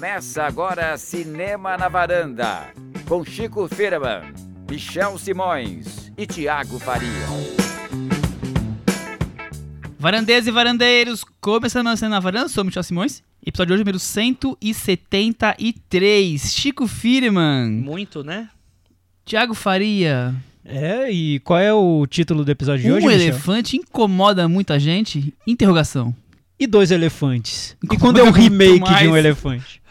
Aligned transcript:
Começa 0.00 0.44
agora 0.44 0.96
Cinema 0.96 1.76
na 1.76 1.86
Varanda, 1.86 2.72
com 3.06 3.22
Chico 3.22 3.68
Firman, 3.68 4.32
Michel 4.66 5.18
Simões 5.18 6.10
e 6.16 6.26
Tiago 6.26 6.78
Faria. 6.78 7.10
Varandeiros 9.98 10.46
e 10.46 10.50
varandeiros, 10.50 11.22
começando 11.38 11.88
a 11.88 11.96
Cinema 11.96 12.14
na 12.14 12.20
Varanda, 12.20 12.48
sou 12.48 12.62
o 12.62 12.64
Michel 12.64 12.82
Simões. 12.82 13.22
Episódio 13.44 13.66
de 13.66 13.72
hoje, 13.74 13.82
número 13.82 13.98
173. 13.98 16.50
Chico 16.50 16.86
Firman, 16.86 17.70
Muito, 17.70 18.24
né? 18.24 18.48
Tiago 19.26 19.52
Faria. 19.52 20.34
É, 20.64 21.12
e 21.12 21.40
qual 21.40 21.58
é 21.58 21.74
o 21.74 22.06
título 22.06 22.42
do 22.42 22.50
episódio 22.50 22.84
de 22.84 22.90
Um 22.90 22.94
hoje, 22.94 23.06
Michel? 23.06 23.20
elefante 23.20 23.76
incomoda 23.76 24.48
muita 24.48 24.80
gente? 24.80 25.34
Interrogação. 25.46 26.16
E 26.60 26.66
dois 26.66 26.90
elefantes. 26.90 27.74
E 27.82 27.96
quando 27.96 28.18
é 28.18 28.22
um 28.22 28.26
muito 28.26 28.36
remake 28.38 28.80
mais. 28.80 28.98
de 28.98 29.08
um 29.08 29.16
elefante? 29.16 29.80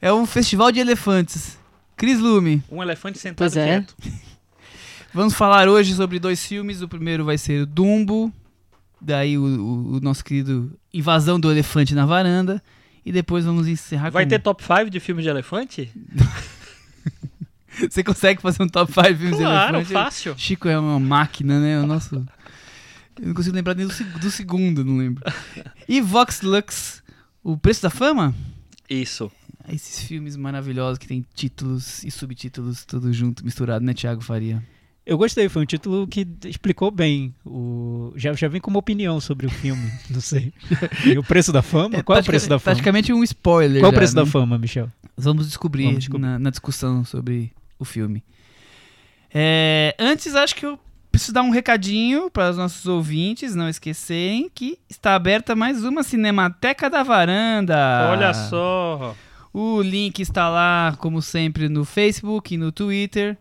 É 0.00 0.12
um 0.12 0.24
festival 0.26 0.70
de 0.70 0.78
elefantes. 0.78 1.58
Cris 1.96 2.20
Lume, 2.20 2.62
Um 2.70 2.80
elefante 2.80 3.18
sentado 3.18 3.38
Pois 3.38 3.56
é. 3.56 3.66
quieto. 3.66 3.96
vamos 5.12 5.34
falar 5.34 5.68
hoje 5.68 5.92
sobre 5.94 6.20
dois 6.20 6.44
filmes. 6.46 6.82
O 6.82 6.88
primeiro 6.88 7.24
vai 7.24 7.36
ser 7.36 7.62
o 7.62 7.66
Dumbo, 7.66 8.32
daí 9.00 9.36
o, 9.36 9.42
o- 9.42 9.96
o 9.96 10.00
nosso 10.00 10.24
querido 10.24 10.72
Invasão 10.94 11.40
do 11.40 11.50
Elefante 11.50 11.96
na 11.96 12.06
Varanda. 12.06 12.62
E 13.04 13.10
depois 13.10 13.44
vamos 13.44 13.66
encerrar 13.66 14.10
Vai 14.10 14.22
com... 14.24 14.28
ter 14.28 14.38
top 14.38 14.62
5 14.62 14.88
de 14.88 15.00
filmes 15.00 15.24
de 15.24 15.30
elefante? 15.30 15.90
Você 17.90 18.02
consegue 18.04 18.40
fazer 18.42 18.62
um 18.62 18.68
top 18.68 18.92
5 18.92 19.04
filmes 19.16 19.36
de 19.36 19.42
Claro, 19.42 19.76
elefante? 19.78 19.92
fácil. 19.92 20.34
Chico 20.36 20.68
é 20.68 20.78
uma 20.78 20.98
máquina, 21.00 21.58
né? 21.60 21.80
O 21.80 21.86
nosso. 21.88 22.24
Eu 23.20 23.26
não 23.28 23.34
consigo 23.34 23.54
lembrar 23.56 23.74
nem 23.74 23.86
do, 23.86 23.92
seg- 23.92 24.18
do 24.18 24.30
segundo, 24.30 24.84
não 24.84 24.96
lembro. 24.96 25.22
E 25.88 26.00
Vox 26.00 26.40
Lux, 26.42 27.02
O 27.42 27.56
Preço 27.56 27.82
da 27.82 27.90
Fama? 27.90 28.34
Isso. 28.88 29.30
Esses 29.70 30.02
filmes 30.06 30.36
maravilhosos 30.36 30.98
que 30.98 31.06
tem 31.06 31.24
títulos 31.34 32.02
e 32.04 32.10
subtítulos 32.10 32.84
tudo 32.84 33.12
junto, 33.12 33.44
misturado, 33.44 33.84
né, 33.84 33.92
Thiago 33.92 34.22
Faria? 34.22 34.62
Eu 35.04 35.16
gostei, 35.18 35.48
foi 35.48 35.62
um 35.62 35.66
título 35.66 36.06
que 36.06 36.26
explicou 36.44 36.90
bem. 36.90 37.34
O... 37.44 38.12
Já, 38.14 38.32
já 38.34 38.46
vem 38.46 38.60
como 38.60 38.78
opinião 38.78 39.20
sobre 39.20 39.46
o 39.46 39.50
filme, 39.50 39.90
não 40.10 40.20
sei. 40.20 40.52
E 41.04 41.16
o 41.18 41.22
preço 41.22 41.50
da 41.52 41.62
fama? 41.62 42.02
Qual 42.02 42.18
é 42.18 42.20
o 42.20 42.24
preço 42.24 42.48
da 42.48 42.58
fama? 42.58 42.74
Praticamente 42.74 43.12
um 43.12 43.22
spoiler. 43.24 43.80
Qual 43.80 43.88
é 43.90 43.92
o 43.92 43.94
já, 43.94 43.98
preço 43.98 44.14
né? 44.16 44.22
da 44.22 44.26
fama, 44.30 44.58
Michel? 44.58 44.90
Vamos 45.16 45.46
descobrir, 45.46 45.84
Vamos 45.84 45.98
descobrir. 46.00 46.22
Na, 46.26 46.38
na 46.38 46.50
discussão 46.50 47.04
sobre 47.04 47.52
o 47.78 47.84
filme. 47.86 48.22
É, 49.32 49.94
antes, 49.98 50.34
acho 50.34 50.54
que 50.54 50.64
eu 50.66 50.78
preciso 51.18 51.32
dar 51.32 51.42
um 51.42 51.50
recadinho 51.50 52.30
para 52.30 52.50
os 52.50 52.56
nossos 52.56 52.86
ouvintes, 52.86 53.52
não 53.52 53.68
esquecerem 53.68 54.48
que 54.54 54.78
está 54.88 55.16
aberta 55.16 55.56
mais 55.56 55.82
uma 55.82 56.04
Cinemateca 56.04 56.88
da 56.88 57.02
Varanda. 57.02 58.08
Olha 58.12 58.32
só. 58.32 59.16
O 59.52 59.82
link 59.82 60.20
está 60.20 60.48
lá, 60.48 60.96
como 61.00 61.20
sempre, 61.20 61.68
no 61.68 61.84
Facebook 61.84 62.54
e 62.54 62.56
no 62.56 62.70
Twitter. 62.70 63.36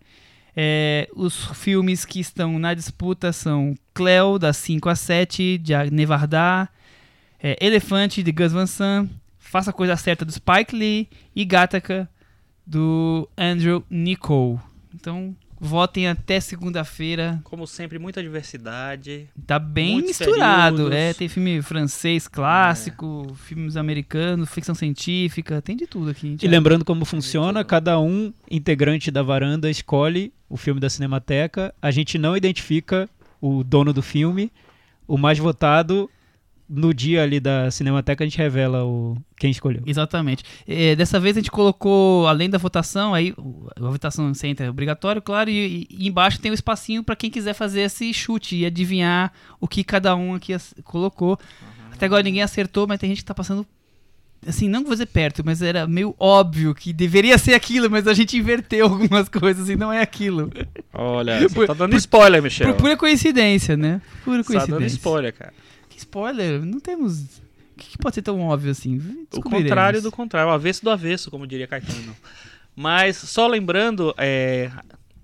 É, 0.55 1.07
os 1.15 1.45
filmes 1.53 2.03
que 2.03 2.19
estão 2.19 2.57
na 2.57 2.73
disputa 2.73 3.31
são 3.31 3.75
Cleo, 3.93 4.39
das 4.39 4.57
5 4.57 4.89
a 4.89 4.95
7, 4.95 5.59
de 5.59 5.73
Nevardá, 5.91 6.69
é, 7.39 7.63
Elefante, 7.63 8.23
de 8.23 8.31
Gus 8.31 8.53
Van 8.53 8.65
Sant, 8.65 9.07
Faça 9.37 9.69
a 9.69 9.73
Coisa 9.73 9.95
Certa, 9.95 10.25
do 10.25 10.31
Spike 10.31 10.75
Lee, 10.75 11.07
e 11.35 11.45
Gattaca, 11.45 12.09
do 12.65 13.29
Andrew 13.37 13.85
Niccol. 13.87 14.59
Então, 14.95 15.35
votem 15.59 16.07
até 16.07 16.39
segunda-feira. 16.39 17.39
Como 17.43 17.65
sempre, 17.65 17.99
muita 17.99 18.21
diversidade. 18.21 19.27
Tá 19.45 19.57
bem 19.59 20.01
misturado. 20.01 20.77
períodos. 20.77 20.97
É, 20.97 21.13
tem 21.13 21.27
filme 21.27 21.61
francês 21.61 22.27
clássico, 22.27 23.35
filmes 23.35 23.75
americanos, 23.75 24.49
ficção 24.49 24.75
científica, 24.75 25.61
tem 25.61 25.75
de 25.75 25.87
tudo 25.87 26.11
aqui. 26.11 26.37
E 26.41 26.47
lembrando 26.47 26.85
como 26.85 27.05
funciona, 27.05 27.63
cada 27.63 27.99
um 27.99 28.31
integrante 28.49 29.09
da 29.11 29.23
varanda 29.23 29.69
escolhe 29.69 30.31
o 30.49 30.57
filme 30.57 30.79
da 30.79 30.89
Cinemateca. 30.89 31.73
A 31.81 31.91
gente 31.91 32.17
não 32.17 32.37
identifica 32.37 33.09
o 33.41 33.63
dono 33.63 33.93
do 33.93 34.01
filme. 34.01 34.51
O 35.07 35.17
mais 35.17 35.39
votado, 35.39 36.09
no 36.69 36.93
dia 36.93 37.23
ali 37.23 37.39
da 37.39 37.71
Cinemateca, 37.71 38.23
a 38.23 38.27
gente 38.27 38.37
revela 38.37 38.83
o 38.83 39.17
quem 39.37 39.49
escolheu. 39.51 39.83
Exatamente. 39.85 40.43
É, 40.67 40.95
dessa 40.95 41.19
vez 41.19 41.37
a 41.37 41.39
gente 41.39 41.51
colocou, 41.51 42.27
além 42.27 42.49
da 42.49 42.57
votação, 42.57 43.13
aí 43.13 43.33
a 43.75 43.81
votação 43.89 44.33
sempre 44.33 44.65
é 44.65 44.69
obrigatório, 44.69 45.21
claro, 45.21 45.49
e, 45.49 45.87
e 45.89 46.07
embaixo 46.07 46.39
tem 46.39 46.51
o 46.51 46.53
espacinho 46.53 47.03
para 47.03 47.15
quem 47.15 47.29
quiser 47.29 47.53
fazer 47.53 47.81
esse 47.81 48.13
chute 48.13 48.55
e 48.57 48.65
adivinhar 48.65 49.31
o 49.61 49.67
que 49.67 49.83
cada 49.83 50.15
um 50.15 50.33
aqui 50.35 50.53
colocou. 50.83 51.39
Até 51.91 52.05
agora 52.05 52.21
ninguém 52.23 52.41
acertou, 52.43 52.85
mas 52.87 52.99
tem 52.99 53.09
gente 53.09 53.19
que 53.19 53.25
tá 53.25 53.33
passando. 53.33 53.65
Assim, 54.45 54.69
não 54.69 54.83
vou 54.83 54.91
dizer 54.91 55.07
perto, 55.07 55.41
mas 55.43 55.61
era 55.63 55.87
meio 55.87 56.13
óbvio 56.19 56.75
que 56.75 56.93
deveria 56.93 57.37
ser 57.39 57.53
aquilo, 57.55 57.89
mas 57.89 58.07
a 58.07 58.13
gente 58.13 58.37
inverteu 58.37 58.85
algumas 58.91 59.27
coisas 59.27 59.67
e 59.67 59.75
não 59.75 59.91
é 59.91 59.99
aquilo. 60.01 60.51
Olha, 60.93 61.39
você 61.49 61.55
Por- 61.55 61.65
tá 61.67 61.73
dando 61.73 61.95
spoiler, 61.95 62.41
Michel. 62.43 62.67
Por 62.73 62.81
pura 62.81 62.95
coincidência, 62.97 63.75
né? 63.75 63.99
Pura 64.23 64.43
Tá 64.43 64.49
dando 64.49 64.65
coincidência. 64.65 64.95
spoiler, 64.97 65.33
cara. 65.33 65.53
Que 65.97 66.01
spoiler? 66.01 66.63
Não 66.63 66.79
temos. 66.79 67.23
O 67.73 67.77
que, 67.77 67.87
que 67.91 67.97
pode 67.97 68.13
ser 68.15 68.21
tão 68.21 68.39
óbvio 68.41 68.69
assim? 68.71 68.97
O 69.33 69.41
contrário 69.63 69.99
do 70.03 70.11
contrário, 70.11 70.49
o 70.51 70.53
avesso 70.53 70.83
do 70.83 70.91
avesso, 70.91 71.31
como 71.31 71.47
diria 71.47 71.65
Caetano. 71.67 72.15
Mas, 72.75 73.17
só 73.17 73.47
lembrando, 73.47 74.13
é, 74.17 74.69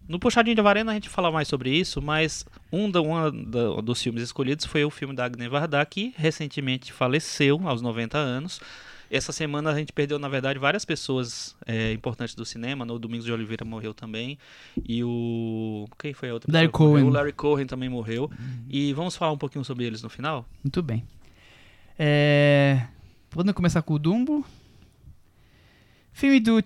no 0.07 0.17
Puxadinho 0.19 0.56
de 0.56 0.62
Varena 0.63 0.91
a 0.91 0.95
gente 0.95 1.09
fala 1.09 1.31
mais 1.31 1.47
sobre 1.47 1.69
isso, 1.75 2.01
mas 2.01 2.44
um, 2.72 2.89
da, 2.89 3.00
da- 3.29 3.81
dos 3.81 4.01
filmes 4.01 4.23
escolhidos 4.23 4.66
foi 4.66 4.83
o 4.83 4.89
filme 4.89 5.16
da 5.16 5.25
Agne 5.25 5.47
Varda, 5.47 5.85
que 5.85 6.13
recentemente 6.17 6.91
faleceu, 6.91 7.62
aos 7.67 7.81
90 7.81 8.17
anos. 8.17 8.59
Essa 9.16 9.31
semana 9.31 9.69
a 9.69 9.75
gente 9.75 9.94
perdeu, 9.94 10.18
na 10.18 10.28
verdade, 10.28 10.57
várias 10.57 10.84
pessoas 10.84 11.56
é, 11.68 11.94
importantes 11.94 12.34
do 12.34 12.44
cinema. 12.44 12.84
No 12.84 12.97
Domingos 12.97 13.28
de 13.28 13.31
Oliveira 13.31 13.63
morreu 13.63 13.94
também. 13.94 14.40
E 14.90 15.03
o. 15.03 15.88
Quem 16.00 16.13
foi 16.13 16.31
a 16.31 16.34
outra 16.34 16.51
Larry 16.51 16.72
pessoa? 16.72 16.90
Cohen. 16.90 17.03
O 17.03 17.09
Larry 17.09 17.34
Cohen 17.34 17.68
também 17.68 17.90
morreu. 17.90 18.31
E 18.68 18.91
vamos 18.94 19.16
falar 19.16 19.31
um 19.31 19.38
pouquinho 19.38 19.63
sobre 19.63 19.85
eles 19.85 20.01
no 20.01 20.09
final? 20.09 20.50
Muito 20.63 20.81
bem. 20.81 21.03
É... 21.97 22.88
Podemos 23.29 23.56
começar 23.56 23.84
com 23.84 23.94
o 23.94 24.00
Dumbo. 24.00 24.44
Filme 26.12 26.40
do 26.40 26.63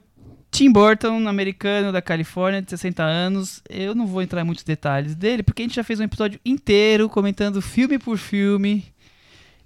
Tim 0.50 0.72
Burton, 0.72 1.28
americano 1.28 1.91
da 1.91 2.02
Califórnia, 2.02 2.62
de 2.62 2.69
60 2.69 3.03
anos. 3.03 3.62
Eu 3.69 3.94
não 3.94 4.08
vou 4.08 4.22
entrar 4.22 4.40
em 4.40 4.46
muitos 4.46 4.64
detalhes 4.64 5.16
dele, 5.16 5.44
porque 5.44 5.64
a 5.64 5.66
gente 5.66 5.75
já 5.75 5.84
fez 5.84 6.00
um 6.00 6.03
episódio 6.03 6.40
inteiro 6.46 7.09
comentando 7.09 7.62
filme 7.62 8.00
por 8.00 8.18
filme. 8.18 8.85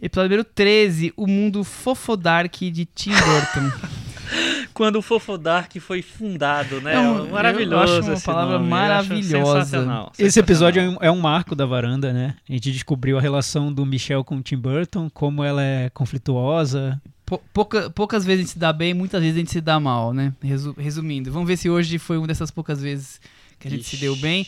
Episódio 0.02 0.30
número 0.30 0.44
13, 0.44 1.14
O 1.16 1.28
Mundo 1.28 1.64
Fofodark 1.64 2.72
de 2.72 2.86
Tim 2.86 3.12
Burton. 3.12 3.72
Quando 4.74 4.96
o 4.96 5.02
Fofodark 5.02 5.78
foi 5.80 6.02
fundado, 6.02 6.80
né? 6.82 6.96
É 6.96 7.00
um- 7.00 7.30
maravilhoso. 7.30 7.76
eu 7.76 7.98
acho 7.98 8.08
uma 8.08 8.14
esse 8.14 8.26
palavra 8.26 8.58
nome, 8.58 8.70
eu 8.72 8.76
acho 8.76 8.88
maravilhosa. 9.10 9.60
sensacional, 9.66 10.12
Esse 10.18 10.40
episódio 10.40 10.80
é 10.80 10.84
sensacional. 10.86 11.12
um, 11.14 11.16
é 11.16 11.20
um 11.20 11.22
marco 11.22 11.54
da 11.56 11.66
varanda, 11.66 12.12
né? 12.14 12.36
A 12.50 12.52
gente 12.54 12.72
descobriu 12.72 13.18
a 13.18 13.22
relação 13.22 13.72
do 13.72 13.86
Michel 13.86 14.24
com 14.24 14.38
o 14.38 14.42
Tim 14.42 14.58
Burton, 14.58 15.10
como 15.10 15.44
ela 15.44 15.62
é 15.62 15.90
conflituosa. 15.90 17.00
Pou- 17.26 17.44
pouca- 17.54 17.90
poucas 17.90 18.26
vezes 18.26 18.40
a 18.40 18.42
gente 18.44 18.54
se 18.54 18.60
dá 18.60 18.72
bem, 18.74 18.94
muitas 18.94 19.22
vezes 19.22 19.36
a 19.36 19.40
gente 19.40 19.52
se 19.52 19.62
dá 19.62 19.80
mal, 19.80 20.14
né? 20.14 20.34
Resu- 20.42 20.74
resumindo, 20.78 21.32
vamos 21.32 21.48
ver 21.48 21.58
se 21.58 21.70
hoje 21.70 22.00
foi 22.00 22.18
uma 22.18 22.26
dessas 22.28 22.50
poucas 22.50 22.82
vezes 22.82 23.20
que 23.60 23.68
a 23.68 23.72
gente 23.72 23.84
se 23.84 23.96
Ixi. 23.96 24.06
deu 24.06 24.16
bem. 24.16 24.48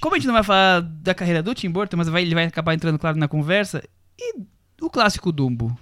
Como 0.00 0.14
a 0.14 0.18
gente 0.18 0.26
não 0.26 0.34
vai 0.34 0.42
falar 0.42 0.80
da 0.82 1.14
carreira 1.14 1.42
do 1.42 1.54
Tim 1.54 1.70
Burton, 1.70 1.96
mas 1.96 2.08
vai- 2.08 2.22
ele 2.22 2.34
vai 2.34 2.44
acabar 2.44 2.74
entrando, 2.74 2.98
claro, 2.98 3.16
na 3.16 3.28
conversa. 3.28 3.82
E 4.18 4.34
o 4.84 4.90
clássico 4.90 5.32
Dumbo? 5.32 5.76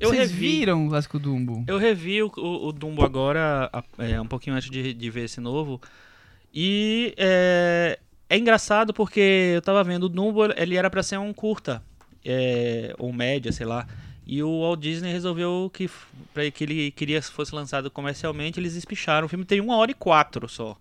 Eu 0.00 0.10
Vocês 0.10 0.30
revi. 0.30 0.48
viram 0.58 0.86
o 0.86 0.88
clássico 0.88 1.18
Dumbo? 1.18 1.64
Eu 1.66 1.78
revi 1.78 2.22
o, 2.22 2.32
o- 2.36 2.68
o 2.68 2.72
Dumbo 2.72 3.04
agora, 3.04 3.70
é, 3.98 4.20
um 4.20 4.26
pouquinho 4.26 4.56
antes 4.56 4.70
de, 4.70 4.94
de 4.94 5.10
ver 5.10 5.24
esse 5.24 5.40
novo. 5.40 5.80
E 6.52 7.14
é, 7.16 7.98
é 8.28 8.38
engraçado 8.38 8.92
porque 8.94 9.52
eu 9.54 9.62
tava 9.62 9.82
vendo 9.84 10.04
o 10.04 10.08
Dumbo, 10.08 10.44
ele 10.56 10.76
era 10.76 10.88
pra 10.88 11.02
ser 11.02 11.18
um 11.18 11.32
curta, 11.32 11.82
é, 12.24 12.94
ou 12.98 13.12
média, 13.12 13.52
sei 13.52 13.66
lá. 13.66 13.86
E 14.26 14.42
o 14.42 14.60
Walt 14.62 14.80
Disney 14.80 15.12
resolveu 15.12 15.70
que, 15.72 15.90
pra 16.32 16.50
que 16.50 16.64
ele 16.64 16.90
queria 16.90 17.20
que 17.20 17.26
fosse 17.28 17.54
lançado 17.54 17.90
comercialmente, 17.90 18.58
eles 18.58 18.74
espicharam. 18.74 19.26
O 19.26 19.28
filme 19.28 19.44
tem 19.44 19.60
uma 19.60 19.76
hora 19.76 19.90
e 19.90 19.94
quatro 19.94 20.48
só. 20.48 20.78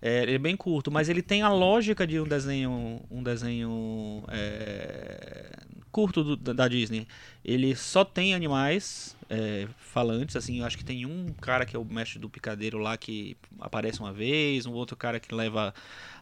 É, 0.00 0.22
ele 0.22 0.34
é 0.36 0.38
bem 0.38 0.56
curto, 0.56 0.90
mas 0.90 1.08
ele 1.10 1.20
tem 1.20 1.42
a 1.42 1.50
lógica 1.50 2.06
de 2.06 2.18
um 2.18 2.24
desenho, 2.24 3.02
um 3.10 3.22
desenho 3.22 4.22
é, 4.28 5.50
curto 5.90 6.36
do- 6.36 6.54
da 6.54 6.68
Disney. 6.68 7.06
Ele 7.44 7.74
só 7.76 8.04
tem 8.04 8.34
animais 8.34 9.16
é, 9.30 9.68
falantes, 9.78 10.36
assim, 10.36 10.60
eu 10.60 10.64
acho 10.64 10.78
que 10.78 10.84
tem 10.84 11.04
um 11.04 11.26
cara 11.40 11.66
que 11.66 11.76
é 11.76 11.78
o 11.78 11.84
mestre 11.84 12.18
do 12.18 12.30
picadeiro 12.30 12.78
lá 12.78 12.96
que 12.96 13.36
aparece 13.60 14.00
uma 14.00 14.12
vez, 14.12 14.64
um 14.64 14.72
outro 14.72 14.96
cara 14.96 15.20
que 15.20 15.34
leva 15.34 15.74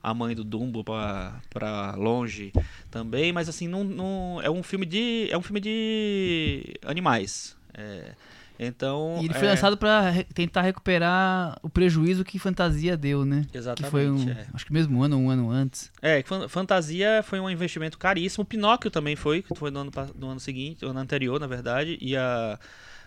a 0.03 0.13
mãe 0.13 0.35
do 0.35 0.43
Dumbo 0.43 0.83
pra 0.83 1.95
longe 1.97 2.53
também, 2.91 3.33
mas 3.33 3.49
assim, 3.49 3.69
não, 3.69 3.85
não- 3.85 4.41
é 4.43 4.51
um 4.51 4.63
filme 4.63 4.85
de 4.87 5.29
é 5.31 5.39
um 5.39 5.43
filme 5.43 5.61
de 5.61 6.75
animais. 6.85 7.57
É, 7.75 8.15
então, 8.59 9.19
E 9.21 9.27
ele 9.27 9.35
foi 9.35 9.47
é, 9.47 9.51
lançado 9.51 9.77
pra 9.77 10.11
re- 10.11 10.25
tentar 10.25 10.63
recuperar 10.63 11.59
o 11.63 11.69
prejuízo 11.69 12.25
que 12.25 12.39
Fantasia 12.39 12.97
deu, 12.97 13.25
né? 13.25 13.45
Que 13.51 13.59
Exatamente. 13.59 13.91
foi 13.91 14.11
um, 14.11 14.31
é. 14.31 14.47
acho 14.55 14.65
que 14.65 14.73
mesmo 14.73 15.03
ano, 15.03 15.17
um 15.17 15.31
ano 15.31 15.51
antes. 15.51 15.93
É, 16.01 16.23
fan- 16.23 16.49
Fantasia 16.49 17.23
foi 17.23 17.39
um 17.41 17.51
investimento 17.51 17.99
caríssimo. 17.99 18.45
Pinóquio 18.45 18.91
também 18.91 19.17
foi, 19.17 19.43
que 19.43 19.55
foi 19.55 19.71
no 19.71 19.81
ano, 19.81 19.91
no 20.15 20.29
ano 20.29 20.41
seguinte, 20.41 20.83
no 20.83 20.91
ano 20.91 21.01
anterior, 21.01 21.39
na 21.39 21.47
verdade. 21.47 21.99
E 22.01 22.17
a, 22.17 22.59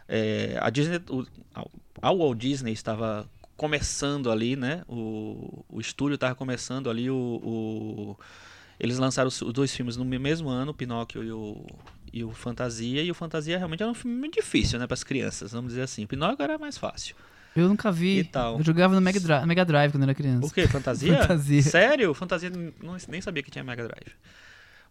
é, 0.08 0.58
a 0.62 0.70
Disney, 0.70 1.02
o, 1.10 1.26
a 2.02 2.12
Walt 2.14 2.38
Disney 2.38 2.74
estava 2.74 3.28
começando 3.58 4.32
ali, 4.32 4.56
né? 4.56 4.84
O, 4.88 5.66
o 5.68 5.82
estúdio 5.82 6.16
estava 6.16 6.34
começando 6.36 6.90
ali 6.90 7.10
o, 7.10 7.16
o 7.16 8.18
eles 8.80 8.98
lançaram 8.98 9.28
os, 9.28 9.42
dois 9.52 9.76
filmes 9.76 9.98
no 9.98 10.06
mesmo 10.06 10.48
ano, 10.48 10.72
o 10.72 10.74
Pinóquio 10.74 11.22
e 11.22 11.32
o, 11.32 11.66
e 12.12 12.24
o 12.24 12.32
Fantasia, 12.32 13.02
e 13.02 13.12
o 13.12 13.14
Fantasia 13.14 13.58
realmente 13.58 13.82
era 13.84 13.92
um 13.92 13.96
filme 13.96 14.18
muito 14.18 14.36
difícil, 14.36 14.80
né, 14.80 14.88
para 14.88 14.94
as 14.94 15.04
crianças, 15.04 15.52
vamos 15.52 15.70
dizer 15.70 15.84
assim. 15.84 16.04
O 16.04 16.08
Pinóquio 16.08 16.44
era 16.44 16.58
mais 16.58 16.78
fácil. 16.78 17.16
Eu 17.56 17.68
nunca 17.68 17.92
vi. 17.92 18.20
E 18.20 18.24
tal. 18.24 18.58
Eu 18.58 18.64
jogava 18.64 18.94
no 18.94 19.02
Mega 19.02 19.20
Drive, 19.20 19.46
Mega 19.46 19.66
Drive 19.66 19.92
quando 19.92 20.04
era 20.04 20.14
criança. 20.14 20.46
O 20.46 20.52
quê? 20.52 20.68
Fantasia? 20.68 21.18
Fantasia. 21.24 21.62
Sério? 21.62 22.14
Fantasia 22.14 22.50
não, 22.50 22.98
nem 23.08 23.22
sabia 23.22 23.44
que 23.44 23.52
tinha 23.52 23.64
Mega 23.64 23.84
Drive. 23.88 24.14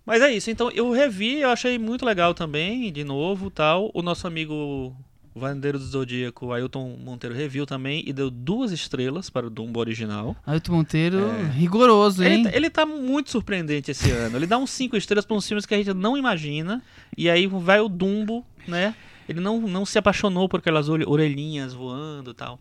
Mas 0.04 0.22
é 0.22 0.32
isso, 0.32 0.50
então 0.50 0.70
eu 0.70 0.90
revi, 0.90 1.40
eu 1.40 1.50
achei 1.50 1.78
muito 1.78 2.04
legal 2.04 2.32
também, 2.32 2.90
de 2.90 3.04
novo, 3.04 3.50
tal. 3.50 3.90
O 3.92 4.00
nosso 4.00 4.26
amigo 4.26 4.96
Vandeiro 5.38 5.79
do 5.79 5.85
Zodíaco, 5.85 6.52
Ailton 6.52 6.96
Monteiro 7.02 7.35
reviu 7.35 7.64
também 7.64 8.02
e 8.06 8.12
deu 8.12 8.31
duas 8.31 8.73
estrelas 8.73 9.31
para 9.31 9.46
o 9.46 9.50
Dumbo 9.50 9.81
original. 9.81 10.37
Ailton 10.46 10.73
Monteiro, 10.73 11.19
É. 11.31 11.43
rigoroso, 11.52 12.23
hein? 12.23 12.32
Ele, 12.32 12.43
tá- 12.44 12.56
ele 12.56 12.70
tá 12.70 12.87
muito 12.87 13.31
surpreendente 13.31 13.90
esse 13.90 14.11
ano. 14.11 14.37
Ele 14.37 14.46
dá 14.46 14.58
uns 14.58 14.70
cinco 14.70 14.96
estrelas 14.96 15.25
para 15.25 15.37
uns 15.37 15.46
filmes 15.46 15.64
que 15.64 15.75
a 15.75 15.79
gente 15.79 15.94
não 15.94 16.17
imagina. 16.17 16.82
E 17.17 17.31
aí 17.31 17.46
vai 17.46 17.81
o 17.81 17.88
Dumbo, 17.88 18.44
né? 18.67 18.94
Ele 19.29 19.40
não, 19.40 19.61
não 19.61 19.85
se 19.87 19.99
apaixonou 19.99 20.49
por 20.49 20.61
aquelas 20.61 20.88
ore- 20.88 21.05
orelhinhas 21.06 21.73
voando 21.75 22.31
e 22.31 22.35
tal. 22.35 22.58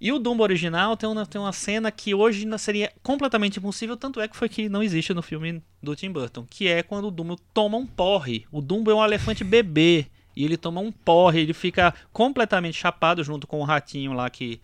E 0.00 0.10
o 0.10 0.18
Dumbo 0.18 0.42
original 0.42 0.96
tem 0.96 1.08
uma, 1.08 1.24
tem 1.24 1.40
uma 1.40 1.52
cena 1.52 1.88
que 1.92 2.12
hoje 2.12 2.44
não 2.44 2.58
seria 2.58 2.90
completamente 3.04 3.60
impossível, 3.60 3.96
tanto 3.96 4.20
é 4.20 4.26
que 4.26 4.36
foi 4.36 4.48
que 4.48 4.68
não 4.68 4.82
existe 4.82 5.14
no 5.14 5.22
filme 5.22 5.62
do 5.80 5.94
Tim 5.94 6.10
Burton, 6.10 6.44
que 6.50 6.66
é 6.66 6.82
quando 6.82 7.06
o 7.06 7.10
Dumbo 7.12 7.36
toma 7.54 7.78
um 7.78 7.86
porre. 7.86 8.44
O 8.50 8.60
Dumbo 8.60 8.90
é 8.90 8.94
um 8.96 9.04
elefante 9.04 9.44
bebê 9.44 10.06
e 10.34 10.44
ele 10.44 10.56
toma 10.56 10.80
um 10.80 10.90
porre, 10.90 11.40
ele 11.40 11.52
fica 11.52 11.94
completamente 12.12 12.78
chapado 12.78 13.22
junto 13.22 13.46
com 13.46 13.60
o 13.60 13.64
ratinho 13.64 14.12
lá 14.12 14.28
que 14.30 14.60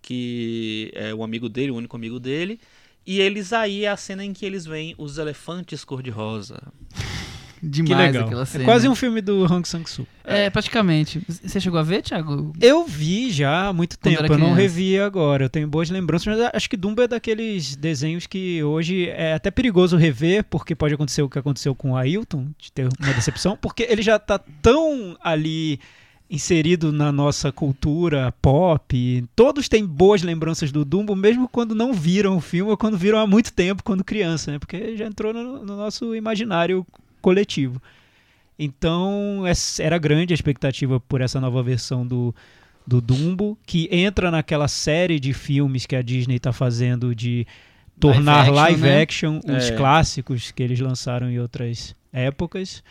que 0.00 0.90
é 0.94 1.12
o 1.12 1.22
amigo 1.22 1.48
dele, 1.48 1.72
o 1.72 1.76
único 1.76 1.96
amigo 1.96 2.18
dele. 2.20 2.60
E 3.06 3.20
eles 3.20 3.52
aí 3.52 3.84
é 3.84 3.88
a 3.88 3.96
cena 3.96 4.24
em 4.24 4.32
que 4.32 4.46
eles 4.46 4.64
veem 4.64 4.94
os 4.96 5.18
elefantes 5.18 5.84
cor-de-rosa. 5.84 6.62
Que 7.60 7.68
Demais 7.68 8.12
legal. 8.12 8.26
aquela 8.26 8.46
cena. 8.46 8.64
É 8.64 8.66
quase 8.66 8.88
um 8.88 8.94
filme 8.94 9.20
do 9.20 9.44
Hong 9.52 9.66
Sang-soo. 9.66 10.06
É, 10.24 10.48
praticamente. 10.50 11.20
Você 11.26 11.60
chegou 11.60 11.78
a 11.78 11.82
ver, 11.82 12.02
Thiago? 12.02 12.52
Eu 12.60 12.86
vi 12.86 13.30
já 13.30 13.68
há 13.68 13.72
muito 13.72 13.98
Quando 13.98 14.16
tempo, 14.16 14.32
eu 14.32 14.38
não 14.38 14.52
revi 14.52 14.98
agora. 14.98 15.44
Eu 15.44 15.48
tenho 15.48 15.66
boas 15.66 15.90
lembranças, 15.90 16.26
mas 16.26 16.50
acho 16.54 16.70
que 16.70 16.76
Dumbo 16.76 17.02
é 17.02 17.08
daqueles 17.08 17.74
desenhos 17.74 18.26
que 18.26 18.62
hoje 18.62 19.08
é 19.08 19.34
até 19.34 19.50
perigoso 19.50 19.96
rever, 19.96 20.44
porque 20.44 20.74
pode 20.74 20.94
acontecer 20.94 21.22
o 21.22 21.28
que 21.28 21.38
aconteceu 21.38 21.74
com 21.74 21.92
o 21.92 21.96
Ailton, 21.96 22.48
de 22.58 22.70
ter 22.70 22.88
uma 23.00 23.14
decepção, 23.14 23.56
porque 23.60 23.86
ele 23.88 24.02
já 24.02 24.18
tá 24.18 24.38
tão 24.38 25.16
ali 25.22 25.80
inserido 26.30 26.92
na 26.92 27.10
nossa 27.10 27.50
cultura 27.50 28.32
pop. 28.42 29.24
Todos 29.34 29.68
têm 29.68 29.84
boas 29.86 30.22
lembranças 30.22 30.70
do 30.70 30.84
Dumbo, 30.84 31.16
mesmo 31.16 31.48
quando 31.48 31.74
não 31.74 31.92
viram 31.92 32.36
o 32.36 32.40
filme 32.40 32.70
ou 32.70 32.76
quando 32.76 32.98
viram 32.98 33.18
há 33.18 33.26
muito 33.26 33.52
tempo, 33.52 33.82
quando 33.82 34.04
criança, 34.04 34.52
né? 34.52 34.58
Porque 34.58 34.96
já 34.96 35.06
entrou 35.06 35.32
no, 35.32 35.64
no 35.64 35.76
nosso 35.76 36.14
imaginário 36.14 36.86
coletivo. 37.20 37.80
Então, 38.58 39.44
es- 39.46 39.78
era 39.80 39.98
grande 39.98 40.32
a 40.32 40.36
expectativa 40.36 40.98
por 40.98 41.20
essa 41.20 41.40
nova 41.40 41.62
versão 41.62 42.06
do, 42.06 42.34
do 42.86 43.00
Dumbo, 43.00 43.56
que 43.66 43.88
entra 43.92 44.30
naquela 44.30 44.66
série 44.68 45.20
de 45.20 45.32
filmes 45.32 45.86
que 45.86 45.94
a 45.94 46.02
Disney 46.02 46.36
está 46.36 46.52
fazendo 46.52 47.14
de 47.14 47.46
tornar 48.00 48.50
Live 48.50 48.80
live 48.82 48.88
action, 49.02 49.36
action, 49.38 49.52
né? 49.52 49.58
os 49.58 49.70
É. 49.70 49.76
clássicos 49.76 50.50
que 50.50 50.62
eles 50.62 50.80
lançaram 50.80 51.30
em 51.30 51.38
outras 51.38 51.94
épocas. 52.12 52.82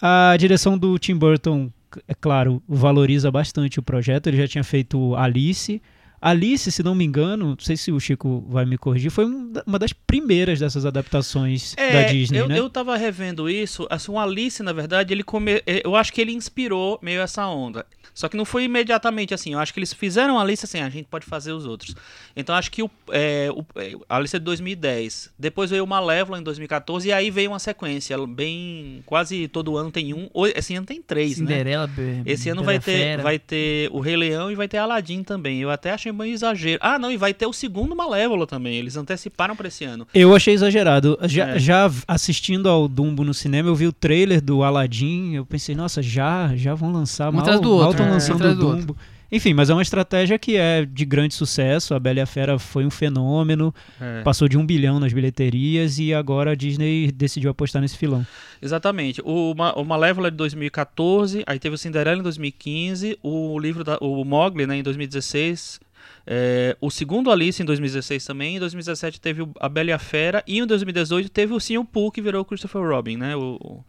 A 0.00 0.34
direção 0.38 0.78
do 0.78 0.98
Tim 0.98 1.14
Burton, 1.16 1.70
é 2.08 2.14
claro, 2.14 2.62
valoriza 2.68 3.30
bastante 3.30 3.78
o 3.78 3.82
projeto. 3.82 4.26
Ele 4.28 4.38
já 4.38 4.48
tinha 4.48 4.64
feito 4.64 5.14
Alice. 5.16 5.80
Alice, 6.20 6.70
se 6.70 6.82
não 6.82 6.94
me 6.94 7.04
engano, 7.04 7.50
não 7.50 7.56
sei 7.58 7.76
se 7.76 7.90
o 7.90 7.98
Chico 7.98 8.44
vai 8.48 8.66
me 8.66 8.76
corrigir, 8.76 9.10
foi 9.10 9.24
um 9.24 9.52
uma 9.66 9.78
das 9.78 9.92
primeiras 9.92 10.58
dessas 10.60 10.84
adaptações 10.84 11.74
da 11.74 12.02
Disney, 12.04 12.38
É, 12.38 12.42
eu, 12.42 12.48
né? 12.48 12.58
eu 12.58 12.68
tava 12.70 12.96
revendo 12.96 13.48
isso, 13.48 13.86
assim, 13.90 14.12
o 14.12 14.18
Alice, 14.18 14.62
na 14.62 14.72
verdade, 14.72 15.12
ele 15.14 15.22
come... 15.22 15.62
eh, 15.66 15.82
eu 15.84 15.96
acho 15.96 16.12
que 16.12 16.20
ele 16.20 16.32
inspirou 16.32 16.98
meio 17.02 17.20
essa 17.20 17.46
onda. 17.46 17.86
Só 18.14 18.28
que 18.28 18.36
não 18.36 18.44
foi 18.44 18.64
imediatamente 18.64 19.32
assim. 19.34 19.52
Eu 19.52 19.58
acho 19.58 19.72
que 19.72 19.78
eles 19.80 19.92
fizeram 19.92 20.38
a 20.38 20.42
Alice 20.42 20.64
assim, 20.64 20.80
a 20.80 20.88
gente 20.90 21.06
pode 21.10 21.26
fazer 21.26 21.52
os 21.52 21.66
outros. 21.66 21.94
Então 22.36 22.54
acho 22.54 22.70
que 22.70 22.82
o, 22.82 22.90
é, 23.10 23.48
o 23.54 23.64
é, 23.76 23.94
a 24.08 24.16
Alice 24.16 24.34
é 24.34 24.38
de 24.38 24.44
2010. 24.44 25.30
Depois 25.38 25.70
veio 25.70 25.84
o 25.84 25.86
Malévola 25.86 26.38
em 26.38 26.42
2014 26.42 27.08
e 27.08 27.12
aí 27.12 27.30
veio 27.30 27.50
uma 27.50 27.58
sequência 27.58 28.16
bem 28.26 29.02
quase 29.06 29.48
todo 29.48 29.76
ano 29.76 29.90
tem 29.90 30.12
um. 30.14 30.28
Esse 30.54 30.74
ano 30.74 30.86
tem 30.86 31.00
três, 31.02 31.38
né? 31.38 31.46
Cinderela, 31.46 31.90
Esse 32.26 32.48
ano 32.48 32.62
vai 32.62 32.78
ter, 32.78 32.92
Fera. 32.92 33.22
vai 33.22 33.38
ter 33.38 33.88
o 33.92 34.00
Rei 34.00 34.16
Leão 34.16 34.50
e 34.50 34.54
vai 34.54 34.68
ter 34.68 34.78
Aladdin 34.78 35.22
também. 35.22 35.60
Eu 35.60 35.70
até 35.70 35.90
achei 35.92 36.12
meio 36.12 36.32
exagero. 36.32 36.78
Ah, 36.82 36.98
não, 36.98 37.10
e 37.10 37.16
vai 37.16 37.32
ter 37.34 37.46
o 37.46 37.52
segundo 37.52 37.94
Malévola 37.96 38.46
também. 38.46 38.76
Eles 38.76 38.96
anteciparam 38.96 39.56
pra 39.56 39.68
esse 39.68 39.84
ano. 39.84 40.06
Eu 40.14 40.34
achei 40.34 40.54
exagerado. 40.54 41.18
Já, 41.24 41.50
É. 41.50 41.58
já 41.58 41.90
assistindo 42.06 42.68
ao 42.68 42.86
Dumbo 42.88 43.24
no 43.24 43.34
cinema, 43.34 43.68
eu 43.68 43.74
vi 43.74 43.86
o 43.86 43.92
trailer 43.92 44.40
do 44.40 44.62
Aladdin, 44.62 45.34
eu 45.34 45.44
pensei, 45.46 45.74
nossa, 45.74 46.02
já, 46.02 46.54
já 46.56 46.74
vão 46.74 46.92
lançar, 46.92 47.28
Um 47.28 47.32
mal, 47.32 47.42
atrás 47.42 47.60
do 47.60 47.68
mal 47.76 47.86
outro, 47.88 47.99
estão 48.00 48.06
é. 48.06 48.10
lançando 48.10 48.44
o. 48.50 48.54
Dumbo. 48.76 48.96
Enfim, 49.32 49.54
mas 49.54 49.70
é 49.70 49.72
uma 49.72 49.82
estratégia 49.82 50.36
que 50.40 50.56
é 50.56 50.84
de 50.84 51.04
grande 51.04 51.34
sucesso. 51.34 51.94
A 51.94 52.00
Bela 52.00 52.18
e 52.18 52.22
a 52.22 52.26
Fera 52.26 52.58
foi 52.58 52.84
um 52.84 52.90
fenômeno, 52.90 53.72
É. 54.00 54.22
passou 54.22 54.48
de 54.48 54.58
um 54.58 54.66
bilhão 54.66 54.98
nas 54.98 55.12
bilheterias 55.12 56.00
e 56.00 56.12
agora 56.12 56.50
a 56.50 56.54
Disney 56.56 57.12
decidiu 57.12 57.48
apostar 57.48 57.80
nesse 57.80 57.96
filão. 57.96 58.26
Exatamente. 58.60 59.22
O, 59.24 59.54
Ma- 59.56 59.72
o 59.74 59.84
Malévola 59.84 60.26
é 60.26 60.30
de 60.32 60.36
2014, 60.36 61.44
aí 61.46 61.60
teve 61.60 61.76
o 61.76 61.78
Cinderela 61.78 62.18
em 62.18 62.22
2015, 62.24 63.18
o 63.22 63.56
livro 63.60 63.84
da, 63.84 63.98
o 64.00 64.24
Mogli, 64.24 64.66
né, 64.66 64.76
em 64.78 64.82
2016, 64.82 65.78
é, 66.26 66.76
o 66.80 66.90
segundo 66.90 67.30
Alice 67.30 67.62
em 67.62 67.64
2016 67.64 68.24
também, 68.24 68.56
em 68.56 68.58
2017 68.58 69.20
teve 69.20 69.46
a 69.60 69.68
Bela 69.68 69.90
e 69.90 69.92
a 69.92 69.98
Fera 70.00 70.42
e 70.44 70.58
em 70.58 70.66
2018 70.66 71.28
teve 71.30 71.52
o 71.54 71.60
Sim 71.60 71.76
o 71.78 71.84
Pooh 71.84 72.10
que 72.10 72.20
virou 72.20 72.42
o 72.42 72.44
Christopher 72.44 72.82
Robin, 72.82 73.16
né? 73.16 73.36
O, 73.36 73.56
o- 73.60 73.84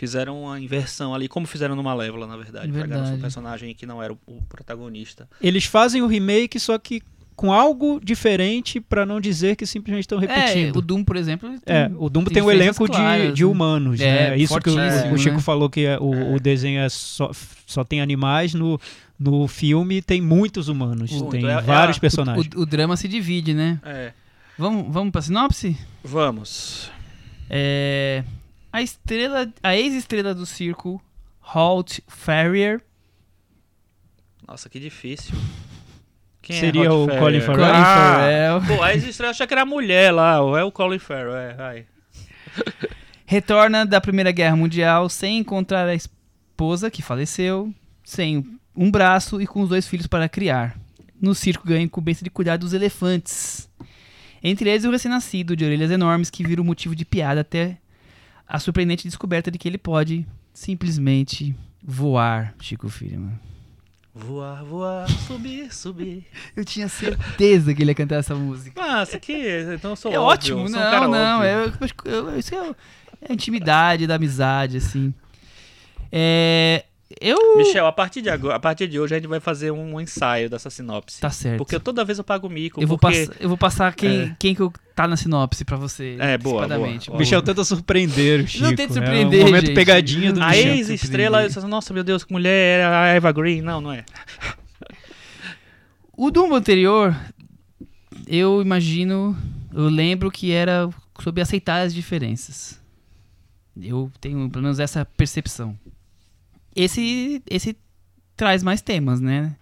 fizeram 0.00 0.42
uma 0.44 0.58
inversão 0.58 1.14
ali, 1.14 1.28
como 1.28 1.46
fizeram 1.46 1.76
no 1.76 1.82
Malévola, 1.82 2.26
na 2.26 2.34
verdade. 2.34 2.72
Pegaram 2.72 2.88
Verdade. 2.88 3.16
um 3.18 3.20
personagem 3.20 3.74
que 3.74 3.84
não 3.84 4.02
era 4.02 4.14
o, 4.14 4.18
o 4.26 4.40
protagonista. 4.48 5.28
Eles 5.42 5.66
fazem 5.66 6.00
o 6.00 6.06
remake, 6.06 6.58
só 6.58 6.78
que 6.78 7.02
com 7.36 7.52
algo 7.52 8.00
diferente 8.02 8.80
pra 8.80 9.04
não 9.04 9.20
dizer 9.20 9.56
que 9.56 9.66
simplesmente 9.66 10.04
estão 10.04 10.18
É, 10.22 10.26
repetindo. 10.26 10.76
o 10.76 10.80
Doom, 10.80 11.04
por 11.04 11.16
exemplo. 11.16 11.50
É, 11.66 11.86
tem- 11.86 11.96
o 11.98 12.08
Dumbo 12.08 12.30
tem 12.30 12.34
tem, 12.34 12.42
um 12.42 12.50
elenco 12.50 12.86
de, 12.88 12.96
claras, 12.96 13.34
de 13.34 13.42
né? 13.44 13.50
humanos, 13.50 14.00
É, 14.00 14.30
né? 14.30 14.38
Isso 14.38 14.58
que 14.58 14.70
o, 14.70 15.12
o 15.14 15.18
Chico 15.18 15.36
né? 15.36 15.42
falou 15.42 15.68
que 15.68 15.84
é- 15.84 15.98
o, 15.98 16.34
o 16.34 16.40
desenho 16.40 16.80
é 16.80 16.88
só, 16.88 17.30
só 17.66 17.84
tem 17.84 18.00
animais, 18.00 18.54
no, 18.54 18.80
no 19.18 19.46
filme 19.48 20.00
tem 20.00 20.20
muitos 20.22 20.68
humanos, 20.68 21.10
Muito, 21.12 21.30
tem 21.30 21.46
é- 21.46 21.52
é 21.52 21.60
vários 21.60 21.98
personagens. 21.98 22.48
O, 22.56 22.60
o 22.60 22.66
drama 22.66 22.96
se 22.96 23.06
divide, 23.06 23.52
né? 23.52 23.78
É. 23.84 24.12
Vamos, 24.58 24.92
vamos 24.92 25.10
pra 25.12 25.20
sinopse? 25.22 25.76
Vamos. 26.04 26.90
É, 27.48 28.22
a 28.72 28.82
estrela, 28.82 29.52
a 29.62 29.76
ex-estrela 29.76 30.34
do 30.34 30.46
circo, 30.46 31.02
Holt 31.40 32.00
Farrier, 32.06 32.80
Nossa, 34.46 34.68
que 34.68 34.78
difícil. 34.78 35.34
Quem 36.42 36.58
Seria 36.58 36.86
é 36.86 36.90
o 36.90 37.04
Ferrier? 37.06 37.20
Colin 37.22 37.40
Farrell? 37.40 37.66
Colin 37.66 37.78
Ah, 37.78 37.84
Farrell, 37.84 38.62
Pô, 38.66 38.82
a 38.82 38.94
ex-estrela 38.94 39.30
achei 39.30 39.46
que 39.46 39.54
era 39.54 39.62
a 39.62 39.66
mulher 39.66 40.12
lá, 40.12 40.40
ou 40.40 40.56
é 40.56 40.64
o 40.64 40.72
Colin 40.72 40.98
Farrell, 40.98 41.36
é, 41.36 41.54
vai. 41.54 41.86
retorna 43.26 43.86
da 43.86 44.00
Primeira 44.00 44.32
Guerra 44.32 44.56
Mundial 44.56 45.08
sem 45.08 45.38
encontrar 45.38 45.86
a 45.86 45.94
esposa 45.94 46.90
que 46.90 47.00
faleceu, 47.00 47.72
sem 48.02 48.44
um 48.74 48.90
braço 48.90 49.40
e 49.40 49.46
com 49.46 49.60
os 49.62 49.68
dois 49.68 49.86
filhos 49.86 50.06
para 50.06 50.28
criar. 50.28 50.76
No 51.20 51.34
circo 51.34 51.66
ganha 51.66 51.80
a 51.80 51.84
incumbência 51.84 52.24
de 52.24 52.30
cuidar 52.30 52.56
dos 52.56 52.72
elefantes. 52.72 53.68
Entre 54.42 54.70
eles 54.70 54.84
o 54.84 54.90
recém-nascido 54.90 55.54
de 55.54 55.64
orelhas 55.64 55.90
enormes 55.90 56.30
que 56.30 56.42
vira 56.42 56.62
o 56.62 56.64
motivo 56.64 56.96
de 56.96 57.04
piada 57.04 57.42
até 57.42 57.78
a 58.50 58.58
surpreendente 58.58 59.06
descoberta 59.06 59.50
de 59.50 59.58
que 59.58 59.68
ele 59.68 59.78
pode 59.78 60.26
simplesmente 60.52 61.54
voar, 61.82 62.52
Chico 62.60 62.88
Firman. 62.88 63.38
Voar, 64.12 64.64
voar, 64.64 65.08
subir, 65.08 65.72
subir. 65.72 66.26
Eu 66.56 66.64
tinha 66.64 66.88
certeza 66.88 67.72
que 67.72 67.80
ele 67.80 67.92
ia 67.92 67.94
cantar 67.94 68.16
essa 68.16 68.34
música. 68.34 68.80
Nossa, 68.80 69.20
que. 69.20 69.32
Então 69.74 69.92
eu 69.92 69.96
sou 69.96 70.12
É 70.12 70.18
óbvio, 70.18 70.58
ótimo, 70.58 70.68
sou 70.68 70.78
um 70.78 70.82
não, 70.82 70.90
cara 70.90 71.08
não. 71.08 71.36
óbvio. 71.38 71.48
É, 71.48 71.64
eu- 72.10 72.12
eu- 72.32 72.38
isso 72.38 72.52
é, 72.54 72.70
é 73.22 73.30
a 73.30 73.32
intimidade 73.32 74.08
da 74.08 74.16
amizade, 74.16 74.78
assim. 74.78 75.14
É, 76.10 76.84
eu. 77.20 77.56
Michel, 77.56 77.86
a 77.86 77.92
partir, 77.92 78.20
de 78.22 78.28
agora, 78.28 78.56
a 78.56 78.60
partir 78.60 78.86
de 78.86 79.00
hoje 79.00 79.14
a 79.14 79.18
gente 79.18 79.26
vai 79.28 79.40
fazer 79.40 79.70
um 79.70 79.98
ensaio 80.00 80.50
dessa 80.50 80.68
sinopse. 80.70 81.20
Tá 81.20 81.30
certo. 81.30 81.58
Porque 81.58 81.78
toda 81.80 82.04
vez 82.04 82.18
eu 82.18 82.24
pago 82.24 82.48
mico. 82.48 82.80
eu, 82.82 82.86
vou 82.86 82.98
porque... 82.98 83.26
pass- 83.26 83.36
eu 83.40 83.48
vou 83.48 83.58
passar 83.58 83.94
quem, 83.94 84.20
É. 84.22 84.36
quem 84.38 84.54
que 84.54 84.60
eu- 84.62 84.72
tá 84.94 85.08
na 85.08 85.16
sinopse 85.16 85.64
pra 85.64 85.76
você. 85.76 86.16
É, 86.20 86.36
boa, 86.38 86.68
boa. 86.68 86.88
O 87.08 87.16
Michel 87.18 87.42
tenta 87.42 87.64
surpreender 87.64 88.44
o 88.44 88.46
Chico. 88.46 88.64
Não 88.64 88.74
tenta 88.74 88.92
É 88.92 88.96
surpreender, 88.96 89.42
um 89.42 89.46
momento 89.46 89.66
gente. 89.66 89.74
pegadinha 89.74 90.32
do 90.32 90.42
A 90.42 90.48
Michel. 90.48 90.62
tem 90.64 90.76
ex-estrela, 90.78 91.42
eu 91.44 91.68
nossa, 91.68 91.92
meu 91.94 92.04
Deus, 92.04 92.22
que 92.22 92.32
mulher 92.32 92.78
era 92.80 93.02
a 93.02 93.06
Eva 93.08 93.32
Green. 93.32 93.60
Não, 93.62 93.80
não 93.80 93.92
é. 93.92 94.04
O 96.16 96.30
Dumbo 96.30 96.54
anterior, 96.54 97.16
eu 98.26 98.60
imagino, 98.60 99.36
eu 99.72 99.88
lembro 99.88 100.30
que 100.30 100.52
era 100.52 100.88
sobre 101.22 101.40
aceitar 101.40 101.80
as 101.82 101.94
diferenças. 101.94 102.78
Eu 103.80 104.10
tenho 104.20 104.48
pelo 104.50 104.62
menos 104.64 104.78
essa 104.78 105.04
percepção. 105.04 105.78
Esse, 106.74 107.42
esse 107.48 107.76
traz 108.36 108.62
mais 108.62 108.80
temas, 108.80 109.20
né? 109.20 109.56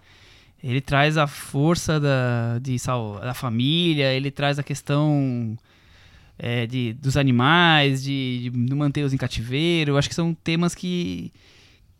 Ele 0.62 0.80
traz 0.80 1.16
a 1.16 1.26
força 1.26 2.00
da, 2.00 2.58
de, 2.60 2.76
da 3.20 3.34
família, 3.34 4.12
ele 4.12 4.30
traz 4.30 4.58
a 4.58 4.62
questão 4.62 5.56
é, 6.38 6.66
de, 6.66 6.92
dos 6.94 7.16
animais, 7.16 8.02
de, 8.02 8.50
de 8.50 8.74
mantê-los 8.74 9.12
em 9.12 9.16
cativeiro. 9.16 9.92
Eu 9.92 9.98
acho 9.98 10.08
que 10.08 10.14
são 10.14 10.34
temas 10.34 10.74
que 10.74 11.32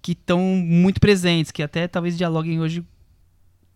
que 0.00 0.12
estão 0.12 0.40
muito 0.40 1.00
presentes, 1.00 1.50
que 1.50 1.62
até 1.62 1.86
talvez 1.86 2.16
dialoguem 2.16 2.60
hoje 2.60 2.84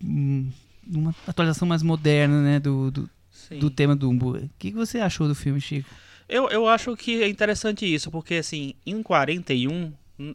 hum, 0.03 0.49
numa 0.85 1.13
atualização 1.27 1.67
mais 1.67 1.83
moderna, 1.83 2.41
né, 2.41 2.59
do, 2.59 2.89
do, 2.89 3.09
do 3.59 3.69
tema 3.69 3.95
do 3.95 4.09
Umbo. 4.09 4.37
O 4.37 4.49
que, 4.57 4.71
que 4.71 4.77
você 4.77 4.99
achou 4.99 5.27
do 5.27 5.35
filme, 5.35 5.61
Chico? 5.61 5.89
Eu, 6.27 6.49
eu 6.49 6.67
acho 6.67 6.95
que 6.95 7.21
é 7.21 7.27
interessante 7.27 7.85
isso, 7.85 8.09
porque 8.09 8.35
assim, 8.35 8.73
em 8.85 9.03
41, 9.03 9.71
hum, 9.71 9.93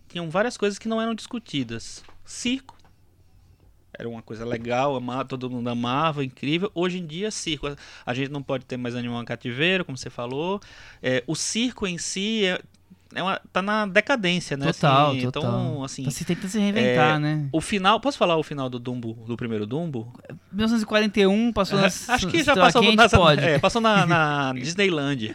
tinham 0.09 0.29
várias 0.31 0.57
coisas 0.57 0.79
que 0.79 0.89
não 0.89 1.01
eram 1.01 1.15
discutidas. 1.15 2.03
Circo. 2.25 2.77
Era 3.99 4.09
uma 4.09 4.23
coisa 4.23 4.45
legal, 4.45 4.95
ama- 4.95 5.25
todo 5.25 5.51
mundo 5.51 5.69
amava, 5.69 6.25
incrível. 6.25 6.71
Hoje 6.75 6.99
em 6.99 7.07
dia, 7.07 7.31
circo. 7.31 7.67
a- 7.67 7.77
A 8.07 8.15
gente 8.15 8.31
não 8.31 8.43
pode 8.43 8.65
ter 8.65 8.77
mais 8.77 8.95
animal 8.95 9.23
em 9.23 9.25
cativeiro, 9.25 9.85
como 9.85 9.97
você 9.99 10.11
falou. 10.11 10.61
É, 11.03 11.25
o 11.27 11.35
circo 11.35 11.85
em 11.87 11.99
si 11.99 12.45
é, 12.45 12.61
é 13.15 13.23
uma, 13.23 13.41
tá 13.53 13.61
na 13.61 13.87
decadência, 13.87 14.57
né? 14.57 14.67
Total, 14.67 15.11
assim, 15.11 15.23
total. 15.23 15.43
Então, 15.43 15.83
assim, 15.85 16.05
Tá 16.05 16.11
se 16.13 16.25
tentando 16.25 16.49
se 16.51 16.59
reinventar, 16.61 17.17
é, 17.17 17.19
né? 17.19 17.49
o 17.51 17.61
final. 17.61 17.99
Posso 17.99 18.17
falar 18.19 18.37
o 18.37 18.43
final 18.45 18.69
do 18.71 18.79
Dumbo, 18.79 19.15
do 19.27 19.37
primeiro 19.37 19.67
Dumbo? 19.67 20.13
1941 20.53 21.53
passou 21.53 21.79
nas 21.81 22.09
Acho 22.09 22.29
que 22.29 22.43
já 22.45 22.55
passou, 22.55 22.83
Quente, 22.83 22.97
nessa- 22.97 23.17
pode. 23.17 23.43
é, 23.43 23.59
passou 23.59 23.81
na, 23.81 24.07
na 24.07 24.53
Disneyland. 24.61 25.35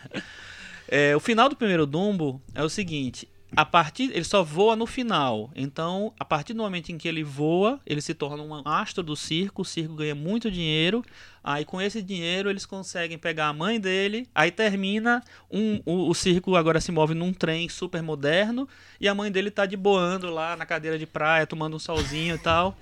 É, 0.88 1.16
o 1.16 1.20
final 1.20 1.50
do 1.50 1.56
primeiro 1.56 1.86
Dumbo 1.86 2.42
é 2.54 2.64
o 2.64 2.70
seguinte: 2.70 3.28
a 3.56 3.66
partir 3.66 4.12
ele 4.14 4.24
só 4.24 4.44
voa 4.44 4.76
no 4.76 4.86
final. 4.86 5.52
Então, 5.56 6.14
a 6.20 6.26
partir 6.26 6.54
do 6.54 6.64
momento 6.64 6.92
em 6.92 6.98
que 6.98 7.08
ele 7.08 7.24
voa, 7.24 7.80
ele 7.86 8.02
se 8.02 8.14
torna 8.14 8.44
um 8.44 8.68
astro 8.68 9.04
do 9.04 9.16
circo. 9.16 9.62
O 9.62 9.66
circo 9.66 9.96
ganha 9.96 10.16
muito 10.16 10.50
dinheiro. 10.50 11.04
Aí, 11.44 11.66
com 11.66 11.82
esse 11.82 12.02
dinheiro, 12.02 12.50
eles 12.50 12.66
conseguem 12.66 13.18
pegar 13.18 13.48
a 13.48 13.54
mãe 13.54 13.80
dele. 13.80 14.28
Aí 14.34 14.52
termina 14.52 15.24
um, 15.52 15.82
o, 15.86 16.10
o 16.10 16.14
circo 16.14 16.56
agora 16.56 16.82
se 16.82 16.92
move 16.92 17.14
num 17.14 17.34
trem 17.34 17.70
super 17.70 18.02
moderno 18.02 18.68
e 19.00 19.08
a 19.08 19.16
mãe 19.16 19.32
dele 19.32 19.52
tá 19.52 19.66
de 19.66 19.78
boando 19.78 20.30
lá 20.30 20.56
na 20.56 20.66
cadeira 20.66 20.98
de 20.98 21.06
praia, 21.06 21.46
tomando 21.46 21.76
um 21.76 21.80
solzinho 21.80 22.36
e 22.36 22.40
tal. 22.40 22.78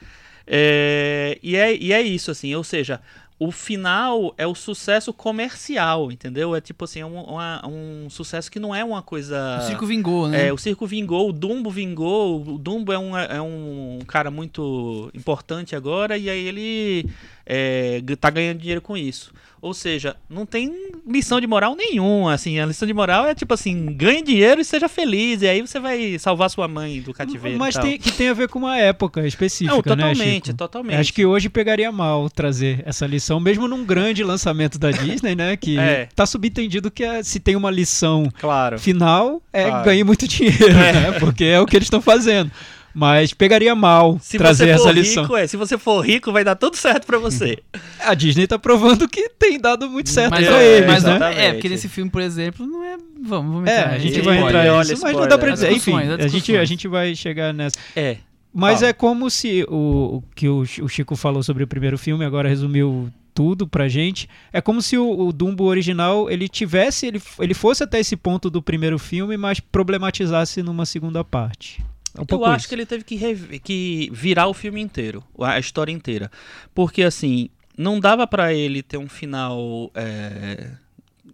É, 0.45 1.39
e, 1.41 1.55
é, 1.55 1.75
e 1.75 1.93
é 1.93 2.01
isso, 2.01 2.31
assim, 2.31 2.53
ou 2.55 2.63
seja, 2.63 3.01
o 3.43 3.49
final 3.51 4.35
é 4.37 4.45
o 4.45 4.53
sucesso 4.53 5.11
comercial, 5.11 6.11
entendeu? 6.11 6.55
É 6.55 6.61
tipo 6.61 6.85
assim, 6.85 6.99
é 6.99 7.05
um, 7.07 7.19
uma- 7.23 7.59
um 7.67 8.07
sucesso 8.07 8.51
que 8.51 8.59
não 8.59 8.73
é 8.75 8.83
uma 8.83 9.01
coisa. 9.01 9.57
O 9.63 9.67
circo 9.67 9.85
vingou, 9.87 10.27
né? 10.27 10.49
É, 10.49 10.53
o 10.53 10.57
circo 10.59 10.85
vingou, 10.85 11.27
o 11.27 11.33
Dumbo 11.33 11.71
vingou. 11.71 12.39
O 12.39 12.57
Dumbo 12.59 12.93
é 12.93 12.99
um, 12.99 13.17
é 13.17 13.41
um 13.41 13.97
cara 14.05 14.29
muito 14.29 15.09
importante 15.15 15.75
agora 15.75 16.19
e 16.19 16.29
aí 16.29 16.45
ele 16.47 17.09
é, 17.53 18.01
tá 18.19 18.29
ganhando 18.29 18.59
dinheiro 18.59 18.81
com 18.81 18.95
isso. 18.95 19.33
Ou 19.61 19.75
seja, 19.75 20.15
não 20.27 20.43
tem 20.43 20.73
lição 21.07 21.39
de 21.39 21.45
moral 21.45 21.75
nenhuma. 21.75 22.33
Assim, 22.33 22.57
a 22.59 22.65
lição 22.65 22.87
de 22.87 22.93
moral 22.95 23.27
é 23.27 23.35
tipo 23.35 23.53
assim: 23.53 23.93
ganhe 23.93 24.23
dinheiro 24.23 24.59
e 24.59 24.65
seja 24.65 24.89
feliz. 24.89 25.43
E 25.43 25.47
aí 25.47 25.61
você 25.61 25.79
vai 25.79 26.17
salvar 26.17 26.49
sua 26.49 26.67
mãe 26.67 26.99
do 26.99 27.13
cativeiro. 27.13 27.59
Mas 27.59 27.75
tem, 27.75 27.99
que 27.99 28.11
tem 28.11 28.29
a 28.29 28.33
ver 28.33 28.47
com 28.49 28.57
uma 28.57 28.75
época 28.79 29.27
específica, 29.27 29.69
Não, 29.71 29.77
né, 29.77 29.83
totalmente, 29.83 30.45
Chico? 30.47 30.57
totalmente. 30.57 30.95
Acho 30.97 31.13
que 31.13 31.25
hoje 31.27 31.47
pegaria 31.47 31.91
mal 31.91 32.27
trazer 32.27 32.81
essa 32.87 33.05
lição, 33.05 33.39
mesmo 33.39 33.67
num 33.67 33.85
grande 33.85 34.23
lançamento 34.23 34.79
da 34.79 34.89
Disney, 34.89 35.35
né? 35.35 35.55
Que 35.55 35.77
É. 35.91 36.07
tá 36.15 36.25
subentendido 36.25 36.89
que 36.89 37.03
é- 37.03 37.21
se 37.21 37.39
tem 37.39 37.55
uma 37.55 37.69
lição 37.69 38.31
Claro. 38.39 38.79
final, 38.79 39.43
é 39.53 39.65
Claro. 39.65 39.85
ganhe 39.85 40.03
muito 40.03 40.27
dinheiro, 40.27 40.73
né? 40.73 41.11
Porque 41.19 41.43
é 41.43 41.59
o 41.59 41.67
que 41.67 41.75
eles 41.75 41.85
estão 41.85 42.01
fazendo. 42.01 42.49
Mas 42.93 43.33
pegaria 43.33 43.73
mal 43.73 44.17
Se 44.21 44.37
trazer 44.37 44.65
você 44.65 44.71
for 44.73 44.79
essa 44.89 44.89
rico, 44.89 44.99
lição. 45.21 45.37
é. 45.37 45.47
Se 45.47 45.57
você 45.57 45.77
for 45.77 46.01
rico, 46.01 46.31
vai 46.31 46.43
dar 46.43 46.55
tudo 46.55 46.75
certo 46.75 47.05
pra 47.05 47.17
você. 47.17 47.57
A 47.99 48.13
Disney 48.13 48.47
tá 48.47 48.59
provando 48.59 49.07
que 49.07 49.29
tem 49.29 49.59
dado 49.59 49.89
muito 49.89 50.09
certo 50.09 50.31
mas, 50.31 50.45
pra 50.47 50.61
é, 50.61 50.77
eles, 50.77 50.87
mas 50.87 51.03
né? 51.03 51.09
não- 51.19 51.25
é, 51.25 51.29
Exatamente. 51.31 51.53
porque 51.53 51.69
nesse 51.69 51.87
filme, 51.89 52.11
por 52.11 52.21
exemplo, 52.21 52.65
não 52.65 52.83
é. 52.83 52.97
Vamos, 53.23 53.53
vamos 53.53 53.69
É, 53.69 53.79
entrar 53.79 53.91
a 53.93 53.97
gente 53.99 54.21
vai 54.21 54.35
spoiler. 54.35 54.45
entrar 54.61 54.73
Olha, 54.75 54.89
nisso, 54.89 55.01
mas 55.03 55.15
não 55.15 55.27
dá 55.27 55.37
pra 55.37 55.53
spoiler. 55.53 55.53
dizer. 55.53 55.71
Enfim, 55.93 56.23
a 56.23 56.27
gente, 56.27 56.57
a 56.57 56.65
gente 56.65 56.87
vai 56.87 57.15
chegar 57.15 57.53
nessa. 57.53 57.77
É. 57.95 58.17
Mas 58.53 58.79
Fala. 58.79 58.89
é 58.89 58.93
como 58.93 59.29
se 59.29 59.63
o, 59.69 60.17
o 60.17 60.23
que 60.35 60.49
o, 60.49 60.59
o 60.81 60.87
Chico 60.89 61.15
falou 61.15 61.41
sobre 61.41 61.63
o 61.63 61.67
primeiro 61.67 61.97
filme, 61.97 62.25
agora 62.25 62.49
resumiu 62.49 63.09
tudo 63.33 63.65
pra 63.65 63.87
gente. 63.87 64.27
É 64.51 64.59
como 64.59 64.81
se 64.81 64.97
o, 64.97 65.27
o 65.27 65.31
Dumbo 65.31 65.63
original 65.63 66.29
ele 66.29 66.49
tivesse, 66.49 67.05
ele, 67.07 67.21
ele 67.39 67.53
fosse 67.53 67.81
até 67.83 67.99
esse 68.01 68.17
ponto 68.17 68.49
do 68.49 68.61
primeiro 68.61 68.99
filme, 68.99 69.37
mas 69.37 69.61
problematizasse 69.61 70.61
numa 70.61 70.85
segunda 70.85 71.23
parte. 71.23 71.81
É 72.17 72.21
um 72.21 72.25
Eu 72.29 72.45
acho 72.45 72.57
isso. 72.59 72.67
que 72.69 72.75
ele 72.75 72.85
teve 72.85 73.03
que, 73.03 73.15
rev- 73.15 73.59
que 73.63 74.09
virar 74.11 74.47
o 74.47 74.53
filme 74.53 74.81
inteiro, 74.81 75.23
a 75.39 75.57
história 75.59 75.91
inteira. 75.91 76.29
Porque, 76.75 77.03
assim, 77.03 77.49
não 77.77 77.99
dava 77.99 78.27
pra 78.27 78.53
ele 78.53 78.83
ter 78.83 78.97
um 78.97 79.07
final 79.07 79.89
é, 79.95 80.71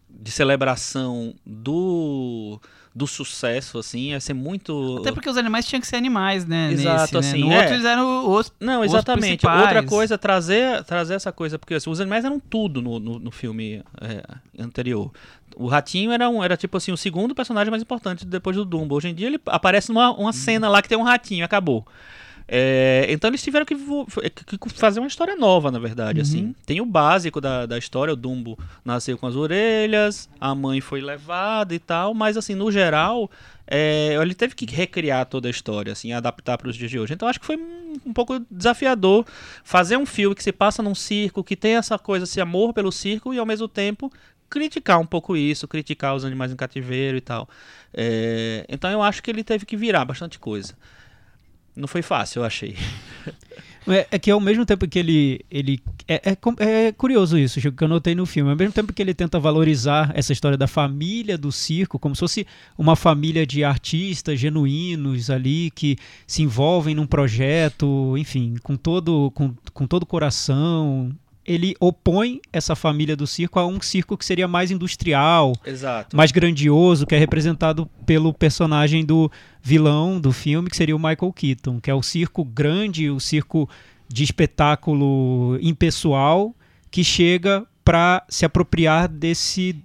de 0.10 0.32
celebração 0.32 1.34
do, 1.46 2.60
do 2.94 3.08
sucesso, 3.08 3.80
assim. 3.80 4.10
Ia 4.12 4.20
ser 4.20 4.34
muito. 4.34 4.98
Até 5.00 5.12
porque 5.12 5.30
os 5.30 5.38
animais 5.38 5.66
tinham 5.66 5.82
que 5.82 5.88
ser 5.88 5.96
animais, 5.96 6.46
né? 6.46 6.72
Exato, 6.72 7.02
nesse, 7.02 7.14
né? 7.14 7.20
assim, 7.20 7.40
No 7.40 7.52
é. 7.52 7.58
outro 7.60 7.74
eles 7.74 7.86
eram 7.86 8.30
os. 8.30 8.54
Não, 8.60 8.82
os 8.82 8.88
exatamente. 8.88 9.22
principais. 9.40 9.62
Outra 9.62 9.84
coisa, 9.84 10.18
trazer, 10.18 10.84
trazer 10.84 11.16
essa 11.16 11.32
coisa, 11.32 11.58
porque 11.58 11.74
assim, 11.74 11.90
os 11.90 12.00
animais 12.00 12.24
eram 12.24 12.40
tudo 12.40 12.82
no, 12.82 13.00
no, 13.00 13.20
no 13.20 13.32
filme 13.32 13.84
é, 14.02 14.24
anterior. 14.64 15.12
O 15.60 15.68
ratinho 15.68 16.12
era, 16.12 16.30
um, 16.30 16.44
era 16.44 16.56
tipo 16.56 16.78
assim, 16.78 16.92
o 16.92 16.98
segundo 16.98 17.34
personagem 17.34 17.72
mais 17.72 17.82
importante 17.82 18.26
depois 18.26 18.56
do 18.56 18.64
Dumbo. 18.64 18.96
Hoje 18.96 19.10
em 19.10 19.14
dia 19.16 19.28
ele 19.28 19.40
aparece 19.48 19.90
numa 19.90 20.12
uma 20.12 20.32
cena 20.34 20.70
lá 20.70 20.82
que 20.82 20.88
tem 20.90 20.98
um 20.98 21.04
ratinho, 21.04 21.44
acabou. 21.44 21.86
É, 22.50 23.06
então 23.10 23.30
eles 23.30 23.44
tiveram 23.44 23.66
que, 23.66 23.76
vo- 23.76 24.06
que- 24.06 24.70
fazer 24.70 25.00
uma 25.02 25.08
história 25.08 25.36
nova, 25.36 25.70
na 25.70 25.80
verdade, 25.80 26.22
assim. 26.22 26.56
Tem 26.66 26.80
o 26.80 26.86
básico 26.86 27.42
da, 27.42 27.66
da 27.66 27.78
história, 27.78 28.14
o 28.14 28.16
Dumbo 28.16 28.58
nasceu 28.86 29.18
com 29.18 29.28
as 29.28 29.36
orelhas, 29.36 30.30
a 30.40 30.56
mãe 30.56 30.80
foi 30.80 31.02
levada 31.02 31.76
e 31.76 31.80
tal, 31.80 32.14
mas 32.14 32.38
assim, 32.38 32.56
no 32.56 32.72
geral, 32.72 33.30
é, 33.70 34.16
ele 34.22 34.34
teve 34.34 34.56
que 34.56 34.66
recriar 34.66 35.26
toda 35.26 35.50
a 35.50 35.52
história, 35.52 35.92
assim, 35.92 36.14
adaptar 36.14 36.58
para 36.58 36.70
os 36.70 36.76
dias 36.78 36.90
de 36.90 36.98
hoje. 36.98 37.14
Então 37.14 37.28
acho 37.28 37.40
que 37.40 37.46
foi 37.46 37.58
um, 37.58 37.96
um 38.06 38.14
pouco 38.14 38.40
desafiador 38.50 39.26
fazer 39.64 39.98
um 39.98 40.06
filme 40.06 40.34
que 40.34 40.44
se 40.44 40.54
passa 40.54 40.82
num 40.82 40.96
circo, 40.96 41.44
que 41.44 41.56
tem 41.56 41.76
essa 41.76 42.00
coisa, 42.00 42.24
esse 42.24 42.40
amor 42.40 42.72
pelo 42.74 42.94
circo 42.94 43.34
e 43.34 43.40
ao 43.40 43.46
mesmo 43.46 43.68
tempo 43.68 44.10
criticar 44.50 45.00
um 45.00 45.06
pouco 45.06 45.36
isso, 45.36 45.68
criticar 45.68 46.16
os 46.16 46.26
animais 46.26 46.52
em 46.52 46.56
cativeiro 46.56 47.18
e 47.18 47.22
tal. 47.22 47.50
É, 47.94 48.66
então 48.70 48.90
eu 48.90 49.02
acho 49.02 49.22
que 49.22 49.32
ele 49.32 49.44
teve 49.44 49.66
que 49.66 49.78
virar 49.78 50.06
bastante 50.06 50.40
coisa. 50.40 50.74
Não 51.76 51.88
foi 51.88 52.02
fácil, 52.02 52.42
eu 52.42 52.46
achei. 52.46 52.76
É, 53.90 54.06
é 54.12 54.20
que 54.20 54.30
ao 54.30 54.40
mesmo 54.40 54.66
tempo 54.66 54.88
que 54.88 55.00
ele. 55.00 55.46
ele 55.50 55.80
é, 56.08 56.32
é 56.32 56.38
é 56.60 56.92
curioso 56.92 57.38
isso, 57.38 57.60
Chico, 57.62 57.78
que 57.78 57.84
eu 57.84 57.88
notei 57.88 58.14
no 58.14 58.26
filme. 58.26 58.50
Ao 58.50 58.56
mesmo 58.56 58.74
tempo 58.74 58.92
que 58.92 59.02
ele 59.02 59.14
tenta 59.14 59.40
valorizar 59.40 60.12
essa 60.14 60.34
história 60.34 60.58
da 60.58 60.68
família 60.68 61.38
do 61.38 61.52
circo, 61.52 61.98
como 61.98 62.14
se 62.14 62.20
fosse 62.20 62.48
uma 62.78 62.96
família 62.96 63.46
de 63.46 63.64
artistas 63.64 64.40
genuínos 64.40 65.30
ali 65.30 65.72
que 65.72 65.98
se 66.26 66.44
envolvem 66.44 66.96
num 66.96 67.08
projeto, 67.08 68.18
enfim, 68.18 68.56
com 68.62 68.76
todo 68.76 69.32
com, 69.32 69.56
com 69.74 69.88
todo 69.88 70.04
o 70.04 70.06
coração. 70.06 71.16
Ele 71.48 71.74
opõe 71.80 72.42
essa 72.52 72.76
família 72.76 73.16
do 73.16 73.26
circo 73.26 73.58
a 73.58 73.66
um 73.66 73.80
circo 73.80 74.18
que 74.18 74.26
seria 74.26 74.48
mais 74.48 74.70
industrial, 74.70 75.54
Exato. 75.66 76.16
mais 76.16 76.32
grandioso, 76.32 77.06
que 77.08 77.16
é 77.16 77.18
representado 77.18 77.86
pelo 78.06 78.34
personagem 78.34 79.06
do 79.06 79.32
vilão 79.62 80.20
do 80.20 80.34
filme, 80.34 80.70
que 80.70 80.76
seria 80.76 80.96
o 80.96 81.00
Michael 81.00 81.32
Keaton, 81.34 81.80
que 81.80 81.90
é 81.90 81.94
o 81.96 82.04
circo 82.04 82.44
grande, 82.44 83.10
o 83.10 83.20
circo 83.20 83.70
de 84.10 84.24
espetáculo 84.24 85.58
impessoal, 85.62 86.54
que 86.92 87.04
chega 87.04 87.66
para 87.84 88.26
se 88.28 88.46
apropriar 88.46 89.08
desse 89.08 89.82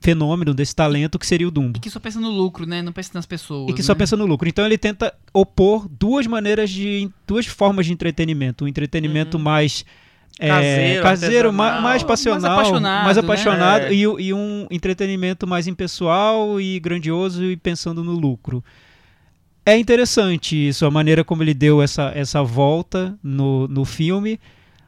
fenômeno, 0.00 0.54
desse 0.54 0.74
talento 0.76 1.18
que 1.18 1.26
seria 1.26 1.48
o 1.48 1.50
Dumbo. 1.50 1.78
E 1.78 1.80
que 1.80 1.90
só 1.90 1.98
pensa 1.98 2.20
no 2.20 2.28
lucro, 2.30 2.66
né? 2.66 2.82
Não 2.82 2.92
pensa 2.92 3.10
nas 3.14 3.26
pessoas. 3.26 3.70
E 3.70 3.72
que 3.72 3.82
só 3.82 3.92
né? 3.92 3.98
pensa 3.98 4.16
no 4.16 4.26
lucro. 4.26 4.48
Então 4.48 4.64
ele 4.64 4.78
tenta 4.78 5.12
opor 5.32 5.88
duas 5.88 6.26
maneiras 6.26 6.70
de. 6.70 7.10
duas 7.26 7.46
formas 7.46 7.86
de 7.86 7.92
entretenimento. 7.92 8.64
Um 8.64 8.68
entretenimento 8.68 9.36
Uhum. 9.36 9.42
mais. 9.42 9.84
É, 10.38 10.48
Caseiro, 10.48 11.02
caseiro 11.02 11.52
ma- 11.52 11.64
artesanal. 11.64 11.82
mais 11.90 12.02
passional, 12.02 12.40
Mais 12.40 12.52
apaixonado, 12.68 13.04
mais 13.04 13.16
né? 13.16 13.22
apaixonado 13.22 13.84
É. 13.86 13.92
e, 13.94 14.00
e 14.02 14.34
um 14.34 14.66
entretenimento 14.70 15.46
mais 15.46 15.66
impessoal 15.66 16.60
e 16.60 16.78
grandioso 16.78 17.44
e 17.44 17.56
pensando 17.56 18.04
no 18.04 18.12
lucro. 18.12 18.62
É 19.64 19.76
interessante 19.76 20.68
isso, 20.68 20.86
a 20.86 20.90
maneira 20.90 21.24
como 21.24 21.42
ele 21.42 21.54
deu 21.54 21.82
essa, 21.82 22.12
essa 22.14 22.42
volta 22.42 23.18
no, 23.22 23.66
no 23.66 23.84
filme. 23.84 24.38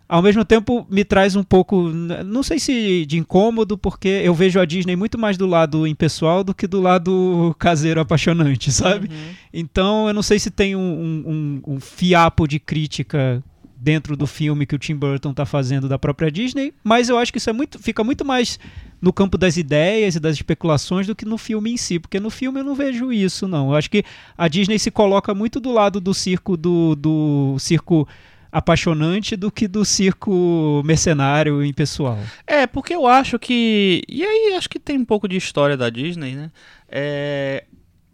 Ao 0.09 0.23
mesmo 0.23 0.43
tempo, 0.45 0.87
me 0.89 1.05
traz 1.05 1.37
um 1.37 1.43
pouco, 1.43 1.83
não 1.91 2.43
sei 2.43 2.59
se 2.59 3.05
de 3.05 3.19
incômodo, 3.19 3.77
porque 3.77 4.09
eu 4.09 4.33
vejo 4.35 4.59
a 4.59 4.65
Disney 4.65 4.97
muito 4.97 5.19
mais 5.19 5.37
do 5.37 5.47
lado 5.47 5.87
impessoal 5.87 6.43
do 6.43 6.55
que 6.55 6.67
do 6.67 6.81
lado 6.81 7.55
caseiro 7.59 8.01
apaixonante, 8.01 8.71
sabe? 8.73 9.09
Uhum. 9.09 9.31
Então, 9.53 10.09
eu 10.09 10.15
não 10.15 10.23
sei 10.23 10.39
se 10.39 10.51
tem 10.51 10.75
um- 10.77 11.61
um- 11.67 11.75
um 11.75 11.81
fiapo 11.81 12.47
de 12.47 12.59
crítica 12.59 13.43
dentro 13.81 14.17
do 14.17 14.27
filme 14.27 14.67
que 14.67 14.75
o 14.75 14.79
Tim 14.79 14.97
Burton 14.97 15.31
está 15.31 15.47
fazendo 15.47 15.89
da 15.89 15.99
própria 15.99 16.31
Disney, 16.31 16.75
mas 16.83 17.09
eu 17.09 17.17
acho 17.17 17.33
que 17.33 17.39
isso 17.39 17.49
é 17.49 17.53
muito, 17.53 17.79
fica 17.79 18.03
muito 18.03 18.25
mais 18.25 18.59
no 19.01 19.13
campo 19.13 19.39
das 19.39 19.57
ideias 19.57 20.17
e 20.17 20.21
das 20.21 20.35
especulações 20.35 21.07
do 21.07 21.15
que 21.15 21.25
no 21.25 21.39
filme 21.39 21.73
em 21.73 21.77
si, 21.77 21.99
porque 21.99 22.19
no 22.19 22.31
filme 22.31 22.61
eu 22.61 22.65
não 22.65 22.75
vejo 22.75 23.13
isso, 23.13 23.47
não. 23.47 23.71
Eu 23.71 23.77
acho 23.77 23.89
que 23.89 24.05
a 24.37 24.49
Disney 24.49 24.79
se 24.79 24.91
coloca 24.91 25.33
muito 25.35 25.61
do 25.61 25.71
lado 25.71 26.01
do 26.01 26.13
circo 26.13 26.57
do, 26.57 26.97
do 26.97 27.57
circo 27.59 28.09
apaixonante 28.51 29.37
do 29.37 29.53
que 29.53 29.69
do 29.69 29.85
circo 29.85 30.83
mercenário 30.85 31.65
impessoal. 31.65 32.19
É, 32.47 32.67
porque 32.67 32.95
eu 32.95 33.07
acho 33.07 33.39
que. 33.39 34.03
E 34.09 34.25
aí 34.25 34.55
acho 34.57 34.69
que 34.69 34.79
tem 34.79 34.99
um 34.99 35.05
pouco 35.05 35.29
de 35.29 35.37
história 35.37 35.77
da 35.77 35.91
Disney, 35.91 36.35
né? 36.35 36.51
É, 36.89 37.65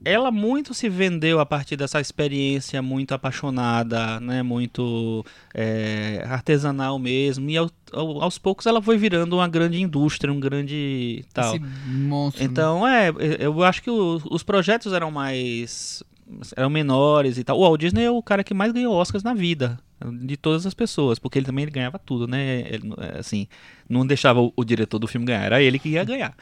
ela 0.04 0.30
muito 0.30 0.74
se 0.74 0.88
vendeu 0.88 1.40
a 1.40 1.46
partir 1.46 1.76
dessa 1.76 2.00
experiência 2.00 2.80
muito 2.82 3.12
apaixonada, 3.14 4.20
né, 4.20 4.42
muito 4.42 5.24
é, 5.54 6.24
artesanal 6.28 6.98
mesmo, 6.98 7.48
e 7.50 7.56
ao, 7.56 7.70
ao, 7.92 8.22
aos 8.22 8.38
poucos 8.38 8.66
ela 8.66 8.80
foi 8.82 8.96
virando 8.96 9.36
uma 9.36 9.48
grande 9.48 9.80
indústria, 9.80 10.32
um 10.32 10.40
grande 10.40 11.24
tal. 11.32 11.54
Esse 11.56 11.64
monstro. 11.86 12.42
né? 12.42 12.48
Então, 12.50 12.86
é, 12.86 13.10
eu 13.38 13.62
acho 13.64 13.82
que 13.82 13.90
o- 13.90 14.20
os 14.30 14.42
projetos 14.42 14.92
eram 14.92 15.10
mais 15.10 16.02
eram 16.56 16.70
menores 16.70 17.36
e 17.36 17.44
tal. 17.44 17.58
O 17.58 17.62
Walt 17.62 17.78
Disney 17.80 18.04
é 18.04 18.10
o 18.10 18.22
cara 18.22 18.42
que 18.42 18.54
mais 18.54 18.72
ganhou 18.72 18.94
Oscars 18.94 19.22
na 19.22 19.34
vida, 19.34 19.78
de 20.22 20.36
todas 20.38 20.64
as 20.66 20.72
pessoas, 20.72 21.18
porque 21.18 21.38
ele 21.38 21.44
também 21.46 21.64
ele 21.64 21.70
ganhava 21.70 21.98
tudo, 21.98 22.26
né? 22.26 22.60
Ele, 22.66 22.92
assim, 23.18 23.46
não 23.88 24.06
deixava 24.06 24.40
o, 24.40 24.50
o 24.56 24.64
diretor 24.64 24.98
do 24.98 25.06
filme 25.06 25.26
ganhar, 25.26 25.42
era 25.44 25.62
ele 25.62 25.78
que 25.78 25.90
ia 25.90 26.02
ganhar. 26.02 26.34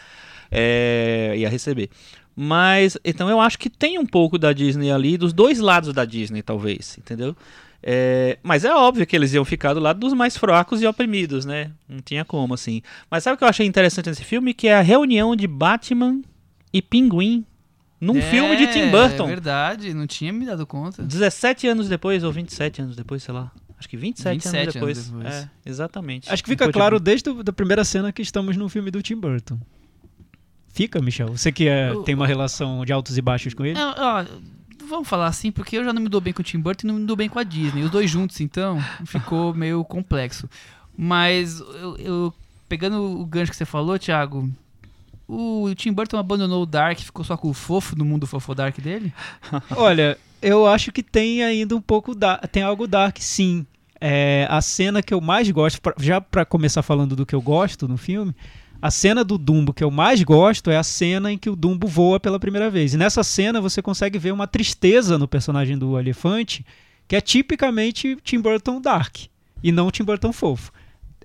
É, 0.51 1.35
ia 1.37 1.49
receber. 1.49 1.89
Mas, 2.35 2.97
então 3.05 3.29
eu 3.29 3.41
acho 3.41 3.59
que 3.59 3.69
tem 3.69 3.99
um 3.99 4.07
pouco 4.07 4.39
da 4.39 4.53
Disney 4.53 4.91
ali, 4.91 5.17
dos 5.19 5.33
dois 5.33 5.59
lados 5.59 5.93
da 5.93 6.05
Disney, 6.05 6.43
talvez, 6.43 6.97
entendeu? 6.99 7.37
É, 7.83 8.39
mas 8.43 8.65
é 8.65 8.73
óbvio 8.75 9.05
que 9.07 9.15
eles 9.17 9.33
iam 9.35 9.45
ficar 9.45 9.75
do 9.75 9.81
lado 9.81 9.99
dos 9.99 10.13
mais 10.15 10.37
fracos 10.37 10.81
e 10.81 10.87
oprimidos, 10.87 11.45
né? 11.45 11.73
Não 11.89 11.99
tinha 12.01 12.25
como, 12.25 12.55
assim. 12.55 12.81
Mas 13.11 13.25
sabe 13.25 13.35
o 13.35 13.39
que 13.39 13.45
eu 13.45 13.49
achei 13.49 13.67
interessante 13.67 14.09
nesse 14.09 14.25
filme? 14.25 14.55
Que 14.55 14.69
é 14.69 14.75
a 14.77 14.81
reunião 14.81 15.35
de 15.35 15.47
Batman 15.49 16.23
e 16.73 16.81
Pinguim 16.81 17.45
num 18.01 18.17
É, 18.19 18.23
filme 18.23 18.57
de 18.57 18.69
Tim 18.69 18.89
Burton. 18.91 19.25
É 19.25 19.29
verdade, 19.29 19.93
não 19.95 20.07
tinha 20.07 20.33
me 20.33 20.47
dado 20.47 20.65
conta. 20.67 21.03
17 21.03 21.67
anos 21.67 21.89
depois, 21.89 22.23
ou 22.25 22.31
27 22.33 22.83
anos 22.83 22.97
depois, 22.97 23.23
sei 23.23 23.35
lá. 23.35 23.51
Acho 23.79 23.89
que 23.89 23.97
27, 23.97 24.35
27 24.35 24.57
anos 24.61 24.75
depois. 24.75 24.99
anos 24.99 25.11
depois. 25.25 25.35
É, 25.35 25.51
exatamente. 25.67 26.33
Acho 26.33 26.43
que 26.45 26.51
fica 26.51 26.67
Depois 26.67 26.73
de- 26.73 26.79
claro 26.79 27.01
desde 27.01 27.31
a 27.31 27.43
da 27.43 27.53
primeira 27.53 27.85
cena 27.85 28.13
que 28.13 28.23
estamos 28.23 28.57
num 28.57 28.69
filme 28.69 28.93
do 28.93 29.03
Tim 29.03 29.17
Burton. 29.17 29.59
Fica, 30.73 31.01
Michel? 31.01 31.29
Você 31.37 31.53
que 31.53 31.69
é- 31.69 31.91
Eu- 31.91 32.03
tem 32.03 32.15
uma 32.15 32.27
relação 32.27 32.85
de 32.85 32.93
altos 32.93 33.17
e 33.19 33.23
baixos 33.23 33.53
com 33.55 33.65
ele? 33.65 33.75
Não, 33.79 33.95
ó, 33.97 34.25
vamos 34.89 35.07
falar 35.09 35.27
assim, 35.27 35.53
porque 35.53 35.77
eu 35.77 35.85
já 35.85 35.93
não 35.93 36.01
me 36.03 36.09
dou 36.09 36.21
bem 36.21 36.33
com 36.33 36.41
o 36.41 36.45
Tim 36.45 36.59
Burton 36.59 36.87
e 36.87 36.89
não 36.91 36.99
me 36.99 37.07
dou 37.07 37.15
bem 37.17 37.29
com 37.29 37.39
a 37.39 37.43
Disney. 37.45 37.83
Os 37.83 37.91
dois 37.91 38.11
juntos, 38.11 38.41
então, 38.41 38.79
ficou 39.05 39.53
meio 39.55 39.85
complexo. 39.85 40.49
Mas, 40.97 41.61
eu, 41.61 41.97
eu- 41.99 42.35
pegando 42.69 43.21
o 43.21 43.25
gancho 43.27 43.51
que 43.51 43.57
você 43.57 43.65
falou, 43.65 43.99
Thiago, 43.99 44.51
o 45.29 45.71
Tim 45.77 45.93
Burton 45.93 46.17
abandonou 46.19 46.63
o 46.63 46.67
Dark, 46.67 46.99
ficou 46.99 47.25
só 47.25 47.37
com 47.37 47.49
o 47.49 47.55
fofo 47.55 47.97
no 47.97 48.05
mundo 48.05 48.27
fofo 48.27 48.55
Dark 48.55 48.79
dele? 48.79 49.13
Olha, 49.77 50.19
eu 50.41 50.67
acho 50.67 50.91
que 50.93 51.03
tem 51.03 51.43
ainda 51.43 51.77
um 51.77 51.81
pouco 51.81 52.15
da, 52.15 52.39
tem 52.39 52.63
algo 52.63 52.87
dark, 52.87 53.19
sim. 53.21 53.67
É, 54.01 54.47
a 54.51 54.61
cena 54.61 55.01
que 55.03 55.15
eu 55.15 55.21
mais 55.21 55.49
gosto, 55.51 55.81
pra- 55.81 55.95
já 55.99 56.21
pra 56.21 56.45
começar 56.45 56.83
falando 56.83 57.15
do 57.15 57.25
que 57.25 57.35
eu 57.35 57.41
gosto 57.41 57.87
no 57.87 57.97
filme, 57.97 58.35
a 58.83 58.91
cena 58.91 59.23
do 59.23 59.39
Dumbo 59.39 59.73
que 59.73 59.85
eu 59.85 59.93
mais 59.93 60.21
gosto 60.25 60.69
é 60.69 60.77
a 60.77 60.83
cena 60.83 61.31
em 61.31 61.39
que 61.39 61.49
o 61.49 61.55
Dumbo 61.55 61.87
voa 61.87 62.19
pela 62.19 62.41
primeira 62.41 62.69
vez. 62.69 62.93
E 62.93 62.97
nessa 62.97 63.23
cena 63.23 63.61
você 63.61 63.81
consegue 63.81 64.19
ver 64.19 64.33
uma 64.33 64.49
tristeza 64.49 65.17
no 65.17 65.29
personagem 65.29 65.79
do 65.79 65.97
elefante, 65.97 66.67
que 67.07 67.15
é 67.15 67.21
tipicamente 67.21 68.19
Tim 68.25 68.41
Burton 68.41 68.81
dark 68.81 69.19
e 69.63 69.71
não 69.71 69.89
Tim 69.89 70.03
Burton 70.03 70.33
fofo. 70.33 70.73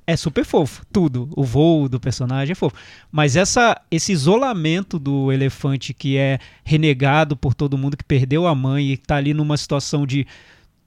É 0.05 0.15
super 0.15 0.45
fofo, 0.45 0.85
tudo. 0.93 1.27
O 1.35 1.43
voo 1.43 1.89
do 1.89 1.99
personagem 1.99 2.51
é 2.51 2.55
fofo. 2.55 2.77
Mas 3.11 3.35
essa, 3.35 3.81
esse 3.89 4.11
isolamento 4.11 4.99
do 4.99 5.31
elefante 5.31 5.95
que 5.95 6.15
é 6.15 6.39
renegado 6.63 7.35
por 7.35 7.55
todo 7.55 7.77
mundo, 7.77 7.97
que 7.97 8.05
perdeu 8.05 8.45
a 8.45 8.53
mãe 8.53 8.91
e 8.91 8.97
que 8.97 9.05
tá 9.05 9.15
ali 9.15 9.33
numa 9.33 9.57
situação 9.57 10.05
de 10.05 10.25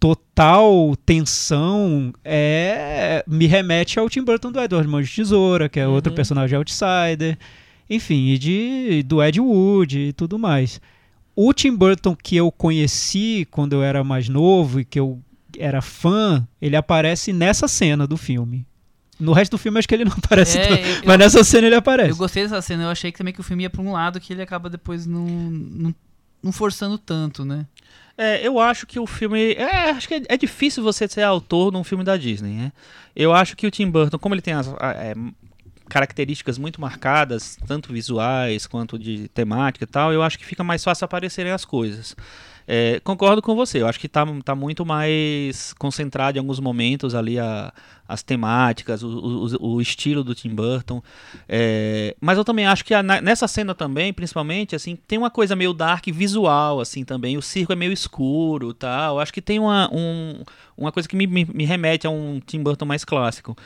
total 0.01 0.97
tensão, 1.07 2.13
é 2.25 3.23
me 3.29 3.47
remete 3.47 3.99
ao 3.99 4.09
Tim 4.09 4.25
Burton 4.25 4.51
do 4.51 4.59
Edward 4.61 4.89
Mãos 4.89 5.09
de 5.09 5.15
Tesoura, 5.17 5.69
que 5.69 5.79
é 5.79 5.87
outro 5.87 6.11
Uhum. 6.11 6.17
personagem 6.17 6.57
outsider. 6.57 7.39
Enfim, 7.89 8.29
e 8.29 8.39
de, 8.39 9.03
do 9.05 9.23
Ed 9.23 9.39
Wood 9.41 9.99
e 9.99 10.13
tudo 10.13 10.39
mais. 10.39 10.81
O 11.37 11.53
Tim 11.53 11.75
Burton 11.77 12.17
que 12.17 12.37
eu 12.37 12.51
conheci 12.51 13.47
quando 13.51 13.75
eu 13.75 13.83
era 13.83 14.03
mais 14.03 14.29
novo 14.29 14.81
e 14.81 14.85
que 14.85 14.99
eu 14.99 15.21
era 15.59 15.83
fã, 15.83 16.47
ele 16.63 16.77
aparece 16.77 17.33
nessa 17.33 17.69
cena 17.69 18.07
do 18.07 18.17
filme. 18.17 18.67
No 19.19 19.33
resto 19.33 19.53
do 19.53 19.59
filme 19.59 19.79
acho 19.79 19.87
que 19.89 19.95
ele 19.95 20.05
não 20.07 20.13
aparece 20.17 20.59
É, 20.59 20.67
tanto, 20.67 20.83
eu- 20.83 21.03
mas 21.05 21.19
nessa 21.19 21.45
cena 21.45 21.67
ele 21.67 21.77
aparece. 21.77 22.11
Eu 22.11 22.17
gostei 22.17 22.43
dessa 22.45 22.63
cena, 22.63 22.85
eu 22.85 22.89
achei 22.89 23.13
que 23.13 23.19
também 23.19 23.35
que 23.35 23.41
o 23.41 23.45
filme 23.45 23.65
ia 23.65 23.71
pra 23.71 23.83
um 23.83 23.93
lado 23.93 24.19
que 24.21 24.33
ele 24.33 24.41
acaba 24.41 24.71
depois 24.71 25.05
não, 25.07 25.27
não, 25.27 25.95
não 26.43 26.53
forçando 26.53 26.99
tanto, 26.99 27.45
né? 27.45 27.67
É, 28.17 28.47
eu 28.47 28.61
acho 28.61 28.87
que 28.87 29.01
o 29.01 29.07
filme. 29.07 29.55
É, 29.55 29.91
acho 29.91 30.07
que 30.07 30.15
é, 30.15 30.23
é 30.29 30.37
difícil 30.37 30.83
você 30.83 31.09
ser 31.09 31.23
autor 31.23 31.73
num 31.73 31.83
filme 31.83 32.05
da 32.05 32.17
Disney, 32.17 32.53
né? 32.53 32.73
Eu 33.17 33.33
acho 33.33 33.57
que 33.57 33.67
o 33.67 33.71
Tim 33.71 33.91
Burton, 33.91 34.19
como 34.19 34.35
ele 34.35 34.43
tem 34.43 34.53
as 34.53 34.69
é, 34.69 35.15
características 35.89 36.59
muito 36.59 36.81
marcadas, 36.81 37.59
tanto 37.67 37.93
visuais 37.93 38.67
quanto 38.67 38.99
de 38.99 39.29
temática 39.29 39.85
e 39.85 39.87
tal, 39.87 40.13
eu 40.13 40.23
acho 40.23 40.39
que 40.39 40.45
fica 40.45 40.63
mais 40.63 40.85
fácil 40.85 41.05
aparecerem 41.05 41.53
as 41.53 41.65
coisas. 41.65 42.15
É, 42.73 43.01
concordo 43.01 43.43
com 43.43 43.57
você, 43.57 43.83
eu 43.83 43.89
acho 43.89 43.99
que 43.99 44.09
tá, 44.09 44.25
tá 44.45 44.55
muito 44.55 44.87
mais 44.87 45.73
concentrado 45.73 46.39
em 46.39 46.41
alguns 46.41 46.61
momentos 46.61 47.17
ali 47.17 47.37
a, 47.37 47.73
as 48.07 48.23
temáticas, 48.23 49.03
o, 49.03 49.09
o, 49.09 49.73
o 49.75 49.81
estilo 49.81 50.23
do 50.23 50.37
Tim 50.37 50.51
Burton. 50.55 51.03
É, 51.49 52.15
mas 52.21 52.39
eu 52.39 52.45
também 52.45 52.67
acho 52.67 52.85
que 52.85 52.95
a- 52.95 53.03
nessa 53.03 53.49
cena 53.49 53.75
também, 53.75 54.13
principalmente, 54.13 54.77
assim, 54.77 54.95
tem 54.95 55.19
uma 55.19 55.31
coisa 55.31 55.57
meio 55.57 55.73
dark 55.73 56.07
visual, 56.13 56.79
assim, 56.81 57.03
também. 57.05 57.37
O 57.37 57.43
circo 57.43 57.73
é 57.73 57.77
meio 57.77 57.91
escuro 57.93 58.73
tal. 58.73 59.17
Eu 59.17 59.21
acho 59.21 59.33
que 59.33 59.43
tem 59.43 59.59
uma, 59.59 59.91
um- 59.93 60.45
uma 60.79 60.93
coisa 60.93 61.09
que 61.09 61.17
me, 61.17 61.27
me, 61.27 61.45
me 61.53 61.65
remete 61.65 62.07
a 62.07 62.11
um 62.11 62.39
Tim 62.47 62.63
Burton 62.63 62.85
mais 62.85 63.05
clássico. 63.05 63.57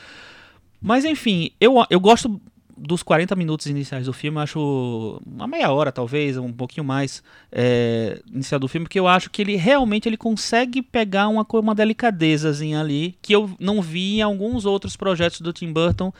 Mas 0.80 1.04
enfim, 1.04 1.50
eu, 1.60 1.74
eu 1.90 2.00
gosto 2.00 2.40
dos 2.76 3.02
40 3.02 3.37
minutos 3.37 3.66
iniciais 3.66 4.06
do 4.06 4.12
filme, 4.12 4.38
eu 4.38 4.42
acho 4.42 5.22
uma 5.24 5.46
meia 5.46 5.70
hora 5.70 5.92
talvez, 5.92 6.37
um 6.37 6.52
pouquinho 6.52 6.84
mais 6.84 7.22
é, 7.52 8.20
inicial 8.32 8.58
do 8.58 8.68
filme, 8.68 8.84
porque 8.84 8.98
eu 8.98 9.06
acho 9.06 9.30
que 9.30 9.42
ele 9.42 9.56
realmente 9.56 10.08
ele 10.08 10.16
consegue 10.16 10.82
pegar 10.82 11.28
uma, 11.28 11.46
uma 11.52 11.74
delicadezazinha 11.74 12.80
ali 12.80 13.16
que 13.22 13.34
eu 13.34 13.50
não 13.60 13.80
vi 13.80 14.16
em 14.16 14.22
alguns 14.22 14.64
outros 14.64 14.96
projetos 14.96 15.40
do 15.40 15.52
Tim 15.52 15.72
Burton 15.72 16.12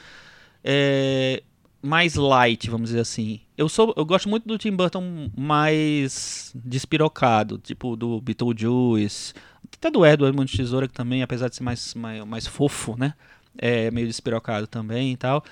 é, 0.63 1.43
mais 1.83 2.15
light, 2.15 2.71
vamos 2.71 2.89
dizer 2.89 3.01
assim. 3.01 3.41
Eu 3.59 3.69
sou, 3.69 3.93
eu 3.97 4.05
gosto 4.07 4.29
muito 4.29 4.49
do 4.49 4.57
Tim 4.57 4.73
Burton 4.73 5.31
mais 5.37 6.51
despirocado, 6.55 7.59
tipo 7.59 7.95
do 7.95 8.21
Beetlejuice, 8.21 9.35
até 9.73 9.91
do 9.91 10.05
Edward 10.07 10.45
de 10.47 10.57
Tesoura 10.57 10.89
que 10.89 10.95
também, 10.95 11.23
apesar 11.23 11.49
de 11.49 11.57
ser 11.57 11.63
mais, 11.63 11.95
mais, 11.95 12.25
mais 12.25 12.47
fofo, 12.47 12.97
né? 12.97 13.13
É 13.57 13.91
meio 13.91 14.07
despirocado 14.07 14.67
também 14.67 15.13
e 15.13 15.17
tal. 15.17 15.45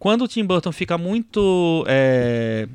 Quando 0.00 0.22
o 0.22 0.28
Tim 0.28 0.46
Burton 0.46 0.72
fica 0.72 0.96
muito 0.96 1.84
é, 1.86 2.66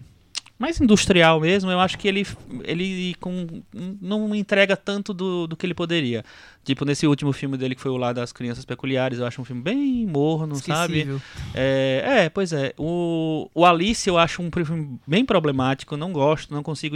mais 0.60 0.80
industrial 0.80 1.40
mesmo, 1.40 1.72
eu 1.72 1.80
acho 1.80 1.98
que 1.98 2.08
ele, 2.08 2.24
ele 2.64 3.16
com, 3.20 3.64
não 4.00 4.36
entrega 4.36 4.78
tanto 4.78 5.12
do, 5.12 5.48
do 5.48 5.58
que 5.58 5.66
ele 5.66 5.74
poderia. 5.74 6.24
Tipo, 6.64 6.86
nesse 6.86 7.08
último 7.08 7.34
filme 7.34 7.58
dele, 7.58 7.74
que 7.74 7.82
foi 7.82 7.90
o 7.90 7.98
Lá 7.98 8.14
das 8.14 8.32
Crianças 8.32 8.64
Peculiares, 8.64 9.18
eu 9.18 9.26
acho 9.26 9.42
um 9.42 9.44
filme 9.44 9.64
bem 9.64 10.06
morno, 10.06 10.56
sabe? 10.56 11.00
Esquecível. 11.00 11.22
É, 11.56 12.04
é, 12.06 12.30
pois 12.30 12.54
é. 12.54 12.76
O, 12.78 13.50
o 13.56 13.66
Alice 13.66 14.08
eu 14.08 14.20
acho 14.20 14.44
um 14.44 14.52
filme 14.52 15.00
bem 15.08 15.26
problemático, 15.26 15.98
não 15.98 16.14
gosto, 16.14 16.54
não 16.54 16.62
consigo 16.62 16.96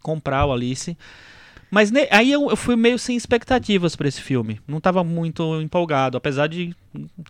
comprar 0.00 0.46
o 0.46 0.54
Alice. 0.54 0.96
Mas 1.70 1.90
ne- 1.90 2.08
aí 2.10 2.30
eu, 2.30 2.48
eu 2.48 2.56
fui 2.56 2.76
meio 2.76 2.98
sem 2.98 3.16
expectativas 3.16 3.96
pra 3.96 4.06
esse 4.08 4.20
filme. 4.20 4.60
Não 4.66 4.80
tava 4.80 5.02
muito 5.02 5.60
empolgado, 5.60 6.16
apesar 6.16 6.46
de 6.46 6.74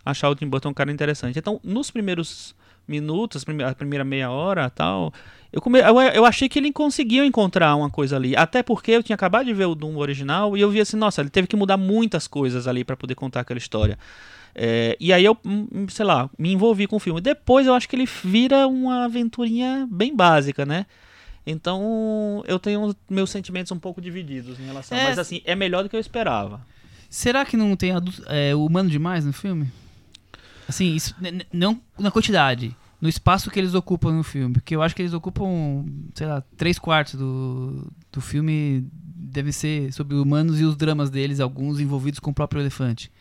achar 0.05 0.29
o 0.29 0.35
Tim 0.35 0.47
Burton 0.47 0.71
um 0.71 0.75
cara 0.75 0.93
interessante. 0.93 1.39
Então, 1.39 1.61
nos 1.65 1.91
primeiros 1.91 2.55
minutos, 2.87 3.45
a 3.69 3.75
primeira 3.75 4.05
meia 4.05 4.31
hora 4.31 4.71
tal, 4.71 5.13
eu, 5.53 5.61
come, 5.61 5.81
eu, 5.81 6.01
eu 6.01 6.25
achei 6.25 6.49
que 6.49 6.59
ele 6.59 6.71
conseguiu 6.71 7.25
encontrar 7.25 7.75
uma 7.75 7.91
coisa 7.91 8.17
ali. 8.17 8.37
Até 8.37 8.63
porque 8.63 8.93
eu 8.93 9.03
tinha 9.03 9.15
acabado 9.15 9.47
de 9.47 9.55
ver 9.55 9.65
o 9.65 9.75
Doom 9.75 9.97
original 9.97 10.57
e 10.57 10.61
eu 10.61 10.71
vi 10.71 10.81
assim, 10.81 10.97
nossa, 10.97 11.21
ele 11.23 11.31
teve 11.31 11.49
que 11.49 11.57
mudar 11.57 11.77
muitas 11.77 12.29
coisas 12.29 12.69
ali 12.69 12.85
pra 12.85 12.97
poder 12.97 13.15
contar 13.15 13.41
aquela 13.41 13.59
história. 13.59 13.99
É, 14.55 14.97
e 15.01 15.13
aí 15.13 15.25
eu, 15.25 15.37
hum, 15.45 15.87
sei 15.89 16.05
lá, 16.05 16.31
me 16.39 16.53
envolvi 16.53 16.87
com 16.87 16.97
o 16.97 17.01
filme. 17.01 17.21
Depois 17.21 17.67
eu 17.67 17.75
acho 17.75 17.89
que 17.89 17.97
ele 17.97 18.07
vira 18.25 18.67
uma 18.67 19.05
aventurinha 19.05 19.87
bem 19.91 20.15
básica, 20.15 20.65
né? 20.65 20.87
Então 21.47 22.43
eu 22.47 22.59
tenho 22.59 22.95
meus 23.09 23.31
sentimentos 23.31 23.71
um 23.71 23.79
pouco 23.79 24.01
divididos 24.01 24.59
em 24.59 24.65
relação. 24.67 24.99
É. 24.99 25.05
Mas 25.05 25.19
assim, 25.19 25.41
é 25.45 25.55
melhor 25.55 25.85
do 25.85 25.89
que 25.89 25.95
eu 25.95 26.01
esperava. 26.01 26.61
Será 27.09 27.45
que 27.45 27.57
não 27.57 27.77
tem 27.77 27.93
adulto, 27.93 28.23
é, 28.27 28.55
humano 28.55 28.91
demais 28.91 29.25
no 29.25 29.33
filme? 29.33 29.71
Assim, 30.69 30.95
isso, 30.95 31.15
não 31.53 31.81
na 31.97 32.11
quantidade, 32.11 32.77
no 33.01 33.09
espaço 33.09 33.51
que 33.51 33.61
eles 33.61 33.75
ocupam 33.75 34.13
no 34.13 34.25
filme. 34.25 34.55
Porque 34.55 34.75
eu 34.75 34.83
acho 34.83 34.95
que 34.95 35.03
eles 35.03 35.13
ocupam, 35.13 35.85
sei 36.15 36.27
lá, 36.27 36.43
três 36.57 36.79
quartos 36.79 37.15
do, 37.15 37.93
do 38.11 38.21
filme 38.21 38.85
devem 38.93 39.53
ser 39.53 39.93
sobre 39.93 40.17
humanos 40.17 40.61
e 40.61 40.65
os 40.65 40.77
dramas 40.77 41.11
deles, 41.11 41.39
alguns 41.39 41.79
envolvidos 41.79 42.19
com 42.19 42.31
o 42.31 42.35
próprio 42.35 42.61
elefante. 42.61 43.13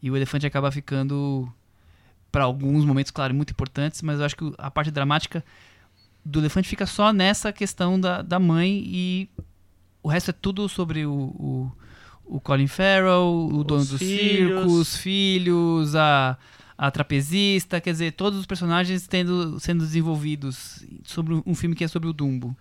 E 0.00 0.10
o 0.10 0.16
elefante 0.16 0.46
acaba 0.46 0.70
ficando, 0.70 1.50
para 2.30 2.44
alguns 2.44 2.84
momentos, 2.84 3.10
claro, 3.10 3.34
muito 3.34 3.50
importantes, 3.50 4.02
mas 4.02 4.20
eu 4.20 4.26
acho 4.26 4.36
que 4.36 4.52
a 4.58 4.70
parte 4.70 4.90
dramática 4.90 5.44
do 6.24 6.38
elefante 6.40 6.68
fica 6.68 6.86
só 6.86 7.12
nessa 7.12 7.52
questão 7.52 8.00
da, 8.00 8.22
da 8.22 8.38
mãe 8.38 8.82
e 8.86 9.28
o 10.02 10.08
resto 10.08 10.30
é 10.30 10.34
tudo 10.34 10.68
sobre 10.68 11.04
o, 11.06 11.12
o, 11.12 11.72
o 12.24 12.40
Colin 12.40 12.66
Farrell, 12.66 13.48
o 13.52 13.62
dono 13.64 13.84
do 13.84 13.98
filhos. 13.98 14.60
circo, 14.62 14.72
os 14.80 14.96
filhos, 14.96 15.94
a, 15.94 16.36
a 16.76 16.90
trapezista, 16.90 17.80
quer 17.80 17.92
dizer, 17.92 18.12
todos 18.12 18.38
os 18.38 18.46
personagens 18.46 19.06
tendo, 19.06 19.58
sendo 19.60 19.84
desenvolvidos 19.84 20.84
sobre 21.04 21.40
um 21.46 21.54
filme 21.54 21.74
que 21.74 21.84
é 21.84 21.88
sobre 21.88 22.08
o 22.08 22.12
Dumbo. 22.12 22.56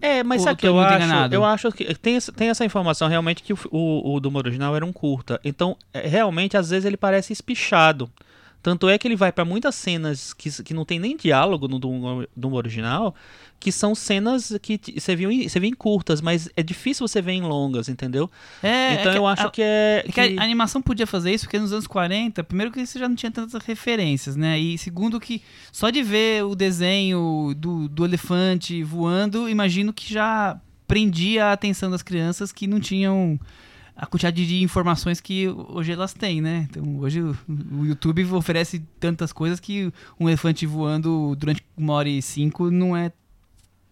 É, 0.00 0.24
mas 0.24 0.42
sabe 0.42 0.50
eu 0.50 0.54
o 0.54 0.56
que 0.58 0.66
eu 0.66 0.80
acho? 0.80 0.96
enganado? 0.96 1.34
Eu 1.34 1.44
acho 1.44 1.70
que 1.70 1.94
tem, 1.94 2.16
essa- 2.16 2.32
tem 2.32 2.48
essa 2.48 2.64
informação 2.64 3.06
realmente 3.08 3.40
que 3.42 3.52
o, 3.52 3.58
o, 3.70 4.14
o 4.16 4.20
Doom 4.20 4.34
original 4.36 4.74
era 4.74 4.84
um 4.84 4.92
curta. 4.92 5.40
Então, 5.44 5.76
é, 5.94 6.08
realmente, 6.08 6.56
às 6.56 6.70
vezes 6.70 6.84
ele 6.84 6.96
parece 6.96 7.32
espichado. 7.32 8.10
Tanto 8.66 8.88
é 8.88 8.98
que 8.98 9.06
ele 9.06 9.14
vai 9.14 9.30
pra 9.30 9.44
muitas 9.44 9.76
cenas 9.76 10.34
que, 10.34 10.50
que 10.64 10.74
não 10.74 10.84
tem 10.84 10.98
nem 10.98 11.16
diálogo 11.16 11.68
no 11.68 11.78
Doom 11.78 12.52
original, 12.52 13.14
que 13.60 13.70
são 13.70 13.94
cenas 13.94 14.52
que 14.60 14.80
você 14.98 15.14
viu, 15.14 15.30
em, 15.30 15.48
você 15.48 15.60
vê 15.60 15.68
em 15.68 15.72
curtas, 15.72 16.20
mas 16.20 16.48
é 16.56 16.64
difícil 16.64 17.06
você 17.06 17.22
ver 17.22 17.30
em 17.30 17.42
longas, 17.42 17.88
entendeu? 17.88 18.28
É, 18.60 18.94
então 18.94 19.12
é 19.12 19.14
que 19.14 19.18
eu 19.20 19.24
a- 19.28 19.32
acho 19.34 19.50
que 19.52 19.62
é. 19.62 20.04
É 20.04 20.10
que 20.10 20.20
a 20.20 20.42
animação 20.42 20.82
podia 20.82 21.06
fazer 21.06 21.32
isso 21.32 21.44
porque 21.44 21.60
nos 21.60 21.72
anos 21.72 21.86
40, 21.86 22.42
primeiro 22.42 22.72
que 22.72 22.84
você 22.84 22.98
já 22.98 23.08
não 23.08 23.14
tinha 23.14 23.30
tantas 23.30 23.62
referências, 23.62 24.34
né? 24.34 24.58
E 24.58 24.76
segundo 24.76 25.20
que 25.20 25.40
só 25.70 25.88
de 25.88 26.02
ver 26.02 26.44
o 26.44 26.56
desenho 26.56 27.54
do, 27.56 27.88
do 27.88 28.04
elefante 28.04 28.82
voando, 28.82 29.48
imagino 29.48 29.92
que 29.92 30.12
já 30.12 30.60
prendia 30.88 31.46
a 31.46 31.52
atenção 31.52 31.88
das 31.88 32.02
crianças 32.02 32.50
que 32.50 32.66
não 32.66 32.80
tinham 32.80 33.38
a 33.96 34.06
quantidade 34.06 34.46
de 34.46 34.62
informações 34.62 35.20
que 35.20 35.48
hoje 35.48 35.92
elas 35.92 36.12
têm, 36.12 36.40
né? 36.40 36.66
Então 36.68 36.98
hoje 36.98 37.22
o, 37.22 37.36
o 37.72 37.86
YouTube 37.86 38.24
oferece 38.32 38.80
tantas 39.00 39.32
coisas 39.32 39.58
que 39.58 39.90
um 40.20 40.28
elefante 40.28 40.66
voando 40.66 41.34
durante 41.36 41.64
uma 41.76 41.94
hora 41.94 42.08
e 42.08 42.20
cinco 42.20 42.70
não 42.70 42.96
é 42.96 43.10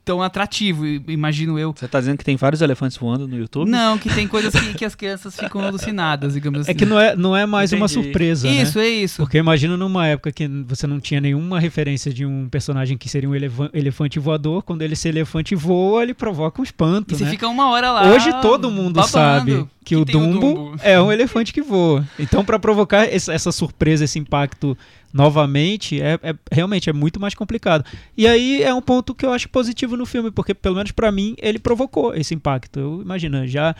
tão 0.04 0.22
atrativo, 0.22 0.84
imagino 0.86 1.58
eu. 1.58 1.72
Você 1.74 1.88
tá 1.88 1.98
dizendo 1.98 2.18
que 2.18 2.24
tem 2.24 2.36
vários 2.36 2.60
elefantes 2.60 2.96
voando 2.96 3.26
no 3.26 3.36
YouTube? 3.38 3.70
Não, 3.70 3.96
que 3.96 4.12
tem 4.12 4.28
coisas 4.28 4.52
que, 4.54 4.74
que 4.74 4.84
as 4.84 4.94
crianças 4.94 5.34
ficam 5.34 5.62
alucinadas, 5.62 6.34
digamos 6.34 6.60
assim. 6.60 6.70
É 6.70 6.74
que 6.74 6.84
não 6.84 7.00
é, 7.00 7.16
não 7.16 7.36
é 7.36 7.46
mais 7.46 7.72
uma 7.72 7.86
Entendi. 7.86 8.04
surpresa, 8.04 8.48
né? 8.48 8.62
Isso, 8.62 8.78
é 8.78 8.88
isso. 8.88 9.16
Porque 9.22 9.38
imagina 9.38 9.76
numa 9.76 10.06
época 10.06 10.30
que 10.30 10.46
você 10.66 10.86
não 10.86 11.00
tinha 11.00 11.20
nenhuma 11.20 11.58
referência 11.58 12.12
de 12.12 12.26
um 12.26 12.48
personagem 12.48 12.98
que 12.98 13.08
seria 13.08 13.28
um 13.28 13.34
elefa- 13.34 13.70
elefante 13.72 14.18
voador, 14.18 14.62
quando 14.62 14.82
ele 14.82 14.92
esse 14.94 15.08
elefante 15.08 15.54
voa, 15.54 16.02
ele 16.02 16.14
provoca 16.14 16.60
um 16.60 16.64
espanto, 16.64 17.14
E 17.14 17.16
você 17.18 17.24
né? 17.24 17.30
fica 17.30 17.48
uma 17.48 17.70
hora 17.70 17.90
lá. 17.90 18.12
Hoje 18.12 18.30
todo 18.40 18.70
mundo 18.70 18.94
babando 18.94 19.10
sabe 19.10 19.66
que, 19.84 19.96
o, 19.96 20.04
tem 20.04 20.14
Dumbo 20.14 20.76
é 20.82 21.00
um 21.00 21.10
elefante 21.10 21.52
que 21.52 21.60
voa. 21.62 22.06
Então, 22.18 22.44
para 22.44 22.58
provocar 22.58 23.04
essa 23.06 23.50
surpresa, 23.50 24.04
esse 24.04 24.18
impacto 24.18 24.76
novamente, 25.14 26.00
é, 26.02 26.18
é- 26.20 26.34
realmente 26.50 26.90
é 26.90 26.92
muito 26.92 27.20
mais 27.20 27.34
complicado. 27.34 27.84
E 28.16 28.26
aí 28.26 28.62
é 28.64 28.74
um 28.74 28.82
ponto 28.82 29.14
que 29.14 29.24
eu 29.24 29.32
acho 29.32 29.48
positivo 29.48 29.96
no 29.96 30.04
filme, 30.04 30.32
porque 30.32 30.52
pelo 30.52 30.74
menos 30.74 30.90
para 30.90 31.12
mim 31.12 31.36
ele 31.38 31.60
provocou 31.60 32.12
esse 32.14 32.34
impacto. 32.34 32.80
Eu 32.80 33.00
imagino, 33.00 33.46
já 33.46 33.76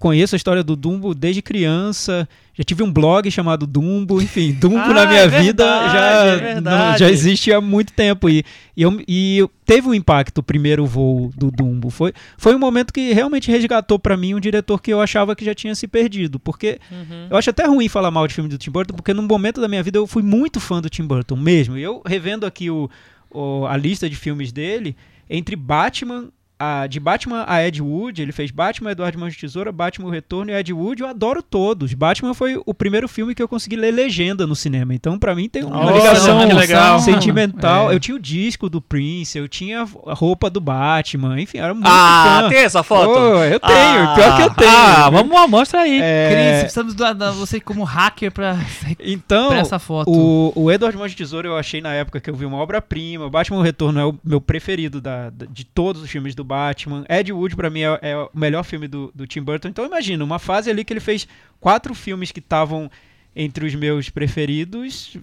conheço 0.00 0.34
a 0.34 0.38
história 0.38 0.64
do 0.64 0.74
Dumbo 0.74 1.14
desde 1.14 1.40
criança, 1.42 2.28
já 2.54 2.64
tive 2.64 2.82
um 2.82 2.92
blog 2.92 3.30
chamado 3.30 3.66
Dumbo, 3.66 4.20
enfim, 4.20 4.50
Dumbo 4.52 4.78
Ah, 4.78 4.88
na 4.94 5.06
minha 5.06 5.20
é 5.20 5.28
vida 5.28 5.64
verdade, 5.64 5.92
já, 5.92 6.46
é 6.48 6.60
não- 6.60 6.98
já 6.98 7.08
existe 7.10 7.52
há 7.52 7.60
muito 7.60 7.92
tempo 7.92 8.28
e, 8.28 8.42
e, 8.76 8.82
eu, 8.82 9.00
e 9.06 9.46
teve 9.64 9.86
um 9.86 9.94
impacto 9.94 10.38
o 10.38 10.42
primeiro 10.42 10.84
voo 10.86 11.30
do 11.36 11.50
Dumbo. 11.50 11.90
Foi, 11.90 12.12
foi 12.36 12.54
um 12.54 12.58
momento 12.58 12.92
que 12.92 13.12
realmente 13.12 13.50
resgatou 13.50 13.98
pra 13.98 14.16
mim 14.16 14.34
um 14.34 14.40
diretor 14.40 14.80
que 14.82 14.90
eu 14.92 15.00
achava 15.00 15.36
que 15.36 15.44
já 15.44 15.54
tinha 15.54 15.74
se 15.74 15.86
perdido, 15.86 16.40
porque 16.40 16.78
Uhum. 16.90 17.26
eu 17.30 17.36
acho 17.36 17.50
até 17.50 17.66
ruim 17.66 17.88
falar 17.88 18.10
mal 18.10 18.26
de 18.26 18.34
filme 18.34 18.48
do 18.50 18.58
Tim 18.58 18.70
Burton, 18.70 18.94
porque 18.94 19.14
num 19.14 19.22
momento 19.26 19.60
da 19.60 19.68
minha 19.68 19.82
vida 19.82 19.98
eu 19.98 20.06
fui 20.06 20.22
muito 20.22 20.58
fã 20.58 20.80
do 20.80 20.90
Tim 20.90 21.04
Burton 21.04 21.36
mesmo. 21.36 21.76
E 21.78 21.82
eu 21.82 22.02
revendo 22.04 22.46
aqui 22.46 22.70
o, 22.70 22.90
o- 23.30 23.66
a 23.66 23.76
lista 23.76 24.08
de 24.08 24.16
filmes 24.16 24.50
dele, 24.50 24.96
entre 25.28 25.54
Batman, 25.54 26.28
a, 26.60 26.86
de 26.86 27.00
Batman 27.00 27.44
a 27.48 27.66
Ed 27.66 27.80
Wood, 27.80 28.20
ele 28.20 28.32
fez 28.32 28.50
Batman, 28.50 28.90
Eduardo 28.92 29.18
Mãos 29.18 29.32
de 29.32 29.38
Tesoura, 29.40 29.72
Batman 29.72 30.08
o 30.08 30.10
Retorno 30.10 30.50
e 30.50 30.54
Ed 30.54 30.70
Wood, 30.72 31.00
eu 31.02 31.08
adoro 31.08 31.42
todos. 31.42 31.94
Batman 31.94 32.34
foi 32.34 32.60
o 32.66 32.74
primeiro 32.74 33.08
filme 33.08 33.34
que 33.34 33.42
eu 33.42 33.48
consegui 33.48 33.76
ler 33.76 33.90
legenda 33.92 34.46
no 34.46 34.54
cinema, 34.54 34.94
então 34.94 35.18
pra 35.18 35.34
mim 35.34 35.48
tem 35.48 35.64
uma 35.64 35.76
Nossa, 35.84 35.92
ligação 35.98 36.98
sentimental. 37.00 37.90
É. 37.90 37.94
Eu 37.94 38.00
tinha 38.00 38.14
o 38.16 38.20
disco 38.20 38.68
do 38.68 38.80
Prince, 38.80 39.38
eu 39.38 39.48
tinha 39.48 39.86
a 40.06 40.12
roupa 40.14 40.50
do 40.50 40.60
Batman, 40.60 41.40
enfim, 41.40 41.58
era 41.58 41.72
muito 41.72 41.86
Ah, 41.88 42.40
fã. 42.42 42.48
tem 42.50 42.58
essa 42.58 42.82
foto? 42.82 43.06
Pô, 43.12 43.18
eu 43.44 43.58
tenho, 43.60 44.02
Ah, 44.08 44.14
pior 44.14 44.36
que 44.36 44.42
eu 44.42 44.50
tenho. 44.54 44.70
Ah, 44.70 45.10
vamos 45.10 45.32
lá, 45.34 45.48
mostra 45.48 45.80
aí. 45.80 45.98
É, 46.02 46.28
Cris, 46.30 46.60
precisamos 46.60 46.94
do, 46.94 47.14
da, 47.14 47.30
você 47.30 47.58
como 47.58 47.84
hacker 47.84 48.30
pra, 48.30 48.56
então, 49.00 49.48
pra 49.48 49.58
essa 49.58 49.78
foto. 49.78 50.10
O, 50.10 50.52
o 50.54 50.70
Edward 50.70 50.96
Mãos 50.96 51.10
de 51.10 51.16
Tesoura 51.16 51.48
eu 51.48 51.56
achei 51.56 51.80
na 51.80 51.92
época 51.94 52.20
que 52.20 52.28
eu 52.28 52.34
vi 52.34 52.44
uma 52.44 52.58
obra-prima. 52.58 53.24
O 53.26 53.30
Batman 53.30 53.58
o 53.58 53.62
Retorno 53.62 53.98
é 54.00 54.04
o 54.04 54.14
meu 54.24 54.40
preferido 54.40 55.00
da, 55.00 55.30
da- 55.30 55.46
de 55.46 55.64
todos 55.64 56.02
os 56.02 56.10
filmes 56.10 56.34
do 56.34 56.44
Batman. 56.50 57.04
Ed 57.08 57.32
Wood, 57.32 57.54
pra 57.54 57.70
mim, 57.70 57.82
é, 57.82 57.98
é 58.02 58.16
o 58.16 58.28
melhor 58.34 58.64
filme 58.64 58.88
do, 58.88 59.12
do 59.14 59.26
Tim 59.26 59.42
Burton. 59.42 59.68
Então, 59.68 59.86
imagina, 59.86 60.24
uma 60.24 60.40
fase 60.40 60.68
ali 60.68 60.84
que 60.84 60.92
ele 60.92 61.00
fez 61.00 61.28
quatro 61.60 61.94
filmes 61.94 62.32
que 62.32 62.40
estavam 62.40 62.90
entre 63.34 63.64
os 63.64 63.74
meus 63.76 64.10
preferidos. 64.10 65.16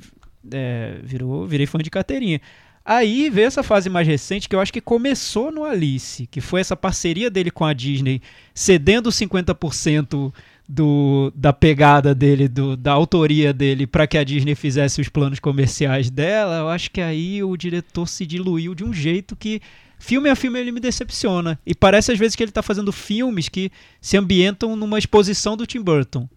é, 0.51 0.99
virou, 1.03 1.45
virei 1.45 1.65
fã 1.65 1.79
de 1.79 1.89
carteirinha. 1.89 2.39
Aí 2.85 3.29
veio 3.29 3.47
essa 3.47 3.63
fase 3.63 3.89
mais 3.89 4.07
recente 4.07 4.47
que 4.47 4.55
eu 4.55 4.61
acho 4.61 4.71
que 4.71 4.79
começou 4.79 5.51
no 5.51 5.65
Alice, 5.65 6.25
que 6.27 6.39
foi 6.39 6.61
essa 6.61 6.73
parceria 6.73 7.29
dele 7.29 7.51
com 7.51 7.65
a 7.65 7.73
Disney, 7.73 8.21
cedendo 8.53 9.09
50% 9.09 10.33
do, 10.69 11.29
da 11.35 11.51
pegada 11.51 12.15
dele, 12.15 12.47
do, 12.47 12.77
da 12.77 12.93
autoria 12.93 13.51
dele, 13.51 13.85
para 13.85 14.07
que 14.07 14.17
a 14.17 14.23
Disney 14.23 14.55
fizesse 14.55 15.01
os 15.01 15.09
planos 15.09 15.39
comerciais 15.39 16.09
dela. 16.09 16.59
Eu 16.59 16.69
acho 16.69 16.89
que 16.89 17.01
aí 17.01 17.43
o 17.43 17.57
diretor 17.57 18.07
se 18.07 18.25
diluiu 18.25 18.73
de 18.73 18.85
um 18.85 18.93
jeito 18.93 19.35
que 19.35 19.61
filme 19.97 20.29
a 20.29 20.35
filme 20.35 20.59
ele 20.59 20.71
me 20.71 20.79
decepciona. 20.79 21.59
E 21.65 21.73
parece 21.73 22.11
às 22.11 22.19
vezes 22.19 22.35
que 22.35 22.43
ele 22.43 22.51
tá 22.51 22.61
fazendo 22.61 22.91
filmes 22.91 23.49
que 23.49 23.71
se 24.01 24.17
ambientam 24.17 24.75
numa 24.75 24.99
exposição 24.99 25.57
do 25.57 25.65
Tim 25.65 25.81
Burton. 25.81 26.27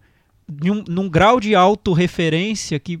Num, 0.47 0.83
num 0.87 1.09
grau 1.09 1.39
de 1.39 1.55
autorreferência 1.55 2.79
que 2.79 2.99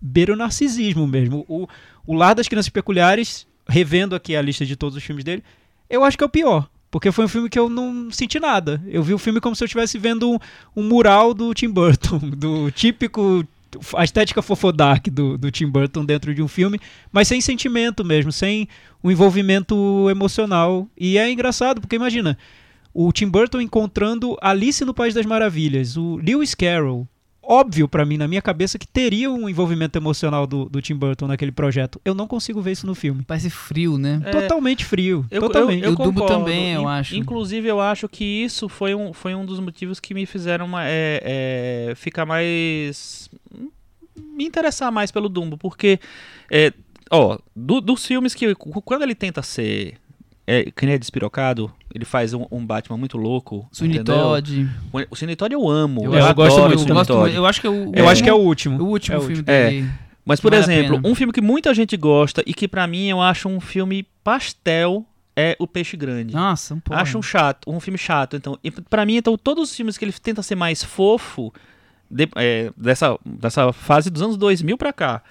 beira 0.00 0.32
o 0.32 0.36
narcisismo 0.36 1.06
mesmo. 1.06 1.44
O, 1.48 1.68
o 2.06 2.14
Lar 2.14 2.34
das 2.34 2.48
Crianças 2.48 2.70
Peculiares, 2.70 3.46
revendo 3.68 4.14
aqui 4.14 4.34
a 4.34 4.42
lista 4.42 4.64
de 4.64 4.76
todos 4.76 4.96
os 4.96 5.04
filmes 5.04 5.24
dele, 5.24 5.44
eu 5.88 6.04
acho 6.04 6.16
que 6.16 6.24
é 6.24 6.26
o 6.26 6.30
pior. 6.30 6.68
Porque 6.90 7.12
foi 7.12 7.26
um 7.26 7.28
filme 7.28 7.50
que 7.50 7.58
eu 7.58 7.68
não 7.68 8.10
senti 8.10 8.40
nada. 8.40 8.82
Eu 8.86 9.02
vi 9.02 9.12
o 9.12 9.18
filme 9.18 9.40
como 9.40 9.54
se 9.54 9.62
eu 9.62 9.66
estivesse 9.66 9.98
vendo 9.98 10.30
um, 10.30 10.38
um 10.74 10.82
mural 10.82 11.34
do 11.34 11.52
Tim 11.52 11.68
Burton, 11.68 12.18
do 12.34 12.70
típico. 12.70 13.46
A 13.96 14.04
estética 14.04 14.40
fofodark 14.42 15.08
do, 15.10 15.36
do 15.36 15.50
Tim 15.50 15.66
Burton 15.66 16.04
dentro 16.04 16.34
de 16.34 16.42
um 16.42 16.48
filme, 16.48 16.80
mas 17.12 17.28
sem 17.28 17.40
sentimento 17.40 18.04
mesmo, 18.04 18.32
sem 18.32 18.68
um 19.02 19.10
envolvimento 19.10 20.08
emocional. 20.10 20.86
E 20.98 21.18
é 21.18 21.30
engraçado, 21.30 21.80
porque 21.80 21.96
imagina, 21.96 22.36
o 22.94 23.12
Tim 23.12 23.28
Burton 23.28 23.60
encontrando 23.60 24.36
Alice 24.40 24.84
no 24.84 24.94
País 24.94 25.14
das 25.14 25.26
Maravilhas, 25.26 25.96
o 25.96 26.16
Lewis 26.16 26.54
Carroll. 26.54 27.06
Óbvio 27.50 27.88
pra 27.88 28.04
mim, 28.04 28.18
na 28.18 28.28
minha 28.28 28.42
cabeça, 28.42 28.78
que 28.78 28.86
teria 28.86 29.30
um 29.30 29.48
envolvimento 29.48 29.96
emocional 29.98 30.46
do, 30.46 30.66
do 30.68 30.82
Tim 30.82 30.94
Burton 30.94 31.26
naquele 31.26 31.50
projeto. 31.50 31.98
Eu 32.04 32.14
não 32.14 32.26
consigo 32.26 32.60
ver 32.60 32.72
isso 32.72 32.86
no 32.86 32.94
filme. 32.94 33.22
Parece 33.26 33.48
frio, 33.48 33.96
né? 33.96 34.20
É, 34.26 34.30
Totalmente 34.32 34.84
frio. 34.84 35.24
Eu, 35.30 35.40
totalmente. 35.40 35.82
eu, 35.82 35.86
eu 35.86 35.90
E 35.92 35.94
o 35.94 35.96
Dumbo 35.96 36.20
concordo. 36.20 36.44
também, 36.44 36.74
eu 36.74 36.82
In- 36.82 36.86
acho. 36.86 37.16
Inclusive, 37.16 37.66
eu 37.66 37.80
acho 37.80 38.06
que 38.06 38.22
isso 38.22 38.68
foi 38.68 38.94
um, 38.94 39.14
foi 39.14 39.34
um 39.34 39.46
dos 39.46 39.60
motivos 39.60 39.98
que 39.98 40.12
me 40.12 40.26
fizeram 40.26 40.66
uma- 40.66 40.84
é, 40.84 41.88
é, 41.90 41.94
ficar 41.94 42.26
mais. 42.26 43.27
Me 44.18 44.44
interessar 44.44 44.90
mais 44.92 45.10
pelo 45.10 45.28
Dumbo, 45.28 45.56
porque. 45.56 45.98
é, 46.50 46.72
ó, 47.10 47.38
do- 47.54 47.80
dos 47.80 48.04
filmes 48.06 48.34
que. 48.34 48.54
Quando 48.54 49.02
ele 49.02 49.14
tenta 49.14 49.42
ser. 49.42 49.94
É, 50.50 50.70
que 50.74 50.86
nem 50.86 50.94
é 50.94 50.98
despirocado, 50.98 51.70
ele 51.94 52.06
faz 52.06 52.32
um, 52.32 52.46
um 52.50 52.64
Batman 52.64 52.96
muito 52.96 53.18
louco. 53.18 53.68
Sweeney? 53.70 54.02
Todd. 54.02 54.66
O, 55.10 55.14
Sweeney 55.14 55.36
Todd 55.36 55.52
eu 55.52 55.68
amo. 55.68 56.02
Eu, 56.06 56.14
Eu, 56.14 56.20
eu 56.20 56.34
gosto 56.34 56.56
adoro 56.56 56.68
muito 56.68 56.70
o 56.70 56.72
eu, 56.72 56.78
Sweeney 56.78 56.94
gosto 56.94 57.16
muito. 57.18 57.36
eu 57.36 57.46
acho 57.46 57.60
que 57.60 57.66
é 57.66 57.70
o, 57.70 57.92
Eu 57.94 58.04
o- 58.04 58.08
acho 58.08 58.22
que 58.22 58.30
é 58.30 58.32
o 58.32 58.36
último. 58.38 58.82
o 58.82 58.86
último 58.88 59.14
É 59.14 59.18
o 59.18 59.22
filme 59.22 59.44
É. 59.46 59.70
dele. 59.70 59.90
Mas, 60.24 60.40
por 60.40 60.50
Vale 60.50 60.62
exemplo, 60.62 61.00
um 61.04 61.14
filme 61.14 61.32
que 61.34 61.40
muita 61.42 61.72
gente 61.74 61.96
gosta 61.98 62.42
e 62.46 62.54
que 62.54 62.66
pra 62.66 62.86
mim 62.86 63.08
eu 63.08 63.20
acho 63.20 63.46
um 63.48 63.60
filme 63.60 64.06
pastel 64.24 65.04
é 65.36 65.54
O 65.58 65.66
Peixe 65.66 65.96
Grande. 65.98 66.34
Nossa, 66.34 66.74
um 66.74 66.80
pouco. 66.80 67.00
Acho 67.00 67.18
um 67.18 67.22
chato, 67.22 67.70
um 67.70 67.78
filme 67.78 67.98
chato. 67.98 68.34
Então, 68.36 68.58
e 68.64 68.70
para 68.70 69.04
mim, 69.06 69.16
então 69.16 69.36
todos 69.38 69.70
os 69.70 69.76
filmes 69.76 69.96
que 69.98 70.04
ele 70.04 70.12
tenta 70.12 70.42
ser 70.42 70.54
mais 70.54 70.82
fofo 70.82 71.52
de- 72.10 72.28
é, 72.36 72.70
dessa, 72.76 73.18
dessa 73.24 73.72
fase 73.72 74.10
dos 74.10 74.22
anos 74.22 74.36
2000 74.36 74.76
pra 74.78 74.92
cá. 74.92 75.22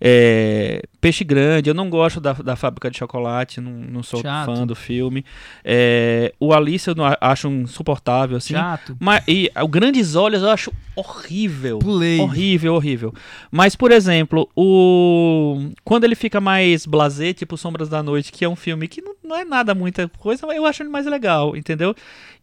É, 0.00 0.82
Peixe 1.00 1.24
Grande, 1.24 1.70
eu 1.70 1.74
não 1.74 1.88
gosto 1.88 2.20
da, 2.20 2.32
da 2.32 2.56
Fábrica 2.56 2.90
de 2.90 2.98
Chocolate, 2.98 3.60
não, 3.60 3.70
não 3.72 4.02
sou 4.02 4.20
Chato. 4.20 4.46
fã 4.54 4.66
do 4.66 4.74
filme. 4.74 5.24
É, 5.64 6.34
o 6.38 6.52
Alice 6.52 6.86
eu 6.88 6.94
não 6.94 7.04
acho 7.20 7.48
insuportável, 7.48 8.36
assim. 8.36 8.54
Chato. 8.54 8.96
Mas, 9.00 9.22
e 9.26 9.50
o 9.62 9.68
Grandes 9.68 10.14
Olhos 10.14 10.42
eu 10.42 10.50
acho 10.50 10.72
horrível. 10.96 11.78
Pulei. 11.78 12.20
Horrível, 12.20 12.74
horrível. 12.74 13.14
Mas, 13.50 13.76
por 13.76 13.90
exemplo, 13.92 14.48
o. 14.56 15.70
Quando 15.84 16.04
ele 16.04 16.14
fica 16.16 16.40
mais 16.40 16.84
blasé, 16.86 17.32
tipo 17.32 17.56
Sombras 17.56 17.88
da 17.88 18.02
Noite, 18.02 18.32
que 18.32 18.44
é 18.44 18.48
um 18.48 18.56
filme 18.56 18.88
que 18.88 19.00
não, 19.00 19.14
não 19.24 19.36
é 19.36 19.44
nada 19.44 19.74
muita 19.74 20.08
coisa, 20.18 20.46
mas 20.46 20.56
eu 20.56 20.66
acho 20.66 20.82
ele 20.82 20.90
mais 20.90 21.06
legal, 21.06 21.56
entendeu? 21.56 21.94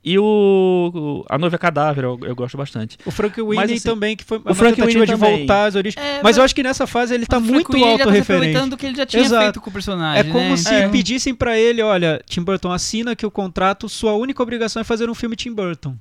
E 0.04 0.18
o, 0.18 0.92
o 0.94 1.26
A 1.30 1.38
Noiva 1.38 1.60
Cadáver 1.60 2.04
eu, 2.06 2.20
eu 2.24 2.36
gosto 2.36 2.58
bastante. 2.58 2.98
O 3.06 3.12
Frank 3.12 3.40
Winnie 3.40 3.76
assim, 3.76 3.80
também, 3.88 4.16
que 4.18 4.24
foi 4.24 4.40
uma 4.40 4.56
Frank 4.56 4.76
tentativa 4.76 5.00
Winnie 5.04 5.06
de 5.16 5.20
também. 5.22 5.38
voltar 5.40 5.66
às 5.66 5.76
origens. 5.76 6.04
É, 6.04 6.14
mas 6.16 6.24
mas- 6.24 6.38
eu 6.38 6.44
acho 6.44 6.56
que 6.56 6.64
nessa 6.64 6.88
fase 6.88 7.14
ele 7.14 7.28
tá 7.28 7.38
o 7.38 7.42
muito 7.42 7.72
tá 7.72 7.78
autorreferente. 7.88 8.68
do 8.70 8.78
que 8.78 8.88
ele 8.88 8.96
já 8.96 9.06
tinha 9.06 9.22
Exato. 9.22 9.44
feito 9.44 9.62
com 9.62 9.70
o 9.70 9.74
personagem. 9.74 10.20
É 10.22 10.24
como 10.34 10.50
né? 10.50 10.58
se 10.58 10.74
Então- 10.74 10.90
pedissem 10.92 11.36
pra 11.36 11.56
ele, 11.58 11.84
olha, 11.84 12.20
Tim 12.26 12.42
Burton 12.42 12.72
assina 12.72 13.16
que 13.16 13.26
o 13.26 13.30
contrato, 13.32 13.88
sua 13.88 14.14
única 14.14 14.42
obrigação 14.42 14.82
é 14.82 14.84
fazer 14.84 15.08
um 15.08 15.14
filme 15.14 15.36
Tim 15.36 15.54
Burton. 15.54 15.96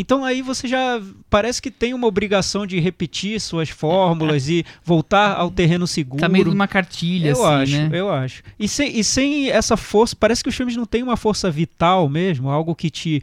Então 0.00 0.24
aí 0.24 0.42
você 0.42 0.68
já 0.68 1.02
parece 1.28 1.60
que 1.60 1.72
tem 1.72 1.92
uma 1.92 2.06
obrigação 2.06 2.64
de 2.64 2.78
repetir 2.78 3.40
suas 3.40 3.68
fórmulas 3.68 4.48
e 4.48 4.64
voltar 4.84 5.34
ao 5.36 5.50
terreno 5.50 5.88
seguro. 5.88 6.20
Tá 6.20 6.28
meio 6.28 6.44
numa 6.44 6.68
cartilha, 6.68 7.30
eu 7.30 7.44
assim, 7.44 7.62
acho, 7.76 7.88
né? 7.88 7.90
eu 7.92 8.08
acho. 8.08 8.42
E 8.56 8.68
sem, 8.68 8.96
e 8.96 9.02
sem 9.02 9.50
essa 9.50 9.76
força, 9.76 10.14
parece 10.14 10.40
que 10.42 10.48
os 10.48 10.54
filmes 10.54 10.76
não 10.76 10.86
têm 10.86 11.02
uma 11.02 11.16
força 11.16 11.50
vital 11.50 12.08
mesmo, 12.08 12.48
algo 12.48 12.76
que 12.76 12.90
te, 12.90 13.20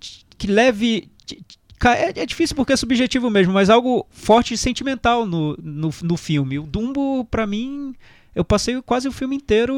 te- 0.00 0.24
que 0.38 0.46
leve 0.46 1.10
te- 1.26 1.38
é, 1.84 2.20
é 2.22 2.24
difícil 2.26 2.56
porque 2.56 2.72
é 2.72 2.76
subjetivo 2.76 3.28
mesmo, 3.28 3.52
mas 3.52 3.68
algo 3.68 4.06
forte 4.10 4.54
e 4.54 4.56
sentimental 4.56 5.26
no, 5.26 5.54
no, 5.62 5.90
no 6.02 6.16
filme. 6.16 6.58
O 6.58 6.62
Dumbo, 6.62 7.26
pra 7.30 7.46
mim, 7.46 7.94
eu 8.34 8.44
passei 8.44 8.80
quase 8.82 9.06
o 9.08 9.12
filme 9.12 9.36
inteiro 9.36 9.74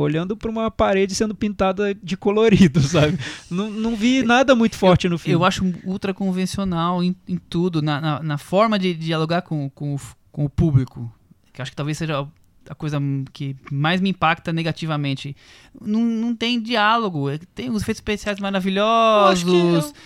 olhando 0.00 0.36
pra 0.36 0.50
uma 0.50 0.70
parede 0.70 1.14
sendo 1.14 1.34
pintada 1.34 1.94
de 1.94 2.16
colorido, 2.16 2.80
sabe? 2.86 3.18
não, 3.50 3.70
não 3.70 3.96
vi 3.96 4.22
nada 4.22 4.54
muito 4.54 4.76
forte 4.76 5.08
no 5.08 5.18
filme. 5.18 5.34
Eu 5.34 5.44
acho 5.44 5.64
ultra 5.84 6.12
convencional 6.12 7.02
em, 7.02 7.14
em 7.28 7.36
tudo, 7.36 7.80
na, 7.82 8.00
na, 8.00 8.22
na 8.22 8.38
forma 8.38 8.78
de 8.78 8.94
dialogar 8.94 9.42
com, 9.42 9.70
com, 9.70 9.94
o 9.94 10.00
com 10.32 10.44
o 10.44 10.50
público. 10.50 11.10
Que 11.52 11.60
eu 11.60 11.62
acho 11.62 11.72
que 11.72 11.76
talvez 11.76 11.96
seja 11.96 12.26
a 12.68 12.74
coisa 12.74 12.98
que 13.32 13.54
mais 13.70 14.00
me 14.00 14.10
impacta 14.10 14.52
negativamente. 14.52 15.36
Não, 15.80 16.00
não 16.00 16.34
tem 16.34 16.60
diálogo, 16.60 17.30
é- 17.30 17.38
tem 17.54 17.70
os 17.70 17.80
efeitos 17.82 18.00
especiais 18.00 18.38
Eu 18.40 18.44
acho 18.46 18.50
que 18.52 18.52
maravilhosos. 18.52 19.44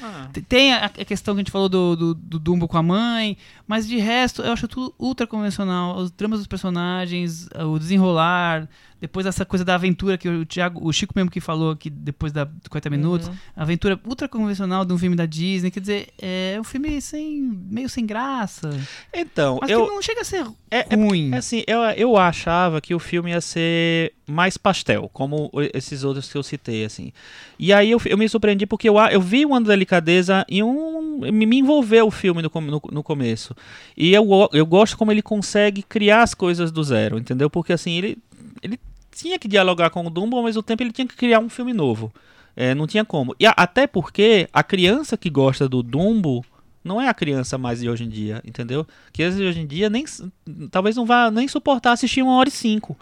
eu- 0.03 0.07
ah. 0.07 0.29
Te- 0.33 0.43
Tem 0.43 0.73
a, 0.75 0.85
a 0.85 0.89
questão 0.91 1.35
que 1.35 1.39
a 1.41 1.43
gente 1.43 1.51
falou 1.51 1.69
do, 1.71 1.97
do, 1.97 2.15
do 2.15 2.39
Dumbo 2.39 2.69
com 2.69 2.77
a 2.77 2.83
mãe, 2.83 3.37
mas 3.71 3.87
de 3.87 3.99
resto 3.99 4.43
eu 4.43 4.53
acho 4.53 4.67
tudo 4.67 4.93
ultra 4.99 5.29
convencional. 5.29 5.97
Os 5.97 6.11
dramas 6.11 6.41
dos 6.41 6.49
personagens, 6.49 7.49
o 7.55 7.79
desenrolar, 7.79 8.69
depois 9.01 9.27
essa 9.27 9.45
coisa 9.45 9.65
da 9.65 9.77
aventura 9.77 10.19
que 10.19 10.29
o 10.29 10.45
Thiago, 10.45 10.85
o 10.85 10.93
Chico 10.93 11.13
mesmo 11.15 11.31
que 11.31 11.41
falou 11.41 11.71
aqui 11.71 11.89
depois 11.89 12.33
da 12.33 12.49
40 12.69 12.91
minutos, 12.91 13.29
Uhum. 13.29 13.35
a 13.57 13.63
aventura 13.63 13.99
ultra 14.05 14.29
convencional 14.29 14.85
de 14.85 14.93
um 14.93 14.99
filme 14.99 15.15
da 15.15 15.25
Disney, 15.25 15.71
quer 15.71 15.79
dizer, 15.81 16.09
é 16.21 16.59
um 16.61 16.65
filme 16.65 17.01
sem, 17.01 17.41
meio 17.41 17.89
sem 17.89 18.05
graça, 18.05 18.71
Então, 19.15 19.59
mas 19.61 19.71
eu, 19.71 19.87
que 19.87 19.93
não 19.93 20.03
chega 20.03 20.21
a 20.21 20.25
ser 20.25 20.45
é, 20.71 20.87
é 20.91 20.95
ruim. 20.97 21.33
É 21.33 21.39
assim, 21.39 21.65
eu, 21.67 21.81
eu 21.97 22.17
achava 22.17 22.81
que 22.81 22.95
o 22.95 22.99
filme 22.99 23.31
ia 23.31 23.41
ser 23.41 24.13
mais 24.27 24.57
pastel, 24.57 25.11
como 25.13 25.51
esses 25.75 26.05
outros 26.05 26.31
que 26.31 26.39
eu 26.39 26.43
citei, 26.43 26.85
assim. 26.85 27.13
E 27.59 27.73
aí 27.73 27.91
eu, 27.91 28.01
eu 28.07 28.17
me 28.17 28.29
surpreendi 28.29 28.67
porque 28.67 28.89
eu, 28.89 28.97
eu 29.11 29.21
vi 29.21 29.45
uma 29.45 29.61
delicadeza 29.61 30.47
e 30.49 30.63
um. 30.63 31.19
Me, 31.33 31.59
envolveu 31.59 32.07
o 32.07 32.11
filme 32.11 32.41
no, 32.41 32.51
no, 32.61 32.83
no 32.93 33.03
começo. 33.03 33.55
E 33.97 34.13
eu, 34.13 34.27
eu 34.53 34.65
gosto 34.67 34.97
como 34.97 35.13
ele 35.13 35.23
consegue 35.23 35.83
criar 35.83 36.23
as 36.23 36.35
coisas 36.35 36.71
do 36.73 36.83
zero, 36.83 37.19
entendeu? 37.19 37.51
Porque 37.51 37.73
assim, 37.73 37.97
ele, 37.99 38.19
ele 38.63 38.79
tinha 39.15 39.39
que 39.39 39.49
dialogar 39.49 39.91
com 39.91 40.05
o 40.07 40.11
Dumbo, 40.11 40.37
ao 40.37 40.45
mesmo 40.45 40.63
tempo 40.63 40.83
ele 40.83 40.93
tinha 40.93 41.07
que 41.07 41.17
criar 41.17 41.41
um 41.41 41.49
filme 41.49 41.73
novo. 41.73 42.13
É, 42.57 42.75
não 42.75 42.87
tinha 42.87 43.05
como. 43.05 43.35
E 43.39 43.47
a- 43.47 43.55
até 43.57 43.87
porque 43.87 44.49
a 44.53 44.63
criança 44.63 45.17
que 45.17 45.31
gosta 45.31 45.69
do 45.69 45.83
Dumbo 45.83 46.45
não 46.83 47.01
é 47.01 47.09
a 47.09 47.15
criança 47.15 47.59
mais 47.59 47.81
de 47.81 47.89
hoje 47.89 48.05
em 48.05 48.09
dia, 48.09 48.43
entendeu? 48.45 48.87
Que 49.13 49.29
de 49.31 49.43
hoje 49.43 49.61
em 49.61 49.67
dia 49.67 49.91
nem 49.91 50.05
talvez 50.71 50.97
não 50.97 51.05
vá 51.07 51.31
nem 51.31 51.47
suportar 51.47 51.93
assistir 51.93 52.23
uma 52.23 52.37
hora 52.37 52.49
e 52.49 52.53
cinco. 52.53 52.97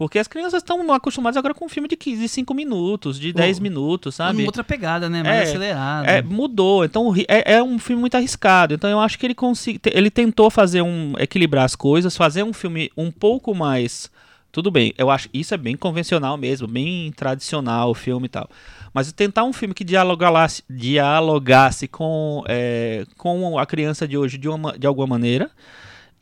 Porque 0.00 0.18
as 0.18 0.26
crianças 0.26 0.62
estão 0.62 0.90
acostumadas 0.94 1.36
agora 1.36 1.52
com 1.52 1.66
um 1.66 1.68
filme 1.68 1.86
de 1.86 1.94
15, 1.94 2.26
5 2.26 2.54
minutos, 2.54 3.20
de 3.20 3.34
10 3.34 3.58
minutos, 3.60 4.14
sabe? 4.14 4.38
Uma 4.38 4.46
outra 4.46 4.64
pegada, 4.64 5.10
né? 5.10 5.22
Mais 5.22 5.40
É, 5.40 5.42
acelerada. 5.42 6.10
É, 6.10 6.22
mudou. 6.22 6.86
Então 6.86 7.14
é, 7.28 7.56
é 7.56 7.62
um 7.62 7.78
filme 7.78 8.00
muito 8.00 8.14
arriscado. 8.14 8.72
Então 8.72 8.88
eu 8.88 8.98
acho 8.98 9.18
que 9.18 9.26
ele 9.26 9.34
consegui, 9.34 9.78
ele 9.92 10.10
tentou 10.10 10.48
fazer 10.48 10.80
um 10.80 11.12
equilibrar 11.18 11.66
as 11.66 11.76
coisas, 11.76 12.16
fazer 12.16 12.42
um 12.42 12.54
filme 12.54 12.90
um 12.96 13.10
pouco 13.10 13.54
mais 13.54 14.10
tudo 14.50 14.70
bem. 14.70 14.94
Eu 14.96 15.10
acho 15.10 15.28
isso 15.34 15.52
é 15.52 15.58
bem 15.58 15.76
convencional 15.76 16.38
mesmo, 16.38 16.66
bem 16.66 17.12
tradicional 17.12 17.90
o 17.90 17.94
filme 17.94 18.24
e 18.24 18.30
tal. 18.30 18.48
Mas 18.94 19.12
tentar 19.12 19.44
um 19.44 19.52
filme 19.52 19.74
que 19.74 19.84
dialogasse, 19.84 20.62
dialogasse 20.70 21.86
com 21.86 22.42
é, 22.48 23.04
com 23.18 23.58
a 23.58 23.66
criança 23.66 24.08
de 24.08 24.16
hoje 24.16 24.38
de, 24.38 24.48
uma, 24.48 24.78
de 24.78 24.86
alguma 24.86 25.08
maneira 25.08 25.50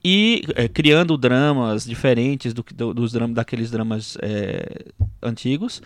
e 0.05 0.43
é, 0.55 0.69
criando 0.69 1.17
dramas 1.17 1.85
diferentes 1.85 2.53
do, 2.55 2.65
do- 2.75 2.95
dos 2.95 3.13
dramas 3.13 3.35
daqueles 3.35 3.71
dramas 3.71 4.17
é, 4.23 4.87
antigos 5.23 5.83